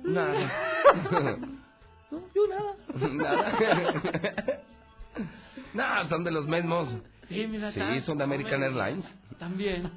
Nada. 0.05 0.52
No, 2.12 2.20
yo 2.35 2.47
nada. 2.47 2.75
Nada. 3.11 3.59
Nada, 5.73 6.09
son 6.11 6.25
de 6.25 6.31
los 6.31 6.47
mismos. 6.47 6.89
Sí, 7.28 7.47
mira, 7.49 7.73
Sí, 7.73 7.81
son 8.05 8.19
de 8.19 8.25
American 8.25 8.62
Airlines. 8.62 9.07
También. 9.39 9.91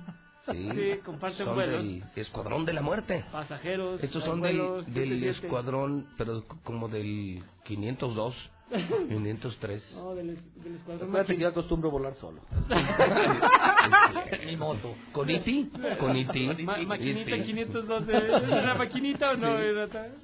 Sí, 0.52 0.70
Sí, 0.72 1.00
comparten 1.04 1.46
son 1.46 1.56
vuelos. 1.56 1.84
del 1.84 2.04
Escuadrón 2.16 2.66
de 2.66 2.74
la 2.74 2.82
Muerte. 2.82 3.26
Pasajeros. 3.32 4.04
Estos 4.04 4.24
son 4.24 4.42
del, 4.42 4.58
vuelos, 4.58 4.86
del 4.86 5.10
77. 5.10 5.46
escuadrón, 5.48 6.08
pero 6.18 6.44
como 6.64 6.88
del 6.88 7.44
502, 7.64 8.36
503. 8.70 9.92
No, 9.96 10.16
del, 10.16 10.28
del 10.56 10.76
escuadrón. 10.76 11.10
Acuérdate 11.10 11.36
que 11.36 11.42
yo 11.42 11.48
acostumbro 11.50 11.92
volar 11.92 12.16
solo. 12.16 12.42
Mi 14.46 14.56
moto. 14.58 14.96
¿Con 15.12 15.30
Iti? 15.30 15.70
Con 16.00 16.16
Iti. 16.16 16.48
Ma- 16.64 16.78
maquinita 16.80 17.36
Iti. 17.38 17.46
512. 17.46 18.18
¿Es 18.18 18.44
una 18.44 18.74
maquinita 18.76 19.32
o 19.32 19.36
no, 19.38 19.58
Sí. 19.58 19.66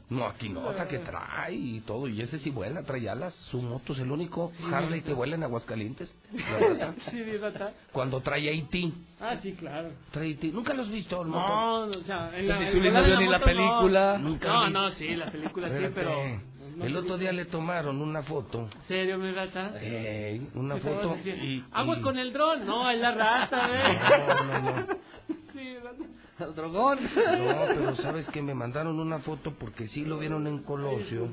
No, 0.10 0.26
aquí 0.26 0.50
no, 0.50 0.68
o 0.68 0.74
sea 0.74 0.88
que 0.88 1.00
trae 1.00 1.54
y 1.54 1.80
todo, 1.82 2.08
y 2.08 2.22
ese 2.22 2.40
sí 2.40 2.50
vuela, 2.50 2.84
trae 2.84 3.08
alas, 3.10 3.34
su 3.50 3.62
moto 3.62 3.94
es 3.94 4.00
el 4.00 4.12
único 4.12 4.52
Harley 4.72 5.02
que 5.02 5.14
vuela 5.14 5.36
en 5.36 5.44
Aguascalientes. 5.44 6.14
la 6.34 6.58
verdad. 6.58 6.96
Sí, 7.10 7.38
rata. 7.38 7.72
Cuando 7.92 8.20
trae 8.22 8.50
AT, 8.60 8.76
Ah, 9.22 9.38
sí, 9.42 9.54
claro. 9.54 9.90
trae 10.12 10.34
AT, 10.34 10.44
¿nunca 10.54 10.74
los 10.74 10.88
has 10.88 10.92
visto? 10.92 11.24
No, 11.24 11.86
no, 11.88 11.98
o 11.98 12.04
sea, 12.04 12.38
en 12.38 12.48
la, 12.48 12.70
en 12.70 12.78
volar 12.78 13.04
en 13.04 13.06
vio 13.06 13.20
ni 13.20 13.26
la 13.28 13.38
moto, 13.40 13.46
película. 13.46 14.18
No, 14.18 14.30
Nunca 14.30 14.48
no, 14.48 14.70
no, 14.70 14.92
sí, 14.92 15.16
la 15.16 15.32
película 15.32 15.70
sí, 15.70 15.86
pero... 15.96 16.51
no 16.76 16.86
el 16.86 16.96
otro 16.98 17.18
día 17.18 17.32
le 17.32 17.46
tomaron 17.46 18.02
una 18.02 18.24
foto, 18.24 18.70
¿En 18.74 18.88
serio, 18.88 19.18
mi 19.18 19.32
rata? 19.32 19.80
Ey, 19.82 20.50
una 20.56 20.76
¿Qué 20.76 20.82
te 20.82 20.90
vas 20.90 21.00
a 21.00 21.02
foto 21.10 21.18
y... 21.30 21.66
Aguas 21.72 22.00
y- 22.00 22.02
con 22.02 22.18
el 22.18 22.34
dron. 22.34 22.66
No, 22.66 22.90
es 22.90 23.00
la 23.00 23.12
rata, 23.14 23.70
¿eh? 23.70 24.00
No, 24.28 24.44
no, 24.44 24.62
no. 24.88 24.88
Sí, 25.54 25.78
rata. 25.78 26.46
El 26.46 26.56
drogón. 26.56 27.00
No, 27.04 27.66
pero 27.68 27.96
sabes 27.98 28.28
que 28.30 28.42
me 28.42 28.54
mandaron 28.56 29.00
una 29.00 29.20
foto 29.20 29.54
porque 29.60 29.88
sí 29.90 30.06
lo 30.06 30.18
vieron 30.18 30.48
en 30.48 30.64
Colosio. 30.64 31.28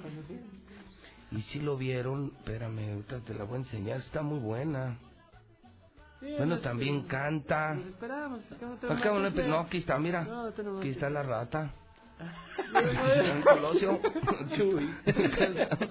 Y 1.30 1.42
sí 1.42 1.60
lo 1.60 1.76
vieron, 1.76 2.32
espérame, 2.38 2.90
ahorita 2.92 3.20
te 3.20 3.34
la 3.34 3.44
voy 3.44 3.54
a 3.54 3.58
enseñar, 3.58 3.98
está 4.00 4.22
muy 4.22 4.38
buena. 4.38 4.98
Sí, 6.20 6.26
Bueno, 6.36 6.54
nos- 6.56 6.62
también 6.62 7.02
canta. 7.02 7.74
Nos 7.74 7.86
esperamos. 7.86 8.40
acá 8.50 8.66
no 8.66 8.76
tenemos 8.76 9.00
Acá 9.00 9.12
más 9.12 9.34
no, 9.48 9.58
aquí 9.60 9.78
está, 9.78 9.98
mira. 9.98 10.24
No, 10.24 10.46
Aquí 10.80 10.88
está 10.90 11.08
la 11.10 11.22
rata. 11.22 11.72
En 12.74 13.42
Colosio. 13.42 14.00
Chuy. 14.56 14.94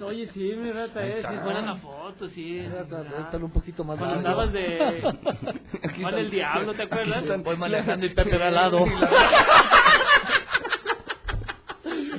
Oye, 0.06 0.28
sí, 0.34 0.54
mi 0.58 0.72
rata, 0.72 1.06
eh, 1.06 1.18
está. 1.20 1.32
buena 1.44 1.62
la 1.62 1.76
foto, 1.78 2.30
sí. 2.30 2.60
Dale 2.60 3.44
un 3.44 3.52
poquito 3.52 3.84
más 3.84 3.98
Cuando 3.98 4.18
andabas 4.18 4.54
de... 4.54 5.02
Juan 6.02 6.16
el 6.16 6.30
Diablo, 6.30 6.74
¿te 6.74 6.84
acuerdas? 6.84 7.44
Voy 7.44 7.58
manejando 7.58 8.06
y 8.06 8.10
Pepe 8.10 8.36
al 8.44 8.54
lado. 8.54 8.86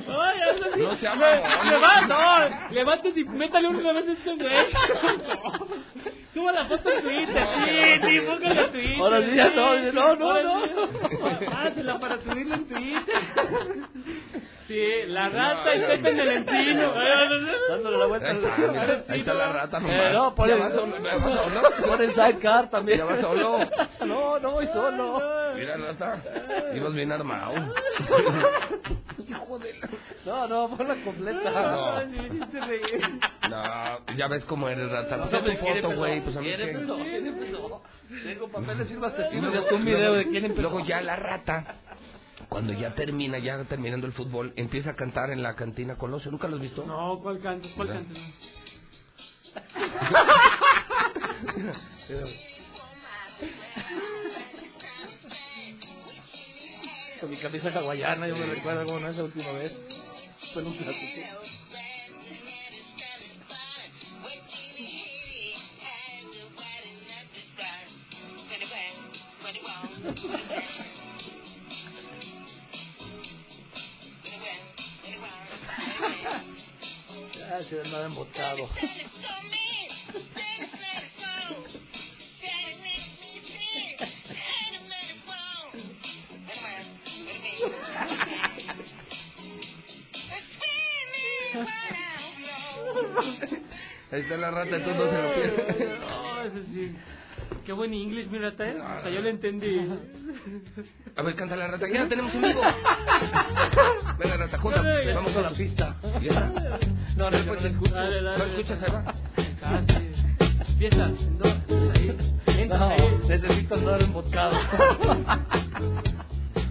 Ay, 0.07 0.39
hazlo 0.41 0.65
así. 0.73 0.78
No 0.89 0.97
sea 0.97 1.15
Le- 1.15 1.41
mamón. 1.41 1.69
leva- 1.69 2.07
no, 2.07 2.45
y 3.19 3.23
métale 3.25 3.67
una 3.67 3.91
vez 3.93 4.07
a 4.07 4.11
este 4.11 4.35
güey. 4.35 4.49
Suba 6.33 6.51
la 6.51 6.65
foto 6.65 6.89
en 6.91 7.01
Twitter, 7.03 7.47
sí, 7.65 8.07
sí, 8.07 8.19
póngala 8.21 8.61
en 8.61 8.71
Twitter. 8.71 8.95
Ahora 9.01 9.21
sí, 9.21 9.35
ya 9.35 9.49
no, 9.49 9.91
no, 9.91 10.15
no, 10.15 10.43
no. 10.43 11.49
Pásela 11.51 11.99
para 11.99 12.17
subirla 12.21 12.55
en 12.55 12.67
Twitter. 12.67 13.21
Sí, 14.69 14.87
la 15.07 15.29
rata 15.29 15.75
y 15.75 15.79
Pepe 15.79 16.09
en 16.11 16.19
el 16.19 16.29
encino. 16.29 16.93
Dándole 17.69 17.97
la 17.97 18.05
vuelta 18.05 18.27
Ahí 18.29 18.37
al 18.37 18.43
está, 18.45 18.67
mira, 18.67 19.03
ahí 19.07 19.19
está 19.21 19.33
la 19.33 19.51
rata 19.51 19.79
nomás. 19.79 19.95
Eh, 19.95 20.13
no, 20.13 20.35
pon 20.35 20.47
Ya 20.47 20.55
el, 22.03 22.13
sidecar 22.13 22.69
también. 22.69 22.99
Ya 22.99 23.05
va 23.05 23.19
solo. 23.19 23.59
No, 24.05 24.37
no 24.37 24.51
voy 24.51 24.67
solo. 24.67 25.23
Mira, 25.55 25.75
rata, 25.75 26.21
ibas 26.75 26.93
bien 26.93 27.11
armado. 27.11 27.53
Hijo 29.27 29.57
de 29.57 29.73
la... 29.73 29.89
No, 30.23 30.47
no, 30.47 30.77
ponla 30.77 30.95
completa. 31.03 31.49
No. 31.49 32.05
No, 33.49 34.15
ya 34.15 34.27
ves 34.27 34.45
cómo 34.45 34.69
eres, 34.69 34.91
rata. 34.91 35.17
Pues 35.17 35.31
No, 35.31 35.37
es 35.39 35.45
tu 35.45 35.65
¿quién 35.65 35.81
foto, 35.81 35.95
güey. 35.95 36.21
Pues 36.21 36.37
a 36.37 36.41
mí 36.41 36.45
¿Quién 36.55 36.69
empezó? 36.69 36.95
¿Quién 36.95 37.25
empezó? 37.25 37.81
Tengo 38.23 38.47
papeles, 38.49 38.87
Y 38.91 39.57
Haz 39.57 39.71
un 39.71 39.85
video 39.85 40.13
de 40.13 40.27
quién 40.27 40.45
empezó. 40.45 40.61
Luego 40.61 40.85
ya 40.85 41.01
la 41.01 41.15
rata, 41.15 41.65
cuando 42.47 42.73
ya 42.73 42.95
termina, 42.95 43.37
ya 43.39 43.63
terminando 43.65 44.07
el 44.07 44.13
fútbol, 44.13 44.53
empieza 44.55 44.91
a 44.91 44.95
cantar 44.95 45.31
en 45.31 45.43
la 45.43 45.55
cantina 45.55 45.97
Colosio. 45.97 46.31
¿Nunca 46.31 46.47
lo 46.47 46.55
has 46.55 46.61
visto? 46.61 46.85
No, 46.85 47.19
¿cuál 47.21 47.39
canto? 47.39 47.67
¿Cuál 47.75 47.89
canto? 47.89 48.13
Con 57.19 57.29
mi 57.29 57.37
camisa 57.37 57.69
hawaiana, 57.69 58.27
yo 58.27 58.37
me 58.37 58.45
recuerdo 58.45 58.85
como 58.85 59.05
esa 59.05 59.23
última 59.23 59.51
vez. 59.51 59.75
Fue 60.53 60.61
en 60.61 60.69
un 60.69 60.77
clásico. 60.77 61.21
Ah, 77.51 77.61
se 77.67 77.81
andaba 77.81 78.05
embotado. 78.05 78.69
Ahí 94.11 94.21
está 94.21 94.37
la 94.37 94.51
rata, 94.51 94.75
entonces 94.75 94.95
no 94.97 95.09
se 95.09 95.21
lo 95.21 95.33
pierdes. 95.35 95.99
No, 95.99 96.65
sí. 96.73 96.95
Qué 97.65 97.73
buen 97.73 97.93
inglés, 97.93 98.29
mi 98.31 98.39
rata, 98.39 98.67
¿eh? 98.67 98.75
Hasta 98.81 99.09
yo 99.09 99.21
lo 99.21 99.29
entendí. 99.29 99.87
A 101.15 101.21
ver, 101.21 101.35
canta 101.35 101.55
la 101.55 101.67
rata, 101.67 101.87
ya 101.87 102.01
la 102.03 102.09
tenemos 102.09 102.33
en 102.33 102.41
vivo. 102.41 102.61
Venga, 104.17 104.37
rata, 104.37 104.57
junta, 104.57 104.81
Venga. 104.81 105.13
vamos 105.13 105.35
a 105.35 105.41
la 105.41 105.51
pista. 105.51 105.95
No, 107.19 107.29
no, 107.29 107.37
no 107.43 107.53
la 107.53 107.67
escucho. 107.67 107.93
Dale, 107.93 108.21
dale. 108.21 108.37
¿No 108.37 108.45
escuchas, 108.45 108.81
Eva? 108.87 109.13
Sí. 109.35 109.43
Empieza. 110.69 111.07
No, 111.07 111.45
ahí. 111.93 112.17
Entra 112.47 112.77
No, 112.77 112.85
ahí. 112.89 113.19
necesito 113.27 113.75
andar 113.75 114.01
embotado. 114.01 114.55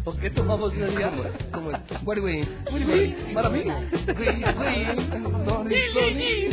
¿Por 0.05 0.18
qué 0.18 0.31
tomamos 0.31 0.73
ese 0.73 0.86
día? 0.97 1.12
¿Cómo 1.52 1.70
es? 1.70 1.78
We- 2.02 2.07
What 2.07 2.17
do 2.17 2.23
we- 2.23 2.49
Para 3.35 3.51
mí. 3.51 3.62
Donny. 5.94 6.49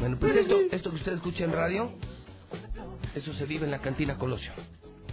Bueno, 0.00 0.16
pues 0.18 0.36
esto, 0.36 0.56
esto 0.70 0.90
que 0.90 0.96
usted 0.96 1.12
escucha 1.14 1.44
en 1.44 1.52
radio, 1.52 1.90
eso 3.14 3.32
se 3.34 3.44
vive 3.46 3.64
en 3.64 3.70
la 3.72 3.80
cantina 3.80 4.16
Colosio. 4.16 4.52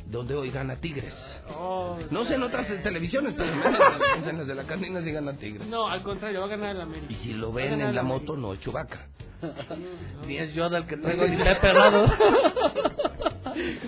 Donde 0.09 0.35
hoy 0.35 0.49
gana 0.51 0.75
Tigres. 0.77 1.13
Oh, 1.55 1.97
No 2.11 2.25
sé 2.25 2.35
en 2.35 2.43
otras 2.43 2.67
televisiones, 2.83 3.33
pero 3.37 3.51
en 3.53 3.59
las 4.37 4.47
de 4.47 4.55
la 4.55 4.63
cantina 4.63 5.01
sí 5.01 5.11
gana 5.11 5.33
Tigres. 5.37 5.67
No, 5.67 5.87
al 5.87 6.01
contrario, 6.03 6.39
va 6.41 6.45
a 6.47 6.49
ganar 6.49 6.75
el 6.75 6.81
América. 6.81 7.07
Y 7.13 7.15
si 7.17 7.33
lo 7.33 7.51
ven 7.53 7.79
en 7.81 7.95
la 7.95 8.03
moto, 8.03 8.35
no 8.35 8.55
Chubaca. 8.55 9.07
Ni 10.25 10.37
es 10.37 10.53
Yoda 10.53 10.79
el 10.79 10.85
que 10.87 10.97
traigo 10.97 11.25
y 11.25 11.37
Pepe 11.37 11.69
al 11.69 11.75
lado. 11.77 12.05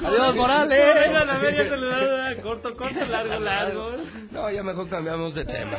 Adiós, 0.05 0.35
Morales. 0.35 0.95
Venga, 0.95 1.25
la 1.25 1.37
media 1.39 1.69
saludada, 1.69 2.35
corto, 2.41 2.73
corto, 2.77 3.05
largo, 3.05 3.39
largo. 3.39 3.91
No, 4.31 4.49
ya 4.49 4.63
mejor 4.63 4.87
cambiamos 4.89 5.35
de 5.35 5.43
tema. 5.43 5.77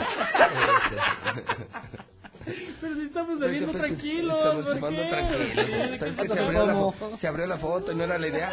Pero 2.80 2.94
si 2.96 3.02
estamos 3.02 3.38
bebiendo 3.38 3.72
tranquilos, 3.72 4.36
Estamos 4.38 4.64
¿por 4.64 4.90
qué? 4.90 5.08
tranquilos. 5.08 5.48
Sí, 5.54 5.60
Es 5.94 6.00
que 6.00 6.14
¿qué 6.16 6.28
se, 6.28 6.40
abrió 6.40 6.66
la 6.66 6.72
pasó? 6.74 6.92
fo- 6.98 7.16
se 7.18 7.28
abrió 7.28 7.46
la 7.46 7.58
foto 7.58 7.92
y 7.92 7.94
no 7.94 8.04
era 8.04 8.18
la 8.18 8.26
idea. 8.28 8.50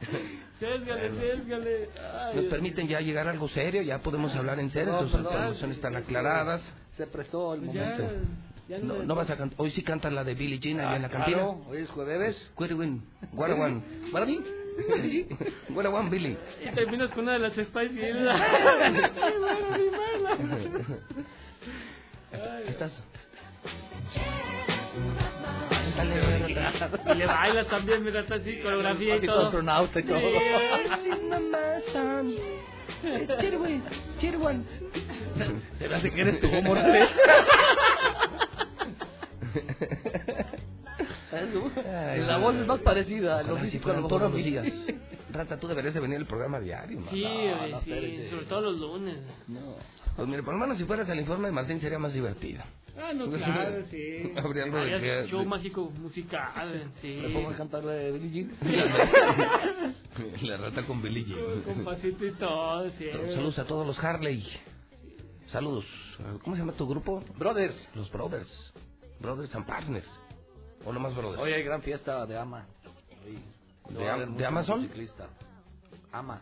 Sésgale, 0.60 1.10
sésgale. 1.18 1.88
Ay, 2.14 2.36
Nos 2.36 2.44
permiten 2.46 2.88
ya 2.88 3.00
llegar 3.00 3.28
a 3.28 3.32
algo 3.32 3.48
serio, 3.48 3.82
ya 3.82 3.98
podemos 3.98 4.34
hablar 4.34 4.58
en 4.58 4.70
serio, 4.70 4.92
No, 4.92 5.00
tus 5.00 5.10
perdón. 5.12 5.32
informaciones 5.32 5.76
están 5.76 5.96
aclaradas. 5.96 6.62
Se 6.96 7.06
prestó 7.06 7.54
el 7.54 7.60
Pues 7.60 7.72
ya, 7.74 7.90
momento. 7.98 8.28
ya 8.68 8.78
No, 8.78 9.02
no 9.02 9.14
vas 9.14 9.28
a 9.30 9.36
cantar, 9.36 9.60
hoy 9.60 9.70
sí 9.72 9.82
cantas 9.82 10.12
la 10.12 10.24
de 10.24 10.34
Billie 10.34 10.58
Jean 10.58 10.80
allá 10.80 10.96
en 10.96 11.02
la 11.02 11.08
Ah, 11.08 11.10
cantina. 11.10 11.36
claro, 11.38 11.62
hoy 11.68 11.78
es 11.82 11.90
jueves. 11.90 12.50
Quirwin, 12.56 13.02
Guarawan. 13.32 13.82
¿Para 14.12 14.24
mí? 14.26 14.40
Guarawan, 15.68 16.08
Billy. 16.10 16.36
Y 16.64 16.68
terminas 16.74 17.10
con 17.10 17.24
una 17.24 17.34
de 17.34 17.38
las 17.40 17.52
Spice 17.52 17.90
Girls. 17.94 18.30
Estás. 22.68 22.92
Y 27.06 27.14
le 27.14 27.26
baila 27.26 27.64
también, 27.66 28.04
mira, 28.04 28.20
está 28.20 28.36
así, 28.36 28.58
coreografía 28.60 29.16
y 29.16 29.26
todo. 29.26 29.46
astronauta 29.46 30.00
y 30.00 30.02
todo. 30.04 30.20
Se 35.78 35.88
me 35.88 35.94
hace 35.94 36.10
que 36.10 36.20
eres 36.20 36.40
Morales. 36.62 37.10
Ay, 41.32 42.20
La 42.20 42.38
voz 42.38 42.54
es 42.56 42.66
más 42.66 42.80
parecida, 42.80 43.42
lo 43.42 43.54
Ojalá 43.54 43.60
si 43.60 43.70
físico 43.70 43.90
a 43.90 43.94
lo 43.94 44.06
a 44.06 44.08
todos 44.08 44.22
los 44.22 44.34
días. 44.36 44.66
Rata, 45.30 45.58
tú 45.58 45.68
deberías 45.68 45.94
de 45.94 46.00
venir 46.00 46.18
al 46.18 46.26
programa 46.26 46.60
diario. 46.60 47.00
Sí, 47.10 47.22
No, 47.22 47.66
no, 47.68 47.80
sí, 47.82 48.28
sobre 48.30 48.46
todo 48.46 48.60
los 48.62 48.78
lunes. 48.78 49.18
Pues 50.16 50.28
mira, 50.28 50.42
por 50.42 50.54
lo 50.54 50.60
menos 50.60 50.78
si 50.78 50.84
fueras 50.84 51.08
al 51.10 51.20
informe 51.20 51.48
de 51.48 51.52
Martín 51.52 51.80
sería 51.80 51.98
más 51.98 52.14
divertido. 52.14 52.62
Ah, 52.98 53.12
no, 53.12 53.30
claro, 53.30 53.84
sí. 53.90 54.32
Habría 54.36 54.64
algo 54.64 54.78
de 54.78 55.26
show 55.28 55.44
mágico 55.44 55.90
musical, 55.90 56.90
sí. 57.02 57.18
¿Me 57.22 57.28
pongo 57.28 57.50
a 57.50 57.56
cantarle 57.56 57.92
de 57.92 58.12
Billie 58.18 58.48
Jean? 58.60 59.94
La 60.42 60.56
rata 60.56 60.86
con 60.86 61.02
Billy 61.02 61.24
Jean. 61.26 61.60
Con 61.62 61.84
pasito 61.84 62.24
y 62.24 62.32
todo, 62.32 62.88
sí. 62.92 63.10
Saludos 63.10 63.58
a 63.58 63.64
todos 63.66 63.86
los 63.86 64.02
Harley. 64.02 64.42
Saludos. 65.48 65.84
¿Cómo 66.42 66.56
se 66.56 66.62
llama 66.62 66.72
tu 66.72 66.88
grupo? 66.88 67.22
Brothers. 67.38 67.76
Los 67.94 68.10
Brothers. 68.10 68.72
Brothers 69.20 69.54
and 69.54 69.66
Partners. 69.66 70.08
O 70.86 70.92
nomás 70.92 71.14
Brothers. 71.14 71.42
Hoy 71.42 71.52
hay 71.52 71.62
gran 71.62 71.82
fiesta 71.82 72.24
de 72.24 72.38
AMA. 72.38 72.66
Hoy 73.84 73.94
¿De 73.94 74.26
de 74.38 74.46
Amazon? 74.46 74.80
motociclista. 74.80 75.28
AMA. 76.12 76.40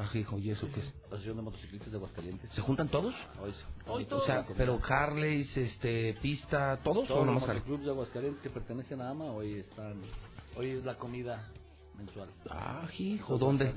Ah, 0.00 0.08
hijo, 0.14 0.38
¿y 0.38 0.50
eso 0.50 0.68
qué 0.72 0.78
es? 0.80 0.86
Asociación 1.06 1.36
de 1.38 1.42
Motociclistas 1.42 1.90
de 1.90 1.96
Aguascalientes. 1.96 2.50
¿Se 2.52 2.60
juntan 2.60 2.88
todos? 2.88 3.12
Hoy, 3.42 3.50
sí. 3.50 3.64
Hoy 3.88 4.04
todos. 4.04 4.22
O 4.22 4.26
sea, 4.26 4.46
pero 4.56 4.78
Harleys, 4.88 5.56
este, 5.56 6.14
pista, 6.22 6.78
¿todos, 6.84 7.08
todos 7.08 7.22
o 7.22 7.24
los 7.24 7.34
nomás 7.34 7.42
Harley? 7.42 7.58
motoclubs 7.62 7.84
de 7.84 7.90
Aguascalientes 7.90 8.40
que 8.42 8.50
pertenecen 8.50 9.00
a 9.00 9.10
AMA 9.10 9.24
hoy 9.32 9.54
están. 9.54 10.00
Hoy 10.56 10.70
es 10.70 10.84
la 10.84 10.94
comida 10.94 11.48
mensual. 11.96 12.28
Ah, 12.48 12.86
hijo, 12.96 13.38
¿dónde? 13.38 13.74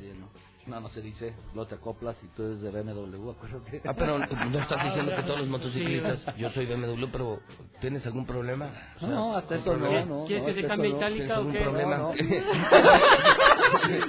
No, 0.68 0.80
no 0.80 0.90
se 0.90 1.02
dice. 1.02 1.34
Lo 1.56 1.66
te 1.66 1.74
acoplas 1.74 2.16
y 2.24 2.28
tú 2.36 2.44
eres 2.44 2.62
de 2.62 2.70
BMW, 2.70 3.32
acuérdate. 3.32 3.82
Ah, 3.84 3.96
pero 3.98 4.20
no 4.20 4.26
estás 4.60 4.84
diciendo 4.84 5.16
que 5.16 5.24
todos 5.24 5.40
los 5.40 5.48
motociclistas, 5.48 6.24
yo 6.38 6.52
soy 6.52 6.68
BMW, 6.68 7.08
pero 7.12 7.40
¿tienes 7.80 8.06
algún 8.06 8.28
problema? 8.28 8.70
O 8.98 9.00
sea, 9.00 9.10
No, 9.10 9.36
hasta 9.36 9.56
¿algún 9.56 9.72
eso 9.74 9.80
no, 9.80 9.86
problema? 9.88 10.06
no. 10.06 10.26
¿Quieres 10.26 10.44
no, 10.44 10.54
que 10.54 10.62
se 10.62 10.68
cambie 10.68 10.90
eso 10.90 11.00
no. 11.00 11.02
itálica 11.08 11.24
¿Tienes 11.26 11.32
o 11.32 11.40
algún 11.40 11.54
qué? 11.54 11.60
problema? 11.62 11.98
No, 11.98 12.14
no. 12.14 12.14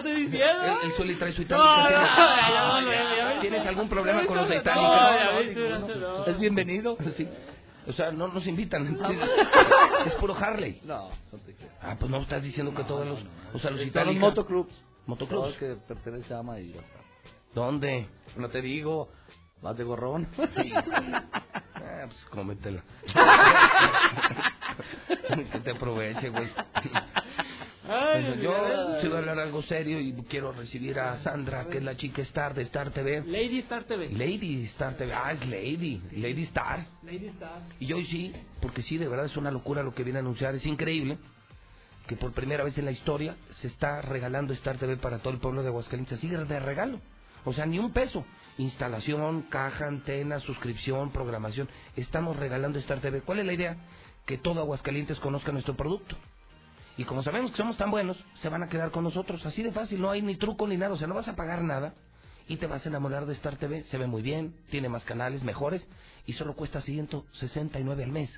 Estoy 0.00 0.22
diciendo. 0.26 0.64
El, 0.82 0.90
el 0.90 0.96
Zuli 0.96 1.14
trae 1.16 1.32
su 1.32 1.40
No, 1.42 1.44
itálica. 1.46 2.00
no, 2.00 2.06
¿tienes- 2.06 2.16
ya, 2.16 2.66
no, 2.68 2.80
no, 2.80 2.92
ya, 2.92 3.16
ya. 3.34 3.40
¿Tienes 3.40 3.66
algún 3.66 3.88
problema 3.88 4.24
con 4.26 4.36
los 4.36 4.48
lo- 5.96 6.26
Es 6.26 6.38
bienvenido. 6.38 6.96
Sí. 7.16 7.28
O 7.86 7.92
sea, 7.92 8.12
no 8.12 8.28
nos 8.28 8.46
invitan. 8.46 8.98
Es 10.06 10.14
puro 10.14 10.34
Harley. 10.36 10.80
No, 10.84 11.08
no 11.32 11.38
te 11.38 11.54
quiero. 11.54 11.72
Ah, 11.82 11.96
pues 11.98 12.10
no 12.10 12.18
estás 12.18 12.42
diciendo 12.42 12.74
que 12.74 12.84
todos 12.84 13.06
los... 13.06 13.18
O 13.18 13.22
sea, 13.22 13.28
los 13.52 13.62
Son 13.62 13.76
los 13.78 13.86
itálicos... 13.86 14.20
motoclubs. 14.20 14.84
Motoclubs. 15.06 15.42
Todos 15.42 15.56
que 15.56 15.76
pertenece 15.88 16.32
a 16.34 16.38
AMA 16.40 16.60
y 16.60 16.72
ya 16.74 16.80
está. 16.80 16.98
¿Dónde? 17.54 18.06
No 18.36 18.48
te 18.50 18.60
digo, 18.60 19.08
vas 19.62 19.76
de 19.76 19.84
gorrón. 19.84 20.28
Sí. 20.56 20.72
Ah, 21.82 22.04
pues 22.06 22.24
cómetelo. 22.26 22.80
que 25.52 25.58
te 25.60 25.70
aproveche, 25.70 26.28
güey. 26.28 26.48
Bueno, 27.90 28.36
yo 28.36 29.00
sí 29.00 29.08
voy 29.08 29.16
a 29.16 29.18
hablar 29.18 29.40
algo 29.40 29.62
serio 29.62 29.98
y 29.98 30.12
quiero 30.28 30.52
recibir 30.52 31.00
a 31.00 31.18
Sandra, 31.18 31.66
que 31.66 31.78
es 31.78 31.82
la 31.82 31.96
chica 31.96 32.22
Star 32.22 32.54
de 32.54 32.62
Star 32.62 32.92
TV. 32.92 33.24
Lady 33.26 33.58
Star 33.58 33.82
TV. 33.82 34.10
Lady 34.10 34.66
Star 34.66 34.96
TV. 34.96 35.12
Ah, 35.12 35.32
es 35.32 35.44
Lady. 35.48 36.00
Lady 36.12 36.44
Star. 36.44 36.86
Lady 37.02 37.26
Star. 37.26 37.62
Y 37.80 37.92
hoy 37.92 38.06
sí, 38.06 38.32
porque 38.62 38.82
sí, 38.82 38.96
de 38.96 39.08
verdad 39.08 39.26
es 39.26 39.36
una 39.36 39.50
locura 39.50 39.82
lo 39.82 39.92
que 39.92 40.04
viene 40.04 40.20
a 40.20 40.22
anunciar. 40.22 40.54
Es 40.54 40.64
increíble 40.66 41.18
que 42.06 42.14
por 42.14 42.32
primera 42.32 42.62
vez 42.62 42.78
en 42.78 42.84
la 42.84 42.92
historia 42.92 43.34
se 43.60 43.66
está 43.66 44.02
regalando 44.02 44.52
Star 44.52 44.78
TV 44.78 44.96
para 44.96 45.18
todo 45.18 45.32
el 45.32 45.40
pueblo 45.40 45.62
de 45.62 45.68
Aguascalientes. 45.70 46.16
Así 46.18 46.28
de 46.28 46.60
regalo. 46.60 47.00
O 47.44 47.52
sea, 47.52 47.66
ni 47.66 47.80
un 47.80 47.92
peso. 47.92 48.24
Instalación, 48.58 49.42
caja, 49.50 49.88
antena, 49.88 50.38
suscripción, 50.38 51.10
programación. 51.10 51.68
Estamos 51.96 52.36
regalando 52.36 52.78
Star 52.78 53.00
TV. 53.00 53.22
¿Cuál 53.22 53.40
es 53.40 53.46
la 53.46 53.52
idea? 53.52 53.76
Que 54.26 54.38
todo 54.38 54.60
Aguascalientes 54.60 55.18
conozca 55.18 55.50
nuestro 55.50 55.74
producto. 55.74 56.16
Y 57.00 57.04
como 57.06 57.22
sabemos 57.22 57.50
que 57.52 57.56
somos 57.56 57.78
tan 57.78 57.90
buenos, 57.90 58.22
se 58.42 58.50
van 58.50 58.62
a 58.62 58.68
quedar 58.68 58.90
con 58.90 59.04
nosotros. 59.04 59.46
Así 59.46 59.62
de 59.62 59.72
fácil, 59.72 60.02
no 60.02 60.10
hay 60.10 60.20
ni 60.20 60.36
truco 60.36 60.68
ni 60.68 60.76
nada. 60.76 60.92
O 60.92 60.98
sea, 60.98 61.06
no 61.06 61.14
vas 61.14 61.28
a 61.28 61.34
pagar 61.34 61.62
nada 61.62 61.94
y 62.46 62.58
te 62.58 62.66
vas 62.66 62.84
a 62.84 62.90
enamorar 62.90 63.24
de 63.24 63.32
Star 63.32 63.56
TV. 63.56 63.84
Se 63.84 63.96
ve 63.96 64.06
muy 64.06 64.20
bien, 64.20 64.54
tiene 64.68 64.90
más 64.90 65.02
canales, 65.04 65.42
mejores 65.42 65.82
y 66.26 66.34
solo 66.34 66.54
cuesta 66.54 66.82
169 66.82 68.04
al 68.04 68.10
mes. 68.12 68.30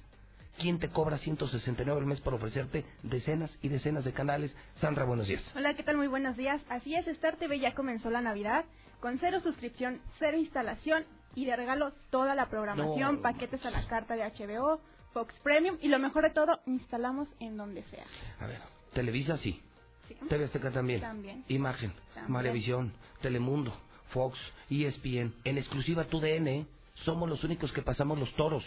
¿Quién 0.60 0.78
te 0.78 0.90
cobra 0.90 1.18
169 1.18 2.02
al 2.02 2.06
mes 2.06 2.20
por 2.20 2.34
ofrecerte 2.34 2.84
decenas 3.02 3.50
y 3.62 3.68
decenas 3.68 4.04
de 4.04 4.12
canales? 4.12 4.54
Sandra, 4.76 5.06
buenos 5.06 5.26
días. 5.26 5.42
Hola, 5.56 5.74
¿qué 5.74 5.82
tal? 5.82 5.96
Muy 5.96 6.06
buenos 6.06 6.36
días. 6.36 6.62
Así 6.68 6.94
es, 6.94 7.08
Star 7.08 7.38
TV 7.38 7.58
ya 7.58 7.74
comenzó 7.74 8.10
la 8.10 8.20
Navidad 8.20 8.64
con 9.00 9.18
cero 9.18 9.40
suscripción, 9.40 10.00
cero 10.20 10.36
instalación 10.38 11.04
y 11.34 11.46
de 11.46 11.56
regalo 11.56 11.94
toda 12.10 12.36
la 12.36 12.46
programación, 12.48 13.16
No. 13.16 13.22
paquetes 13.22 13.66
a 13.66 13.72
la 13.72 13.84
carta 13.88 14.14
de 14.14 14.22
HBO, 14.22 14.80
Fox 15.12 15.34
Premium 15.42 15.76
y 15.80 15.88
lo 15.88 15.98
mejor 15.98 16.24
de 16.24 16.30
todo, 16.30 16.60
instalamos 16.66 17.28
en 17.40 17.56
donde 17.56 17.82
sea. 17.84 18.04
A 18.40 18.46
ver, 18.46 18.60
Televisa 18.92 19.36
sí. 19.38 19.60
¿Sí? 20.08 20.16
TV 20.28 20.44
Azteca 20.44 20.70
también. 20.70 21.00
También. 21.00 21.44
Imagen, 21.48 21.92
También. 22.14 22.32
Maravisión, 22.32 22.92
Telemundo, 23.20 23.72
Fox, 24.10 24.38
ESPN. 24.70 25.34
En 25.44 25.58
exclusiva 25.58 26.04
tu 26.04 26.20
DN, 26.20 26.66
somos 27.04 27.28
los 27.28 27.44
únicos 27.44 27.72
que 27.72 27.82
pasamos 27.82 28.18
los 28.18 28.34
toros. 28.34 28.64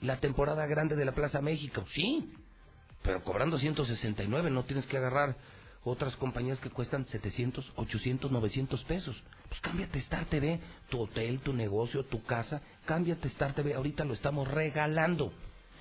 La 0.00 0.18
temporada 0.20 0.66
grande 0.66 0.96
de 0.96 1.04
la 1.04 1.12
Plaza 1.12 1.40
México, 1.40 1.84
sí. 1.92 2.32
Pero 3.02 3.22
cobrando 3.22 3.58
169, 3.58 4.50
no 4.50 4.64
tienes 4.64 4.86
que 4.86 4.96
agarrar 4.96 5.36
otras 5.84 6.16
compañías 6.16 6.58
que 6.60 6.70
cuestan 6.70 7.06
700, 7.06 7.72
800, 7.76 8.30
900 8.30 8.84
pesos. 8.84 9.22
Pues 9.48 9.60
cámbiate 9.60 9.98
Star 10.00 10.26
TV, 10.26 10.60
tu 10.88 11.00
hotel, 11.00 11.40
tu 11.40 11.52
negocio, 11.52 12.04
tu 12.04 12.22
casa, 12.24 12.60
cámbiate 12.84 13.28
Star 13.28 13.54
TV. 13.54 13.74
Ahorita 13.74 14.04
lo 14.04 14.14
estamos 14.14 14.48
regalando. 14.48 15.32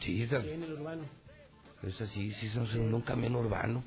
Sí, 0.00 0.22
esa, 0.22 0.40
Sí, 0.42 0.50
en 0.50 0.62
el 0.62 0.72
urbano. 0.72 1.02
Esa 1.82 2.06
sí, 2.08 2.32
sí, 2.32 2.48
son 2.50 2.66
en 2.72 2.92
un 2.94 3.00
camión 3.02 3.34
urbano. 3.36 3.82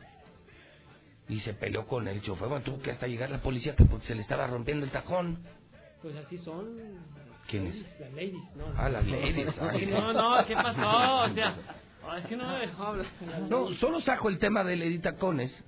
Y 1.29 1.39
se 1.39 1.53
peleó 1.53 1.85
con 1.87 2.07
el 2.07 2.21
chofer. 2.21 2.47
Bueno, 2.49 2.63
tuvo 2.65 2.79
que 2.81 2.91
hasta 2.91 3.07
llegar 3.07 3.29
la 3.29 3.37
policía 3.41 3.75
que 3.75 3.85
porque 3.85 4.05
se 4.07 4.15
le 4.15 4.21
estaba 4.21 4.45
rompiendo 4.47 4.85
el 4.85 4.91
tajón. 4.91 5.39
Pues 6.01 6.15
así 6.17 6.37
son. 6.39 6.67
¿Quién 7.47 7.67
es? 7.67 7.77
Las 7.99 8.11
ladies, 8.11 8.55
¿no? 8.55 8.65
Ah, 8.77 8.89
las 8.89 9.07
ladies. 9.07 9.55
No, 9.89 10.13
no, 10.13 10.45
¿qué 10.45 10.53
pasó? 10.53 11.23
O 11.23 11.29
sea, 11.33 11.55
es 12.17 12.27
que 12.27 12.35
no 12.35 12.47
me 12.49 12.59
dejó 12.59 12.83
hablar. 12.83 13.05
No, 13.49 13.71
solo 13.75 14.01
saco 14.01 14.27
el 14.29 14.37
tema 14.39 14.63
de 14.65 14.75
Lady 14.75 14.99
Tacones 14.99 15.63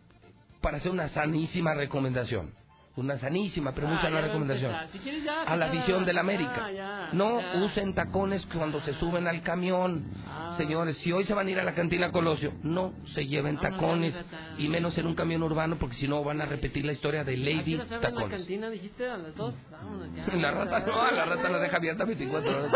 para 0.61 0.77
hacer 0.77 0.91
una 0.91 1.07
sanísima 1.09 1.73
recomendación. 1.73 2.53
Una 2.97 3.17
sanísima, 3.19 3.73
pero 3.73 3.87
Ah, 3.87 3.97
sana 4.01 4.09
ya 4.09 4.13
va 4.13 4.19
a 4.19 4.21
recomendación. 4.27 4.71
empezar. 4.71 4.91
Si 4.91 4.99
quieres 4.99 5.23
ya, 5.23 5.43
A 5.43 5.55
la 5.57 5.69
visión 5.69 6.05
de 6.05 6.13
la 6.13 6.21
América. 6.21 6.65
Ah, 6.65 6.71
ya, 6.71 7.09
no 7.13 7.41
ya. 7.41 7.63
usen 7.65 7.93
tacones 7.93 8.45
cuando 8.47 8.79
se 8.81 8.93
suben 8.95 9.27
al 9.27 9.41
camión. 9.41 10.05
Ah. 10.27 10.44
Señores, 10.57 10.97
si 10.97 11.11
hoy 11.11 11.23
se 11.25 11.33
van 11.33 11.47
a 11.47 11.51
ir 11.51 11.59
a 11.59 11.63
la 11.63 11.73
cantina 11.75 12.11
Colosio, 12.11 12.51
no 12.63 12.93
se 13.13 13.25
lleven 13.25 13.55
Vámonos, 13.55 13.79
tacones. 13.79 14.15
Rata. 14.15 14.55
Y 14.57 14.67
menos 14.67 14.97
en 14.97 15.07
un 15.07 15.15
camión 15.15 15.43
urbano, 15.43 15.77
porque 15.77 15.95
si 15.95 16.07
no 16.07 16.23
van 16.23 16.41
a 16.41 16.45
repetir 16.45 16.85
la 16.85 16.93
historia 16.93 17.23
de 17.23 17.33
¿A 17.33 17.35
qué 17.35 17.41
Lady 17.41 17.75
hora 17.75 17.85
se 17.85 17.95
abre 17.95 18.07
la 18.09 18.15
Tacones. 18.15 18.37
cantina, 18.39 18.69
dijiste? 18.69 19.07
¿A 19.09 19.17
las 19.17 19.35
dos? 19.35 19.53
Vámonos 19.71 20.15
ya. 20.15 20.27
La 20.35 20.51
rata 20.51 20.79
no, 20.85 21.01
a 21.01 21.11
la 21.11 21.25
rata 21.25 21.49
la 21.49 21.59
deja 21.59 21.77
abierta 21.77 22.05
24 22.05 22.49
horas. 22.57 22.71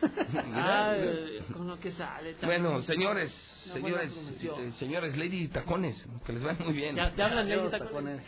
Ay, 0.54 1.40
con 1.52 1.66
lo 1.66 1.78
que 1.78 1.92
sale. 1.92 2.34
tan- 2.34 2.48
Bueno, 2.48 2.82
señores, 2.82 3.32
señores, 3.72 4.12
eh, 4.42 4.72
señores, 4.78 5.16
Lady 5.16 5.48
Tacones, 5.48 6.06
que 6.24 6.32
les 6.32 6.42
vaya 6.42 6.64
muy 6.64 6.72
bien. 6.74 6.96
Ya, 6.96 7.14
ya 7.14 7.26
hablan 7.26 7.48
Lady 7.48 7.68
Tacones. 7.70 8.20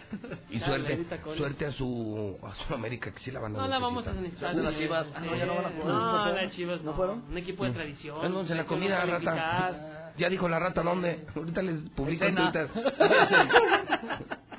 Y 0.51 0.59
suerte, 0.61 0.97
Tacones. 1.09 1.39
suerte 1.39 1.67
a 1.67 1.73
su, 1.73 2.39
a 2.43 2.55
su 2.67 2.75
América, 2.75 3.13
que 3.13 3.21
sí 3.21 3.31
la 3.31 3.41
van 3.41 3.57
a 3.57 3.61
No 3.61 3.69
la 3.69 3.79
vamos 3.79 4.07
a 4.07 4.13
necesitar. 4.13 4.55
necesitar. 4.55 4.73
las 4.73 4.81
Chivas. 4.81 5.07
Ah, 5.15 5.21
no, 5.21 5.37
ya 5.37 5.47
no 5.47 5.55
van 5.57 5.65
a 5.67 5.69
jugar. 5.71 5.87
No, 5.89 6.27
¿No 6.27 6.35
las 6.35 6.53
Chivas 6.55 6.83
no. 6.83 6.91
¿No 6.91 6.97
fueron? 6.97 7.23
Un 7.31 7.39
equipo 7.39 7.65
de 7.65 7.71
tradición. 7.71 8.19
Vamos 8.21 8.51
en 8.51 8.57
la 8.57 8.65
Comida, 8.83 9.07
no 9.07 9.19
rata. 9.19 9.73
Ya 10.19 10.29
dijo 10.29 10.49
la 10.49 10.59
rata 10.59 10.83
dónde. 10.83 11.25
Ahorita 11.35 11.63
les 11.63 11.79
publico 11.91 12.25
en. 12.25 12.35
Twitter. 12.37 12.69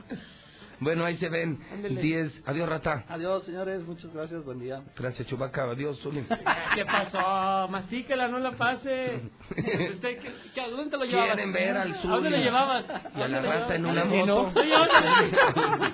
bueno, 0.79 1.05
ahí 1.05 1.17
se 1.17 1.29
ven. 1.29 1.59
Ándele. 1.73 2.01
10. 2.01 2.41
Adiós, 2.45 2.69
rata. 2.69 3.05
Adiós, 3.09 3.43
señores. 3.45 3.83
Muchas 3.85 4.13
gracias. 4.13 4.43
Buen 4.43 4.59
día. 4.59 4.81
Gracias, 4.97 5.27
Chubaca. 5.27 5.63
Adiós, 5.63 5.99
Zuli. 6.01 6.25
¿Qué 6.75 6.85
pasó? 6.85 7.67
Mastíquela, 7.69 8.27
no 8.27 8.39
la 8.39 8.51
pase. 8.51 9.21
¿Usted, 9.49 10.19
qué, 10.19 10.31
qué- 10.53 10.61
¿a 10.61 10.69
¿Dónde 10.69 10.89
te 10.91 10.97
lo 10.97 11.05
llevabas? 11.05 11.33
Quieren 11.35 11.53
ver 11.53 11.77
al 11.77 11.91
¿A 11.93 11.97
dónde 12.01 12.29
lo 12.29 12.35
Zuli. 12.37 12.43
llevabas? 12.43 12.85
Y 13.15 13.21
a 13.21 13.27
la 13.27 13.41
rata 13.41 13.75
en 13.75 13.85
una 13.85 14.03
moto. 14.05 14.51
¿Lo 14.53 14.63
llevabas? 14.63 15.93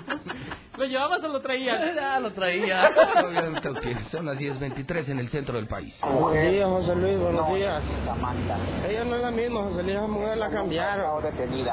¿Lo 0.78 0.86
llevabas 0.86 1.22
o 1.22 1.28
lo 1.28 1.40
traías? 1.42 1.94
Ya 1.94 2.18
lo 2.20 2.32
traía. 2.32 2.90
Obviamente, 3.22 3.68
ok, 3.68 3.82
Son 4.10 4.24
las 4.24 4.38
10.23 4.38 5.08
en 5.10 5.18
el 5.18 5.28
centro 5.28 5.54
del 5.56 5.66
país. 5.66 5.94
Buenos 6.02 6.50
días, 6.52 6.66
José 6.68 6.96
Luis, 6.96 7.18
buenos 7.18 7.54
días. 7.54 7.82
Ella 8.88 9.04
no 9.04 9.16
es 9.16 9.22
la 9.22 9.30
misma, 9.30 9.60
José 9.64 9.82
Luis, 9.82 9.94
esa 9.96 10.06
mujer 10.06 10.38
la 10.38 10.48
cambiaron. 10.48 11.22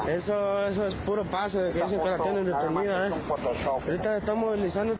Eso, 0.08 0.66
eso 0.66 0.86
es 0.88 0.94
puro 1.06 1.24
paso 1.30 1.58
de 1.58 1.72
que 1.72 1.82
dicen 1.82 2.00
que 2.02 2.10
la 2.10 2.18
tienen 2.18 2.44
detenida, 2.44 2.97
¿eh? 3.06 3.10
Ahorita 3.66 4.16
están 4.16 4.38
movilizando 4.38 4.92